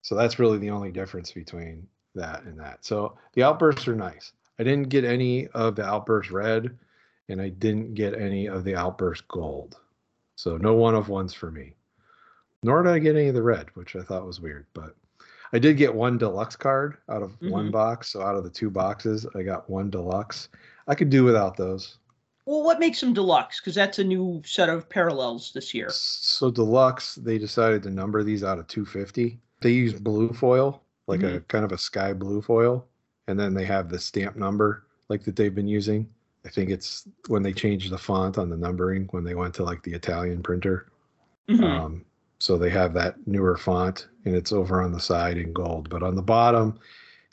So 0.04 0.14
that's 0.14 0.38
really 0.38 0.60
the 0.60 0.70
only 0.70 0.92
difference 0.92 1.32
between 1.32 1.88
that 2.14 2.44
and 2.44 2.60
that. 2.60 2.86
So 2.86 3.18
the 3.34 3.42
outbursts 3.42 3.88
are 3.88 3.96
nice. 3.96 4.34
I 4.60 4.64
didn't 4.64 4.90
get 4.90 5.06
any 5.06 5.48
of 5.48 5.76
the 5.76 5.86
outburst 5.86 6.30
red, 6.30 6.78
and 7.30 7.42
I 7.42 7.50
didn't 7.50 7.94
get 7.94 8.20
any 8.20 8.48
of 8.48 8.64
the 8.64 8.76
outburst 8.76 9.28
gold. 9.28 9.78
So 10.36 10.58
no 10.58 10.74
one 10.74 10.96
of 10.96 11.10
ones 11.10 11.34
for 11.34 11.52
me. 11.52 11.76
Nor 12.64 12.84
did 12.84 12.94
I 12.94 13.00
get 13.00 13.16
any 13.16 13.28
of 13.28 13.36
the 13.36 13.44
red, 13.44 13.68
which 13.74 13.96
I 13.96 14.02
thought 14.02 14.26
was 14.26 14.40
weird. 14.40 14.66
But 14.74 14.96
I 15.54 15.60
did 15.60 15.78
get 15.78 15.94
one 15.94 16.18
deluxe 16.18 16.56
card 16.56 16.98
out 17.10 17.24
of 17.24 17.36
one 17.42 17.70
Mhm. 17.70 17.72
box. 17.72 18.10
So 18.10 18.22
out 18.22 18.36
of 18.36 18.44
the 18.44 18.50
two 18.50 18.70
boxes, 18.70 19.26
I 19.36 19.44
got 19.44 19.70
one 19.70 19.90
deluxe. 19.90 20.50
I 20.88 20.96
could 20.96 21.10
do 21.10 21.24
without 21.24 21.58
those. 21.58 21.98
Well, 22.46 22.64
what 22.64 22.80
makes 22.80 23.00
them 23.00 23.14
deluxe? 23.14 23.60
Because 23.60 23.76
that's 23.76 24.00
a 24.00 24.04
new 24.04 24.42
set 24.46 24.70
of 24.70 24.90
parallels 24.90 25.52
this 25.54 25.74
year. 25.74 25.90
So 25.90 26.50
deluxe, 26.50 27.16
they 27.16 27.38
decided 27.38 27.84
to 27.84 27.92
number 27.92 28.24
these 28.24 28.44
out 28.44 28.60
of 28.60 28.68
250. 28.68 29.40
They 29.62 29.72
use 29.72 29.94
blue 29.94 30.34
foil, 30.34 30.82
like 31.08 31.22
a 31.22 31.42
kind 31.42 31.64
of 31.64 31.72
a 31.72 31.78
sky 31.78 32.14
blue 32.14 32.42
foil, 32.42 32.88
and 33.28 33.40
then 33.40 33.54
they 33.54 33.66
have 33.66 33.90
the 33.90 34.00
stamp 34.00 34.36
number 34.36 34.84
like 35.08 35.24
that 35.26 35.36
they've 35.36 35.54
been 35.54 35.68
using. 35.68 36.10
I 36.46 36.50
think 36.50 36.70
it's 36.70 37.08
when 37.28 37.44
they 37.44 37.54
changed 37.54 37.92
the 37.92 37.98
font 37.98 38.38
on 38.38 38.50
the 38.50 38.58
numbering 38.58 39.08
when 39.12 39.24
they 39.24 39.36
went 39.36 39.54
to 39.56 39.64
like 39.64 39.84
the 39.84 39.94
Italian 39.94 40.42
printer. 40.42 40.88
Mhm. 41.48 41.64
Um, 41.64 42.06
so 42.40 42.58
they 42.58 42.70
have 42.72 42.94
that 42.94 43.16
newer 43.28 43.56
font, 43.58 44.08
and 44.26 44.36
it's 44.36 44.52
over 44.52 44.82
on 44.82 44.92
the 44.92 45.00
side 45.00 45.38
in 45.38 45.54
gold. 45.54 45.90
But 45.90 46.02
on 46.02 46.16
the 46.16 46.22
bottom, 46.22 46.80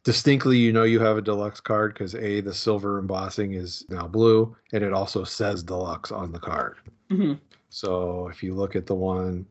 distinctly, 0.05 0.59
you 0.59 0.73
know 0.73 0.83
you 0.83 1.01
have 1.01 1.17
a 1.17 1.23
deluxe 1.23 1.61
card 1.61 1.95
because 1.95 2.15
a 2.15 2.41
the 2.41 2.53
silver 2.53 2.99
embossing 2.99 3.55
is 3.55 3.85
now 3.89 4.07
blue, 4.07 4.55
and 4.73 4.85
it 4.85 4.93
also 4.93 5.25
says 5.25 5.63
deluxe 5.63 6.13
on 6.13 6.33
the 6.33 6.39
card. 6.39 6.77
Mhm. 7.11 7.41
So 7.71 8.29
if 8.29 8.43
you 8.43 8.55
look 8.55 8.77
at 8.77 8.87
the 8.87 8.95
one 8.95 9.47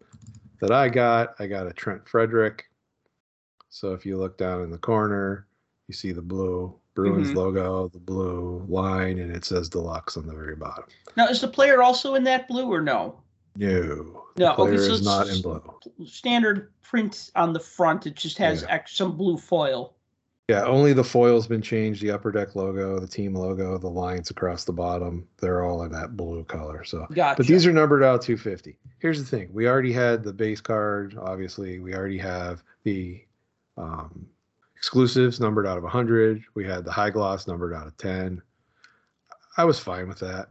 that 0.60 0.72
I 0.72 0.90
got, 0.90 1.36
I 1.40 1.48
got 1.48 1.68
a 1.68 1.74
Trent 1.74 2.08
Frederic. 2.08 2.66
So 3.70 3.94
if 3.94 4.06
you 4.06 4.18
look 4.18 4.38
down 4.38 4.64
in 4.64 4.72
the 4.72 4.78
corner, 4.78 5.48
you 5.88 5.94
see 5.94 6.12
the 6.12 6.22
blue 6.22 6.76
Bruins 6.98 7.30
Mhm. 7.30 7.36
logo, 7.36 7.88
the 7.90 8.00
blue 8.00 8.66
line, 8.68 9.20
and 9.20 9.32
it 9.36 9.46
says 9.46 9.70
deluxe 9.70 10.18
on 10.18 10.26
the 10.26 10.34
very 10.34 10.56
bottom. 10.56 10.86
Now, 11.16 11.28
is 11.28 11.40
the 11.42 11.48
player 11.48 11.84
also 11.84 12.16
in 12.16 12.24
that 12.24 12.48
blue 12.48 12.66
or 12.74 12.82
no? 12.82 13.22
No, 13.56 14.24
the 14.36 14.44
No, 14.44 14.56
okay, 14.58 14.78
so 14.78 14.94
is 14.94 15.06
not 15.06 15.28
in 15.30 15.44
blue. 15.44 15.62
Standard 16.08 16.74
print 16.82 17.30
on 17.36 17.54
the 17.54 17.60
front. 17.60 18.08
It 18.08 18.16
just 18.16 18.40
has 18.40 18.64
Yeah. 18.64 18.74
ex- 18.74 18.96
some 18.98 19.16
blue 19.16 19.38
foil. 19.38 19.94
Yeah, 20.50 20.64
only 20.66 20.94
the 20.94 21.04
foil's 21.04 21.46
been 21.46 21.62
changed. 21.62 22.02
The 22.02 22.10
upper 22.10 22.32
deck 22.32 22.56
logo, 22.56 23.00
the 23.00 23.08
team 23.08 23.36
logo, 23.36 23.78
the 23.78 23.90
lines 23.90 24.32
across 24.32 24.64
the 24.64 24.74
bottom, 24.74 25.28
they're 25.40 25.64
all 25.64 25.84
in 25.84 25.92
that 25.92 26.18
blue 26.18 26.46
color. 26.46 26.84
So, 26.84 27.06
Gotcha. 27.14 27.38
but 27.38 27.46
these 27.48 27.68
are 27.68 27.74
numbered 27.74 28.02
out 28.04 28.24
250. 28.24 28.80
Here's 28.98 29.20
the 29.20 29.26
thing: 29.38 29.50
we 29.54 29.68
already 29.68 29.92
had 29.94 30.24
the 30.24 30.34
base 30.34 30.62
card. 30.62 31.16
Obviously, 31.20 31.80
we 31.80 31.94
already 31.94 32.18
have 32.18 32.64
the 32.84 33.22
um, 33.78 34.26
exclusives 34.78 35.40
numbered 35.40 35.66
out 35.66 35.78
of 35.78 35.84
100. 35.84 36.44
We 36.54 36.66
had 36.66 36.86
the 36.86 36.92
high 36.92 37.10
gloss 37.10 37.48
numbered 37.48 37.74
out 37.74 37.88
of 37.88 37.98
10. 37.98 38.42
I 39.58 39.66
was 39.66 39.80
fine 39.80 40.08
with 40.08 40.20
that. 40.20 40.50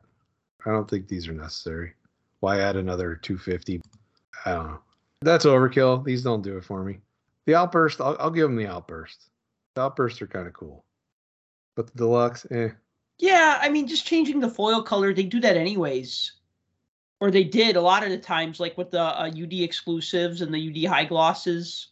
I 0.66 0.72
don't 0.72 0.90
think 0.90 1.06
these 1.06 1.28
are 1.28 1.32
necessary. 1.32 1.92
Why 2.40 2.60
add 2.60 2.76
another 2.76 3.14
250? 3.14 3.80
I 4.44 4.52
don't 4.52 4.66
know. 4.66 4.80
That's 5.22 5.46
overkill. 5.46 6.04
These 6.04 6.22
don't 6.22 6.42
do 6.42 6.56
it 6.56 6.64
for 6.64 6.82
me. 6.82 6.98
The 7.46 7.54
outburst, 7.54 8.00
I'll, 8.00 8.16
I'll 8.18 8.30
give 8.30 8.48
them 8.48 8.56
the 8.56 8.66
outburst. 8.66 9.30
The 9.74 9.82
outbursts 9.82 10.20
are 10.20 10.26
kind 10.26 10.48
of 10.48 10.52
cool, 10.52 10.84
but 11.76 11.86
the 11.86 11.96
deluxe, 11.96 12.46
eh. 12.50 12.70
Yeah, 13.18 13.58
I 13.62 13.68
mean, 13.68 13.86
just 13.86 14.06
changing 14.06 14.40
the 14.40 14.50
foil 14.50 14.82
color, 14.82 15.14
they 15.14 15.22
do 15.22 15.40
that 15.40 15.56
anyways. 15.56 16.32
Or 17.20 17.30
they 17.30 17.44
did 17.44 17.76
a 17.76 17.80
lot 17.80 18.02
of 18.02 18.10
the 18.10 18.18
times, 18.18 18.58
like 18.58 18.76
with 18.76 18.90
the 18.90 19.00
uh, 19.00 19.30
UD 19.30 19.52
exclusives 19.52 20.42
and 20.42 20.52
the 20.52 20.84
UD 20.84 20.90
high 20.90 21.04
glosses. 21.04 21.88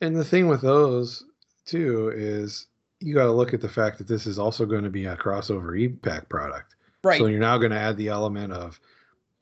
And 0.00 0.16
the 0.16 0.24
thing 0.24 0.48
with 0.48 0.62
those 0.62 1.24
too 1.66 2.12
is 2.14 2.66
you 3.00 3.14
got 3.14 3.24
to 3.24 3.32
look 3.32 3.52
at 3.52 3.60
the 3.60 3.68
fact 3.68 3.98
that 3.98 4.08
this 4.08 4.26
is 4.26 4.38
also 4.38 4.64
going 4.64 4.84
to 4.84 4.90
be 4.90 5.06
a 5.06 5.16
crossover 5.16 5.78
e-pack 5.78 6.28
product. 6.28 6.76
Right. 7.04 7.18
So 7.18 7.26
you're 7.26 7.40
now 7.40 7.58
going 7.58 7.72
to 7.72 7.78
add 7.78 7.96
the 7.96 8.08
element 8.08 8.52
of 8.52 8.80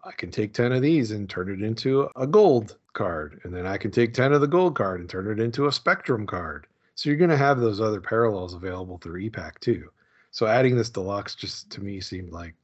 I 0.04 0.12
can 0.12 0.30
take 0.30 0.52
10 0.52 0.72
of 0.72 0.82
these 0.82 1.12
and 1.12 1.30
turn 1.30 1.48
it 1.48 1.64
into 1.64 2.08
a 2.16 2.26
gold 2.26 2.76
card. 2.92 3.40
And 3.44 3.54
then 3.54 3.66
I 3.66 3.76
can 3.78 3.90
take 3.90 4.12
10 4.12 4.32
of 4.32 4.40
the 4.40 4.46
gold 4.46 4.76
card 4.76 5.00
and 5.00 5.08
turn 5.08 5.30
it 5.30 5.42
into 5.42 5.66
a 5.66 5.72
spectrum 5.72 6.26
card. 6.26 6.66
So 6.94 7.08
you're 7.08 7.18
going 7.18 7.30
to 7.30 7.36
have 7.36 7.58
those 7.58 7.80
other 7.80 8.00
parallels 8.00 8.54
available 8.54 8.98
through 8.98 9.18
e-pack 9.18 9.60
too. 9.60 9.90
So 10.30 10.46
adding 10.46 10.76
this 10.76 10.90
deluxe 10.90 11.34
just 11.34 11.70
to 11.70 11.80
me 11.80 12.00
seemed 12.00 12.32
like 12.32 12.54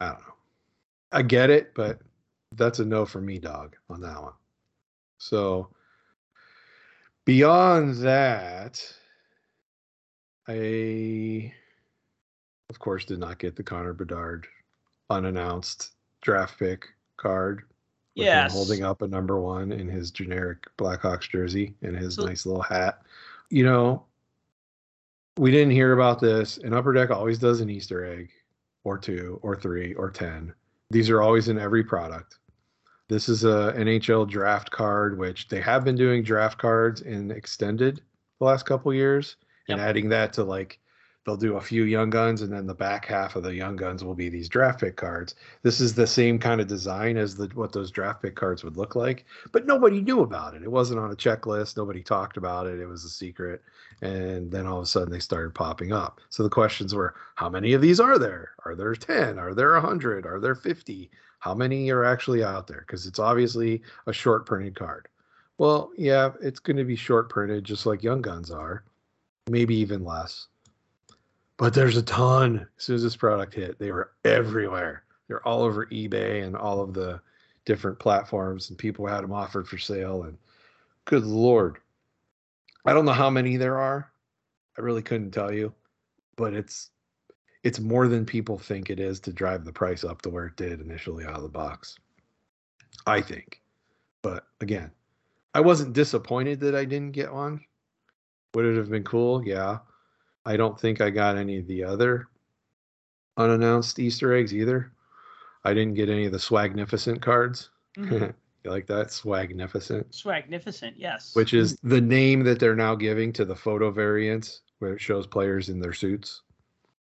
I 0.00 0.06
don't 0.10 0.20
know. 0.20 0.34
I 1.12 1.22
get 1.22 1.50
it, 1.50 1.74
but 1.74 2.00
that's 2.52 2.78
a 2.78 2.84
no 2.84 3.04
for 3.04 3.20
me, 3.20 3.38
dog, 3.38 3.76
on 3.88 4.00
that 4.00 4.20
one. 4.20 4.32
So 5.18 5.68
beyond 7.24 7.96
that, 7.96 8.82
I 10.48 11.52
of 12.70 12.78
course 12.78 13.04
did 13.04 13.18
not 13.18 13.38
get 13.38 13.56
the 13.56 13.62
Connor 13.62 13.92
Bedard 13.94 14.46
unannounced 15.10 15.92
draft 16.22 16.58
pick 16.58 16.86
card. 17.16 17.62
Yeah, 18.14 18.48
holding 18.48 18.84
up 18.84 19.02
a 19.02 19.08
number 19.08 19.40
one 19.40 19.72
in 19.72 19.88
his 19.88 20.10
generic 20.12 20.64
Blackhawks 20.78 21.28
jersey 21.28 21.74
and 21.82 21.96
his 21.96 22.14
So- 22.14 22.24
nice 22.26 22.46
little 22.46 22.62
hat. 22.62 23.02
You 23.50 23.64
know, 23.64 24.06
we 25.36 25.50
didn't 25.50 25.72
hear 25.72 25.92
about 25.92 26.20
this, 26.20 26.58
and 26.58 26.74
Upper 26.74 26.92
Deck 26.92 27.10
always 27.10 27.38
does 27.38 27.60
an 27.60 27.68
Easter 27.70 28.04
egg 28.04 28.30
or 28.84 28.98
two 28.98 29.40
or 29.42 29.56
three 29.56 29.94
or 29.94 30.10
10. 30.10 30.54
These 30.90 31.10
are 31.10 31.22
always 31.22 31.48
in 31.48 31.58
every 31.58 31.82
product. 31.82 32.38
This 33.08 33.28
is 33.28 33.44
a 33.44 33.72
NHL 33.76 34.28
draft 34.28 34.70
card, 34.70 35.18
which 35.18 35.48
they 35.48 35.60
have 35.60 35.84
been 35.84 35.96
doing 35.96 36.22
draft 36.22 36.58
cards 36.58 37.02
in 37.02 37.30
extended 37.30 38.00
the 38.40 38.44
last 38.46 38.64
couple 38.64 38.92
years, 38.94 39.36
and 39.68 39.78
Yep. 39.78 39.88
adding 39.88 40.08
that 40.10 40.32
to 40.34 40.44
like 40.44 40.78
they'll 41.26 41.36
do 41.38 41.56
a 41.56 41.60
few 41.60 41.84
young 41.84 42.10
guns, 42.10 42.42
and 42.42 42.52
then 42.52 42.66
the 42.66 42.74
back 42.74 43.06
half 43.06 43.34
of 43.34 43.42
the 43.42 43.54
young 43.54 43.76
guns 43.76 44.04
will 44.04 44.14
be 44.14 44.28
these 44.28 44.48
draft 44.48 44.80
pick 44.80 44.96
cards. 44.96 45.34
This 45.62 45.80
is 45.80 45.94
the 45.94 46.06
same 46.06 46.38
kind 46.38 46.60
of 46.60 46.66
design 46.66 47.16
as 47.16 47.34
the 47.36 47.46
what 47.54 47.72
those 47.72 47.90
draft 47.90 48.22
pick 48.22 48.34
cards 48.36 48.62
would 48.64 48.76
look 48.76 48.94
like, 48.94 49.24
but 49.52 49.66
nobody 49.66 50.00
knew 50.02 50.20
about 50.20 50.54
it. 50.54 50.62
It 50.62 50.70
wasn't 50.70 51.00
on 51.00 51.10
a 51.10 51.16
checklist. 51.16 51.76
Nobody 51.78 52.02
talked 52.02 52.36
about 52.36 52.66
it. 52.66 52.78
It 52.80 52.86
was 52.86 53.04
a 53.04 53.08
secret, 53.10 53.62
and 54.02 54.50
then 54.50 54.66
all 54.66 54.78
of 54.78 54.84
a 54.84 54.86
sudden 54.86 55.10
they 55.12 55.18
started 55.18 55.54
popping 55.54 55.92
up. 55.92 56.20
So 56.30 56.42
the 56.42 56.50
questions 56.50 56.94
were, 56.94 57.14
how 57.36 57.48
many 57.48 57.72
of 57.74 57.80
these 57.82 58.00
are 58.00 58.18
there? 58.18 58.52
Are 58.64 58.74
there 58.74 58.94
ten? 58.94 59.38
Are 59.38 59.54
there 59.54 59.78
hundred? 59.80 60.26
Are 60.26 60.40
there 60.40 60.54
fifty? 60.54 61.10
How 61.44 61.52
many 61.52 61.90
are 61.90 62.06
actually 62.06 62.42
out 62.42 62.66
there? 62.66 62.80
Because 62.86 63.04
it's 63.04 63.18
obviously 63.18 63.82
a 64.06 64.14
short 64.14 64.46
printed 64.46 64.74
card. 64.76 65.08
Well, 65.58 65.90
yeah, 65.94 66.30
it's 66.40 66.58
going 66.58 66.78
to 66.78 66.84
be 66.84 66.96
short 66.96 67.28
printed, 67.28 67.64
just 67.64 67.84
like 67.84 68.02
Young 68.02 68.22
Guns 68.22 68.50
are, 68.50 68.82
maybe 69.50 69.74
even 69.76 70.06
less. 70.06 70.46
But 71.58 71.74
there's 71.74 71.98
a 71.98 72.02
ton. 72.02 72.66
As 72.78 72.84
soon 72.84 72.96
as 72.96 73.02
this 73.02 73.14
product 73.14 73.52
hit, 73.52 73.78
they 73.78 73.92
were 73.92 74.12
everywhere. 74.24 75.04
They're 75.28 75.46
all 75.46 75.60
over 75.60 75.84
eBay 75.88 76.42
and 76.42 76.56
all 76.56 76.80
of 76.80 76.94
the 76.94 77.20
different 77.66 77.98
platforms, 77.98 78.70
and 78.70 78.78
people 78.78 79.06
had 79.06 79.22
them 79.22 79.34
offered 79.34 79.68
for 79.68 79.76
sale. 79.76 80.22
And 80.22 80.38
good 81.04 81.24
lord, 81.24 81.76
I 82.86 82.94
don't 82.94 83.04
know 83.04 83.12
how 83.12 83.28
many 83.28 83.58
there 83.58 83.78
are. 83.78 84.10
I 84.78 84.80
really 84.80 85.02
couldn't 85.02 85.32
tell 85.32 85.52
you, 85.52 85.74
but 86.36 86.54
it's 86.54 86.88
it's 87.64 87.80
more 87.80 88.06
than 88.08 88.26
people 88.26 88.58
think 88.58 88.90
it 88.90 89.00
is 89.00 89.18
to 89.20 89.32
drive 89.32 89.64
the 89.64 89.72
price 89.72 90.04
up 90.04 90.20
to 90.22 90.30
where 90.30 90.46
it 90.46 90.56
did 90.56 90.80
initially 90.80 91.24
out 91.24 91.36
of 91.36 91.42
the 91.42 91.48
box. 91.48 91.96
I 93.06 93.20
think. 93.20 93.60
But 94.22 94.46
again, 94.60 94.90
I 95.54 95.60
wasn't 95.60 95.94
disappointed 95.94 96.60
that 96.60 96.74
I 96.74 96.84
didn't 96.84 97.12
get 97.12 97.32
one. 97.32 97.60
Would 98.54 98.66
it 98.66 98.76
have 98.76 98.90
been 98.90 99.02
cool? 99.02 99.44
Yeah. 99.44 99.78
I 100.46 100.56
don't 100.56 100.78
think 100.78 101.00
I 101.00 101.10
got 101.10 101.36
any 101.36 101.58
of 101.58 101.66
the 101.66 101.82
other 101.82 102.28
unannounced 103.38 103.98
Easter 103.98 104.34
eggs 104.34 104.54
either. 104.54 104.92
I 105.64 105.72
didn't 105.72 105.94
get 105.94 106.10
any 106.10 106.26
of 106.26 106.32
the 106.32 106.38
Swagnificent 106.38 107.22
cards. 107.22 107.70
Mhm. 107.96 108.34
you 108.64 108.70
like 108.70 108.86
that? 108.86 109.08
Swagnificent? 109.08 110.04
Swagnificent, 110.12 110.94
yes. 110.96 111.34
Which 111.34 111.54
is 111.54 111.78
the 111.82 112.00
name 112.00 112.44
that 112.44 112.58
they're 112.60 112.76
now 112.76 112.94
giving 112.94 113.32
to 113.32 113.44
the 113.46 113.56
photo 113.56 113.90
variants 113.90 114.60
where 114.80 114.92
it 114.92 115.00
shows 115.00 115.26
players 115.26 115.70
in 115.70 115.80
their 115.80 115.94
suits. 115.94 116.42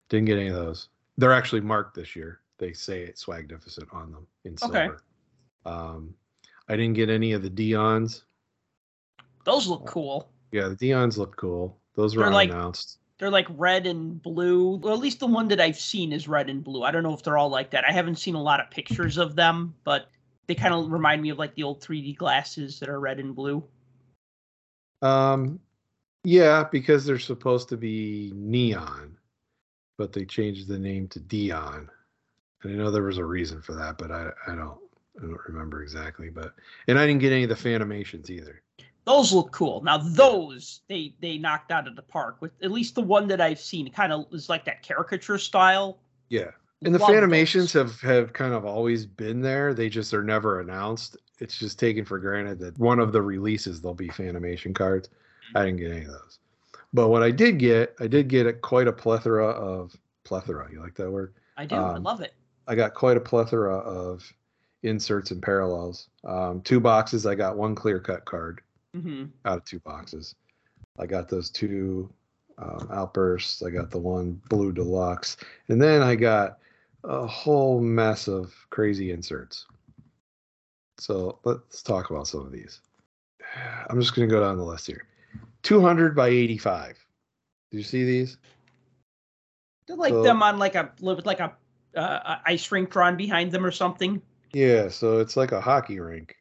Didn't 0.09 0.25
get 0.25 0.37
any 0.37 0.47
of 0.47 0.55
those. 0.55 0.89
They're 1.17 1.33
actually 1.33 1.61
marked 1.61 1.95
this 1.95 2.15
year. 2.15 2.41
They 2.57 2.73
say 2.73 3.01
it's 3.01 3.25
Swagnificent 3.25 3.93
on 3.93 4.11
them 4.11 4.27
in 4.43 4.57
silver. 4.57 4.77
Okay. 4.77 4.95
Um, 5.65 6.13
I 6.67 6.75
didn't 6.75 6.93
get 6.95 7.09
any 7.09 7.33
of 7.33 7.41
the 7.41 7.49
Dions. 7.49 8.23
those 9.43 9.67
look 9.67 9.85
cool. 9.85 10.29
Yeah, 10.51 10.67
the 10.69 10.75
Dions 10.75 11.17
look 11.17 11.35
cool. 11.35 11.77
Those 11.95 12.15
were 12.15 12.23
They're 12.23 12.31
like- 12.33 12.51
They're 13.17 13.29
like 13.29 13.47
red 13.51 13.87
and 13.87 14.21
blue. 14.21 14.75
Well, 14.77 14.93
at 14.93 14.99
least 14.99 15.19
the 15.19 15.27
one 15.27 15.47
that 15.47 15.61
I've 15.61 15.79
seen 15.79 16.11
is 16.11 16.27
red 16.27 16.49
and 16.49 16.63
blue. 16.63 16.83
I 16.83 16.91
don't 16.91 17.03
know 17.03 17.13
if 17.13 17.23
they're 17.23 17.37
all 17.37 17.49
like 17.49 17.69
that. 17.71 17.85
I 17.87 17.93
haven't 17.93 18.17
seen 18.17 18.35
a 18.35 18.41
lot 18.41 18.59
of 18.59 18.69
pictures 18.69 19.17
of 19.17 19.35
them, 19.37 19.73
but 19.85 20.09
they 20.47 20.55
kind 20.55 20.73
of 20.73 20.91
remind 20.91 21.21
me 21.21 21.29
of 21.29 21.39
like 21.39 21.55
the 21.55 21.63
old 21.63 21.81
3D 21.81 22.17
glasses 22.17 22.77
that 22.79 22.89
are 22.89 22.99
red 22.99 23.19
and 23.21 23.33
blue. 23.33 23.63
Um, 25.01 25.59
yeah, 26.23 26.65
because 26.69 27.05
they're 27.05 27.19
supposed 27.19 27.69
to 27.69 27.77
be 27.77 28.33
neon, 28.35 29.14
but 29.97 30.13
they 30.13 30.25
changed 30.25 30.67
the 30.67 30.79
name 30.79 31.07
to 31.09 31.19
Dion. 31.19 31.89
And 32.63 32.73
I 32.73 32.75
know 32.75 32.91
there 32.91 33.03
was 33.03 33.17
a 33.17 33.25
reason 33.25 33.61
for 33.61 33.73
that, 33.75 33.97
but 33.97 34.11
I, 34.11 34.29
I 34.47 34.55
don't 34.55 34.77
I 35.17 35.21
don't 35.21 35.39
remember 35.47 35.83
exactly. 35.83 36.29
But 36.29 36.53
and 36.87 36.99
I 36.99 37.05
didn't 37.05 37.21
get 37.21 37.31
any 37.31 37.43
of 37.43 37.49
the 37.49 37.55
Fanimations 37.55 38.29
either. 38.29 38.61
Those 39.05 39.31
look 39.31 39.51
cool. 39.51 39.81
Now 39.83 39.97
those 39.97 40.81
they 40.87 41.13
they 41.21 41.37
knocked 41.37 41.71
out 41.71 41.87
of 41.87 41.95
the 41.95 42.01
park 42.01 42.37
with 42.39 42.51
at 42.63 42.71
least 42.71 42.95
the 42.95 43.01
one 43.01 43.27
that 43.27 43.39
I've 43.39 43.59
seen. 43.59 43.89
Kind 43.91 44.11
of 44.11 44.25
is 44.31 44.49
like 44.49 44.65
that 44.65 44.81
caricature 44.81 45.37
style. 45.37 45.99
Yeah. 46.29 46.51
And 46.83 46.93
the 46.93 46.99
Love 46.99 47.09
Fanimations 47.09 47.73
those. 47.73 47.73
have 47.73 48.01
have 48.01 48.33
kind 48.33 48.53
of 48.53 48.65
always 48.65 49.05
been 49.05 49.41
there. 49.41 49.73
They 49.73 49.89
just 49.89 50.13
are 50.13 50.23
never 50.23 50.59
announced. 50.59 51.17
It's 51.39 51.57
just 51.59 51.77
taken 51.79 52.05
for 52.05 52.17
granted 52.19 52.59
that 52.59 52.77
one 52.79 52.99
of 52.99 53.11
the 53.11 53.21
releases 53.21 53.81
there'll 53.81 53.93
be 53.93 54.07
Fanimation 54.07 54.73
cards. 54.73 55.09
I 55.53 55.59
mm-hmm. 55.59 55.65
didn't 55.65 55.79
get 55.79 55.91
any 55.91 56.05
of 56.05 56.11
those. 56.11 56.39
But 56.95 57.09
what 57.09 57.23
I 57.23 57.29
did 57.29 57.59
get, 57.59 57.93
I 57.99 58.07
did 58.07 58.29
get 58.29 58.47
a, 58.47 58.53
quite 58.53 58.87
a 58.87 58.93
plethora 58.93 59.47
of 59.49 59.93
plethora. 60.23 60.69
You 60.71 60.81
like 60.81 60.95
that 60.95 61.11
word? 61.11 61.33
I 61.57 61.65
do. 61.65 61.75
I 61.75 61.95
Um, 61.95 62.03
love 62.03 62.21
it. 62.21 62.33
I 62.67 62.75
got 62.75 62.93
quite 62.93 63.17
a 63.17 63.19
plethora 63.21 63.75
of 63.79 64.23
inserts 64.81 65.31
and 65.31 65.43
parallels. 65.43 66.07
Um, 66.23 66.61
two 66.61 66.79
boxes. 66.79 67.25
I 67.25 67.35
got 67.35 67.57
one 67.57 67.75
clear 67.75 67.99
cut 67.99 68.23
card 68.23 68.61
hmm 68.95 69.25
out 69.43 69.57
of 69.57 69.65
two 69.65 69.79
boxes. 69.79 70.35
I 70.97 71.05
got 71.05 71.27
those 71.27 71.49
two 71.49 72.09
um, 72.57 72.87
outbursts. 72.89 73.61
I 73.61 73.71
got 73.71 73.91
the 73.91 73.99
one 73.99 74.41
blue 74.47 74.71
deluxe, 74.71 75.35
and 75.67 75.81
then 75.81 76.01
I 76.01 76.15
got 76.15 76.59
a 77.03 77.27
whole 77.27 77.81
mess 77.81 78.29
of 78.29 78.55
crazy 78.69 79.11
inserts. 79.11 79.65
So 80.97 81.39
let's 81.43 81.83
talk 81.83 82.09
about 82.09 82.27
some 82.27 82.45
of 82.45 82.53
these. 82.53 82.79
I'm 83.89 83.99
just 83.99 84.15
going 84.15 84.29
to 84.29 84.33
go 84.33 84.39
down 84.39 84.55
the 84.55 84.63
list 84.63 84.87
here. 84.87 85.05
200 85.63 86.15
by 86.15 86.27
85. 86.27 86.97
Do 87.71 87.77
you 87.77 87.83
see 87.83 88.03
these? 88.03 88.37
They're 89.87 89.95
like 89.95 90.11
so- 90.11 90.23
them 90.23 90.41
on 90.43 90.57
like 90.59 90.75
a 90.75 90.91
like 91.01 91.39
a 91.39 91.53
uh, 91.95 92.37
ice 92.45 92.71
rink 92.71 92.89
drawn 92.89 93.15
behind 93.15 93.51
them 93.51 93.65
or 93.65 93.71
something. 93.71 94.21
Yeah, 94.53 94.87
so 94.89 95.19
it's 95.19 95.35
like 95.35 95.51
a 95.51 95.61
hockey 95.61 95.99
rink, 95.99 96.35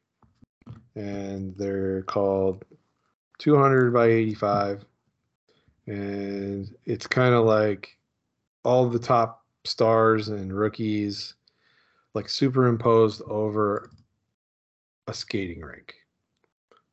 and 0.94 1.56
they're 1.56 2.02
called 2.02 2.64
200 3.38 3.92
by 3.92 4.06
85, 4.06 4.84
and 5.86 6.74
it's 6.84 7.06
kind 7.06 7.34
of 7.34 7.44
like 7.44 7.98
all 8.64 8.88
the 8.88 8.98
top 8.98 9.44
stars 9.64 10.28
and 10.28 10.56
rookies, 10.56 11.34
like 12.14 12.28
superimposed 12.28 13.22
over 13.22 13.90
a 15.08 15.14
skating 15.14 15.60
rink. 15.60 15.94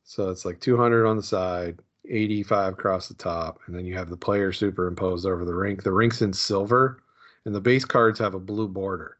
So 0.03 0.29
it's 0.29 0.43
like 0.43 0.59
200 0.59 1.05
on 1.05 1.17
the 1.17 1.23
side, 1.23 1.79
85 2.11 2.73
across 2.73 3.07
the 3.07 3.13
top, 3.13 3.59
and 3.65 3.75
then 3.75 3.85
you 3.85 3.95
have 3.97 4.09
the 4.09 4.17
player 4.17 4.51
superimposed 4.51 5.25
over 5.25 5.45
the 5.45 5.55
rink. 5.55 5.83
The 5.83 5.91
rink's 5.91 6.21
in 6.21 6.33
silver, 6.33 7.01
and 7.45 7.55
the 7.55 7.61
base 7.61 7.85
cards 7.85 8.19
have 8.19 8.33
a 8.33 8.39
blue 8.39 8.67
border. 8.67 9.17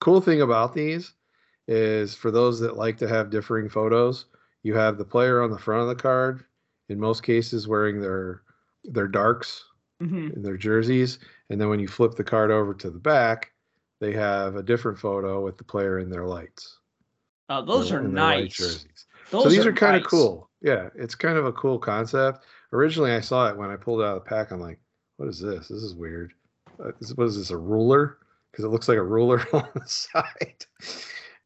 Cool 0.00 0.20
thing 0.20 0.40
about 0.40 0.74
these 0.74 1.12
is 1.68 2.14
for 2.14 2.30
those 2.30 2.58
that 2.60 2.76
like 2.76 2.96
to 2.98 3.08
have 3.08 3.30
differing 3.30 3.68
photos, 3.68 4.26
you 4.62 4.74
have 4.74 4.98
the 4.98 5.04
player 5.04 5.42
on 5.42 5.50
the 5.50 5.58
front 5.58 5.82
of 5.82 5.88
the 5.88 6.02
card, 6.02 6.44
in 6.88 6.98
most 6.98 7.22
cases 7.22 7.68
wearing 7.68 8.00
their 8.00 8.42
their 8.84 9.08
darks 9.08 9.64
hmm 10.00 10.30
in 10.34 10.42
their 10.42 10.56
jerseys, 10.56 11.18
and 11.50 11.60
then 11.60 11.68
when 11.68 11.80
you 11.80 11.88
flip 11.88 12.14
the 12.14 12.24
card 12.24 12.50
over 12.50 12.72
to 12.72 12.90
the 12.90 12.98
back, 12.98 13.52
they 14.00 14.12
have 14.12 14.56
a 14.56 14.62
different 14.62 14.98
photo 14.98 15.44
with 15.44 15.58
the 15.58 15.64
player 15.64 15.98
in 15.98 16.08
their 16.08 16.26
lights. 16.26 16.78
Oh, 17.48 17.64
those 17.64 17.90
in- 17.90 17.96
are 17.96 18.04
in 18.04 18.14
nice. 18.14 18.86
Those 19.30 19.42
so 19.42 19.48
these 19.48 19.66
are, 19.66 19.72
kind 19.72 19.96
of 19.96 20.02
nice. 20.02 20.10
cool. 20.10 20.49
Yeah, 20.62 20.88
it's 20.94 21.14
kind 21.14 21.38
of 21.38 21.46
a 21.46 21.52
cool 21.52 21.78
concept. 21.78 22.44
Originally, 22.72 23.12
I 23.12 23.20
saw 23.20 23.48
it 23.48 23.56
when 23.56 23.70
I 23.70 23.76
pulled 23.76 24.00
it 24.00 24.04
out 24.04 24.16
of 24.16 24.24
the 24.24 24.28
pack. 24.28 24.50
I'm 24.50 24.60
like, 24.60 24.78
"What 25.16 25.28
is 25.28 25.40
this? 25.40 25.68
This 25.68 25.82
is 25.82 25.94
weird. 25.94 26.32
Uh, 26.82 26.92
this, 27.00 27.12
what 27.14 27.26
is 27.26 27.36
this? 27.36 27.50
A 27.50 27.56
ruler? 27.56 28.18
Because 28.50 28.64
it 28.64 28.68
looks 28.68 28.88
like 28.88 28.98
a 28.98 29.02
ruler 29.02 29.46
on 29.52 29.68
the 29.74 29.86
side." 29.86 30.66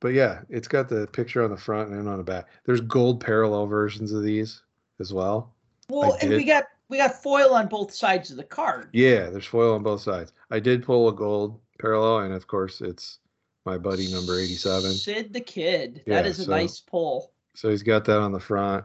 But 0.01 0.13
yeah, 0.13 0.41
it's 0.51 0.69
got 0.69 0.89
the 0.89 1.07
picture 1.07 1.43
on 1.43 1.51
the 1.51 1.57
front 1.57 1.91
and 1.91 2.09
on 2.09 2.19
the 2.19 2.25
back. 2.25 2.49
There's 2.67 2.81
gold 2.81 3.25
parallel 3.25 3.67
versions 3.67 4.13
of 4.13 4.23
these 4.23 4.63
as 5.01 5.15
well. 5.15 5.55
Well, 5.89 6.19
and 6.21 6.31
we 6.31 6.45
got 6.45 6.65
we 6.89 6.99
got 6.99 7.23
foil 7.23 7.55
on 7.55 7.69
both 7.69 7.95
sides 7.95 8.31
of 8.31 8.37
the 8.37 8.45
card. 8.45 8.91
Yeah, 8.93 9.31
there's 9.31 9.47
foil 9.47 9.75
on 9.75 9.83
both 9.83 10.03
sides. 10.03 10.33
I 10.51 10.61
did 10.61 10.85
pull 10.85 11.09
a 11.09 11.13
gold 11.15 11.61
parallel, 11.81 12.19
and 12.19 12.35
of 12.35 12.47
course, 12.47 12.81
it's 12.81 13.19
my 13.65 13.79
buddy 13.79 14.13
number 14.13 14.39
87. 14.39 14.93
Sid 14.93 15.33
the 15.33 15.41
Kid. 15.41 16.03
Yeah, 16.07 16.17
that 16.17 16.27
is 16.27 16.39
a 16.41 16.45
so- 16.45 16.51
nice 16.51 16.81
pull. 16.81 17.33
So 17.57 17.71
he's 17.71 17.85
got 17.85 18.05
that 18.07 18.19
on 18.19 18.33
the 18.33 18.41
front, 18.41 18.85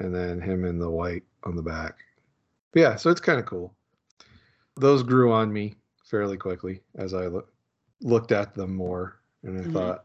and 0.00 0.14
then 0.14 0.40
him 0.40 0.64
in 0.64 0.78
the 0.78 0.90
white 0.90 1.22
on 1.44 1.56
the 1.56 1.62
back. 1.62 1.96
But 2.72 2.80
yeah, 2.80 2.96
so 2.96 3.10
it's 3.10 3.20
kind 3.20 3.38
of 3.38 3.46
cool. 3.46 3.74
Those 4.76 5.02
grew 5.02 5.32
on 5.32 5.52
me 5.52 5.74
fairly 6.04 6.36
quickly 6.36 6.82
as 6.96 7.14
I 7.14 7.26
loo- 7.26 7.46
looked 8.02 8.32
at 8.32 8.54
them 8.54 8.74
more, 8.74 9.20
and 9.42 9.58
I 9.58 9.62
Mhm. 9.64 9.72
thought, 9.72 10.04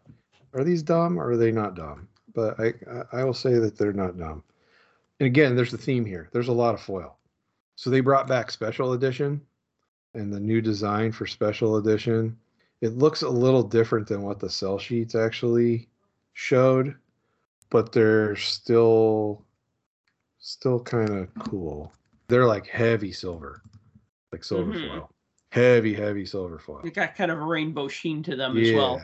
are 0.53 0.63
these 0.63 0.83
dumb 0.83 1.19
or 1.19 1.29
are 1.31 1.37
they 1.37 1.51
not 1.51 1.75
dumb? 1.75 2.07
But 2.33 2.59
I, 2.59 2.73
I 2.89 3.21
I 3.21 3.23
will 3.23 3.33
say 3.33 3.55
that 3.59 3.77
they're 3.77 3.91
not 3.93 4.17
dumb. 4.17 4.43
And 5.19 5.27
again, 5.27 5.55
there's 5.55 5.71
the 5.71 5.77
theme 5.77 6.05
here. 6.05 6.29
There's 6.31 6.47
a 6.47 6.53
lot 6.53 6.73
of 6.73 6.81
foil. 6.81 7.17
So 7.75 7.89
they 7.89 7.99
brought 7.99 8.27
back 8.27 8.49
special 8.51 8.93
edition 8.93 9.41
and 10.13 10.31
the 10.33 10.39
new 10.39 10.61
design 10.61 11.11
for 11.11 11.25
special 11.27 11.77
edition. 11.77 12.37
It 12.81 12.97
looks 12.97 13.21
a 13.21 13.29
little 13.29 13.63
different 13.63 14.07
than 14.07 14.23
what 14.23 14.39
the 14.39 14.49
cell 14.49 14.79
sheets 14.79 15.13
actually 15.15 15.87
showed, 16.33 16.95
but 17.69 17.91
they're 17.91 18.35
still 18.35 19.45
still 20.41 20.79
kind 20.79 21.09
of 21.09 21.33
cool. 21.35 21.93
They're 22.27 22.45
like 22.45 22.67
heavy 22.67 23.11
silver, 23.13 23.61
like 24.31 24.43
silver 24.43 24.73
Mhm. 24.73 24.89
foil. 24.89 25.11
Heavy, 25.51 25.93
heavy 25.93 26.25
silver 26.25 26.57
foil. 26.59 26.81
They 26.83 26.91
got 26.91 27.15
kind 27.15 27.31
of 27.31 27.37
a 27.39 27.45
rainbow 27.45 27.87
sheen 27.87 28.23
to 28.23 28.35
them 28.35 28.57
as 28.57 28.73
well. 28.73 29.01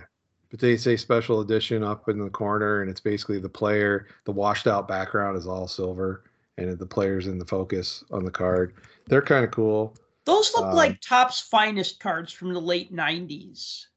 But 0.50 0.60
they 0.62 0.78
say 0.78 0.96
special 0.96 1.42
edition 1.42 1.84
up 1.84 2.08
in 2.08 2.20
the 2.20 2.30
corner, 2.30 2.82
and 2.82 2.90
it's 2.90 3.02
basically 3.02 3.40
the 3.40 3.50
player. 3.50 4.08
The 4.24 4.32
washed 4.32 4.66
out 4.66 4.88
background 4.88 5.38
is 5.38 5.46
all 5.46 5.68
silver, 5.68 6.24
and 6.58 6.78
the 6.80 6.86
player's 6.86 7.28
in 7.28 7.38
the 7.38 7.46
focus 7.46 8.04
on 8.12 8.24
the 8.24 8.32
card. 8.32 8.74
They're 9.08 9.22
kind 9.22 9.44
of 9.44 9.52
cool. 9.52 9.94
Those 10.24 10.54
look 10.56 10.68
Um, 10.68 10.76
like 10.76 11.02
Topps 11.02 11.42
finest 11.42 12.00
cards 12.00 12.32
from 12.32 12.54
the 12.54 12.62
late 12.62 12.94
'90s. 12.94 13.88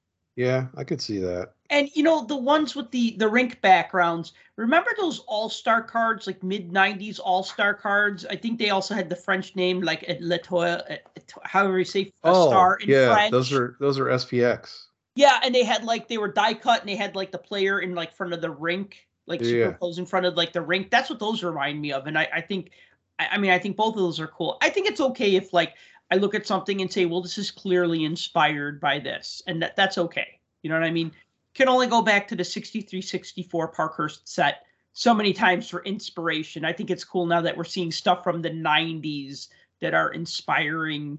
Yeah, 0.41 0.69
I 0.75 0.85
could 0.85 1.03
see 1.03 1.19
that. 1.19 1.53
And 1.69 1.91
you 1.95 2.03
know 2.03 2.25
the 2.25 2.35
ones 2.35 2.75
with 2.75 2.91
the 2.91 3.15
the 3.19 3.29
rink 3.29 3.61
backgrounds. 3.61 4.33
Remember 4.57 4.91
those 4.97 5.19
All 5.27 5.51
Star 5.51 5.83
cards, 5.83 6.27
like 6.27 6.43
mid 6.43 6.73
'90s 6.73 7.21
All 7.23 7.43
Star 7.43 7.75
cards? 7.75 8.25
I 8.25 8.37
think 8.37 8.59
they 8.59 8.71
also 8.71 8.95
had 8.95 9.11
the 9.11 9.17
French 9.17 9.55
name, 9.55 9.83
like 9.83 10.09
at 10.09 10.23
Letoile, 10.23 10.81
uh, 10.89 10.97
however 11.43 11.79
you 11.79 11.85
say 11.85 12.13
a 12.25 12.31
oh, 12.31 12.49
star 12.49 12.77
in 12.77 12.91
Oh, 12.91 12.95
yeah, 12.95 13.15
French. 13.15 13.33
those 13.33 13.53
are 13.53 13.77
those 13.81 13.99
are 13.99 14.07
SPX. 14.07 14.85
Yeah, 15.15 15.41
and 15.45 15.55
they 15.55 15.63
had 15.63 15.85
like 15.85 16.09
they 16.09 16.17
were 16.17 16.33
die 16.33 16.55
cut, 16.55 16.81
and 16.81 16.89
they 16.89 16.97
had 16.97 17.15
like 17.15 17.33
the 17.33 17.39
player 17.39 17.81
in 17.81 17.95
like 17.95 18.15
front 18.15 18.33
of 18.33 18.41
the 18.41 18.51
rink, 18.51 19.07
like 19.27 19.41
Yeah. 19.43 19.47
superimposed 19.47 19.99
in 19.99 20.07
front 20.07 20.25
of 20.25 20.37
like 20.39 20.55
the 20.55 20.63
rink. 20.63 20.91
That's 20.91 21.11
what 21.11 21.19
those 21.19 21.45
remind 21.45 21.83
me 21.83 21.93
of, 21.93 22.07
and 22.07 22.19
I, 22.19 22.27
I 22.33 22.41
think, 22.41 22.71
I 23.19 23.37
mean, 23.37 23.51
I 23.51 23.59
think 23.59 23.77
both 23.77 23.95
of 23.95 24.01
those 24.01 24.19
are 24.19 24.29
cool. 24.29 24.57
I 24.63 24.71
think 24.71 24.87
it's 24.89 25.03
okay 25.03 25.37
if 25.37 25.53
like 25.53 25.75
I 26.11 26.17
look 26.17 26.35
at 26.35 26.47
something 26.47 26.81
and 26.81 26.93
say, 26.93 27.07
well, 27.07 27.21
this 27.21 27.39
is 27.39 27.51
clearly 27.51 28.05
inspired 28.05 28.81
by 28.81 28.99
this, 28.99 29.43
and 29.47 29.63
that 29.63 29.77
that's 29.77 29.99
okay. 29.99 30.41
You 30.63 30.71
know 30.71 30.79
what 30.79 30.87
I 30.87 30.91
mean? 30.91 31.13
Can 31.55 31.69
only 31.69 31.87
go 31.87 32.03
back 32.03 32.29
to 32.29 32.37
the 32.37 32.45
63 32.45 33.01
64 33.01 33.69
Parkhurst 33.69 34.29
set 34.29 34.67
so 34.93 35.15
many 35.15 35.33
times 35.33 35.69
for 35.69 35.83
inspiration. 35.85 36.65
I 36.65 36.73
think 36.73 36.91
it's 36.91 37.05
cool 37.05 37.27
now 37.27 37.41
that 37.41 37.57
we're 37.57 37.65
seeing 37.65 37.93
stuff 37.93 38.25
from 38.25 38.43
the 38.43 38.51
90s 38.51 39.49
that 39.81 39.95
are 39.95 40.11
inspiring 40.11 41.19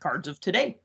cards 0.00 0.28
of 0.28 0.40
today. 0.40 0.78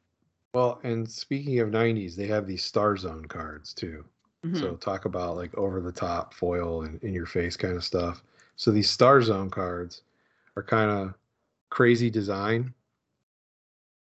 Well, 0.53 0.79
and 0.83 1.09
speaking 1.09 1.59
of 1.59 1.69
'90s, 1.69 2.15
they 2.15 2.27
have 2.27 2.47
these 2.47 2.63
Star 2.63 2.97
Zone 2.97 3.25
cards 3.25 3.73
too. 3.73 4.03
Mhm. 4.45 4.59
So 4.59 4.75
talk 4.75 5.05
about 5.05 5.35
like 5.35 5.55
over 5.55 5.79
the 5.79 5.91
top 5.91 6.33
foil 6.33 6.83
and 6.83 7.01
in 7.03 7.13
your 7.13 7.25
face 7.25 7.55
kind 7.55 7.75
of 7.75 7.83
stuff. 7.83 8.23
So 8.55 8.71
these 8.71 8.89
Star 8.89 9.21
Zone 9.21 9.49
cards 9.49 10.01
are 10.55 10.63
kind 10.63 10.91
of 10.91 11.13
crazy 11.69 12.09
design. 12.09 12.73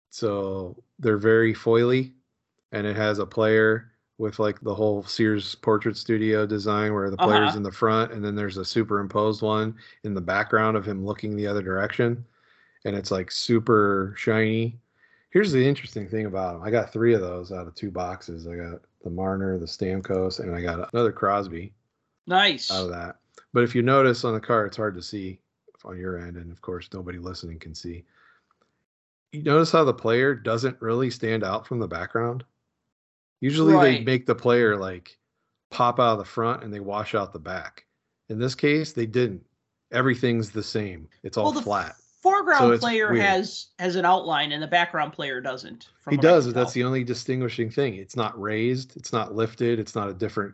So 0.09 0.81
they're 0.99 1.17
very 1.17 1.53
foily 1.53 2.13
and 2.71 2.85
it 2.85 2.95
has 2.95 3.19
a 3.19 3.25
player 3.25 3.91
with 4.17 4.37
like 4.39 4.59
the 4.61 4.75
whole 4.75 5.03
Sears 5.03 5.55
portrait 5.55 5.95
studio 5.95 6.45
design 6.45 6.93
where 6.93 7.09
the 7.09 7.17
player's 7.17 7.49
Uh-huh. 7.49 7.57
in 7.57 7.63
the 7.63 7.71
front 7.71 8.11
and 8.11 8.23
then 8.23 8.35
there's 8.35 8.57
a 8.57 8.65
superimposed 8.65 9.41
one 9.41 9.75
in 10.03 10.13
the 10.13 10.21
background 10.21 10.75
of 10.75 10.85
him 10.85 11.05
looking 11.05 11.35
the 11.35 11.47
other 11.47 11.61
direction 11.61 12.25
and 12.85 12.95
it's 12.95 13.11
like 13.11 13.31
super 13.31 14.13
shiny. 14.17 14.79
Here's 15.31 15.51
the 15.51 15.65
interesting 15.65 16.07
thing 16.09 16.25
about 16.25 16.53
them. 16.53 16.63
I 16.63 16.71
got 16.71 16.91
three 16.91 17.13
of 17.13 17.21
those 17.21 17.51
out 17.51 17.67
of 17.67 17.75
two 17.75 17.91
boxes. 17.91 18.47
I 18.47 18.55
got 18.55 18.81
the 19.03 19.09
Marner, 19.11 19.57
the 19.59 19.65
Stamkos, 19.67 20.39
and 20.39 20.53
I 20.55 20.61
got 20.61 20.91
another 20.93 21.11
Crosby 21.11 21.71
nice. 22.25 22.71
out 22.71 22.85
of 22.85 22.89
that. 22.89 23.17
But 23.53 23.63
if 23.63 23.75
you 23.75 23.81
notice 23.83 24.23
on 24.23 24.33
the 24.33 24.39
card, 24.39 24.67
it's 24.67 24.77
hard 24.77 24.95
to 24.95 25.01
see 25.03 25.39
on 25.85 25.97
your 25.97 26.17
end, 26.17 26.35
and 26.37 26.51
of 26.51 26.61
course, 26.61 26.89
nobody 26.93 27.19
listening 27.19 27.59
can 27.59 27.75
see. 27.75 28.03
You 29.31 29.43
notice 29.43 29.71
how 29.71 29.83
the 29.83 29.93
player 29.93 30.33
doesn't 30.33 30.81
really 30.81 31.09
stand 31.09 31.43
out 31.43 31.67
from 31.67 31.79
the 31.79 31.87
background. 31.87 32.43
Usually, 33.41 33.77
they 33.77 34.03
make 34.03 34.25
the 34.25 34.35
player 34.35 34.75
like 34.75 35.17
pop 35.71 35.99
out 35.99 36.13
of 36.13 36.17
the 36.19 36.25
front 36.25 36.63
and 36.63 36.73
they 36.73 36.79
wash 36.79 37.15
out 37.15 37.31
the 37.31 37.39
back. 37.39 37.85
In 38.29 38.39
this 38.39 38.55
case, 38.55 38.91
they 38.91 39.05
didn't. 39.05 39.43
Everything's 39.91 40.51
the 40.51 40.63
same. 40.63 41.07
It's 41.23 41.37
all 41.37 41.51
well, 41.51 41.61
flat. 41.61 41.95
foreground 42.21 42.73
So 42.73 42.77
player 42.77 43.11
weird. 43.11 43.23
has 43.23 43.67
has 43.79 43.95
an 43.95 44.05
outline, 44.05 44.51
and 44.51 44.61
the 44.61 44.67
background 44.67 45.13
player 45.13 45.41
doesn't. 45.41 45.89
He 46.09 46.17
does. 46.17 46.45
can 46.45 46.53
That's 46.53 46.73
the 46.73 46.83
only 46.83 47.03
distinguishing 47.03 47.69
thing. 47.69 47.95
It's 47.95 48.15
not 48.15 48.39
raised. 48.39 48.97
It's 48.97 49.13
not 49.13 49.35
lifted. 49.35 49.79
It's 49.79 49.95
not 49.95 50.09
a 50.09 50.13
different 50.13 50.53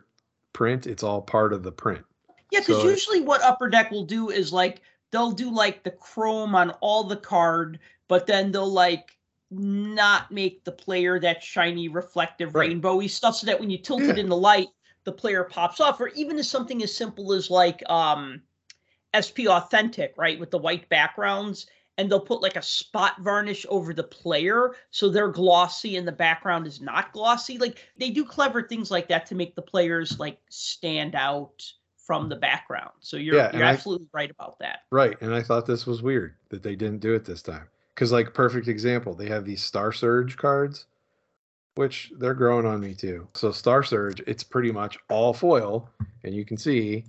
print. 0.52 0.86
It's 0.86 1.02
all 1.02 1.20
part 1.20 1.52
of 1.52 1.62
the 1.62 1.72
print. 1.72 2.04
yeah. 2.50 2.60
Because 2.60 2.82
so 2.82 2.88
usually, 2.88 3.20
what 3.20 3.42
Upper 3.42 3.68
Deck 3.68 3.90
will 3.90 4.04
do 4.04 4.30
is 4.30 4.52
like 4.52 4.80
they'll 5.10 5.32
do 5.32 5.50
like 5.50 5.82
the 5.82 5.90
chrome 5.90 6.54
on 6.54 6.70
all 6.80 7.04
the 7.04 7.16
card, 7.16 7.78
but 8.08 8.26
then 8.26 8.52
they'll 8.52 8.66
like 8.66 9.16
not 9.50 10.30
make 10.32 10.64
the 10.64 10.72
player 10.72 11.20
that 11.20 11.42
shiny, 11.42 11.88
reflective, 11.88 12.54
Right. 12.54 12.70
rainbowy 12.70 13.08
stuff, 13.08 13.36
so 13.36 13.46
that 13.46 13.60
when 13.60 13.70
you 13.70 13.78
tilt 13.78 14.02
it 14.02 14.18
in 14.18 14.28
the 14.28 14.36
light, 14.36 14.68
the 15.04 15.12
player 15.12 15.44
pops 15.44 15.80
off. 15.80 16.00
Or 16.00 16.08
even 16.08 16.38
as 16.38 16.48
something 16.48 16.82
as 16.82 16.94
simple 16.94 17.32
as 17.32 17.50
like 17.50 17.88
um, 17.88 18.42
SP 19.14 19.46
Authentic, 19.48 20.14
right, 20.16 20.38
with 20.38 20.50
the 20.50 20.58
white 20.58 20.88
backgrounds. 20.88 21.66
And 21.98 22.10
they'll 22.10 22.20
put 22.20 22.42
like 22.42 22.56
a 22.56 22.62
spot 22.62 23.14
varnish 23.20 23.64
over 23.70 23.94
the 23.94 24.02
player 24.02 24.74
so 24.90 25.08
they're 25.08 25.30
glossy 25.30 25.96
and 25.96 26.06
the 26.06 26.12
background 26.12 26.66
is 26.66 26.82
not 26.82 27.10
glossy. 27.12 27.56
Like 27.56 27.78
they 27.96 28.10
do 28.10 28.22
clever 28.22 28.62
things 28.62 28.90
like 28.90 29.08
that 29.08 29.24
to 29.26 29.34
make 29.34 29.54
the 29.54 29.62
players 29.62 30.18
like 30.18 30.38
stand 30.50 31.14
out 31.14 31.64
from 32.06 32.28
the 32.28 32.36
background. 32.36 32.90
So 33.00 33.16
you're 33.16 33.34
Yeah, 33.34 33.50
you're 33.52 33.64
I- 33.64 33.70
absolutely 33.72 34.06
right 34.12 34.30
about 34.30 34.58
that. 34.60 34.80
Right. 34.90 35.20
And 35.20 35.34
I 35.34 35.42
thought 35.42 35.66
this 35.66 35.86
was 35.86 36.02
weird 36.02 36.34
that 36.50 36.62
they 36.62 36.76
didn't 36.76 37.00
do 37.00 37.14
it 37.14 37.24
this 37.24 37.42
time. 37.42 37.66
Because, 37.94 38.12
like, 38.12 38.32
perfect 38.34 38.68
example, 38.68 39.14
they 39.14 39.28
have 39.28 39.44
these 39.44 39.62
Star 39.62 39.90
Surge 39.90 40.36
cards, 40.36 40.84
which 41.76 42.12
they're 42.18 42.34
growing 42.34 42.66
on 42.66 42.80
me 42.80 42.94
too. 42.94 43.26
So, 43.34 43.50
Star 43.50 43.82
Surge, 43.82 44.20
it's 44.26 44.44
pretty 44.44 44.70
much 44.70 44.98
all 45.08 45.32
foil. 45.32 45.90
And 46.22 46.34
you 46.34 46.44
can 46.44 46.56
see 46.58 47.04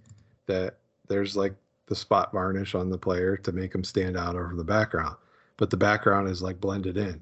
that 0.48 0.78
there's 1.07 1.36
like 1.38 1.53
the 1.88 1.95
spot 1.95 2.32
varnish 2.32 2.74
on 2.74 2.90
the 2.90 2.98
player 2.98 3.38
to 3.38 3.52
make 3.52 3.72
them 3.72 3.84
stand 3.84 4.18
out 4.18 4.36
over 4.36 4.53
the 4.56 4.64
background. 4.64 5.15
But 5.57 5.69
the 5.69 5.78
background 5.78 6.30
is 6.30 6.41
like 6.41 6.60
blended 6.60 6.98
in. 6.98 7.22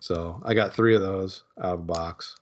So, 0.00 0.40
I 0.44 0.54
got 0.54 0.74
three 0.74 0.94
of 0.96 1.02
those 1.02 1.44
out 1.58 1.74
of 1.74 1.86
box. 1.86 2.36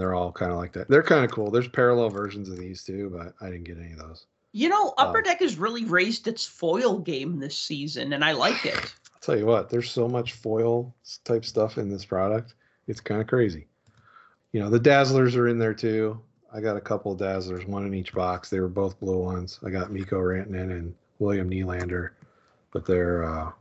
They're 0.00 0.14
all 0.14 0.32
kind 0.32 0.50
of 0.50 0.56
like 0.56 0.72
that. 0.72 0.88
They're 0.88 1.02
kind 1.02 1.26
of 1.26 1.30
cool. 1.30 1.50
There's 1.50 1.68
parallel 1.68 2.08
versions 2.08 2.48
of 2.48 2.56
these 2.56 2.82
too, 2.82 3.10
but 3.14 3.34
I 3.44 3.50
didn't 3.50 3.64
get 3.64 3.76
any 3.78 3.92
of 3.92 3.98
those. 3.98 4.24
You 4.52 4.70
know, 4.70 4.94
Upper 4.96 5.18
Um, 5.18 5.24
Deck 5.24 5.40
has 5.40 5.58
really 5.58 5.84
raised 5.84 6.26
its 6.26 6.46
foil 6.46 6.98
game 6.98 7.38
this 7.38 7.54
season, 7.56 8.14
and 8.14 8.24
I 8.24 8.32
like 8.32 8.64
it. 8.64 8.74
I'll 9.14 9.20
tell 9.20 9.36
you 9.36 9.44
what, 9.44 9.68
there's 9.68 9.90
so 9.90 10.08
much 10.08 10.32
foil 10.32 10.94
type 11.24 11.44
stuff 11.44 11.76
in 11.76 11.90
this 11.90 12.06
product. 12.06 12.54
It's 12.88 13.00
kind 13.02 13.20
of 13.20 13.26
crazy. 13.26 13.66
You 14.52 14.60
know, 14.60 14.70
the 14.70 14.80
Dazzlers 14.80 15.36
are 15.36 15.48
in 15.48 15.58
there 15.58 15.74
too. 15.74 16.18
I 16.52 16.60
got 16.60 16.78
a 16.78 16.80
couple 16.80 17.12
of 17.12 17.18
Dazzlers, 17.18 17.66
one 17.68 17.84
in 17.86 17.92
each 17.92 18.14
box. 18.14 18.48
They 18.48 18.58
were 18.58 18.68
both 18.68 18.98
blue 18.98 19.18
ones. 19.18 19.60
I 19.64 19.68
got 19.68 19.92
Mikko 19.92 20.18
Rantanen 20.18 20.70
and 20.70 20.94
William 21.18 21.48
Nylander. 21.50 22.10
but 22.72 22.86
they're 22.86 23.22
uh, 23.24 23.52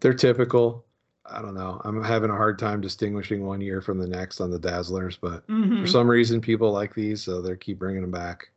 they're 0.00 0.14
typical. 0.14 0.84
I 1.26 1.40
don't 1.40 1.54
know. 1.54 1.80
I'm 1.84 2.02
having 2.02 2.30
a 2.30 2.36
hard 2.36 2.58
time 2.58 2.80
distinguishing 2.80 3.46
one 3.46 3.60
year 3.60 3.80
from 3.80 3.98
the 3.98 4.06
next 4.06 4.40
on 4.40 4.50
the 4.50 4.58
Dazzlers, 4.58 5.16
but 5.20 5.46
Mhm. 5.46 5.80
for 5.80 5.86
some 5.86 6.08
reason 6.08 6.40
people 6.40 6.70
like 6.70 6.94
these, 6.94 7.22
so 7.22 7.40
they 7.40 7.56
keep 7.56 7.78
bringing 7.78 8.02
them 8.02 8.10
back. 8.10 8.50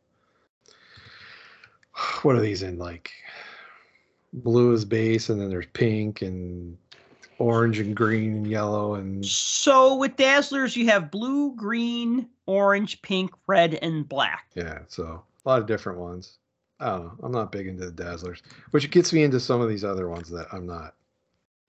What 2.22 2.36
are 2.36 2.40
these 2.40 2.62
in? 2.62 2.78
Like 2.78 3.10
blue 4.32 4.72
is 4.72 4.84
base, 4.84 5.30
and 5.30 5.40
then 5.40 5.48
there's 5.48 5.66
pink 5.72 6.22
and 6.22 6.76
orange 7.38 7.78
and 7.78 7.94
green 7.96 8.32
and 8.38 8.46
yellow 8.46 8.94
and 8.96 9.24
So 9.24 9.96
with 9.96 10.16
Dazzlers, 10.16 10.76
you 10.76 10.86
have 10.88 11.10
blue, 11.10 11.54
green, 11.54 12.28
orange, 12.46 13.00
pink, 13.02 13.30
red, 13.46 13.74
and 13.80 14.08
black. 14.08 14.46
yeah. 14.54 14.80
So 14.88 15.22
a 15.44 15.48
lot 15.48 15.60
of 15.60 15.66
different 15.66 15.98
ones. 15.98 16.38
I 16.80 16.90
don't 16.90 17.04
know. 17.04 17.12
I'm 17.24 17.32
not 17.32 17.50
big 17.50 17.66
into 17.66 17.90
the 17.90 18.02
Dazzlers, 18.02 18.42
which 18.72 18.90
gets 18.90 19.12
me 19.12 19.22
into 19.24 19.40
some 19.40 19.60
of 19.60 19.68
these 19.68 19.84
other 19.84 20.08
ones 20.08 20.28
that 20.30 20.46
I'm 20.52 20.66
not 20.66 20.94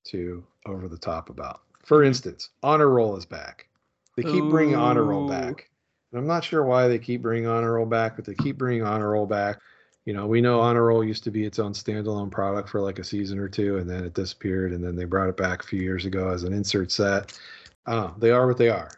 too 0.03 0.43
over 0.65 0.87
the 0.87 0.97
top 0.97 1.29
about. 1.29 1.61
For 1.83 2.03
instance, 2.03 2.49
Honor 2.61 2.89
Roll 2.89 3.15
is 3.17 3.25
back. 3.25 3.67
They 4.15 4.23
keep 4.23 4.43
bringing 4.45 4.75
Honor 4.75 5.03
Roll 5.03 5.27
back. 5.27 5.69
And 6.11 6.19
I'm 6.19 6.27
not 6.27 6.43
sure 6.43 6.63
why 6.63 6.87
they 6.87 6.99
keep 6.99 7.21
bringing 7.21 7.47
Honor 7.47 7.73
Roll 7.73 7.85
back, 7.85 8.15
but 8.15 8.25
they 8.25 8.35
keep 8.35 8.57
bringing 8.57 8.83
Honor 8.83 9.11
Roll 9.11 9.25
back. 9.25 9.59
You 10.05 10.13
know, 10.13 10.25
we 10.25 10.41
know 10.41 10.59
Honor 10.59 10.85
Roll 10.85 11.03
used 11.03 11.23
to 11.25 11.31
be 11.31 11.45
its 11.45 11.59
own 11.59 11.73
standalone 11.73 12.31
product 12.31 12.69
for 12.69 12.81
like 12.81 12.99
a 12.99 13.03
season 13.03 13.37
or 13.37 13.47
two, 13.47 13.77
and 13.77 13.89
then 13.89 14.03
it 14.03 14.13
disappeared, 14.13 14.73
and 14.73 14.83
then 14.83 14.95
they 14.95 15.05
brought 15.05 15.29
it 15.29 15.37
back 15.37 15.63
a 15.63 15.67
few 15.67 15.81
years 15.81 16.05
ago 16.05 16.29
as 16.29 16.43
an 16.43 16.53
insert 16.53 16.91
set. 16.91 17.37
I. 17.85 18.11
They 18.17 18.31
are 18.31 18.47
what 18.47 18.57
they 18.57 18.69
are. 18.69 18.89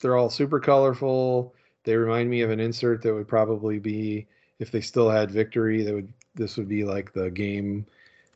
They're 0.00 0.16
all 0.16 0.30
super 0.30 0.60
colorful. 0.60 1.54
They 1.84 1.96
remind 1.96 2.28
me 2.28 2.42
of 2.42 2.50
an 2.50 2.60
insert 2.60 3.02
that 3.02 3.14
would 3.14 3.28
probably 3.28 3.78
be 3.78 4.26
if 4.58 4.70
they 4.70 4.80
still 4.80 5.08
had 5.08 5.30
victory. 5.30 5.82
That 5.82 5.94
would 5.94 6.12
this 6.34 6.56
would 6.56 6.68
be 6.68 6.84
like 6.84 7.12
the 7.12 7.30
game. 7.30 7.86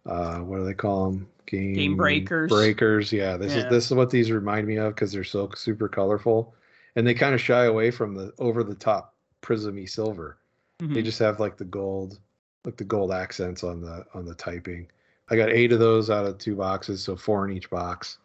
Uh, 0.07 0.39
what 0.39 0.59
do 0.59 0.65
they 0.65 0.75
call 0.75 1.11
them? 1.11 1.29
Game 1.47 1.97
breakers. 1.97 2.51
Breakers. 2.51 3.13
Yeah. 3.13 3.37
This 3.37 3.53
Yeah. 3.53 3.65
is 3.65 3.71
this 3.71 3.87
is 3.87 3.95
what 3.95 4.11
these 4.11 4.31
remind 4.31 4.67
me 4.67 4.77
of 4.77 4.95
because 4.95 5.13
they're 5.13 5.25
so 5.25 5.51
super 5.55 5.89
colorful, 5.89 6.55
and 6.97 7.07
they 7.07 7.15
kind 7.15 7.35
of 7.35 7.41
shy 7.41 7.65
away 7.65 7.91
from 7.91 8.15
the 8.15 8.33
over 8.39 8.63
the 8.65 8.75
top 8.75 9.15
prismy 9.43 9.89
silver. 9.89 10.39
They 10.79 10.87
Mhm. 10.87 11.05
just 11.05 11.19
have 11.19 11.41
like 11.41 11.57
the 11.57 11.65
gold, 11.65 12.19
like 12.65 12.77
the 12.77 12.85
gold 12.85 13.13
accents 13.13 13.63
on 13.63 13.81
the 13.81 14.05
on 14.15 14.25
the 14.25 14.35
typing. 14.35 14.89
I 15.31 15.37
got 15.37 15.51
eight 15.51 15.73
of 15.73 15.79
those 15.79 16.11
out 16.11 16.27
of 16.27 16.39
two 16.39 16.57
boxes, 16.57 17.03
so 17.03 17.17
four 17.17 17.47
in 17.49 17.57
each 17.57 17.71
box. 17.71 18.19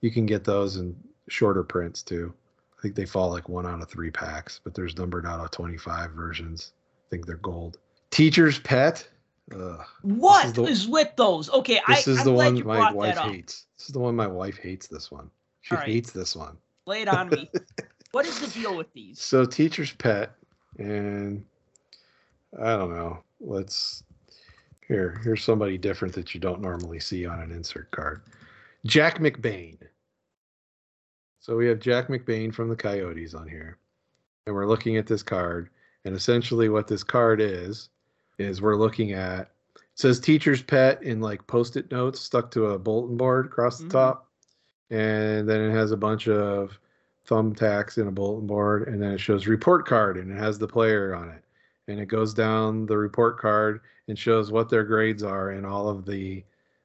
You 0.00 0.10
can 0.10 0.26
get 0.26 0.44
those 0.44 0.76
in 0.76 0.96
shorter 1.28 1.62
prints 1.62 2.02
too. 2.02 2.32
I 2.78 2.82
think 2.82 2.94
they 2.94 3.06
fall 3.06 3.30
like 3.30 3.48
one 3.48 3.66
out 3.66 3.80
of 3.80 3.88
three 3.88 4.10
packs, 4.10 4.60
but 4.62 4.74
there's 4.74 4.96
numbered 4.96 5.26
out 5.26 5.40
of 5.40 5.50
25 5.50 6.10
versions. 6.12 6.72
I 7.06 7.10
think 7.10 7.26
they're 7.26 7.36
gold. 7.36 7.78
Teacher's 8.10 8.58
pet. 8.60 9.08
Ugh. 9.54 9.80
What 10.02 10.58
is, 10.58 10.86
the- 10.86 10.90
with 10.90 11.14
those? 11.16 11.50
Okay, 11.50 11.80
This 11.88 12.08
I, 12.08 12.10
is 12.10 12.18
I'm 12.18 12.24
the 12.24 12.32
one 12.32 12.64
my 12.64 12.90
wife 12.90 13.18
hates. 13.18 13.66
This 13.78 13.88
is 13.88 13.92
the 13.92 14.00
one 14.00 14.16
my 14.16 14.26
wife 14.26 14.58
hates. 14.58 14.88
This 14.88 15.10
one. 15.10 15.30
She 15.62 15.74
right. 15.74 15.86
hates 15.86 16.10
this 16.10 16.34
one. 16.34 16.56
Lay 16.86 17.02
it 17.02 17.08
on 17.08 17.28
me. 17.28 17.50
what 18.12 18.26
is 18.26 18.40
the 18.40 18.48
deal 18.48 18.76
with 18.76 18.92
these? 18.92 19.20
So 19.20 19.44
teacher's 19.44 19.92
pet, 19.92 20.32
and 20.78 21.44
I 22.60 22.76
don't 22.76 22.90
know. 22.90 23.22
Let's 23.40 24.02
here. 24.88 25.20
Here's 25.22 25.44
somebody 25.44 25.78
different 25.78 26.14
that 26.14 26.34
you 26.34 26.40
don't 26.40 26.60
normally 26.60 27.00
see 27.00 27.26
on 27.26 27.40
an 27.40 27.50
insert 27.52 27.90
card. 27.90 28.22
Jack 28.84 29.18
McBain. 29.18 29.78
So 31.40 31.56
we 31.56 31.66
have 31.68 31.80
Jack 31.80 32.08
McBain 32.08 32.52
from 32.52 32.68
the 32.68 32.76
Coyotes 32.76 33.34
on 33.34 33.48
here, 33.48 33.78
and 34.46 34.54
we're 34.54 34.66
looking 34.66 34.96
at 34.96 35.06
this 35.06 35.22
card. 35.22 35.70
And 36.04 36.14
essentially, 36.14 36.68
what 36.68 36.86
this 36.86 37.02
card 37.02 37.40
is 37.40 37.88
is 38.38 38.60
we're 38.60 38.76
looking 38.76 39.12
at 39.12 39.40
it 39.74 39.82
says 39.94 40.20
teacher's 40.20 40.62
pet 40.62 41.02
in 41.02 41.20
like 41.20 41.46
post-it 41.46 41.90
notes 41.90 42.20
stuck 42.20 42.50
to 42.50 42.66
a 42.66 42.78
bulletin 42.78 43.16
board 43.16 43.46
across 43.46 43.78
the 43.78 43.86
Mhm. 43.86 43.90
top, 43.90 44.28
and 44.90 45.48
then 45.48 45.60
it 45.60 45.72
has 45.72 45.90
a 45.90 45.96
bunch 45.96 46.28
of 46.28 46.78
thumbtacks 47.26 47.98
in 47.98 48.06
a 48.06 48.12
bulletin 48.12 48.46
board, 48.46 48.88
and 48.88 49.02
then 49.02 49.12
it 49.12 49.20
shows 49.20 49.46
report 49.46 49.86
card, 49.86 50.16
and 50.18 50.30
it 50.30 50.38
has 50.38 50.58
the 50.58 50.68
player 50.68 51.14
on 51.14 51.30
it, 51.30 51.42
and 51.88 51.98
it 51.98 52.06
goes 52.06 52.34
down 52.34 52.86
the 52.86 52.96
report 52.96 53.38
card 53.38 53.80
and 54.08 54.18
shows 54.18 54.52
what 54.52 54.68
their 54.68 54.84
grades 54.84 55.22
are 55.22 55.52
in 55.52 55.64
all 55.64 55.88
of 55.88 56.04
the 56.04 56.44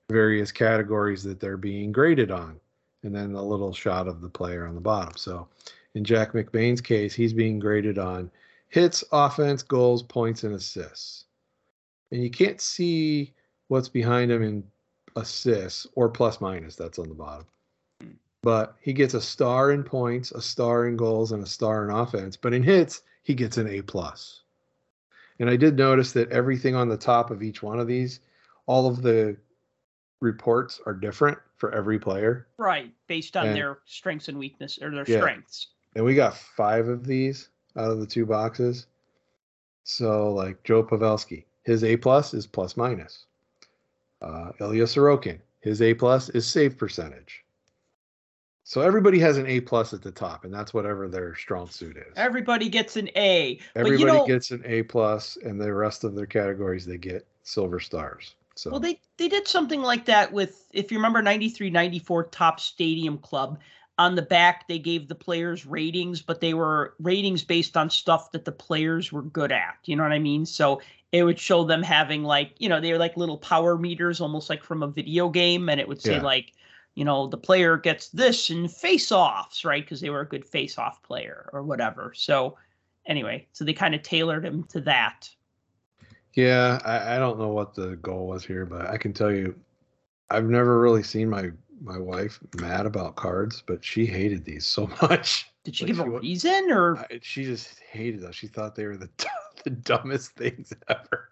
various 0.10 0.52
categories 0.52 1.24
that 1.24 1.40
they're 1.40 1.58
being 1.58 1.92
graded 1.92 2.32
on, 2.32 2.60
and 3.04 3.14
then 3.14 3.34
a 3.36 3.44
little 3.44 3.74
shot 3.74 4.08
of 4.08 4.22
the 4.22 4.30
player 4.30 4.66
on 4.66 4.74
the 4.74 4.82
bottom. 4.82 5.16
So, 5.18 5.48
in 5.94 6.04
Jack 6.04 6.32
McBain's 6.32 6.82
case, 6.82 7.14
he's 7.14 7.34
being 7.34 7.60
graded 7.60 7.98
on 8.00 8.32
hits, 8.70 9.04
offense, 9.12 9.62
goals, 9.64 10.02
points, 10.02 10.44
and 10.46 10.56
assists. 10.56 11.26
And 12.12 12.22
you 12.24 12.30
can't 12.30 12.60
see 12.60 13.34
what's 13.68 13.90
behind 13.90 14.32
him 14.32 14.44
in 14.44 14.64
assists 15.16 15.88
or 15.96 16.10
plus 16.10 16.42
minus. 16.42 16.76
That's 16.76 17.00
on 17.00 17.08
the 17.10 17.16
bottom. 17.16 17.46
Hmm. 18.02 18.12
But 18.44 18.76
he 18.82 18.94
gets 18.94 19.14
a 19.14 19.22
star 19.22 19.72
in 19.72 19.84
points, 19.84 20.32
a 20.32 20.42
star 20.42 20.88
in 20.88 20.98
goals, 20.98 21.32
and 21.32 21.44
a 21.44 21.48
star 21.48 21.84
in 21.86 21.92
offense. 21.96 22.36
But 22.36 22.54
in 22.54 22.64
hits, 22.64 23.04
he 23.24 23.34
gets 23.34 23.58
an 23.58 23.68
A 23.68 23.82
plus. 23.82 24.42
And 25.40 25.50
I 25.50 25.56
did 25.56 25.78
notice 25.78 26.12
that 26.14 26.30
everything 26.32 26.76
on 26.76 26.90
the 26.90 26.98
top 26.98 27.32
of 27.32 27.42
each 27.42 27.64
one 27.64 27.80
of 27.80 27.88
these, 27.88 28.20
all 28.68 28.88
of 28.88 29.02
the 29.02 29.36
reports 30.20 30.80
are 30.86 30.94
different 30.94 31.38
for 31.58 31.74
every 31.74 31.98
player. 31.98 32.48
Right, 32.58 32.94
based 33.08 33.36
on 33.38 33.48
And- 33.48 33.56
their 33.58 33.80
strengths 33.86 34.28
and 34.28 34.38
weaknesses 34.38 34.84
or 34.84 34.92
their 34.92 35.06
Yeah. 35.08 35.20
strengths. 35.20 35.68
and 35.96 36.06
we 36.06 36.16
got 36.16 36.38
five 36.38 36.88
of 36.88 37.06
these 37.06 37.50
out 37.76 37.92
of 37.92 38.00
the 38.00 38.06
two 38.06 38.26
boxes. 38.26 38.86
So 39.84 40.32
like 40.34 40.64
Joe 40.64 40.84
Pavelski, 40.84 41.44
his 41.64 41.84
A 41.84 41.98
plus 41.98 42.34
is 42.34 42.48
plus 42.48 42.78
minus. 42.78 43.26
Uh, 44.22 44.52
Ilya 44.60 44.84
Sorokin, 44.84 45.40
his 45.62 45.82
A 45.82 45.94
plus 45.94 46.30
is 46.30 46.46
save 46.46 46.78
percentage. 46.78 47.44
So 48.64 48.82
everybody 48.82 49.20
has 49.20 49.38
an 49.38 49.48
A 49.48 49.60
plus 49.60 49.94
at 49.94 50.02
the 50.02 50.12
top, 50.12 50.46
and 50.46 50.54
that's 50.54 50.74
whatever 50.74 51.08
their 51.08 51.36
strong 51.36 51.68
suit 51.68 51.98
is. 51.98 52.14
Everybody 52.16 52.70
gets 52.70 52.96
an 52.96 53.10
A. 53.16 53.60
Everybody 53.76 54.04
but 54.04 54.14
you 54.14 54.20
know, 54.20 54.28
gets 54.28 54.52
an 54.52 54.62
A 54.66 54.84
plus, 54.84 55.38
and 55.44 55.60
the 55.60 55.74
rest 55.74 56.04
of 56.04 56.16
their 56.16 56.26
categories 56.26 56.86
they 56.86 56.98
get 56.98 57.28
silver 57.44 57.80
stars. 57.80 58.36
So 58.56 58.70
Well, 58.70 58.80
they 58.80 59.00
they 59.18 59.28
did 59.28 59.48
something 59.48 59.82
like 59.82 60.06
that 60.06 60.32
with 60.32 60.68
if 60.74 60.92
you 60.92 60.98
remember 60.98 61.22
93 61.22 61.70
94 61.70 62.26
Topps 62.26 62.64
Stadium 62.64 63.18
Club. 63.18 63.60
On 64.02 64.16
the 64.16 64.22
back, 64.24 64.68
they 64.68 64.80
gave 64.80 65.08
the 65.08 65.16
players 65.16 65.66
ratings, 65.66 66.22
but 66.24 66.42
they 66.42 66.54
were 66.56 66.96
ratings 67.00 67.44
based 67.44 67.78
on 67.78 67.90
stuff 67.90 68.32
that 68.32 68.46
the 68.46 68.52
players 68.52 69.12
were 69.12 69.22
good 69.22 69.52
at. 69.52 69.78
You 69.86 69.96
know 69.96 70.04
what 70.04 70.12
I 70.12 70.20
mean? 70.20 70.46
So 70.46 70.82
it 71.12 71.24
would 71.24 71.40
show 71.40 71.64
them 71.64 71.84
having 71.84 72.24
like, 72.24 72.54
you 72.60 72.70
know, 72.70 72.82
they 72.82 72.92
were 72.92 72.98
like 73.00 73.16
little 73.18 73.38
power 73.38 73.78
meters, 73.78 74.20
almost 74.22 74.50
like 74.50 74.64
from 74.64 74.82
a 74.84 74.88
video 74.88 75.30
game, 75.30 75.70
and 75.70 75.80
it 75.80 75.88
would 75.88 76.02
say 76.02 76.18
Yeah. 76.18 76.24
like, 76.32 76.54
you 76.96 77.06
know, 77.06 77.28
the 77.28 77.38
player 77.38 77.78
gets 77.78 78.10
this 78.10 78.50
in 78.50 78.68
face-offs, 78.68 79.64
right? 79.66 79.84
Because 79.84 80.02
they 80.02 80.10
were 80.10 80.22
a 80.22 80.28
good 80.28 80.46
face-off 80.46 81.04
player 81.04 81.50
or 81.54 81.64
whatever. 81.64 82.14
So 82.16 82.58
anyway, 83.06 83.48
so 83.54 83.64
they 83.66 83.74
kind 83.74 83.96
of 83.96 84.02
tailored 84.04 84.46
him 84.46 84.64
to 84.70 84.82
that. 84.82 85.30
Yeah, 86.34 86.80
I, 86.86 87.16
I 87.16 87.20
don't 87.20 87.40
know 87.40 87.50
what 87.50 87.76
the 87.76 87.98
goal 87.98 88.28
was 88.28 88.46
here, 88.46 88.66
but 88.66 88.88
I 88.88 88.98
can 88.98 89.14
tell 89.14 89.32
you, 89.32 89.56
I've 90.30 90.50
never 90.50 90.80
really 90.82 91.04
seen 91.04 91.30
my 91.30 91.52
my 91.82 91.98
wife 91.98 92.40
mad 92.60 92.86
about 92.86 93.16
cards, 93.16 93.64
but 93.66 93.84
she 93.84 94.06
hated 94.06 94.46
these 94.46 94.66
so 94.66 94.88
much. 95.02 95.48
Did 95.64 95.76
she 95.76 95.84
Like, 95.86 95.88
give 95.88 95.98
she 95.98 96.02
a 96.08 96.12
wa- 96.12 96.20
reason 96.20 96.72
or? 96.72 96.98
I, 96.98 97.20
she 97.22 97.44
just 97.44 97.80
hated 97.80 98.22
them. 98.22 98.32
She 98.32 98.48
thought 98.48 98.76
they 98.76 98.86
were 98.86 98.98
the 98.98 99.10
the 99.64 99.70
dumbest 99.72 100.32
things 100.32 100.74
ever. 100.90 101.30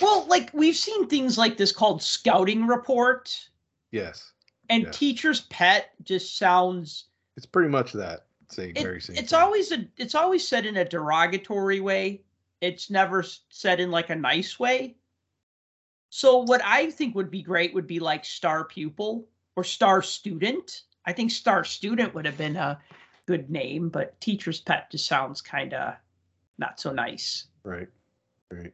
Well, 0.00 0.26
like 0.26 0.50
we've 0.52 0.76
seen 0.76 1.06
things 1.08 1.38
like 1.38 1.56
this 1.56 1.72
called 1.72 2.02
scouting 2.02 2.66
report, 2.66 3.48
Yes, 3.92 4.32
and 4.68 4.84
Yeah. 4.84 4.90
teacher's 4.90 5.42
pet 5.42 5.90
just 6.02 6.36
sounds. 6.38 7.06
it's 7.36 7.46
pretty 7.46 7.68
much 7.68 7.92
that. 7.92 8.26
Say 8.50 8.70
It, 8.70 8.82
very 8.82 9.00
same. 9.00 9.16
it's 9.16 9.30
thing. 9.30 9.40
always 9.40 9.72
a. 9.72 9.86
It's 9.96 10.14
always 10.14 10.46
said 10.46 10.66
in 10.66 10.76
a 10.76 10.84
derogatory 10.84 11.80
way. 11.80 12.22
It's 12.60 12.90
never 12.90 13.24
said 13.50 13.80
in 13.80 13.90
like 13.90 14.10
a 14.10 14.16
nice 14.16 14.58
way. 14.58 14.96
So 16.10 16.38
what 16.38 16.62
I 16.64 16.90
think 16.90 17.14
would 17.14 17.30
be 17.30 17.42
great 17.42 17.74
would 17.74 17.86
be 17.86 17.98
like 18.00 18.24
star 18.24 18.64
pupil 18.64 19.26
or 19.56 19.64
star 19.64 20.02
student. 20.02 20.82
I 21.06 21.12
think 21.12 21.30
star 21.30 21.64
student 21.64 22.14
would 22.14 22.24
have 22.24 22.38
been 22.38 22.56
a 22.56 22.78
good 23.26 23.50
name, 23.50 23.88
but 23.88 24.18
teacher's 24.20 24.60
pet 24.60 24.90
just 24.90 25.06
sounds 25.06 25.40
kind 25.40 25.74
of 25.74 25.94
not 26.58 26.80
so 26.80 26.92
nice. 26.92 27.46
right, 27.64 27.88
right. 28.50 28.72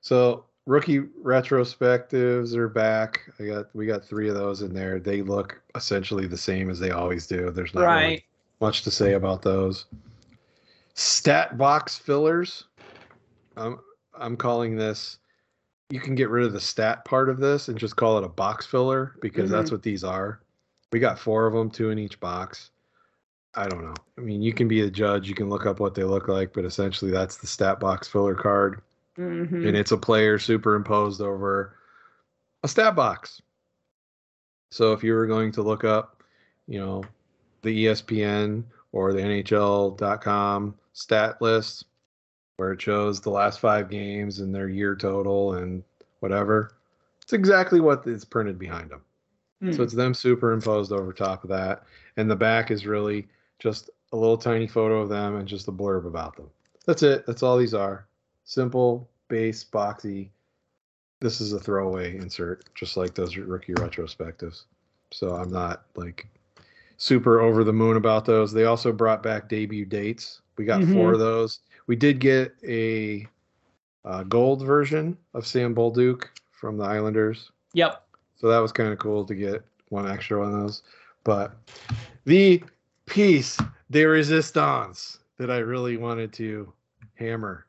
So 0.00 0.44
rookie 0.66 1.00
retrospectives 1.00 2.54
are 2.54 2.68
back. 2.68 3.20
I 3.40 3.46
got 3.46 3.74
we 3.74 3.86
got 3.86 4.04
three 4.04 4.28
of 4.28 4.34
those 4.34 4.62
in 4.62 4.74
there. 4.74 5.00
They 5.00 5.22
look 5.22 5.60
essentially 5.74 6.26
the 6.26 6.36
same 6.36 6.70
as 6.70 6.78
they 6.78 6.90
always 6.90 7.26
do. 7.26 7.50
There's 7.50 7.74
not 7.74 7.86
really 7.86 8.24
much 8.60 8.82
to 8.82 8.90
say 8.90 9.14
about 9.14 9.42
those. 9.42 9.86
Stat 10.94 11.58
box 11.58 11.96
fillers. 11.96 12.64
I'm 13.56 13.78
I'm 14.18 14.36
calling 14.36 14.76
this. 14.76 15.18
You 15.90 16.00
can 16.00 16.14
get 16.14 16.30
rid 16.30 16.44
of 16.44 16.52
the 16.52 16.60
stat 16.60 17.04
part 17.04 17.28
of 17.28 17.38
this 17.38 17.68
and 17.68 17.78
just 17.78 17.96
call 17.96 18.18
it 18.18 18.24
a 18.24 18.28
box 18.28 18.66
filler 18.66 19.16
because 19.20 19.50
that's 19.50 19.70
what 19.70 19.82
these 19.82 20.02
are. 20.02 20.40
We 20.92 20.98
got 20.98 21.18
four 21.18 21.46
of 21.46 21.54
them, 21.54 21.70
two 21.70 21.90
in 21.90 21.98
each 21.98 22.18
box. 22.18 22.70
I 23.54 23.68
don't 23.68 23.84
know. 23.84 23.94
I 24.18 24.20
mean, 24.20 24.42
you 24.42 24.52
can 24.52 24.68
be 24.68 24.82
a 24.82 24.90
judge. 24.90 25.28
You 25.28 25.34
can 25.34 25.48
look 25.48 25.64
up 25.64 25.80
what 25.80 25.94
they 25.94 26.04
look 26.04 26.28
like, 26.28 26.52
but 26.52 26.64
essentially 26.64 27.10
that's 27.10 27.36
the 27.36 27.46
stat 27.46 27.80
box 27.80 28.08
filler 28.08 28.34
card, 28.34 28.82
Mhm. 29.16 29.66
and 29.66 29.76
it's 29.76 29.92
a 29.92 29.96
player 29.96 30.38
superimposed 30.38 31.20
over 31.20 31.76
a 32.62 32.68
stat 32.68 32.94
box. 32.94 33.40
So 34.70 34.92
if 34.92 35.02
you 35.04 35.14
were 35.14 35.26
going 35.26 35.52
to 35.52 35.62
look 35.62 35.84
up, 35.84 36.22
you 36.66 36.80
know, 36.80 37.04
the 37.62 37.86
ESPN 37.86 38.64
or 38.92 39.12
the 39.12 39.22
NHL.com 39.22 40.74
stat 40.92 41.40
list 41.40 41.86
where 42.56 42.72
it 42.72 42.80
shows 42.80 43.20
the 43.20 43.30
last 43.30 43.60
five 43.60 43.90
games 43.90 44.40
and 44.40 44.54
their 44.54 44.68
year 44.68 44.96
total 44.96 45.54
and 45.54 45.82
whatever, 46.20 46.72
it's 47.22 47.32
exactly 47.32 47.80
what 47.80 48.06
is 48.06 48.24
printed 48.24 48.58
behind 48.58 48.90
them. 48.90 49.02
Hmm. 49.60 49.72
So 49.72 49.82
it's 49.82 49.94
them 49.94 50.14
superimposed 50.14 50.92
over 50.92 51.12
top 51.12 51.44
of 51.44 51.50
that. 51.50 51.84
And 52.16 52.30
the 52.30 52.36
back 52.36 52.70
is 52.70 52.86
really 52.86 53.28
just 53.58 53.90
a 54.12 54.16
little 54.16 54.38
tiny 54.38 54.66
photo 54.66 55.00
of 55.00 55.08
them 55.08 55.36
and 55.36 55.48
just 55.48 55.68
a 55.68 55.72
blurb 55.72 56.06
about 56.06 56.36
them. 56.36 56.48
That's 56.86 57.02
it. 57.02 57.26
That's 57.26 57.42
all 57.42 57.58
these 57.58 57.74
are. 57.74 58.06
Simple, 58.44 59.08
base, 59.28 59.64
boxy. 59.64 60.30
This 61.20 61.40
is 61.40 61.52
a 61.52 61.58
throwaway 61.58 62.16
insert, 62.16 62.72
just 62.74 62.96
like 62.96 63.14
those 63.14 63.36
rookie 63.36 63.74
retrospectives. 63.74 64.64
So 65.10 65.34
I'm 65.34 65.50
not 65.50 65.84
like 65.96 66.26
super 66.98 67.40
over 67.40 67.64
the 67.64 67.72
moon 67.72 67.96
about 67.96 68.24
those. 68.24 68.52
They 68.52 68.64
also 68.64 68.92
brought 68.92 69.22
back 69.22 69.48
debut 69.48 69.84
dates. 69.84 70.42
We 70.56 70.64
got 70.64 70.84
four 70.84 71.12
of 71.12 71.18
those. 71.18 71.60
We 71.86 71.96
did 71.96 72.18
get 72.18 72.54
a 72.66 73.26
uh, 74.04 74.22
gold 74.24 74.64
version 74.64 75.16
of 75.34 75.46
Sam 75.46 75.74
Bolduc 75.74 76.24
from 76.52 76.76
the 76.76 76.84
Islanders. 76.84 77.50
Yep. 77.74 78.02
So 78.36 78.48
that 78.48 78.58
was 78.58 78.72
kind 78.72 78.92
of 78.92 78.98
cool 78.98 79.24
to 79.24 79.34
get 79.34 79.64
one 79.88 80.08
extra 80.08 80.38
one 80.38 80.52
of 80.52 80.60
those. 80.60 80.82
But 81.24 81.56
the 82.24 82.62
piece 83.06 83.58
de 83.90 84.04
resistance 84.04 85.18
that 85.38 85.50
I 85.50 85.58
really 85.58 85.96
wanted 85.96 86.32
to 86.34 86.72
hammer. 87.14 87.66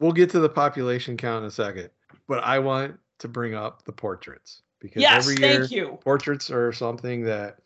We'll 0.00 0.12
get 0.12 0.30
to 0.30 0.40
the 0.40 0.48
population 0.48 1.16
count 1.16 1.42
in 1.42 1.48
a 1.48 1.50
second, 1.50 1.90
but 2.28 2.44
I 2.44 2.58
want 2.58 2.98
to 3.18 3.28
bring 3.28 3.54
up 3.54 3.84
the 3.84 3.92
portraits 3.92 4.62
because 4.80 5.02
Yes, 5.02 5.26
every 5.26 5.42
year 5.42 5.60
thank 5.60 5.70
you. 5.70 5.98
portraits 6.02 6.50
are 6.50 6.72
something 6.72 7.22
that 7.24 7.58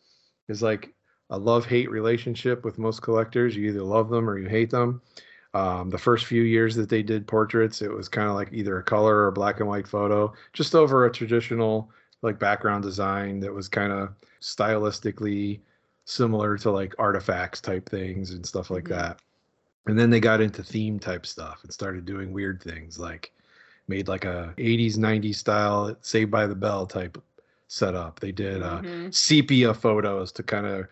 is 0.47 0.61
like 0.61 0.93
a 1.31 1.37
love 1.37 1.65
hate 1.65 1.89
relationship 1.89 2.63
with 2.63 2.77
most 2.77 3.01
collectors. 3.01 3.55
You 3.55 3.69
either 3.69 3.83
love 3.83 4.09
them 4.09 4.29
or 4.29 4.37
you 4.37 4.47
hate 4.47 4.69
them. 4.69 5.01
Um, 5.53 5.89
the 5.89 5.97
first 5.97 6.25
few 6.25 6.43
years 6.43 6.75
that 6.75 6.89
they 6.89 7.03
did 7.03 7.27
portraits, 7.27 7.81
it 7.81 7.91
was 7.91 8.07
kind 8.07 8.29
of 8.29 8.35
like 8.35 8.49
either 8.53 8.77
a 8.77 8.83
color 8.83 9.15
or 9.17 9.27
a 9.27 9.31
black 9.33 9.59
and 9.59 9.67
white 9.67 9.87
photo, 9.87 10.33
just 10.53 10.75
over 10.75 11.05
a 11.05 11.11
traditional 11.11 11.89
like 12.21 12.37
background 12.39 12.83
design 12.83 13.39
that 13.39 13.53
was 13.53 13.67
kind 13.67 13.91
of 13.91 14.09
stylistically 14.41 15.59
similar 16.05 16.57
to 16.57 16.71
like 16.71 16.93
artifacts 16.99 17.61
type 17.61 17.89
things 17.89 18.31
and 18.31 18.45
stuff 18.45 18.69
like 18.69 18.85
Mhm. 18.85 18.89
that. 18.89 19.19
And 19.87 19.97
then 19.97 20.09
they 20.09 20.19
got 20.19 20.41
into 20.41 20.63
theme 20.63 20.99
type 20.99 21.25
stuff 21.25 21.63
and 21.63 21.73
started 21.73 22.05
doing 22.05 22.31
weird 22.31 22.61
things 22.61 22.99
like 22.99 23.33
made 23.87 24.07
like 24.07 24.25
a 24.25 24.53
80s 24.57 24.97
90s 24.97 25.37
style 25.39 25.95
saved 26.01 26.31
by 26.31 26.45
the 26.47 26.55
bell 26.55 26.85
type 26.85 27.17
setup 27.67 28.19
they 28.19 28.31
did 28.31 28.61
uh 28.61 28.81
Mhm. 28.81 29.13
sepia 29.13 29.73
photos 29.73 30.31
to 30.33 30.43
kind 30.43 30.65
of 30.67 30.87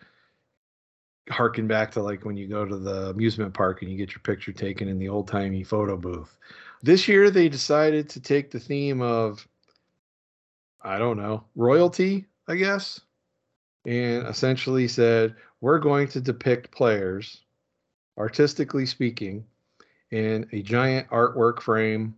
harken 1.30 1.66
back 1.66 1.90
to 1.92 2.02
like 2.02 2.24
when 2.24 2.36
you 2.36 2.46
go 2.46 2.64
to 2.64 2.76
the 2.76 3.10
amusement 3.10 3.54
park 3.54 3.82
and 3.82 3.90
you 3.90 3.96
get 3.96 4.10
your 4.10 4.20
picture 4.20 4.52
taken 4.52 4.88
in 4.88 4.98
the 4.98 5.08
old 5.08 5.28
timey 5.28 5.62
photo 5.62 5.96
booth 5.96 6.36
this 6.82 7.06
year 7.08 7.30
they 7.30 7.48
decided 7.48 8.08
to 8.08 8.20
take 8.20 8.50
the 8.50 8.60
theme 8.60 9.00
of 9.00 9.46
i 10.82 10.98
don't 10.98 11.16
know 11.16 11.44
royalty 11.54 12.26
i 12.48 12.54
guess 12.54 13.00
and 13.86 14.26
essentially 14.26 14.88
said 14.88 15.34
we're 15.60 15.78
going 15.78 16.08
to 16.08 16.20
depict 16.20 16.70
players 16.70 17.42
artistically 18.18 18.86
speaking 18.86 19.44
in 20.10 20.46
a 20.52 20.62
giant 20.62 21.08
artwork 21.08 21.60
frame 21.60 22.14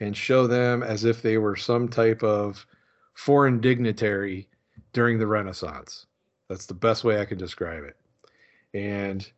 and 0.00 0.16
show 0.16 0.46
them 0.46 0.82
as 0.82 1.04
if 1.04 1.22
they 1.22 1.38
were 1.38 1.56
some 1.56 1.88
type 1.88 2.22
of 2.22 2.66
foreign 3.14 3.60
dignitary 3.60 4.48
during 4.92 5.18
the 5.18 5.26
Renaissance. 5.26 6.06
That's 6.48 6.66
the 6.66 6.74
best 6.74 7.04
way 7.04 7.20
I 7.20 7.24
can 7.24 7.38
describe 7.38 7.84
it. 7.84 7.96
And 8.74 9.28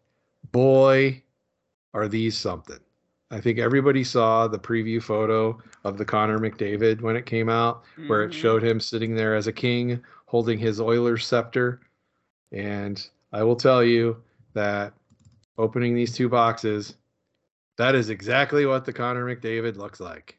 boy, 0.53 1.23
are 1.95 2.09
these 2.09 2.37
something. 2.37 2.79
I 3.31 3.41
think 3.41 3.59
everybody 3.59 4.05
saw 4.05 4.49
the 4.49 4.59
preview 4.59 5.03
photo 5.03 5.59
of 5.85 5.99
the 5.99 6.05
Connor 6.05 6.39
McDavid 6.39 7.01
when 7.03 7.15
it 7.17 7.27
came 7.27 7.49
out, 7.49 7.85
where 8.07 8.23
it 8.25 8.31
Mhm. 8.31 8.35
showed 8.35 8.63
him 8.63 8.81
sitting 8.81 9.15
there 9.15 9.35
as 9.35 9.47
a 9.47 9.53
king 9.53 10.03
holding 10.27 10.59
his 10.59 10.81
Oilers 10.81 11.27
scepter. 11.27 11.81
And 12.53 13.07
I 13.33 13.43
will 13.43 13.57
tell 13.57 13.83
you 13.85 14.23
that 14.55 14.95
opening 15.59 15.95
these 15.95 16.15
two 16.15 16.29
boxes, 16.29 16.97
that 17.77 17.95
is 17.95 18.09
exactly 18.11 18.65
what 18.67 18.85
the 18.85 18.93
Connor 18.93 19.25
McDavid 19.27 19.77
looks 19.77 20.01
like 20.01 20.39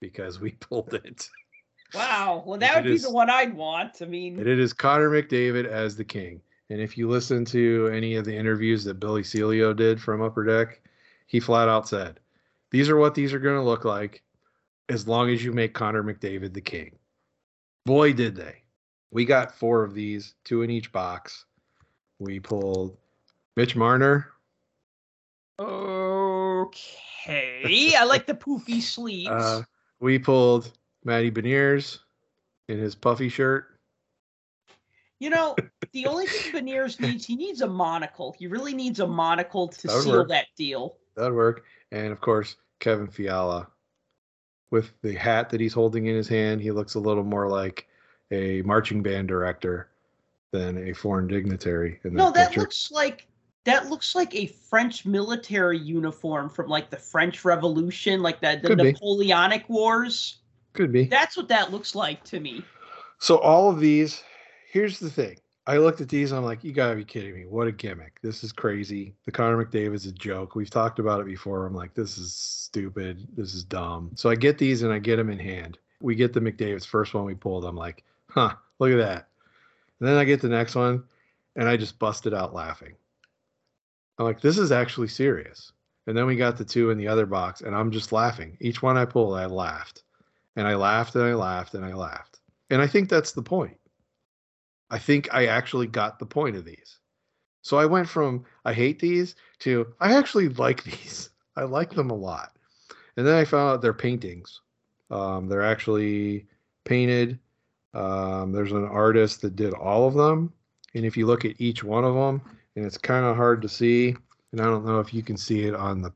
because 0.00 0.38
we 0.40 0.50
pulled 0.60 0.92
it. 0.94 1.28
Wow. 1.94 2.42
Well, 2.46 2.58
that 2.58 2.74
would 2.74 2.84
be 2.84 2.94
is- 2.96 3.02
the 3.04 3.10
one 3.10 3.30
I'd 3.30 3.54
want. 3.54 4.02
I 4.02 4.06
mean, 4.06 4.38
it 4.38 4.46
is 4.46 4.72
Connor 4.74 5.08
McDavid 5.10 5.64
as 5.66 5.96
the 5.96 6.04
king. 6.04 6.42
And 6.68 6.80
if 6.80 6.98
you 6.98 7.08
listen 7.08 7.44
to 7.46 7.90
any 7.94 8.16
of 8.16 8.24
the 8.24 8.36
interviews 8.36 8.84
that 8.84 9.00
Billy 9.00 9.22
Celio 9.22 9.74
did 9.74 10.00
from 10.00 10.22
Upper 10.22 10.44
Deck, 10.44 10.80
he 11.26 11.40
flat 11.40 11.68
out 11.68 11.88
said, 11.88 12.20
These 12.70 12.88
are 12.88 12.96
what 12.96 13.14
these 13.14 13.32
are 13.32 13.38
going 13.38 13.56
to 13.56 13.62
look 13.62 13.84
like 13.84 14.22
as 14.88 15.06
long 15.06 15.30
as 15.30 15.44
you 15.44 15.52
make 15.52 15.74
Connor 15.74 16.02
McDavid 16.02 16.52
the 16.52 16.60
king. 16.60 16.96
Boy, 17.84 18.12
did 18.12 18.34
they. 18.34 18.62
We 19.10 19.24
got 19.24 19.54
four 19.54 19.84
of 19.84 19.94
these, 19.94 20.34
two 20.44 20.62
in 20.62 20.70
each 20.70 20.92
box. 20.92 21.44
We 22.18 22.40
pulled 22.40 22.96
Mitch 23.56 23.76
Marner. 23.76 24.28
okay. 25.60 26.74
I 27.98 28.04
like 28.04 28.26
the 28.26 28.34
poofy 28.34 28.82
sleeves. 28.82 29.30
Uh, 29.30 29.62
we 30.00 30.18
pulled 30.18 30.72
Matty 31.04 31.30
Beniers 31.30 32.00
in 32.68 32.78
his 32.78 32.94
puffy 32.94 33.28
shirt. 33.28 33.75
You 35.20 35.30
know, 35.30 35.56
the 35.92 36.06
only 36.06 36.26
thing 36.26 36.52
Beniers 36.52 37.00
needs, 37.00 37.24
he 37.24 37.36
needs 37.36 37.60
a 37.62 37.66
monocle. 37.66 38.34
He 38.38 38.46
really 38.46 38.74
needs 38.74 39.00
a 39.00 39.06
monocle 39.06 39.68
to 39.68 39.86
That 39.86 40.02
seal 40.02 40.12
work. 40.12 40.28
that 40.28 40.46
deal. 40.56 40.96
That'd 41.16 41.32
work. 41.34 41.64
And 41.92 42.08
of 42.12 42.20
course, 42.20 42.56
Kevin 42.80 43.06
Fiala 43.06 43.68
with 44.70 44.92
the 45.02 45.14
hat 45.14 45.48
that 45.50 45.60
he's 45.60 45.72
holding 45.72 46.06
in 46.06 46.16
his 46.16 46.28
hand. 46.28 46.60
He 46.60 46.70
looks 46.72 46.96
a 46.96 47.00
little 47.00 47.22
more 47.24 47.48
like 47.48 47.86
a 48.30 48.62
marching 48.62 49.02
band 49.02 49.28
director 49.28 49.88
than 50.52 50.88
a 50.88 50.92
foreign 50.92 51.28
dignitary 51.28 52.00
in 52.04 52.14
that 52.14 52.18
No, 52.18 52.30
that 52.32 52.48
picture. 52.48 52.60
looks 52.60 52.90
like 52.90 53.26
that 53.64 53.88
looks 53.90 54.14
like 54.14 54.34
a 54.34 54.46
French 54.46 55.04
military 55.06 55.78
uniform 55.78 56.48
from 56.48 56.68
like 56.68 56.88
the 56.90 56.96
French 56.96 57.44
Revolution, 57.44 58.22
like 58.22 58.40
the, 58.40 58.58
the 58.62 58.68
Could 58.68 58.78
be. 58.78 58.92
Napoleonic 58.92 59.68
Wars. 59.68 60.38
Could 60.72 60.92
be. 60.92 61.04
That's 61.04 61.36
what 61.36 61.48
that 61.48 61.72
looks 61.72 61.94
like 61.94 62.22
to 62.24 62.38
me. 62.38 62.62
So 63.18 63.38
all 63.38 63.70
of 63.70 63.80
these, 63.80 64.22
here's 64.70 64.98
the 64.98 65.10
thing. 65.10 65.38
I 65.68 65.78
looked 65.78 66.00
at 66.00 66.08
these, 66.08 66.32
I'm 66.32 66.44
like, 66.44 66.62
you 66.62 66.72
gotta 66.72 66.94
be 66.94 67.04
kidding 67.04 67.34
me. 67.34 67.44
What 67.44 67.66
a 67.66 67.72
gimmick. 67.72 68.20
This 68.22 68.44
is 68.44 68.52
crazy. 68.52 69.14
The 69.24 69.32
Connor 69.32 69.64
McDavid's 69.64 70.06
a 70.06 70.12
joke. 70.12 70.54
We've 70.54 70.70
talked 70.70 71.00
about 71.00 71.20
it 71.20 71.26
before. 71.26 71.66
I'm 71.66 71.74
like, 71.74 71.94
this 71.94 72.18
is 72.18 72.34
stupid. 72.34 73.26
This 73.36 73.52
is 73.52 73.64
dumb. 73.64 74.12
So 74.14 74.30
I 74.30 74.36
get 74.36 74.58
these 74.58 74.82
and 74.82 74.92
I 74.92 75.00
get 75.00 75.16
them 75.16 75.30
in 75.30 75.40
hand. 75.40 75.78
We 76.00 76.14
get 76.14 76.32
the 76.32 76.40
McDavid's 76.40 76.84
first 76.84 77.14
one 77.14 77.24
we 77.24 77.34
pulled. 77.34 77.64
I'm 77.64 77.76
like, 77.76 78.04
huh, 78.28 78.54
look 78.78 78.92
at 78.92 78.98
that. 78.98 79.28
And 79.98 80.08
then 80.08 80.16
I 80.18 80.24
get 80.24 80.40
the 80.40 80.48
next 80.48 80.76
one 80.76 81.02
and 81.56 81.68
I 81.68 81.76
just 81.76 81.98
busted 81.98 82.32
out 82.32 82.54
laughing. 82.54 82.94
I'm 84.18 84.24
like, 84.24 84.40
this 84.40 84.58
is 84.58 84.70
actually 84.70 85.08
serious. 85.08 85.72
And 86.06 86.16
then 86.16 86.26
we 86.26 86.36
got 86.36 86.56
the 86.56 86.64
two 86.64 86.90
in 86.90 86.98
the 86.98 87.08
other 87.08 87.26
box 87.26 87.62
and 87.62 87.74
I'm 87.74 87.90
just 87.90 88.12
laughing. 88.12 88.56
Each 88.60 88.82
one 88.82 88.96
I 88.96 89.04
pulled, 89.04 89.36
I 89.36 89.46
laughed. 89.46 90.04
And 90.54 90.66
I 90.66 90.76
laughed 90.76 91.16
and 91.16 91.24
I 91.24 91.34
laughed 91.34 91.74
and 91.74 91.84
I 91.84 91.92
laughed. 91.92 92.38
And 92.70 92.80
I 92.80 92.86
think 92.86 93.08
that's 93.08 93.32
the 93.32 93.42
point. 93.42 93.76
I 94.90 94.98
think 94.98 95.32
I 95.32 95.46
actually 95.46 95.86
got 95.86 96.18
the 96.18 96.26
point 96.26 96.56
of 96.56 96.64
these. 96.64 96.98
So 97.62 97.78
I 97.78 97.86
went 97.86 98.08
from 98.08 98.44
I 98.64 98.72
hate 98.72 99.00
these 99.00 99.34
to 99.60 99.92
I 100.00 100.16
actually 100.16 100.48
like 100.50 100.84
these. 100.84 101.30
I 101.56 101.64
like 101.64 101.90
them 101.90 102.10
a 102.10 102.14
lot. 102.14 102.52
And 103.16 103.26
then 103.26 103.34
I 103.34 103.44
found 103.44 103.70
out 103.70 103.82
they're 103.82 103.94
paintings. 103.94 104.60
Um, 105.10 105.48
they're 105.48 105.62
actually 105.62 106.46
painted. 106.84 107.38
Um, 107.94 108.52
there's 108.52 108.72
an 108.72 108.84
artist 108.84 109.40
that 109.42 109.56
did 109.56 109.72
all 109.72 110.06
of 110.06 110.14
them. 110.14 110.52
And 110.94 111.04
if 111.04 111.16
you 111.16 111.26
look 111.26 111.44
at 111.44 111.58
each 111.58 111.82
one 111.82 112.04
of 112.04 112.14
them, 112.14 112.42
and 112.74 112.84
it's 112.84 112.98
kind 112.98 113.24
of 113.24 113.36
hard 113.36 113.62
to 113.62 113.68
see, 113.68 114.14
and 114.52 114.60
I 114.60 114.64
don't 114.64 114.84
know 114.84 115.00
if 115.00 115.14
you 115.14 115.22
can 115.22 115.36
see 115.36 115.64
it 115.64 115.74
on 115.74 116.02
the 116.02 116.12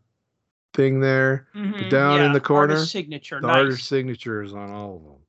thing 0.75 1.01
there. 1.01 1.49
Mhm, 1.55 1.89
down 1.89 2.21
in 2.21 2.33
the 2.33 2.41
corner, 2.41 2.75
artist 2.75 2.93
signature. 2.93 3.41
The 3.41 3.47
nice. 3.47 3.57
artist 3.57 3.89
signature 3.89 4.43
is 4.43 4.53
on 4.53 4.71
all 4.71 4.97
of 4.97 5.05
them. 5.05 5.20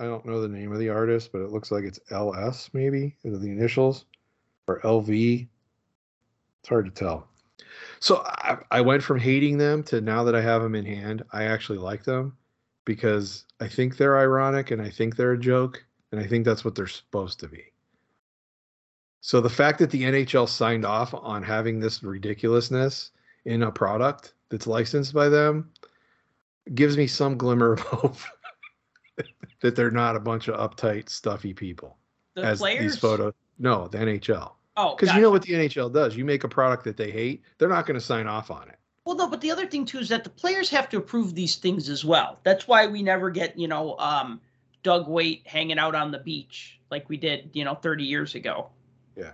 I 0.00 0.04
don't 0.04 0.24
know 0.24 0.40
the 0.40 0.48
name 0.48 0.72
of 0.72 0.78
the 0.78 0.90
artist, 0.90 1.32
but 1.32 1.42
it 1.42 1.50
looks 1.50 1.70
like 1.70 1.84
it's 1.84 2.00
LS 2.10 2.70
maybe, 2.72 3.16
the 3.24 3.50
initials, 3.50 4.04
or 4.66 4.80
LV. 4.80 5.48
It's 6.60 6.68
hard 6.68 6.86
to 6.86 6.90
tell. 6.90 7.28
So 8.00 8.22
I, 8.24 8.58
I 8.70 8.80
went 8.80 9.02
from 9.02 9.18
hating 9.18 9.58
them 9.58 9.82
to 9.84 10.00
now 10.00 10.22
that 10.24 10.36
I 10.36 10.40
have 10.40 10.62
them 10.62 10.74
in 10.74 10.84
hand, 10.84 11.24
I 11.32 11.44
actually 11.44 11.78
like 11.78 12.04
them 12.04 12.36
because 12.84 13.44
I 13.60 13.68
think 13.68 13.96
they're 13.96 14.18
ironic 14.18 14.70
and 14.70 14.80
I 14.80 14.88
think 14.88 15.16
they're 15.16 15.32
a 15.32 15.38
joke, 15.38 15.84
and 16.12 16.20
I 16.20 16.26
think 16.26 16.44
that's 16.44 16.64
what 16.64 16.74
they're 16.74 16.86
supposed 16.86 17.40
to 17.40 17.48
be. 17.48 17.64
So 19.20 19.40
the 19.40 19.50
fact 19.50 19.78
that 19.80 19.90
the 19.90 20.04
NHL 20.04 20.48
signed 20.48 20.84
off 20.84 21.12
on 21.12 21.42
having 21.42 21.80
this 21.80 22.02
ridiculousness 22.02 23.10
in 23.44 23.64
a 23.64 23.72
product 23.72 24.34
that's 24.48 24.66
licensed 24.66 25.12
by 25.12 25.28
them 25.28 25.70
gives 26.74 26.96
me 26.96 27.06
some 27.06 27.36
glimmer 27.36 27.72
of 27.72 27.80
hope 27.80 28.16
that 29.60 29.76
they're 29.76 29.90
not 29.90 30.16
a 30.16 30.20
bunch 30.20 30.48
of 30.48 30.56
uptight, 30.58 31.08
stuffy 31.08 31.54
people. 31.54 31.96
The 32.34 32.44
as 32.44 32.58
players. 32.58 32.92
these 32.92 32.98
photos. 32.98 33.34
No, 33.58 33.88
the 33.88 33.98
NHL. 33.98 34.52
Oh, 34.76 34.94
Because 34.94 35.14
you 35.14 35.20
know 35.20 35.30
what 35.30 35.42
the 35.42 35.54
NHL 35.54 35.92
does. 35.92 36.16
You 36.16 36.24
make 36.24 36.44
a 36.44 36.48
product 36.48 36.84
that 36.84 36.96
they 36.96 37.10
hate, 37.10 37.42
they're 37.58 37.68
not 37.68 37.86
going 37.86 37.98
to 37.98 38.04
sign 38.04 38.28
off 38.28 38.50
on 38.50 38.68
it. 38.68 38.78
Well, 39.04 39.16
no, 39.16 39.26
but 39.26 39.40
the 39.40 39.50
other 39.50 39.66
thing 39.66 39.84
too 39.84 39.98
is 39.98 40.08
that 40.10 40.22
the 40.22 40.30
players 40.30 40.70
have 40.70 40.88
to 40.90 40.98
approve 40.98 41.34
these 41.34 41.56
things 41.56 41.88
as 41.88 42.04
well. 42.04 42.38
That's 42.44 42.68
why 42.68 42.86
we 42.86 43.02
never 43.02 43.30
get, 43.30 43.58
you 43.58 43.66
know, 43.66 43.96
um, 43.98 44.40
Doug 44.82 45.08
Weight 45.08 45.42
hanging 45.46 45.78
out 45.78 45.94
on 45.94 46.12
the 46.12 46.18
beach 46.18 46.78
like 46.90 47.08
we 47.08 47.16
did, 47.16 47.50
you 47.54 47.64
know, 47.64 47.74
30 47.74 48.04
years 48.04 48.34
ago. 48.34 48.68
Yeah. 49.16 49.32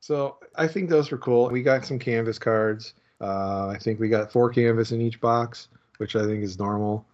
So 0.00 0.38
I 0.56 0.66
think 0.66 0.88
those 0.88 1.10
were 1.10 1.18
cool. 1.18 1.48
We 1.50 1.62
got 1.62 1.84
some 1.84 1.98
canvas 1.98 2.38
cards. 2.38 2.94
Uh, 3.20 3.68
I 3.68 3.78
think 3.78 4.00
we 4.00 4.08
got 4.08 4.32
four 4.32 4.50
canvas 4.50 4.90
in 4.90 5.00
each 5.00 5.20
box, 5.20 5.68
which 5.98 6.16
I 6.16 6.24
think 6.26 6.42
is 6.42 6.58
normal. 6.58 7.06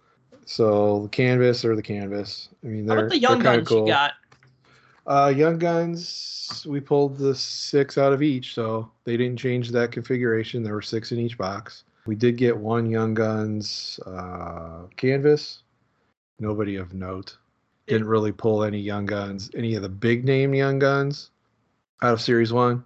So 0.45 1.03
the 1.03 1.09
canvas 1.09 1.63
or 1.63 1.75
the 1.75 1.81
canvas. 1.81 2.49
I 2.63 2.67
mean, 2.67 2.87
How 2.87 2.95
they're, 2.95 3.05
about 3.05 3.11
the 3.11 3.19
young 3.19 3.39
guns 3.39 3.71
you 3.71 3.87
got? 3.87 4.13
Uh, 5.05 5.33
young 5.35 5.57
guns, 5.57 6.65
we 6.67 6.79
pulled 6.79 7.17
the 7.17 7.35
six 7.35 7.97
out 7.97 8.13
of 8.13 8.21
each, 8.21 8.53
so 8.53 8.89
they 9.03 9.17
didn't 9.17 9.37
change 9.37 9.71
that 9.71 9.91
configuration. 9.91 10.63
There 10.63 10.73
were 10.73 10.81
six 10.81 11.11
in 11.11 11.19
each 11.19 11.37
box. 11.37 11.83
We 12.05 12.15
did 12.15 12.37
get 12.37 12.55
one 12.55 12.89
young 12.89 13.13
guns 13.13 13.99
uh, 14.05 14.83
canvas. 14.95 15.63
Nobody 16.39 16.77
of 16.77 16.93
note. 16.93 17.37
Didn't 17.87 18.07
really 18.07 18.31
pull 18.31 18.63
any 18.63 18.79
young 18.79 19.05
guns, 19.05 19.51
any 19.55 19.75
of 19.75 19.81
the 19.81 19.89
big 19.89 20.23
name 20.23 20.53
young 20.53 20.79
guns 20.79 21.31
out 22.01 22.13
of 22.13 22.21
Series 22.21 22.53
One 22.53 22.83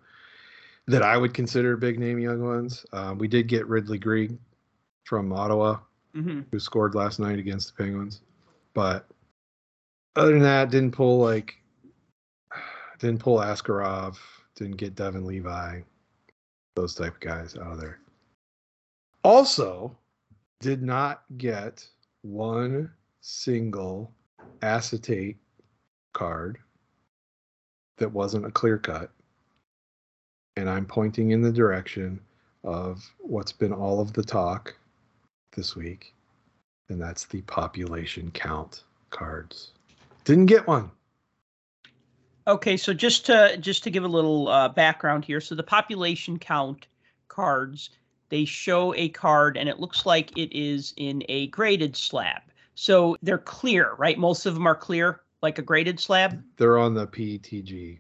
that 0.88 1.04
I 1.04 1.18
would 1.18 1.34
consider 1.34 1.78
big 1.78 2.00
name 2.00 2.18
young 2.18 2.44
ones. 2.44 2.86
Uh, 2.94 3.14
we 3.18 3.28
did 3.28 3.48
get 3.48 3.68
Ridly 3.68 4.00
Greig 4.00 4.38
from 5.04 5.32
Ottawa 5.32 5.78
hmm 6.18 6.42
who 6.52 6.60
scored 6.60 6.96
last 6.96 7.20
night 7.20 7.40
against 7.40 7.68
the 7.68 7.84
Penguins. 7.84 8.22
But 8.74 9.08
other 10.16 10.34
than 10.34 10.42
that, 10.42 10.72
didn't 10.72 10.92
pull 10.92 11.20
like 11.20 11.56
didn't 13.00 13.20
pull 13.20 13.38
Askarov, 13.38 14.18
didn't 14.56 14.78
get 14.78 14.96
Devon 14.96 15.26
Levi, 15.26 15.82
those 16.76 16.96
type 16.96 17.14
of 17.14 17.20
guys 17.20 17.56
out 17.56 17.74
of 17.74 17.80
there. 17.80 18.00
Also, 19.24 19.96
did 20.60 20.82
not 20.82 21.24
get 21.38 21.86
one 22.22 22.92
single 23.22 24.12
acetate 24.62 25.38
card 26.14 26.58
that 27.98 28.12
wasn't 28.12 28.46
a 28.46 28.52
clear 28.52 28.78
cut. 28.78 29.12
And 30.56 30.70
I'm 30.70 30.86
pointing 30.86 31.32
in 31.32 31.42
the 31.42 31.52
direction 31.52 32.20
of 32.64 33.08
what's 33.20 33.52
been 33.52 33.74
all 33.74 34.00
of 34.00 34.14
the 34.14 34.24
talk 34.24 34.76
this 35.58 35.76
week, 35.76 36.14
and 36.88 37.02
that's 37.02 37.26
the 37.26 37.42
population 37.42 38.32
count 38.32 38.84
cards. 39.10 39.72
Didn't 40.24 40.46
get 40.46 40.66
one. 40.66 40.90
Okay, 42.48 42.78
so 42.78 42.94
just 42.94 43.26
to 43.26 43.58
just 43.60 43.84
to 43.84 43.90
give 43.90 44.06
a 44.06 44.08
little 44.08 44.48
uh, 44.48 44.70
background 44.70 45.26
here, 45.26 45.42
so 45.42 45.54
the 45.56 45.64
population 45.64 46.40
count 46.40 46.88
cards 47.28 47.90
they 48.30 48.46
show 48.46 48.94
a 48.96 49.10
card 49.10 49.58
and 49.58 49.70
it 49.70 49.80
looks 49.80 50.06
like 50.06 50.38
it 50.38 50.56
is 50.58 50.94
in 50.98 51.24
a 51.30 51.48
graded 51.48 51.96
slab. 51.96 52.42
So 52.76 53.18
they're 53.22 53.38
clear, 53.38 53.94
right? 53.98 54.18
Most 54.18 54.46
of 54.46 54.54
them 54.54 54.68
are 54.68 54.76
clear, 54.76 55.22
like 55.42 55.58
a 55.58 55.62
graded 55.62 56.00
slab. 56.00 56.42
They're 56.58 56.78
on 56.78 56.94
the 56.94 57.08
PETG 57.08 58.00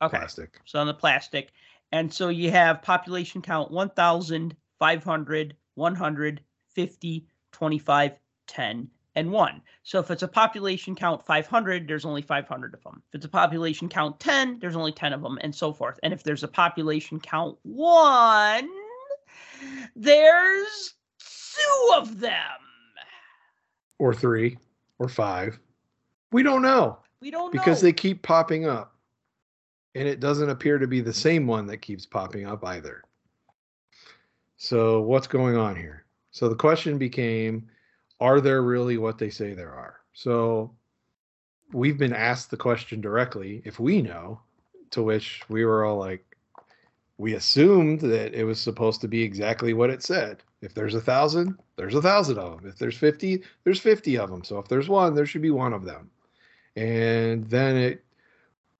Okay, 0.00 0.16
plastic. 0.16 0.60
so 0.64 0.78
on 0.78 0.86
the 0.86 0.94
plastic, 0.94 1.50
and 1.90 2.12
so 2.12 2.28
you 2.28 2.52
have 2.52 2.82
population 2.82 3.42
count 3.42 3.72
1,000, 3.72 4.54
500, 4.78 5.56
100, 5.74 6.40
50, 6.74 7.26
25, 7.52 8.12
10, 8.46 8.88
and 9.14 9.30
1. 9.32 9.62
So 9.82 9.98
if 9.98 10.10
it's 10.10 10.22
a 10.22 10.28
population 10.28 10.94
count 10.94 11.24
500, 11.26 11.88
there's 11.88 12.04
only 12.04 12.22
500 12.22 12.74
of 12.74 12.82
them. 12.82 13.02
If 13.08 13.16
it's 13.16 13.24
a 13.26 13.28
population 13.28 13.88
count 13.88 14.20
10, 14.20 14.58
there's 14.60 14.76
only 14.76 14.92
10 14.92 15.12
of 15.12 15.22
them, 15.22 15.38
and 15.42 15.54
so 15.54 15.72
forth. 15.72 15.98
And 16.02 16.12
if 16.12 16.22
there's 16.22 16.44
a 16.44 16.48
population 16.48 17.18
count 17.20 17.58
1, 17.62 18.68
there's 19.96 20.94
two 21.18 21.94
of 21.96 22.20
them. 22.20 22.32
Or 23.98 24.14
three 24.14 24.56
or 24.98 25.08
five. 25.08 25.58
We 26.30 26.42
don't 26.42 26.62
know 26.62 26.98
We 27.20 27.30
don't 27.30 27.50
because 27.50 27.82
know. 27.82 27.88
they 27.88 27.92
keep 27.92 28.22
popping 28.22 28.66
up. 28.66 28.94
And 29.94 30.06
it 30.06 30.20
doesn't 30.20 30.50
appear 30.50 30.78
to 30.78 30.86
be 30.86 31.00
the 31.00 31.12
same 31.12 31.46
one 31.46 31.66
that 31.66 31.78
keeps 31.78 32.06
popping 32.06 32.46
up 32.46 32.64
either. 32.64 33.02
So, 34.56 35.00
what's 35.00 35.26
going 35.26 35.56
on 35.56 35.74
here? 35.74 36.04
So, 36.30 36.48
the 36.48 36.54
question 36.54 36.98
became 36.98 37.68
are 38.20 38.40
there 38.40 38.62
really 38.62 38.98
what 38.98 39.18
they 39.18 39.30
say 39.30 39.54
there 39.54 39.74
are? 39.74 40.00
So, 40.12 40.72
we've 41.72 41.98
been 41.98 42.12
asked 42.12 42.50
the 42.50 42.56
question 42.56 43.00
directly 43.00 43.62
if 43.64 43.78
we 43.78 44.02
know, 44.02 44.40
to 44.90 45.02
which 45.02 45.42
we 45.48 45.64
were 45.64 45.84
all 45.84 45.98
like, 45.98 46.24
we 47.18 47.34
assumed 47.34 48.00
that 48.00 48.34
it 48.34 48.44
was 48.44 48.60
supposed 48.60 49.00
to 49.00 49.08
be 49.08 49.22
exactly 49.22 49.72
what 49.72 49.90
it 49.90 50.02
said. 50.02 50.42
If 50.60 50.74
there's 50.74 50.94
a 50.94 51.00
thousand, 51.00 51.58
there's 51.76 51.94
a 51.94 52.02
thousand 52.02 52.38
of 52.38 52.60
them. 52.60 52.70
If 52.70 52.78
there's 52.78 52.96
50, 52.96 53.42
there's 53.64 53.80
50 53.80 54.18
of 54.18 54.30
them. 54.30 54.44
So 54.44 54.58
if 54.58 54.68
there's 54.68 54.88
one, 54.88 55.14
there 55.14 55.26
should 55.26 55.42
be 55.42 55.50
one 55.50 55.72
of 55.72 55.84
them. 55.84 56.10
And 56.76 57.44
then 57.48 57.76
it, 57.76 58.04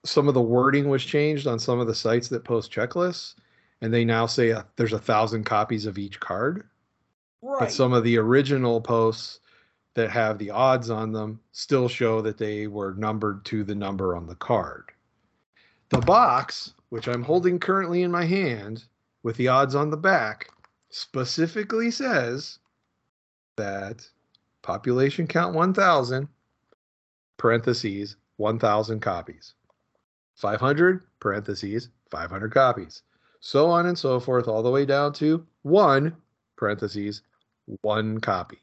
some 0.04 0.28
of 0.28 0.34
the 0.34 0.40
wording 0.40 0.88
was 0.88 1.04
changed 1.04 1.46
on 1.46 1.58
some 1.58 1.80
of 1.80 1.88
the 1.88 1.94
sites 1.94 2.28
that 2.28 2.44
post 2.44 2.72
checklists. 2.72 3.34
And 3.80 3.92
they 3.92 4.04
now 4.04 4.26
say 4.26 4.52
uh, 4.52 4.62
there's 4.76 4.92
a 4.92 4.98
thousand 4.98 5.44
copies 5.44 5.86
of 5.86 5.98
each 5.98 6.18
card. 6.18 6.68
Right. 7.42 7.60
But 7.60 7.72
some 7.72 7.92
of 7.92 8.04
the 8.04 8.18
original 8.18 8.80
posts 8.80 9.40
that 9.94 10.10
have 10.10 10.38
the 10.38 10.50
odds 10.50 10.90
on 10.90 11.12
them 11.12 11.40
still 11.52 11.88
show 11.88 12.20
that 12.22 12.38
they 12.38 12.66
were 12.66 12.94
numbered 12.94 13.44
to 13.46 13.64
the 13.64 13.74
number 13.74 14.14
on 14.14 14.26
the 14.26 14.36
card. 14.36 14.92
The 15.88 15.98
box, 15.98 16.74
which 16.90 17.08
I'm 17.08 17.22
holding 17.22 17.58
currently 17.58 18.02
in 18.02 18.10
my 18.10 18.24
hand 18.24 18.84
with 19.22 19.36
the 19.36 19.48
odds 19.48 19.74
on 19.74 19.90
the 19.90 19.96
back, 19.96 20.50
specifically 20.90 21.90
says 21.90 22.58
that 23.56 24.08
population 24.62 25.26
count 25.26 25.54
1000 25.54 26.28
parentheses 27.36 28.16
1000 28.36 29.00
copies 29.00 29.54
500 30.36 31.02
parentheses 31.20 31.88
500 32.10 32.52
copies 32.52 33.02
so 33.40 33.68
on 33.68 33.86
and 33.86 33.98
so 33.98 34.18
forth 34.20 34.48
all 34.48 34.62
the 34.62 34.70
way 34.70 34.84
down 34.84 35.12
to 35.14 35.44
1 35.62 36.14
parentheses 36.58 37.22
1 37.82 38.20
copy. 38.20 38.58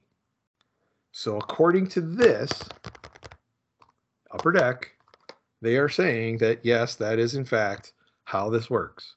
So 1.11 1.37
according 1.37 1.87
to 1.87 2.01
this 2.01 2.51
upper 4.31 4.51
deck 4.51 4.91
they 5.61 5.77
are 5.77 5.89
saying 5.89 6.37
that 6.39 6.59
yes 6.63 6.95
that 6.95 7.17
is 7.17 7.35
in 7.35 7.45
fact 7.45 7.93
how 8.25 8.49
this 8.49 8.69
works. 8.69 9.15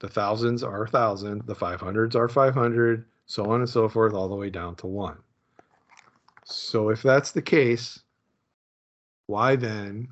The 0.00 0.08
thousands 0.08 0.62
are 0.62 0.84
a 0.84 0.88
thousand 0.88 1.46
the 1.46 1.54
500s 1.54 2.14
are 2.16 2.28
500 2.28 3.04
so 3.26 3.50
on 3.50 3.60
and 3.60 3.68
so 3.68 3.88
forth 3.88 4.12
all 4.12 4.28
the 4.28 4.34
way 4.34 4.50
down 4.50 4.74
to 4.76 4.86
1 4.86 5.16
so 6.44 6.90
if 6.90 7.02
that's 7.02 7.32
the 7.32 7.40
case 7.40 8.00
why 9.26 9.56
then 9.56 10.08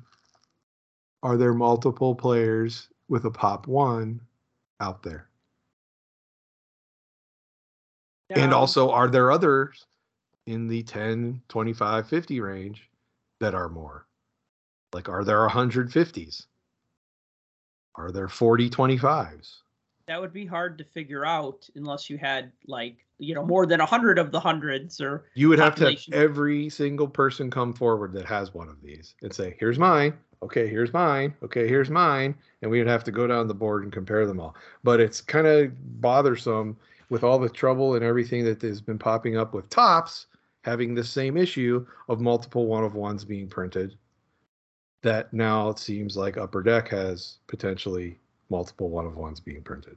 are 1.21 1.37
there 1.37 1.53
multiple 1.53 2.15
players 2.15 2.89
with 3.07 3.25
a 3.25 3.31
pop 3.31 3.67
one 3.67 4.19
out 4.79 5.03
there? 5.03 5.29
And 8.35 8.53
also, 8.53 8.89
are 8.89 9.09
there 9.09 9.31
others 9.31 9.85
in 10.45 10.67
the 10.67 10.83
10, 10.83 11.41
25, 11.49 12.07
50 12.07 12.39
range 12.39 12.89
that 13.39 13.53
are 13.53 13.69
more? 13.69 14.05
Like, 14.93 15.09
are 15.09 15.23
there 15.23 15.47
150s? 15.47 16.45
Are 17.95 18.11
there 18.11 18.27
40 18.27 18.69
25s? 18.69 19.63
that 20.07 20.19
would 20.19 20.33
be 20.33 20.45
hard 20.45 20.77
to 20.77 20.83
figure 20.83 21.25
out 21.25 21.67
unless 21.75 22.09
you 22.09 22.17
had 22.17 22.51
like 22.67 22.97
you 23.19 23.33
know 23.33 23.45
more 23.45 23.65
than 23.65 23.79
a 23.79 23.85
hundred 23.85 24.19
of 24.19 24.31
the 24.31 24.39
hundreds 24.39 24.99
or 24.99 25.25
You 25.33 25.49
would 25.49 25.59
have 25.59 25.75
to 25.75 25.91
have 25.91 25.99
every 26.11 26.69
single 26.69 27.07
person 27.07 27.49
come 27.49 27.73
forward 27.73 28.13
that 28.13 28.25
has 28.25 28.53
one 28.53 28.67
of 28.67 28.81
these 28.81 29.15
and 29.21 29.33
say, 29.33 29.55
here's 29.59 29.79
mine. 29.79 30.13
Okay, 30.41 30.67
here's 30.67 30.91
mine. 30.91 31.33
Okay, 31.41 31.69
here's 31.69 31.89
mine. 31.89 32.35
And 32.61 32.69
we 32.69 32.79
would 32.79 32.87
have 32.87 33.05
to 33.05 33.11
go 33.11 33.27
down 33.27 33.47
the 33.47 33.53
board 33.53 33.83
and 33.83 33.93
compare 33.93 34.25
them 34.25 34.41
all. 34.41 34.55
But 34.83 34.99
it's 34.99 35.21
kind 35.21 35.47
of 35.47 35.71
bothersome 36.01 36.75
with 37.13 37.23
all 37.23 37.37
the 37.37 37.47
trouble 37.47 37.93
and 37.93 38.03
everything 38.03 38.43
that 38.43 38.59
has 38.63 38.81
been 38.81 38.97
popping 38.97 39.37
up 39.37 39.53
with 39.53 39.69
Topps 39.69 40.25
having 40.63 40.95
the 40.95 41.03
same 41.03 41.37
issue 41.37 41.85
of 42.09 42.19
multiple 42.19 42.65
one 42.65 42.83
of 42.83 42.95
ones 42.95 43.23
being 43.23 43.47
printed. 43.47 43.95
That 45.03 45.31
now 45.31 45.69
it 45.69 45.77
seems 45.77 46.17
like 46.17 46.37
Upper 46.37 46.63
Deck 46.63 46.87
has 46.89 47.37
potentially 47.47 48.19
multiple 48.49 48.89
one 48.89 49.05
of 49.05 49.15
ones 49.15 49.39
being 49.39 49.61
printed. 49.61 49.95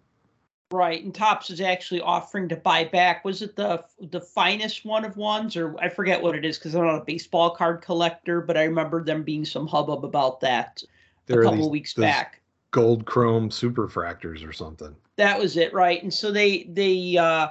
right 0.72 1.02
and 1.04 1.14
Topps 1.14 1.48
is 1.50 1.60
actually 1.60 2.00
offering 2.02 2.48
to 2.50 2.56
buy 2.56 2.84
back 2.84 3.24
was 3.24 3.40
it 3.40 3.54
the 3.56 3.82
the 4.00 4.20
finest 4.20 4.84
one 4.84 5.04
of 5.04 5.16
ones 5.16 5.56
or 5.56 5.76
i 5.78 5.88
forget 5.88 6.20
what 6.20 6.34
it 6.34 6.44
is 6.44 6.58
because 6.58 6.74
i'm 6.74 6.84
not 6.84 7.00
a 7.02 7.04
baseball 7.04 7.50
card 7.50 7.80
collector 7.82 8.40
but 8.40 8.56
i 8.56 8.64
remember 8.64 9.02
them 9.04 9.22
being 9.22 9.44
some 9.44 9.66
hubbub 9.66 10.04
about 10.04 10.40
that 10.40 10.82
There 11.26 11.40
a 11.42 11.44
couple 11.44 11.58
these- 11.58 11.68
weeks 11.70 11.94
back 11.94 12.40
Gold 12.76 13.06
chrome 13.06 13.48
superfractors 13.50 14.46
or 14.46 14.52
something. 14.52 14.94
that 15.16 15.38
was 15.38 15.56
it 15.56 15.72
right 15.72 16.02
and 16.02 16.12
so 16.12 16.30
they 16.30 16.64
they 16.64 17.16
uh 17.16 17.48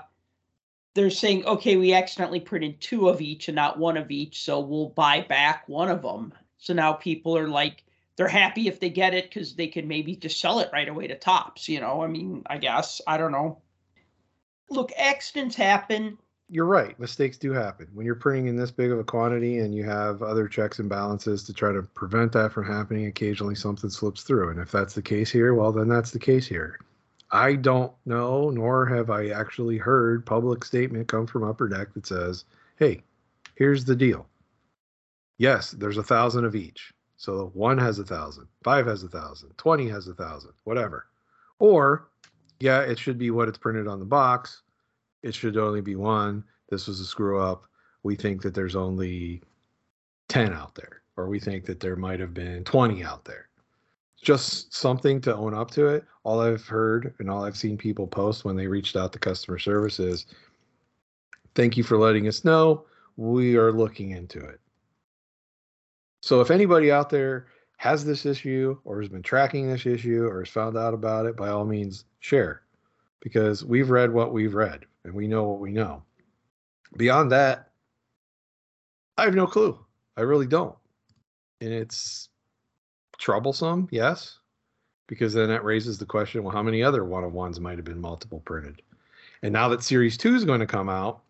they're 0.95 1.09
saying, 1.09 1.45
okay, 1.45 1.75
we 1.75 1.93
accidentally 1.93 2.39
printed 2.39 2.79
two 2.79 3.09
of 3.09 3.19
each 3.19 3.49
and 3.49 3.55
not 3.55 3.77
one 3.77 3.97
of 3.97 4.09
each, 4.09 4.41
so 4.43 4.61
we'll 4.61 4.89
buy 4.89 5.19
back 5.21 5.67
one 5.67 5.89
of 5.89 6.01
them. 6.01 6.33
So 6.57 6.73
now 6.73 6.93
people 6.93 7.37
are 7.37 7.49
like, 7.49 7.83
they're 8.15 8.29
happy 8.29 8.69
if 8.69 8.79
they 8.79 8.89
get 8.89 9.13
it 9.13 9.25
because 9.25 9.55
they 9.55 9.67
can 9.67 9.89
maybe 9.89 10.15
just 10.15 10.39
sell 10.39 10.59
it 10.59 10.69
right 10.71 10.87
away 10.87 11.07
to 11.07 11.17
Topps. 11.17 11.67
You 11.67 11.81
know, 11.81 12.01
I 12.01 12.07
mean, 12.07 12.43
I 12.47 12.57
guess 12.57 13.01
I 13.05 13.17
don't 13.17 13.33
know. 13.33 13.61
Look, 14.69 14.91
accidents 14.97 15.57
happen. 15.57 16.17
You're 16.47 16.65
right. 16.65 16.99
Mistakes 16.99 17.37
do 17.37 17.51
happen 17.51 17.87
when 17.93 18.05
you're 18.05 18.13
printing 18.13 18.47
in 18.47 18.55
this 18.55 18.69
big 18.69 18.91
of 18.91 18.99
a 18.99 19.03
quantity, 19.03 19.59
and 19.59 19.73
you 19.73 19.83
have 19.83 20.21
other 20.21 20.47
checks 20.47 20.77
and 20.77 20.87
balances 20.87 21.43
to 21.43 21.53
try 21.53 21.71
to 21.71 21.81
prevent 21.81 22.31
that 22.33 22.51
from 22.51 22.65
happening. 22.67 23.07
Occasionally, 23.07 23.55
something 23.55 23.89
slips 23.89 24.21
through, 24.21 24.49
and 24.49 24.59
if 24.59 24.71
that's 24.71 24.93
the 24.93 25.01
case 25.01 25.31
here, 25.31 25.55
well, 25.55 25.71
then 25.71 25.87
that's 25.87 26.11
the 26.11 26.19
case 26.19 26.45
here. 26.45 26.79
I 27.31 27.55
don't 27.55 27.91
know, 28.05 28.51
nor 28.51 28.85
have 28.85 29.09
I 29.09 29.29
actually 29.29 29.77
heard 29.77 30.25
public 30.25 30.63
statement 30.63 31.07
come 31.07 31.25
from 31.25 31.43
Upper 31.43 31.67
Deck 31.67 31.93
that 31.95 32.05
says, 32.05 32.45
"Hey, 32.77 33.01
here's 33.55 33.85
the 33.85 33.95
deal. 33.95 34.27
Yes, 35.37 35.71
there's 35.71 35.97
a 35.97 36.03
thousand 36.03 36.45
of 36.45 36.55
each. 36.55 36.93
So 37.17 37.49
one 37.55 37.77
has 37.79 37.97
a 37.97 38.05
thousand, 38.05 38.47
five 38.63 38.85
has 38.85 39.03
a 39.03 39.09
thousand, 39.09 39.57
twenty 39.57 39.89
has 39.89 40.07
a 40.07 40.13
thousand, 40.13 40.51
whatever. 40.63 41.07
Or, 41.57 42.07
yeah, 42.59 42.81
it 42.81 42.99
should 42.99 43.17
be 43.17 43.31
what 43.31 43.47
it's 43.47 43.57
printed 43.57 43.87
on 43.87 43.99
the 43.99 44.05
box. 44.05 44.61
It 45.25 45.33
should 45.33 45.57
only 45.57 45.81
be 45.81 45.95
one. 45.95 46.43
This 46.69 46.85
was 46.85 46.99
a 46.99 47.03
screw 47.03 47.41
up. 47.41 47.63
We 48.03 48.15
think 48.15 48.43
that 48.43 48.53
there's 48.53 48.75
only 48.75 49.41
10 50.29 50.53
out 50.53 50.75
there, 50.75 51.01
or 51.17 51.27
we 51.27 51.39
think 51.39 51.65
that 51.65 51.79
there 51.79 51.95
might 51.95 52.19
have 52.19 52.35
been 52.35 52.63
20 52.63 53.03
out 53.03 53.25
there. 53.25 53.49
Just 54.21 54.71
something 54.71 55.19
to 55.21 55.35
own 55.35 55.55
up 55.55 55.71
to 55.71 55.87
it. 55.87 56.05
All 56.23 56.41
I've 56.41 56.67
heard 56.67 57.15
and 57.17 57.27
all 57.27 57.43
I've 57.43 57.57
seen 57.57 57.75
people 57.75 58.05
post 58.05 58.45
when 58.45 58.55
they 58.55 58.67
reached 58.67 58.95
out 58.95 59.13
to 59.13 59.19
customer 59.19 59.57
service 59.57 59.99
is 59.99 60.27
thank 61.55 61.75
you 61.75 61.81
for 61.81 61.97
letting 61.97 62.27
us 62.27 62.45
know. 62.45 62.85
We 63.17 63.57
are 63.57 63.71
looking 63.71 64.11
into 64.11 64.45
it. 64.45 64.59
So 66.21 66.39
if 66.39 66.51
anybody 66.51 66.91
out 66.91 67.09
there 67.09 67.47
has 67.77 68.05
this 68.05 68.27
issue 68.27 68.77
or 68.83 69.01
has 69.01 69.09
been 69.09 69.23
tracking 69.23 69.67
this 69.67 69.87
issue 69.87 70.27
or 70.27 70.41
has 70.41 70.49
found 70.49 70.77
out 70.77 70.93
about 70.93 71.25
it, 71.25 71.35
by 71.35 71.49
all 71.49 71.65
means, 71.65 72.05
share 72.19 72.61
because 73.21 73.65
we've 73.65 73.89
read 73.89 74.11
what 74.11 74.31
we've 74.31 74.53
read 74.53 74.85
and 75.05 75.13
we 75.13 75.27
know 75.27 75.43
what 75.43 75.59
we 75.59 75.71
know. 75.71 76.03
Beyond 76.97 77.31
that, 77.31 77.69
I 79.17 79.23
have 79.23 79.35
no 79.35 79.47
clue. 79.47 79.79
I 80.17 80.21
really 80.21 80.47
don't. 80.47 80.75
And 81.61 81.71
it's 81.71 82.29
troublesome, 83.17 83.87
yes, 83.91 84.39
because 85.07 85.33
then 85.33 85.47
that 85.49 85.63
raises 85.63 85.97
the 85.97 86.05
question 86.05 86.43
well, 86.43 86.51
how 86.51 86.63
many 86.63 86.83
other 86.83 87.05
one 87.05 87.23
of 87.23 87.33
ones 87.33 87.59
might 87.59 87.77
have 87.77 87.85
been 87.85 88.01
multiple 88.01 88.41
printed? 88.45 88.81
And 89.43 89.53
now 89.53 89.69
that 89.69 89.83
Series 89.83 90.17
2 90.17 90.35
is 90.35 90.43
going 90.43 90.59
to 90.59 90.65
come 90.65 90.89
out, 90.89 91.21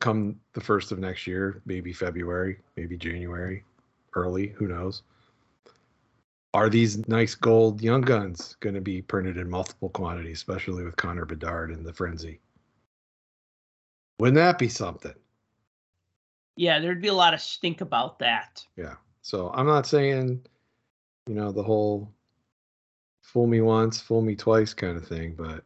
come 0.00 0.38
the 0.52 0.60
first 0.60 0.92
of 0.92 0.98
next 0.98 1.26
year, 1.26 1.62
maybe 1.64 1.92
February, 1.92 2.58
maybe 2.76 2.96
January, 2.96 3.64
early. 4.14 4.48
Who 4.48 4.68
knows? 4.68 5.02
Are 6.52 6.68
these 6.68 7.08
nice 7.08 7.34
gold 7.34 7.82
young 7.82 8.02
guns 8.02 8.56
going 8.60 8.74
to 8.74 8.80
be 8.80 9.02
printed 9.02 9.38
in 9.38 9.48
multiple 9.48 9.88
quantities, 9.88 10.36
especially 10.36 10.84
with 10.84 10.96
Connor 10.96 11.24
Bedard 11.24 11.70
and 11.70 11.84
the 11.84 11.92
Frenzy? 11.92 12.40
Wouldn't 14.18 14.36
that 14.36 14.58
be 14.58 14.68
something? 14.68 15.14
Yeah, 16.56 16.78
there'd 16.78 17.02
be 17.02 17.08
a 17.08 17.14
lot 17.14 17.34
of 17.34 17.40
stink 17.40 17.80
about 17.80 18.18
that. 18.20 18.64
Yeah. 18.76 18.94
So 19.22 19.50
I'm 19.54 19.66
not 19.66 19.86
saying, 19.86 20.44
you 21.26 21.34
know, 21.34 21.50
the 21.50 21.62
whole 21.62 22.12
fool 23.22 23.46
me 23.46 23.60
once, 23.60 24.00
fool 24.00 24.22
me 24.22 24.36
twice 24.36 24.72
kind 24.72 24.96
of 24.96 25.06
thing, 25.06 25.34
but 25.36 25.64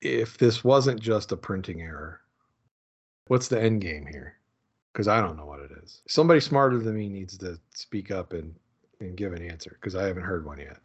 if 0.00 0.38
this 0.38 0.64
wasn't 0.64 1.00
just 1.00 1.32
a 1.32 1.36
printing 1.36 1.82
error, 1.82 2.20
what's 3.26 3.48
the 3.48 3.60
end 3.60 3.82
game 3.82 4.06
here? 4.06 4.38
because 4.94 5.08
I 5.08 5.20
don't 5.20 5.36
know 5.36 5.44
what 5.44 5.58
it 5.58 5.72
is. 5.82 6.00
Somebody 6.06 6.40
smarter 6.40 6.78
than 6.78 6.94
me 6.94 7.08
needs 7.08 7.36
to 7.38 7.58
speak 7.74 8.10
up 8.10 8.32
and 8.32 8.54
and 9.00 9.16
give 9.16 9.32
an 9.32 9.42
answer 9.42 9.76
because 9.80 9.96
I 9.96 10.06
haven't 10.06 10.22
heard 10.22 10.46
one 10.46 10.58
yet. 10.58 10.78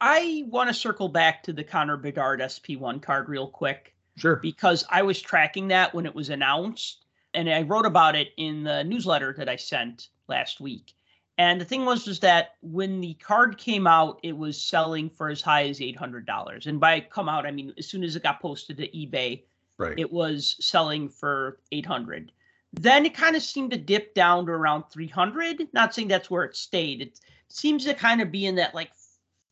I 0.00 0.44
want 0.48 0.68
to 0.68 0.74
circle 0.74 1.08
back 1.08 1.42
to 1.42 1.52
the 1.52 1.62
Connor 1.62 1.98
Bedard 1.98 2.40
SP1 2.40 3.02
card 3.02 3.28
real 3.28 3.46
quick. 3.46 3.94
Sure. 4.20 4.36
Because 4.36 4.84
I 4.90 5.02
was 5.02 5.20
tracking 5.20 5.68
that 5.68 5.94
when 5.94 6.06
it 6.06 6.14
was 6.14 6.28
announced 6.28 7.04
and 7.34 7.48
I 7.48 7.62
wrote 7.62 7.86
about 7.86 8.16
it 8.16 8.32
in 8.36 8.64
the 8.64 8.84
newsletter 8.84 9.34
that 9.38 9.48
I 9.48 9.56
sent 9.56 10.08
last 10.28 10.60
week. 10.60 10.94
And 11.38 11.60
the 11.60 11.64
thing 11.64 11.86
was 11.86 12.06
was 12.06 12.20
that 12.20 12.56
when 12.60 13.00
the 13.00 13.14
card 13.14 13.56
came 13.56 13.86
out, 13.86 14.20
it 14.22 14.36
was 14.36 14.60
selling 14.60 15.08
for 15.08 15.30
as 15.30 15.40
high 15.40 15.68
as 15.68 15.80
eight 15.80 15.96
hundred 15.96 16.26
dollars. 16.26 16.66
And 16.66 16.78
by 16.78 17.00
come 17.00 17.28
out, 17.28 17.46
I 17.46 17.50
mean 17.50 17.72
as 17.78 17.88
soon 17.88 18.04
as 18.04 18.14
it 18.14 18.22
got 18.22 18.42
posted 18.42 18.76
to 18.76 18.88
eBay, 18.88 19.42
right. 19.78 19.98
it 19.98 20.12
was 20.12 20.56
selling 20.60 21.08
for 21.08 21.58
eight 21.72 21.86
hundred. 21.86 22.32
Then 22.74 23.06
it 23.06 23.14
kind 23.14 23.36
of 23.36 23.42
seemed 23.42 23.70
to 23.70 23.78
dip 23.78 24.14
down 24.14 24.46
to 24.46 24.52
around 24.52 24.84
300. 24.92 25.68
Not 25.72 25.92
saying 25.92 26.08
that's 26.08 26.30
where 26.30 26.44
it 26.44 26.56
stayed. 26.56 27.00
It 27.00 27.18
seems 27.48 27.84
to 27.84 27.94
kind 27.94 28.20
of 28.20 28.30
be 28.30 28.46
in 28.46 28.54
that 28.56 28.74
like 28.74 28.92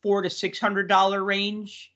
four 0.01 0.21
to 0.21 0.29
six 0.29 0.59
hundred 0.59 0.87
dollar 0.87 1.23
range. 1.23 1.91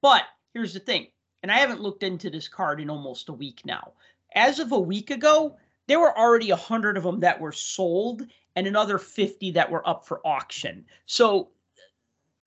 But 0.00 0.22
here's 0.54 0.72
the 0.72 0.80
thing, 0.80 1.08
and 1.42 1.50
I 1.50 1.58
haven't 1.58 1.80
looked 1.80 2.02
into 2.02 2.30
this 2.30 2.48
card 2.48 2.80
in 2.80 2.90
almost 2.90 3.28
a 3.28 3.32
week 3.32 3.62
now. 3.64 3.92
As 4.34 4.58
of 4.58 4.72
a 4.72 4.78
week 4.78 5.10
ago, 5.10 5.56
there 5.88 6.00
were 6.00 6.16
already 6.16 6.50
a 6.50 6.56
hundred 6.56 6.96
of 6.96 7.02
them 7.02 7.20
that 7.20 7.40
were 7.40 7.52
sold, 7.52 8.22
and 8.56 8.66
another 8.66 8.98
50 8.98 9.50
that 9.52 9.70
were 9.70 9.86
up 9.88 10.06
for 10.06 10.26
auction. 10.26 10.84
So 11.06 11.50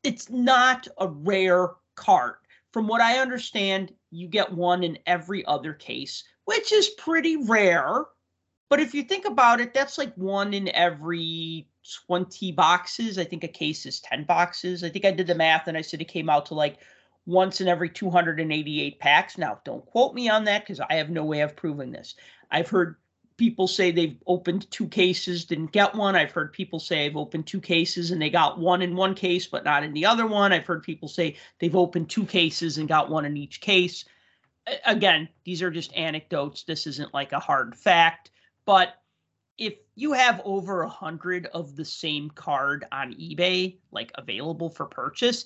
it's 0.03 0.29
not 0.29 0.87
a 0.99 1.07
rare 1.07 1.69
card. 1.95 2.35
From 2.71 2.87
what 2.87 3.01
I 3.01 3.19
understand, 3.19 3.93
you 4.11 4.27
get 4.27 4.51
one 4.51 4.83
in 4.83 4.99
every 5.05 5.45
other 5.45 5.73
case, 5.73 6.23
which 6.45 6.71
is 6.71 6.89
pretty 6.89 7.37
rare 7.37 8.05
but 8.69 8.79
if 8.79 8.93
you 8.93 9.03
think 9.03 9.25
about 9.25 9.61
it, 9.61 9.73
that's 9.73 9.97
like 9.97 10.13
one 10.15 10.53
in 10.53 10.69
every 10.69 11.67
20 12.07 12.51
boxes. 12.53 13.17
I 13.17 13.23
think 13.23 13.43
a 13.43 13.47
case 13.47 13.85
is 13.85 13.99
10 13.99 14.23
boxes. 14.23 14.83
I 14.83 14.89
think 14.89 15.05
I 15.05 15.11
did 15.11 15.27
the 15.27 15.35
math 15.35 15.67
and 15.67 15.77
I 15.77 15.81
said 15.81 16.01
it 16.01 16.07
came 16.07 16.29
out 16.29 16.47
to 16.47 16.55
like 16.55 16.79
once 17.25 17.61
in 17.61 17.67
every 17.67 17.89
288 17.89 18.99
packs. 18.99 19.37
Now, 19.37 19.59
don't 19.63 19.85
quote 19.85 20.13
me 20.13 20.29
on 20.29 20.43
that 20.45 20.61
because 20.61 20.79
I 20.79 20.95
have 20.95 21.09
no 21.09 21.23
way 21.25 21.41
of 21.41 21.55
proving 21.55 21.91
this. 21.91 22.15
I've 22.51 22.69
heard 22.69 22.95
people 23.37 23.67
say 23.67 23.91
they've 23.91 24.17
opened 24.27 24.69
two 24.71 24.87
cases, 24.87 25.45
didn't 25.45 25.71
get 25.71 25.93
one. 25.95 26.15
I've 26.15 26.31
heard 26.31 26.53
people 26.53 26.79
say 26.79 27.05
I've 27.05 27.17
opened 27.17 27.47
two 27.47 27.59
cases 27.59 28.11
and 28.11 28.21
they 28.21 28.29
got 28.29 28.59
one 28.59 28.81
in 28.81 28.95
one 28.95 29.15
case, 29.15 29.45
but 29.45 29.65
not 29.65 29.83
in 29.83 29.93
the 29.93 30.05
other 30.05 30.25
one. 30.25 30.53
I've 30.53 30.65
heard 30.65 30.83
people 30.83 31.07
say 31.07 31.35
they've 31.59 31.75
opened 31.75 32.09
two 32.09 32.25
cases 32.25 32.77
and 32.77 32.87
got 32.87 33.09
one 33.09 33.25
in 33.25 33.35
each 33.35 33.59
case. 33.59 34.05
Again, 34.85 35.27
these 35.43 35.61
are 35.61 35.71
just 35.71 35.95
anecdotes. 35.95 36.63
This 36.63 36.87
isn't 36.87 37.13
like 37.13 37.33
a 37.33 37.39
hard 37.39 37.75
fact. 37.75 38.31
But 38.65 38.95
if 39.57 39.75
you 39.95 40.13
have 40.13 40.41
over 40.43 40.81
a 40.81 40.89
hundred 40.89 41.47
of 41.47 41.75
the 41.75 41.85
same 41.85 42.29
card 42.29 42.85
on 42.91 43.13
eBay, 43.13 43.77
like 43.91 44.11
available 44.15 44.69
for 44.69 44.85
purchase, 44.85 45.45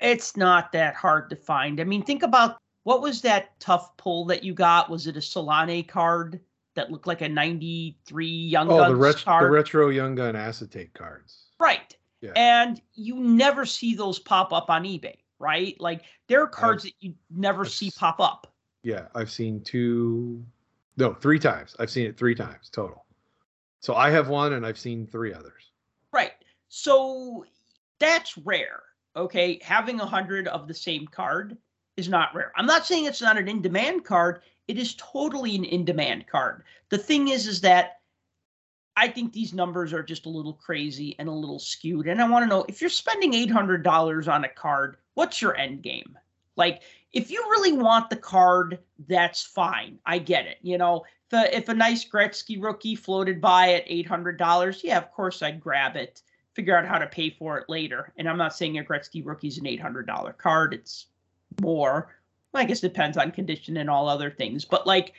it's 0.00 0.36
not 0.36 0.72
that 0.72 0.94
hard 0.94 1.30
to 1.30 1.36
find. 1.36 1.80
I 1.80 1.84
mean, 1.84 2.02
think 2.02 2.22
about 2.22 2.58
what 2.84 3.02
was 3.02 3.20
that 3.22 3.58
tough 3.60 3.96
pull 3.96 4.24
that 4.26 4.44
you 4.44 4.54
got? 4.54 4.90
Was 4.90 5.06
it 5.06 5.16
a 5.16 5.20
Selanne 5.20 5.86
card 5.86 6.40
that 6.74 6.90
looked 6.90 7.06
like 7.06 7.22
a 7.22 7.28
93 7.28 8.26
Young 8.26 8.70
oh, 8.70 8.78
Guns 8.78 8.90
the, 8.90 8.96
ret- 8.96 9.24
card? 9.24 9.44
the 9.44 9.50
retro 9.50 9.88
Young 9.88 10.14
Gun 10.14 10.36
acetate 10.36 10.94
cards. 10.94 11.46
Right. 11.58 11.96
Yeah. 12.20 12.32
And 12.36 12.80
you 12.94 13.16
never 13.16 13.66
see 13.66 13.94
those 13.94 14.18
pop 14.18 14.52
up 14.52 14.70
on 14.70 14.84
eBay, 14.84 15.16
right? 15.38 15.78
Like 15.80 16.02
there 16.28 16.42
are 16.42 16.46
cards 16.46 16.84
that 16.84 16.92
you 17.00 17.14
never 17.30 17.62
I've 17.62 17.70
see 17.70 17.90
pop 17.90 18.20
up. 18.20 18.52
Yeah, 18.82 19.06
I've 19.14 19.30
seen 19.30 19.62
two, 19.62 20.44
no, 20.96 21.12
three 21.12 21.38
times. 21.38 21.74
I've 21.78 21.90
seen 21.90 22.06
it 22.06 22.16
three 22.16 22.34
times 22.34 22.70
total. 22.70 23.04
So 23.80 23.94
I 23.94 24.10
have 24.10 24.28
one, 24.28 24.54
and 24.54 24.64
I've 24.64 24.78
seen 24.78 25.06
three 25.06 25.32
others. 25.34 25.72
Right. 26.12 26.32
So 26.68 27.44
that's 27.98 28.38
rare. 28.38 28.82
Okay. 29.16 29.58
Having 29.62 30.00
a 30.00 30.06
hundred 30.06 30.46
of 30.48 30.68
the 30.68 30.74
same 30.74 31.06
card 31.06 31.56
is 31.96 32.08
not 32.08 32.34
rare. 32.34 32.52
I'm 32.56 32.66
not 32.66 32.86
saying 32.86 33.06
it's 33.06 33.22
not 33.22 33.38
an 33.38 33.48
in-demand 33.48 34.04
card. 34.04 34.42
It 34.68 34.78
is 34.78 34.94
totally 34.96 35.56
an 35.56 35.64
in-demand 35.64 36.26
card. 36.26 36.64
The 36.90 36.98
thing 36.98 37.28
is, 37.28 37.46
is 37.46 37.60
that 37.62 38.00
I 38.96 39.08
think 39.08 39.32
these 39.32 39.52
numbers 39.52 39.92
are 39.92 40.02
just 40.02 40.26
a 40.26 40.30
little 40.30 40.54
crazy 40.54 41.16
and 41.18 41.28
a 41.28 41.32
little 41.32 41.58
skewed. 41.58 42.08
And 42.08 42.20
I 42.20 42.28
want 42.28 42.42
to 42.44 42.48
know 42.48 42.64
if 42.68 42.80
you're 42.80 42.90
spending 42.90 43.32
$800 43.32 44.32
on 44.32 44.44
a 44.44 44.48
card, 44.48 44.96
what's 45.14 45.40
your 45.42 45.56
end 45.56 45.82
game? 45.82 46.18
Like, 46.56 46.82
if 47.12 47.30
you 47.30 47.42
really 47.50 47.72
want 47.72 48.08
the 48.10 48.16
card, 48.16 48.78
that's 49.06 49.42
fine. 49.42 49.98
I 50.06 50.18
get 50.18 50.46
it. 50.46 50.58
You 50.62 50.78
know, 50.78 51.04
a, 51.32 51.54
if 51.54 51.68
a 51.68 51.74
nice 51.74 52.08
Gretzky 52.08 52.62
rookie 52.62 52.94
floated 52.94 53.40
by 53.40 53.74
at 53.74 53.88
$800, 53.88 54.82
yeah, 54.82 54.98
of 54.98 55.12
course 55.12 55.42
I'd 55.42 55.60
grab 55.60 55.96
it, 55.96 56.22
figure 56.56 56.76
out 56.76 56.86
how 56.86 56.98
to 56.98 57.06
pay 57.06 57.28
for 57.28 57.58
it 57.58 57.68
later. 57.68 58.14
And 58.16 58.26
I'm 58.26 58.38
not 58.38 58.56
saying 58.56 58.78
a 58.78 58.82
Gretzky 58.82 59.24
rookie's 59.24 59.58
an 59.58 59.64
$800 59.64 60.38
card, 60.38 60.72
it's 60.72 61.08
more. 61.60 62.16
I 62.54 62.64
guess 62.64 62.82
it 62.82 62.88
depends 62.88 63.18
on 63.18 63.30
condition 63.30 63.76
and 63.76 63.90
all 63.90 64.08
other 64.08 64.30
things. 64.30 64.64
But 64.64 64.86
like, 64.86 65.12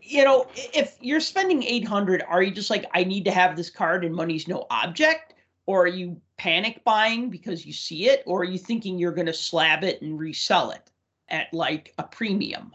you 0.00 0.24
know, 0.24 0.46
if 0.54 0.96
you're 1.02 1.20
spending 1.20 1.62
800, 1.62 2.22
are 2.26 2.42
you 2.42 2.50
just 2.50 2.70
like, 2.70 2.86
I 2.94 3.04
need 3.04 3.26
to 3.26 3.30
have 3.30 3.56
this 3.56 3.68
card 3.68 4.06
and 4.06 4.14
money's 4.14 4.48
no 4.48 4.66
object? 4.70 5.34
Or 5.66 5.82
are 5.82 5.88
you 5.88 6.18
panic 6.38 6.82
buying 6.82 7.28
because 7.28 7.66
you 7.66 7.74
see 7.74 8.08
it? 8.08 8.22
Or 8.26 8.40
are 8.40 8.44
you 8.44 8.58
thinking 8.58 8.98
you're 8.98 9.12
going 9.12 9.26
to 9.26 9.34
slab 9.34 9.84
it 9.84 10.00
and 10.00 10.18
resell 10.18 10.70
it 10.70 10.90
at 11.28 11.52
like 11.52 11.92
a 11.98 12.04
premium? 12.04 12.74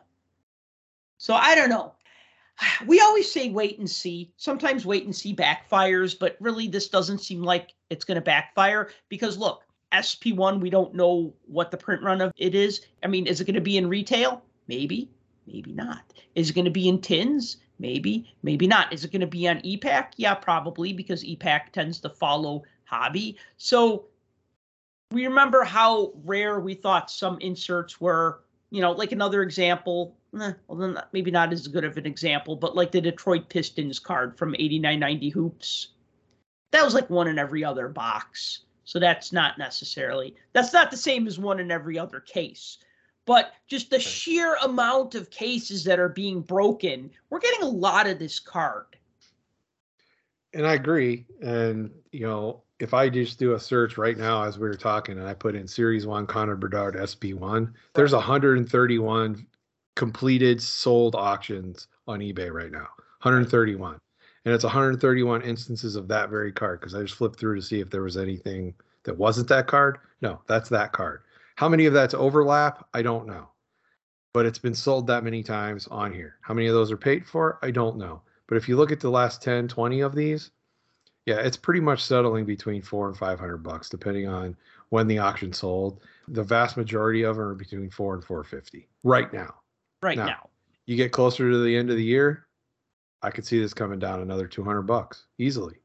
So 1.17 1.33
I 1.33 1.55
don't 1.55 1.69
know. 1.69 1.93
We 2.85 2.99
always 2.99 3.31
say 3.31 3.49
wait 3.49 3.79
and 3.79 3.89
see. 3.89 4.31
Sometimes 4.37 4.85
wait 4.85 5.05
and 5.05 5.15
see 5.15 5.35
backfires, 5.35 6.17
but 6.17 6.37
really 6.39 6.67
this 6.67 6.89
doesn't 6.89 7.19
seem 7.19 7.41
like 7.41 7.73
it's 7.89 8.05
going 8.05 8.15
to 8.15 8.21
backfire 8.21 8.89
because 9.09 9.37
look, 9.37 9.63
SP1, 9.91 10.61
we 10.61 10.69
don't 10.69 10.93
know 10.93 11.33
what 11.45 11.71
the 11.71 11.77
print 11.77 12.03
run 12.03 12.21
of 12.21 12.31
it 12.37 12.53
is. 12.53 12.81
I 13.03 13.07
mean, 13.07 13.27
is 13.27 13.41
it 13.41 13.45
going 13.45 13.55
to 13.55 13.61
be 13.61 13.77
in 13.77 13.89
retail? 13.89 14.43
Maybe, 14.67 15.09
maybe 15.47 15.71
not. 15.73 16.13
Is 16.35 16.49
it 16.49 16.53
going 16.53 16.65
to 16.65 16.71
be 16.71 16.87
in 16.87 17.01
tins? 17.01 17.57
Maybe, 17.79 18.31
maybe 18.43 18.67
not. 18.67 18.93
Is 18.93 19.03
it 19.03 19.11
going 19.11 19.21
to 19.21 19.27
be 19.27 19.47
on 19.47 19.65
e-Pack? 19.65 20.13
Yeah, 20.17 20.35
probably 20.35 20.93
because 20.93 21.23
e-Pack 21.23 21.71
tends 21.71 21.99
to 22.01 22.09
follow 22.09 22.63
hobby. 22.83 23.37
So 23.57 24.05
we 25.11 25.25
remember 25.25 25.63
how 25.63 26.11
rare 26.23 26.59
we 26.59 26.75
thought 26.75 27.09
some 27.09 27.39
inserts 27.39 27.99
were. 27.99 28.41
You 28.69 28.81
know, 28.81 28.91
like 28.91 29.11
another 29.11 29.41
example, 29.41 30.15
eh, 30.39 30.53
well, 30.67 30.77
then 30.77 31.01
maybe 31.13 31.31
not 31.31 31.51
as 31.51 31.67
good 31.67 31.83
of 31.83 31.97
an 31.97 32.05
example, 32.05 32.55
but 32.55 32.75
like 32.75 32.91
the 32.91 33.01
Detroit 33.01 33.49
Pistons 33.49 33.97
card 33.97 34.37
from 34.37 34.53
8990 34.53 35.29
Hoops. 35.29 35.87
That 36.71 36.85
was 36.85 36.93
like 36.93 37.09
one 37.09 37.27
in 37.27 37.39
every 37.39 37.63
other 37.63 37.87
box. 37.87 38.59
So 38.83 38.99
that's 38.99 39.31
not 39.31 39.57
necessarily, 39.57 40.35
that's 40.53 40.73
not 40.73 40.89
the 40.89 40.97
same 40.97 41.27
as 41.27 41.37
one 41.37 41.59
in 41.59 41.71
every 41.71 41.99
other 41.99 42.19
case. 42.19 42.79
But 43.25 43.53
just 43.67 43.91
the 43.91 43.99
sheer 43.99 44.55
amount 44.63 45.13
of 45.13 45.29
cases 45.29 45.83
that 45.83 45.99
are 45.99 46.09
being 46.09 46.41
broken, 46.41 47.11
we're 47.29 47.39
getting 47.39 47.61
a 47.61 47.69
lot 47.69 48.07
of 48.07 48.17
this 48.17 48.39
card. 48.39 48.85
And 50.55 50.65
I 50.65 50.73
agree. 50.73 51.27
And, 51.41 51.91
you 52.11 52.25
know, 52.25 52.63
if 52.79 52.93
I 52.93 53.09
just 53.09 53.37
do 53.37 53.53
a 53.53 53.59
search 53.59 53.97
right 53.97 54.17
now 54.17 54.43
as 54.43 54.57
we 54.57 54.67
were 54.67 54.73
talking 54.73 55.19
and 55.19 55.27
I 55.27 55.35
put 55.35 55.53
in 55.53 55.67
Series 55.67 56.07
1 56.07 56.25
Connor 56.25 56.55
Bedard 56.55 56.97
SP 56.97 57.37
one, 57.37 57.75
there's 57.93 58.13
131 58.13 59.45
completed 59.95 60.61
sold 60.61 61.13
auctions 61.13 61.87
on 62.07 62.21
eBay 62.21 62.51
right 62.51 62.71
now. 62.71 62.87
131. 63.21 63.99
And 64.49 64.55
it's 64.55 64.63
131 64.63 65.43
instances 65.43 65.95
of 65.95 66.07
that 66.07 66.31
very 66.31 66.51
card 66.51 66.79
because 66.79 66.95
I 66.95 67.03
just 67.03 67.13
flipped 67.13 67.39
through 67.39 67.57
to 67.57 67.61
see 67.61 67.81
if 67.81 67.91
there 67.91 68.01
was 68.01 68.17
anything 68.17 68.73
that 69.03 69.15
wasn't 69.15 69.47
that 69.49 69.67
card. 69.67 69.99
No, 70.23 70.41
that's 70.47 70.69
that 70.69 70.91
card. 70.91 71.21
How 71.55 71.69
many 71.69 71.85
of 71.85 71.93
that's 71.93 72.15
overlap? 72.15 72.87
I 72.95 73.03
don't 73.03 73.27
know. 73.27 73.47
But 74.33 74.47
it's 74.47 74.57
been 74.57 74.73
sold 74.73 75.05
that 75.05 75.23
many 75.23 75.43
times 75.43 75.85
on 75.89 76.11
here. 76.11 76.37
How 76.41 76.55
many 76.55 76.65
of 76.65 76.73
those 76.73 76.91
are 76.91 76.97
paid 76.97 77.27
for? 77.27 77.59
I 77.61 77.69
don't 77.69 77.97
know. 77.97 78.23
But 78.47 78.57
if 78.57 78.67
you 78.67 78.75
look 78.75 78.91
at 78.91 78.99
the 78.99 79.11
last 79.11 79.43
10, 79.43 79.67
20 79.67 80.01
of 80.01 80.15
these, 80.15 80.49
yeah, 81.27 81.41
it's 81.41 81.55
pretty 81.55 81.81
much 81.81 82.03
settling 82.03 82.45
between 82.45 82.81
four 82.81 83.07
and 83.07 83.15
five 83.15 83.39
hundred 83.39 83.57
bucks, 83.57 83.87
depending 83.87 84.27
on 84.27 84.57
when 84.89 85.07
the 85.07 85.19
auction 85.19 85.53
sold. 85.53 86.01
The 86.27 86.41
vast 86.41 86.75
majority 86.75 87.21
of 87.21 87.35
them 87.35 87.45
are 87.45 87.53
between 87.53 87.91
four 87.91 88.15
and 88.15 88.23
four 88.23 88.43
fifty 88.43 88.87
right 89.03 89.31
now. 89.31 89.53
Right 90.01 90.17
now. 90.17 90.25
now. 90.25 90.49
You 90.87 90.95
get 90.95 91.11
closer 91.11 91.51
to 91.51 91.63
the 91.63 91.77
end 91.77 91.91
of 91.91 91.97
the 91.97 92.03
year, 92.03 92.47
I 93.21 93.31
could 93.31 93.45
see 93.45 93.59
this 93.59 93.73
coming 93.73 93.99
down 93.99 94.21
another 94.21 94.47
two 94.47 94.63
hundred 94.63 94.83
bucks 94.83 95.25
easily, 95.37 95.75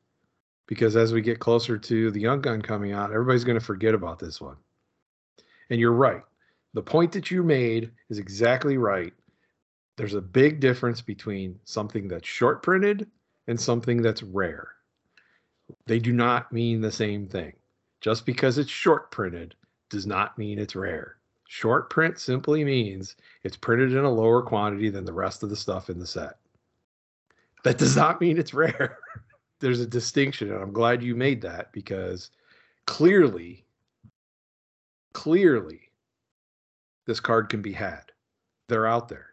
because 0.66 0.96
as 0.96 1.12
we 1.12 1.20
get 1.20 1.40
closer 1.40 1.76
to 1.76 2.10
the 2.10 2.20
young 2.20 2.40
gun 2.40 2.62
coming 2.62 2.92
out, 2.92 3.10
everybody's 3.10 3.44
going 3.44 3.58
to 3.58 3.64
forget 3.64 3.94
about 3.94 4.18
this 4.18 4.40
one. 4.40 4.56
And 5.70 5.80
you're 5.80 5.92
right. 5.92 6.22
The 6.74 6.82
point 6.82 7.12
that 7.12 7.30
you 7.30 7.42
made 7.42 7.90
is 8.10 8.18
exactly 8.18 8.78
right. 8.78 9.12
There's 9.96 10.14
a 10.14 10.20
big 10.20 10.60
difference 10.60 11.00
between 11.00 11.58
something 11.64 12.08
that's 12.08 12.26
short 12.26 12.62
printed 12.62 13.08
and 13.46 13.60
something 13.60 14.02
that's 14.02 14.22
rare 14.22 14.68
they 15.86 15.98
do 15.98 16.12
not 16.12 16.52
mean 16.52 16.80
the 16.80 16.92
same 16.92 17.26
thing. 17.26 17.52
Just 18.00 18.26
because 18.26 18.58
it's 18.58 18.70
short 18.70 19.10
printed 19.10 19.54
does 19.90 20.06
not 20.06 20.36
mean 20.36 20.58
it's 20.58 20.76
rare. 20.76 21.16
Short 21.48 21.90
print 21.90 22.18
simply 22.18 22.64
means 22.64 23.16
it's 23.44 23.56
printed 23.56 23.92
in 23.92 24.04
a 24.04 24.10
lower 24.10 24.42
quantity 24.42 24.90
than 24.90 25.04
the 25.04 25.12
rest 25.12 25.42
of 25.42 25.50
the 25.50 25.56
stuff 25.56 25.90
in 25.90 25.98
the 25.98 26.06
set. 26.06 26.38
That 27.64 27.78
does 27.78 27.96
not 27.96 28.20
mean 28.20 28.38
it's 28.38 28.54
rare. 28.54 28.98
There's 29.60 29.80
a 29.80 29.86
distinction, 29.86 30.52
and 30.52 30.62
I'm 30.62 30.72
glad 30.72 31.02
you 31.02 31.14
made 31.14 31.40
that 31.42 31.72
because 31.72 32.30
clearly, 32.86 33.64
clearly, 35.14 35.80
this 37.06 37.20
card 37.20 37.48
can 37.48 37.62
be 37.62 37.72
had. 37.72 38.12
They're 38.68 38.86
out 38.86 39.08
there. 39.08 39.30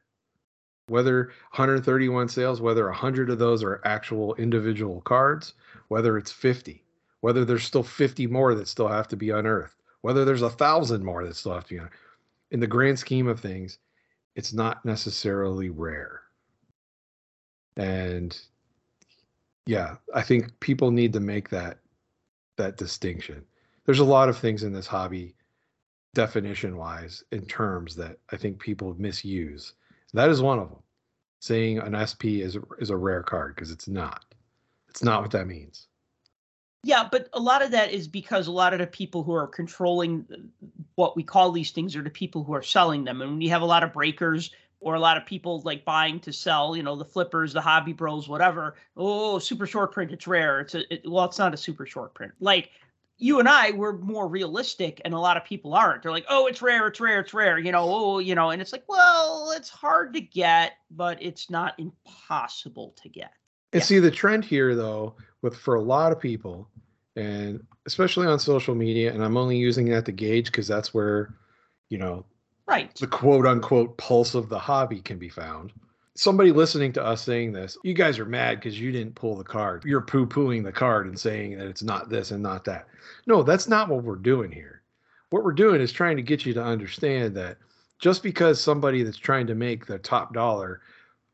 Whether 0.88 1.26
131 1.52 2.30
sales, 2.30 2.62
whether 2.62 2.86
100 2.86 3.30
of 3.30 3.40
those 3.40 3.64
are 3.64 3.82
actual 3.84 4.36
individual 4.36 5.02
cards, 5.02 5.54
whether 5.90 6.18
it's 6.18 6.32
50, 6.32 6.84
whether 7.20 7.44
there's 7.44 7.64
still 7.64 7.84
50 7.84 8.28
more 8.28 8.56
that 8.56 8.68
still 8.68 8.88
have 8.88 9.08
to 9.10 9.18
be 9.18 9.30
unearthed, 9.30 9.76
whether 10.02 10.24
there's 10.24 10.42
a 10.42 10.50
thousand 10.50 11.04
more 11.04 11.26
that 11.26 11.36
still 11.36 11.54
have 11.54 11.66
to 11.66 11.70
be 11.70 11.78
unearthed. 11.78 11.96
In 12.52 12.60
the 12.62 12.68
grand 12.68 13.00
scheme 13.00 13.28
of 13.28 13.40
things, 13.40 13.78
it's 14.36 14.54
not 14.54 14.84
necessarily 14.86 15.70
rare. 15.70 16.22
And 17.78 18.38
yeah, 19.66 19.96
I 20.14 20.22
think 20.22 20.60
people 20.60 20.92
need 20.92 21.14
to 21.14 21.20
make 21.20 21.50
that 21.50 21.80
that 22.58 22.78
distinction. 22.78 23.44
There's 23.86 24.00
a 24.00 24.06
lot 24.06 24.30
of 24.30 24.38
things 24.38 24.64
in 24.64 24.74
this 24.74 24.88
hobby 24.88 25.36
definition 26.14 26.78
wise 26.78 27.24
in 27.32 27.46
terms 27.46 27.96
that 27.96 28.18
I 28.32 28.38
think 28.38 28.60
people 28.60 28.96
misuse. 29.00 29.74
That 30.14 30.30
is 30.30 30.42
one 30.42 30.60
of 30.60 30.70
them. 30.70 30.80
Saying 31.40 31.80
an 31.80 31.96
SP 31.98 32.46
is 32.46 32.58
is 32.80 32.90
a 32.90 32.98
rare 32.98 33.24
card 33.24 33.56
because 33.56 33.72
it's 33.72 33.88
not. 33.88 34.26
It's 34.90 35.04
not 35.04 35.22
what 35.22 35.32
that 35.32 35.48
means. 35.48 35.88
Yeah, 36.84 37.08
but 37.10 37.30
a 37.34 37.40
lot 37.40 37.62
of 37.62 37.72
that 37.72 37.92
is 37.92 38.08
because 38.08 38.48
a 38.48 38.52
lot 38.52 38.74
of 38.74 38.80
the 38.80 38.88
people 38.88 39.24
who 39.24 39.34
are 39.34 39.48
controlling 39.48 40.26
uh, 40.32 40.38
what 40.96 41.16
we 41.16 41.24
call 41.24 41.52
these 41.52 41.72
things 41.72 41.96
are 41.96 42.02
the 42.02 42.10
people 42.10 42.44
who 42.44 42.54
are 42.54 42.64
selling 42.64 43.04
them. 43.04 43.22
And 43.22 43.32
when 43.32 43.42
you 43.42 43.50
have 43.50 43.62
a 43.62 43.66
lot 43.66 43.84
of 43.84 43.94
breakers 43.94 44.52
or 44.82 44.96
a 44.96 45.00
lot 45.00 45.16
of 45.16 45.26
people 45.26 45.62
like 45.64 45.86
buying 45.86 46.20
to 46.20 46.34
sell, 46.34 46.76
you 46.76 46.84
know, 46.84 46.96
the 46.96 47.06
flippers, 47.06 47.54
the 47.54 47.62
hobby 47.62 47.94
bros, 47.94 48.28
whatever. 48.28 48.76
Oh, 48.98 49.40
super 49.40 49.68
short 49.68 49.94
print, 49.94 50.12
it's 50.12 50.28
rare. 50.28 50.60
It's 50.60 50.76
a 50.76 50.94
it, 50.94 51.10
well, 51.10 51.26
it's 51.26 51.40
not 51.40 51.54
a 51.54 51.58
super 51.58 51.86
short 51.86 52.14
print. 52.14 52.34
Like 52.40 52.72
you 53.18 53.40
and 53.40 53.48
I, 53.48 53.72
we're 53.72 53.98
more 53.98 54.28
realistic, 54.28 55.00
and 55.06 55.14
a 55.14 55.20
lot 55.20 55.38
of 55.38 55.46
people 55.46 55.76
aren't. 55.76 56.02
They're 56.02 56.12
like, 56.12 56.26
oh, 56.28 56.48
it's 56.48 56.62
rare, 56.62 56.88
it's 56.88 57.00
rare, 57.00 57.20
it's 57.20 57.34
rare, 57.36 57.60
you 57.60 57.72
know, 57.72 57.84
oh, 57.88 58.18
you 58.18 58.34
know, 58.34 58.50
and 58.50 58.60
it's 58.60 58.72
like, 58.72 58.84
well, 58.88 59.54
it's 59.56 59.70
hard 59.70 60.14
to 60.16 60.22
get, 60.22 60.74
but 60.90 61.22
it's 61.22 61.50
not 61.50 61.76
impossible 61.78 62.96
to 63.04 63.08
get. 63.08 63.32
And 63.74 63.82
yeah. 63.82 63.86
see 63.86 64.00
the 64.00 64.12
trend 64.12 64.44
here 64.44 64.76
though, 64.76 65.16
with 65.44 65.56
for 65.56 65.76
a 65.76 65.82
lot 65.82 66.12
of 66.12 66.20
people, 66.20 66.68
and 67.16 67.64
especially 67.86 68.26
on 68.26 68.40
social 68.40 68.74
media, 68.74 69.14
and 69.14 69.24
I'm 69.24 69.38
only 69.38 69.58
using 69.58 69.90
that 69.90 70.06
to 70.06 70.12
gauge 70.12 70.48
because 70.48 70.68
that's 70.68 70.92
where, 70.92 71.36
you 71.90 72.00
know, 72.00 72.26
right, 72.68 72.94
the 72.96 73.08
quote 73.08 73.46
unquote 73.46 73.98
pulse 73.98 74.36
of 74.36 74.50
the 74.50 74.60
hobby 74.60 75.02
can 75.02 75.18
be 75.18 75.30
found. 75.30 75.72
Somebody 76.16 76.52
listening 76.52 76.92
to 76.94 77.04
us 77.04 77.22
saying 77.22 77.54
this, 77.54 77.78
you 77.84 77.94
guys 77.94 78.20
are 78.20 78.26
mad 78.26 78.60
because 78.60 78.80
you 78.80 78.92
didn't 78.92 79.16
pull 79.16 79.36
the 79.36 79.44
card. 79.44 79.86
You're 79.86 80.02
poo 80.02 80.28
pooing 80.28 80.64
the 80.64 80.72
card 80.72 81.08
and 81.08 81.18
saying 81.18 81.58
that 81.58 81.68
it's 81.68 81.84
not 81.84 82.10
this 82.10 82.32
and 82.32 82.44
not 82.44 82.66
that. 82.66 82.88
No, 83.28 83.44
that's 83.44 83.68
not 83.68 83.88
what 83.88 84.04
we're 84.04 84.16
doing 84.16 84.52
here. 84.52 84.82
What 85.30 85.44
we're 85.44 85.54
doing 85.54 85.80
is 85.80 85.94
trying 85.94 86.18
to 86.18 86.24
get 86.24 86.46
you 86.46 86.54
to 86.54 86.64
understand 86.64 87.36
that 87.38 87.58
just 88.00 88.24
because 88.24 88.60
somebody 88.60 89.04
that's 89.04 89.18
trying 89.18 89.48
to 89.48 89.56
make 89.56 89.86
the 89.86 90.00
top 90.00 90.34
dollar 90.34 90.82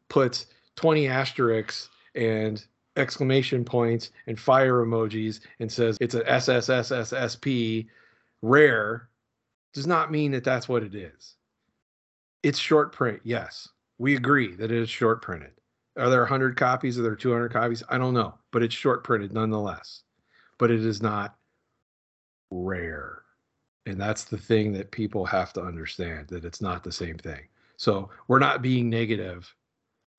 puts 0.09 0.45
20 0.75 1.07
asterisks 1.07 1.89
and 2.13 2.63
exclamation 2.97 3.63
points 3.63 4.11
and 4.27 4.39
fire 4.39 4.85
emojis 4.85 5.39
and 5.59 5.71
says 5.71 5.97
it's 6.01 6.15
an 6.15 6.23
SSSSSP 6.23 7.87
rare 8.41 9.09
does 9.77 9.87
not 9.87 10.11
mean 10.11 10.31
that 10.31 10.43
that's 10.43 10.67
what 10.67 10.83
it 10.83 10.95
is. 10.95 11.35
It's 12.43 12.59
short 12.59 12.91
print, 12.91 13.21
yes. 13.23 13.69
We 13.97 14.15
agree 14.15 14.55
that 14.55 14.71
it 14.71 14.77
is 14.77 14.89
short 14.89 15.21
printed. 15.21 15.51
Are 15.97 16.09
there 16.09 16.21
100 16.21 16.57
copies? 16.57 16.99
Are 16.99 17.03
there 17.03 17.15
200 17.15 17.53
copies? 17.53 17.83
I 17.89 17.97
don't 17.97 18.13
know, 18.13 18.35
but 18.51 18.63
it's 18.63 18.75
short 18.75 19.03
printed 19.03 19.33
nonetheless. 19.33 20.03
But 20.57 20.71
it 20.71 20.83
is 20.83 21.01
not 21.01 21.35
rare. 22.51 23.21
And 23.85 24.01
that's 24.01 24.25
the 24.25 24.37
thing 24.37 24.73
that 24.73 24.91
people 24.91 25.25
have 25.25 25.53
to 25.53 25.61
understand 25.61 26.27
that 26.29 26.43
it's 26.45 26.61
not 26.61 26.83
the 26.83 26.91
same 26.91 27.17
thing. 27.17 27.47
So 27.77 28.09
we're 28.27 28.39
not 28.39 28.61
being 28.61 28.89
negative. 28.89 29.53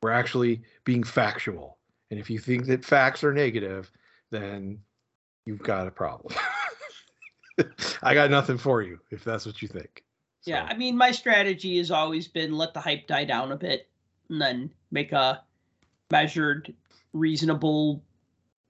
We're 0.03 0.13
actually 0.13 0.63
being 0.85 1.03
factual 1.03 1.79
and 2.11 2.19
if 2.19 2.31
you 2.31 2.39
think 2.39 2.67
that 2.67 2.85
facts 2.85 3.23
are 3.23 3.35
negative, 3.35 3.91
then 4.31 4.79
you've 5.45 5.63
got 5.63 5.87
a 5.87 5.91
problem. 5.91 6.35
I 8.03 8.15
got 8.15 8.31
nothing 8.31 8.59
for 8.59 8.83
you 8.83 8.99
if 9.11 9.25
that's 9.25 9.47
what 9.47 9.63
you 9.63 9.69
think. 9.69 10.05
So. 10.41 10.51
Yeah, 10.53 10.67
I 10.69 10.75
mean, 10.75 10.97
my 10.97 11.11
strategy 11.11 11.79
has 11.79 11.91
always 11.91 12.29
been 12.29 12.57
let 12.57 12.75
the 12.75 12.81
hype 12.81 13.07
die 13.07 13.25
down 13.25 13.53
a 13.53 13.57
bit 13.57 13.89
and 14.29 14.41
then 14.41 14.71
make 14.91 15.13
a 15.13 15.43
measured, 16.11 16.73
reasonable 17.13 18.03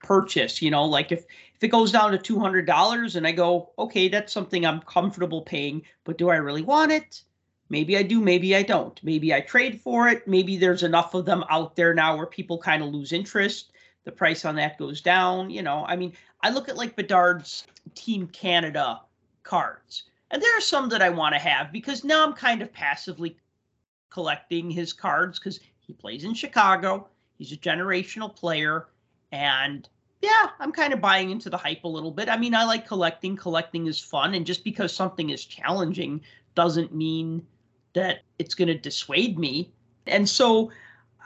purchase. 0.01 0.61
You 0.61 0.71
know, 0.71 0.85
like 0.85 1.11
if 1.11 1.25
if 1.55 1.63
it 1.63 1.69
goes 1.69 1.91
down 1.91 2.11
to 2.11 2.17
two 2.17 2.39
hundred 2.39 2.65
dollars 2.65 3.15
and 3.15 3.27
I 3.27 3.31
go, 3.31 3.71
okay, 3.77 4.07
that's 4.07 4.33
something 4.33 4.65
I'm 4.65 4.81
comfortable 4.81 5.41
paying, 5.41 5.83
but 6.03 6.17
do 6.17 6.29
I 6.29 6.37
really 6.37 6.61
want 6.61 6.91
it? 6.91 7.23
Maybe 7.69 7.97
I 7.97 8.03
do, 8.03 8.19
maybe 8.19 8.55
I 8.55 8.63
don't. 8.63 8.99
Maybe 9.03 9.33
I 9.33 9.41
trade 9.41 9.79
for 9.79 10.07
it. 10.07 10.27
Maybe 10.27 10.57
there's 10.57 10.81
enough 10.81 11.13
of 11.13 11.25
them 11.25 11.43
out 11.49 11.75
there 11.75 11.93
now 11.93 12.17
where 12.17 12.25
people 12.25 12.57
kind 12.57 12.81
of 12.81 12.89
lose 12.89 13.13
interest. 13.13 13.73
The 14.05 14.11
price 14.11 14.43
on 14.43 14.55
that 14.55 14.79
goes 14.79 15.01
down. 15.01 15.51
You 15.51 15.61
know, 15.61 15.85
I 15.85 15.95
mean, 15.95 16.13
I 16.41 16.49
look 16.49 16.69
at 16.69 16.77
like 16.77 16.95
Bedard's 16.95 17.65
Team 17.95 18.27
Canada 18.27 19.01
cards, 19.43 20.03
and 20.31 20.41
there 20.41 20.57
are 20.57 20.61
some 20.61 20.89
that 20.89 21.01
I 21.01 21.09
want 21.09 21.33
to 21.33 21.39
have 21.39 21.71
because 21.71 22.03
now 22.03 22.25
I'm 22.25 22.33
kind 22.33 22.61
of 22.61 22.71
passively 22.71 23.37
collecting 24.09 24.69
his 24.69 24.93
cards 24.93 25.39
because 25.39 25.59
he 25.79 25.93
plays 25.93 26.23
in 26.23 26.33
Chicago. 26.33 27.07
He's 27.37 27.51
a 27.51 27.57
generational 27.57 28.35
player. 28.35 28.87
And 29.31 29.87
yeah, 30.21 30.49
I'm 30.59 30.71
kind 30.71 30.93
of 30.93 31.01
buying 31.01 31.29
into 31.29 31.49
the 31.49 31.57
hype 31.57 31.83
a 31.83 31.87
little 31.87 32.11
bit. 32.11 32.29
I 32.29 32.37
mean, 32.37 32.53
I 32.53 32.63
like 32.63 32.87
collecting. 32.87 33.35
Collecting 33.35 33.87
is 33.87 33.99
fun. 33.99 34.35
And 34.35 34.45
just 34.45 34.63
because 34.63 34.93
something 34.93 35.29
is 35.29 35.45
challenging 35.45 36.21
doesn't 36.55 36.93
mean 36.93 37.45
that 37.93 38.19
it's 38.37 38.53
going 38.53 38.67
to 38.67 38.77
dissuade 38.77 39.39
me. 39.39 39.71
And 40.07 40.27
so 40.27 40.71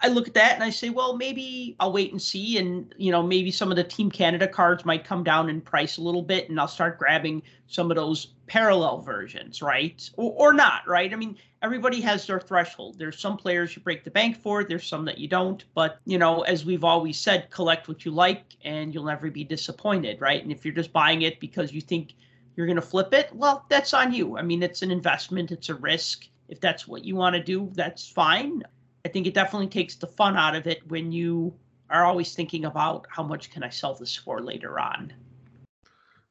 I 0.01 0.07
look 0.07 0.27
at 0.27 0.33
that 0.33 0.55
and 0.55 0.63
I 0.63 0.69
say, 0.69 0.89
well, 0.89 1.15
maybe 1.15 1.75
I'll 1.79 1.93
wait 1.93 2.11
and 2.11 2.21
see. 2.21 2.57
And, 2.57 2.93
you 2.97 3.11
know, 3.11 3.23
maybe 3.23 3.51
some 3.51 3.71
of 3.71 3.77
the 3.77 3.83
Team 3.83 4.11
Canada 4.11 4.47
cards 4.47 4.83
might 4.83 5.05
come 5.05 5.23
down 5.23 5.49
in 5.49 5.61
price 5.61 5.97
a 5.97 6.01
little 6.01 6.21
bit 6.21 6.49
and 6.49 6.59
I'll 6.59 6.67
start 6.67 6.99
grabbing 6.99 7.41
some 7.67 7.89
of 7.89 7.95
those 7.95 8.33
parallel 8.47 8.99
versions, 9.01 9.61
right? 9.61 10.09
Or, 10.17 10.33
or 10.37 10.53
not, 10.53 10.85
right? 10.87 11.11
I 11.13 11.15
mean, 11.15 11.37
everybody 11.61 12.01
has 12.01 12.27
their 12.27 12.41
threshold. 12.41 12.99
There's 12.99 13.17
some 13.17 13.37
players 13.37 13.75
you 13.75 13.81
break 13.81 14.03
the 14.03 14.11
bank 14.11 14.41
for, 14.41 14.63
there's 14.65 14.85
some 14.85 15.05
that 15.05 15.19
you 15.19 15.29
don't. 15.29 15.63
But, 15.73 15.99
you 16.05 16.17
know, 16.17 16.41
as 16.41 16.65
we've 16.65 16.83
always 16.83 17.17
said, 17.17 17.49
collect 17.49 17.87
what 17.87 18.03
you 18.03 18.11
like 18.11 18.43
and 18.65 18.93
you'll 18.93 19.05
never 19.05 19.31
be 19.31 19.45
disappointed, 19.45 20.19
right? 20.19 20.43
And 20.43 20.51
if 20.51 20.65
you're 20.65 20.73
just 20.73 20.91
buying 20.91 21.21
it 21.21 21.39
because 21.39 21.71
you 21.71 21.79
think 21.79 22.13
you're 22.55 22.67
going 22.67 22.75
to 22.75 22.81
flip 22.81 23.13
it, 23.13 23.33
well, 23.33 23.65
that's 23.69 23.93
on 23.93 24.13
you. 24.13 24.37
I 24.37 24.41
mean, 24.41 24.63
it's 24.63 24.81
an 24.81 24.91
investment, 24.91 25.51
it's 25.51 25.69
a 25.69 25.75
risk. 25.75 26.27
If 26.49 26.59
that's 26.59 26.87
what 26.87 27.05
you 27.05 27.15
want 27.15 27.35
to 27.35 27.43
do, 27.43 27.71
that's 27.73 28.07
fine. 28.07 28.63
I 29.05 29.09
think 29.09 29.27
it 29.27 29.33
definitely 29.33 29.67
takes 29.67 29.95
the 29.95 30.07
fun 30.07 30.37
out 30.37 30.55
of 30.55 30.65
it 30.67 30.87
when 30.89 31.11
you 31.11 31.53
are 31.89 32.05
always 32.05 32.33
thinking 32.33 32.65
about 32.65 33.05
how 33.09 33.23
much 33.23 33.51
can 33.51 33.63
I 33.63 33.69
sell 33.69 33.93
this 33.93 34.15
for 34.15 34.41
later 34.41 34.79
on. 34.79 35.13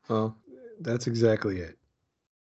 Well, 0.08 0.36
that's 0.80 1.06
exactly 1.06 1.58
it. 1.58 1.78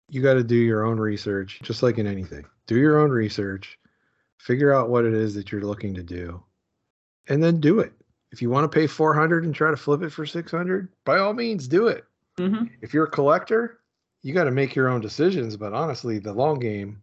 You 0.10 0.22
got 0.22 0.36
to 0.36 0.44
do 0.44 0.56
your 0.56 0.86
own 0.86 1.00
research, 1.00 1.60
just 1.64 1.84
like 1.84 1.98
in 1.98 2.08
anything. 2.08 2.46
Do 2.68 2.78
your 2.78 3.00
own 3.00 3.10
research, 3.10 3.78
figure 4.38 4.74
out 4.74 4.90
what 4.90 5.06
it 5.06 5.14
is 5.14 5.36
that 5.36 5.52
you're 5.52 5.62
looking 5.62 5.94
to 5.96 6.04
do, 6.04 6.42
and 7.28 7.44
then 7.44 7.60
do 7.60 7.80
it. 7.80 7.92
If 8.32 8.42
you 8.42 8.50
want 8.50 8.70
to 8.70 8.76
pay 8.76 8.88
400 8.88 9.44
and 9.46 9.54
try 9.54 9.72
to 9.72 9.78
flip 9.78 10.02
it 10.02 10.12
for 10.12 10.26
600, 10.26 10.90
by 11.04 11.20
all 11.20 11.34
means, 11.34 11.68
do 11.68 11.88
it. 11.88 12.06
Mm-hmm. 12.38 12.66
If 12.82 12.94
you're 12.94 13.06
a 13.06 13.12
collector, 13.12 13.80
you 14.24 14.34
got 14.34 14.46
to 14.46 14.52
make 14.52 14.76
your 14.76 14.90
own 14.90 15.02
decisions. 15.02 15.56
But 15.56 15.74
honestly, 15.74 16.20
the 16.20 16.34
long 16.34 16.60
game, 16.60 17.02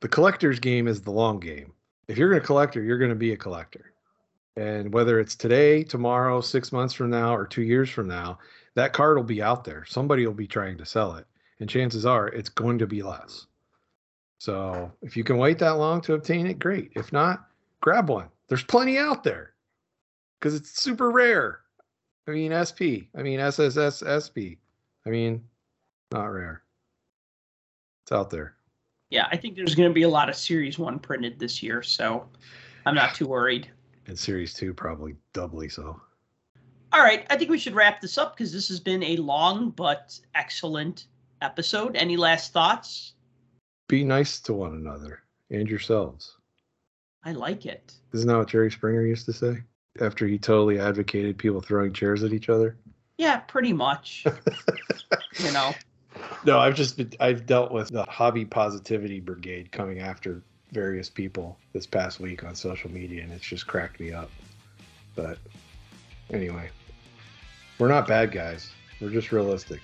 the 0.00 0.08
collector's 0.08 0.60
game 0.60 0.88
is 0.88 1.00
the 1.00 1.10
long 1.10 1.40
game 1.40 1.73
if 2.08 2.18
you're 2.18 2.28
going 2.28 2.40
to 2.40 2.46
collector, 2.46 2.82
you're 2.82 2.98
going 2.98 3.10
to 3.10 3.14
be 3.14 3.32
a 3.32 3.36
collector. 3.36 3.92
And 4.56 4.92
whether 4.92 5.18
it's 5.18 5.34
today, 5.34 5.82
tomorrow, 5.82 6.40
six 6.40 6.70
months 6.70 6.94
from 6.94 7.10
now, 7.10 7.34
or 7.34 7.46
two 7.46 7.62
years 7.62 7.90
from 7.90 8.06
now, 8.06 8.38
that 8.74 8.92
card 8.92 9.16
will 9.16 9.24
be 9.24 9.42
out 9.42 9.64
there. 9.64 9.84
Somebody 9.84 10.26
will 10.26 10.34
be 10.34 10.46
trying 10.46 10.78
to 10.78 10.86
sell 10.86 11.14
it. 11.16 11.26
And 11.60 11.68
chances 11.68 12.06
are 12.06 12.28
it's 12.28 12.48
going 12.48 12.78
to 12.78 12.86
be 12.86 13.02
less. 13.02 13.46
So 14.38 14.92
if 15.02 15.16
you 15.16 15.24
can 15.24 15.38
wait 15.38 15.58
that 15.58 15.78
long 15.78 16.00
to 16.02 16.14
obtain 16.14 16.46
it, 16.46 16.58
great. 16.58 16.92
If 16.94 17.12
not, 17.12 17.48
grab 17.80 18.10
one. 18.10 18.28
There's 18.48 18.64
plenty 18.64 18.98
out 18.98 19.24
there 19.24 19.54
because 20.38 20.54
it's 20.54 20.82
super 20.82 21.10
rare. 21.10 21.60
I 22.28 22.32
mean, 22.32 22.52
SP, 22.52 23.08
I 23.16 23.22
mean, 23.22 23.40
SSS 23.40 24.02
SP. 24.04 24.60
I 25.06 25.10
mean, 25.10 25.42
not 26.12 26.26
rare. 26.26 26.62
It's 28.02 28.12
out 28.12 28.30
there 28.30 28.56
yeah, 29.10 29.26
I 29.30 29.36
think 29.36 29.56
there's 29.56 29.74
going 29.74 29.88
to 29.88 29.94
be 29.94 30.02
a 30.02 30.08
lot 30.08 30.28
of 30.28 30.36
Series 30.36 30.78
1 30.78 30.98
printed 30.98 31.38
this 31.38 31.62
year, 31.62 31.82
so 31.82 32.28
I'm 32.86 32.94
not 32.94 33.14
too 33.14 33.26
worried. 33.26 33.70
And 34.06 34.18
Series 34.18 34.54
2 34.54 34.74
probably 34.74 35.16
doubly 35.32 35.68
so. 35.68 36.00
All 36.92 37.00
right, 37.00 37.26
I 37.30 37.36
think 37.36 37.50
we 37.50 37.58
should 37.58 37.74
wrap 37.74 38.00
this 38.00 38.18
up 38.18 38.36
because 38.36 38.52
this 38.52 38.68
has 38.68 38.78
been 38.80 39.02
a 39.02 39.16
long 39.16 39.70
but 39.70 40.18
excellent 40.34 41.06
episode. 41.42 41.96
Any 41.96 42.16
last 42.16 42.52
thoughts? 42.52 43.14
Be 43.88 44.04
nice 44.04 44.40
to 44.40 44.52
one 44.52 44.74
another 44.74 45.22
and 45.50 45.68
yourselves. 45.68 46.36
I 47.24 47.32
like 47.32 47.66
it. 47.66 47.94
Isn't 48.12 48.28
that 48.28 48.36
what 48.36 48.48
Jerry 48.48 48.70
Springer 48.70 49.02
used 49.02 49.26
to 49.26 49.32
say? 49.32 49.56
After 50.00 50.26
he 50.26 50.38
totally 50.38 50.78
advocated 50.78 51.38
people 51.38 51.60
throwing 51.60 51.92
chairs 51.92 52.22
at 52.22 52.32
each 52.32 52.48
other? 52.48 52.76
Yeah, 53.18 53.38
pretty 53.38 53.72
much. 53.72 54.24
you 55.38 55.52
know. 55.52 55.72
No, 56.44 56.58
I've 56.58 56.74
just 56.74 56.96
been, 56.96 57.12
I've 57.20 57.46
dealt 57.46 57.72
with 57.72 57.88
the 57.88 58.04
hobby 58.04 58.44
positivity 58.44 59.20
brigade 59.20 59.72
coming 59.72 60.00
after 60.00 60.42
various 60.72 61.08
people 61.08 61.56
this 61.72 61.86
past 61.86 62.20
week 62.20 62.44
on 62.44 62.54
social 62.54 62.90
media, 62.90 63.22
and 63.22 63.32
it's 63.32 63.44
just 63.44 63.66
cracked 63.66 64.00
me 64.00 64.12
up. 64.12 64.30
But 65.14 65.38
anyway, 66.30 66.68
we're 67.78 67.88
not 67.88 68.06
bad 68.06 68.32
guys. 68.32 68.70
We're 69.00 69.10
just 69.10 69.32
realistic. 69.32 69.80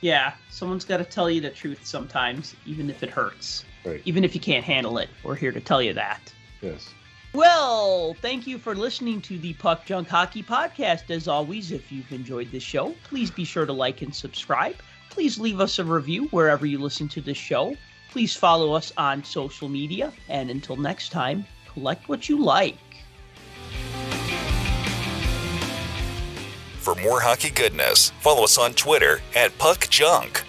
Yeah, 0.00 0.34
someone's 0.50 0.84
got 0.84 0.98
to 0.98 1.04
tell 1.04 1.30
you 1.30 1.40
the 1.40 1.50
truth 1.50 1.84
sometimes, 1.84 2.54
even 2.64 2.88
if 2.90 3.02
it 3.02 3.10
hurts. 3.10 3.64
Right. 3.84 4.02
Even 4.04 4.24
if 4.24 4.34
you 4.34 4.40
can't 4.40 4.64
handle 4.64 4.98
it. 4.98 5.08
We're 5.24 5.34
here 5.34 5.52
to 5.52 5.60
tell 5.60 5.82
you 5.82 5.92
that. 5.94 6.32
Yes. 6.60 6.92
Well, 7.32 8.14
thank 8.14 8.46
you 8.46 8.58
for 8.58 8.74
listening 8.74 9.20
to 9.22 9.38
the 9.38 9.52
Puck 9.54 9.84
Junk 9.84 10.08
Hockey 10.08 10.42
Podcast. 10.42 11.10
As 11.10 11.28
always, 11.28 11.72
if 11.72 11.92
you've 11.92 12.10
enjoyed 12.12 12.50
this 12.50 12.62
show, 12.62 12.94
please 13.04 13.30
be 13.30 13.44
sure 13.44 13.66
to 13.66 13.72
like 13.72 14.02
and 14.02 14.14
subscribe 14.14 14.76
please 15.16 15.38
leave 15.38 15.62
us 15.62 15.78
a 15.78 15.84
review 15.84 16.26
wherever 16.26 16.66
you 16.66 16.76
listen 16.76 17.08
to 17.08 17.22
this 17.22 17.38
show. 17.38 17.74
Please 18.10 18.36
follow 18.36 18.74
us 18.74 18.92
on 18.98 19.24
social 19.24 19.66
media. 19.66 20.12
And 20.28 20.50
until 20.50 20.76
next 20.76 21.08
time, 21.08 21.46
collect 21.72 22.06
what 22.06 22.28
you 22.28 22.36
like. 22.36 22.76
For 26.80 26.94
more 26.96 27.22
hockey 27.22 27.48
goodness, 27.48 28.10
follow 28.20 28.44
us 28.44 28.58
on 28.58 28.74
Twitter 28.74 29.22
at 29.34 29.56
PuckJunk. 29.56 30.42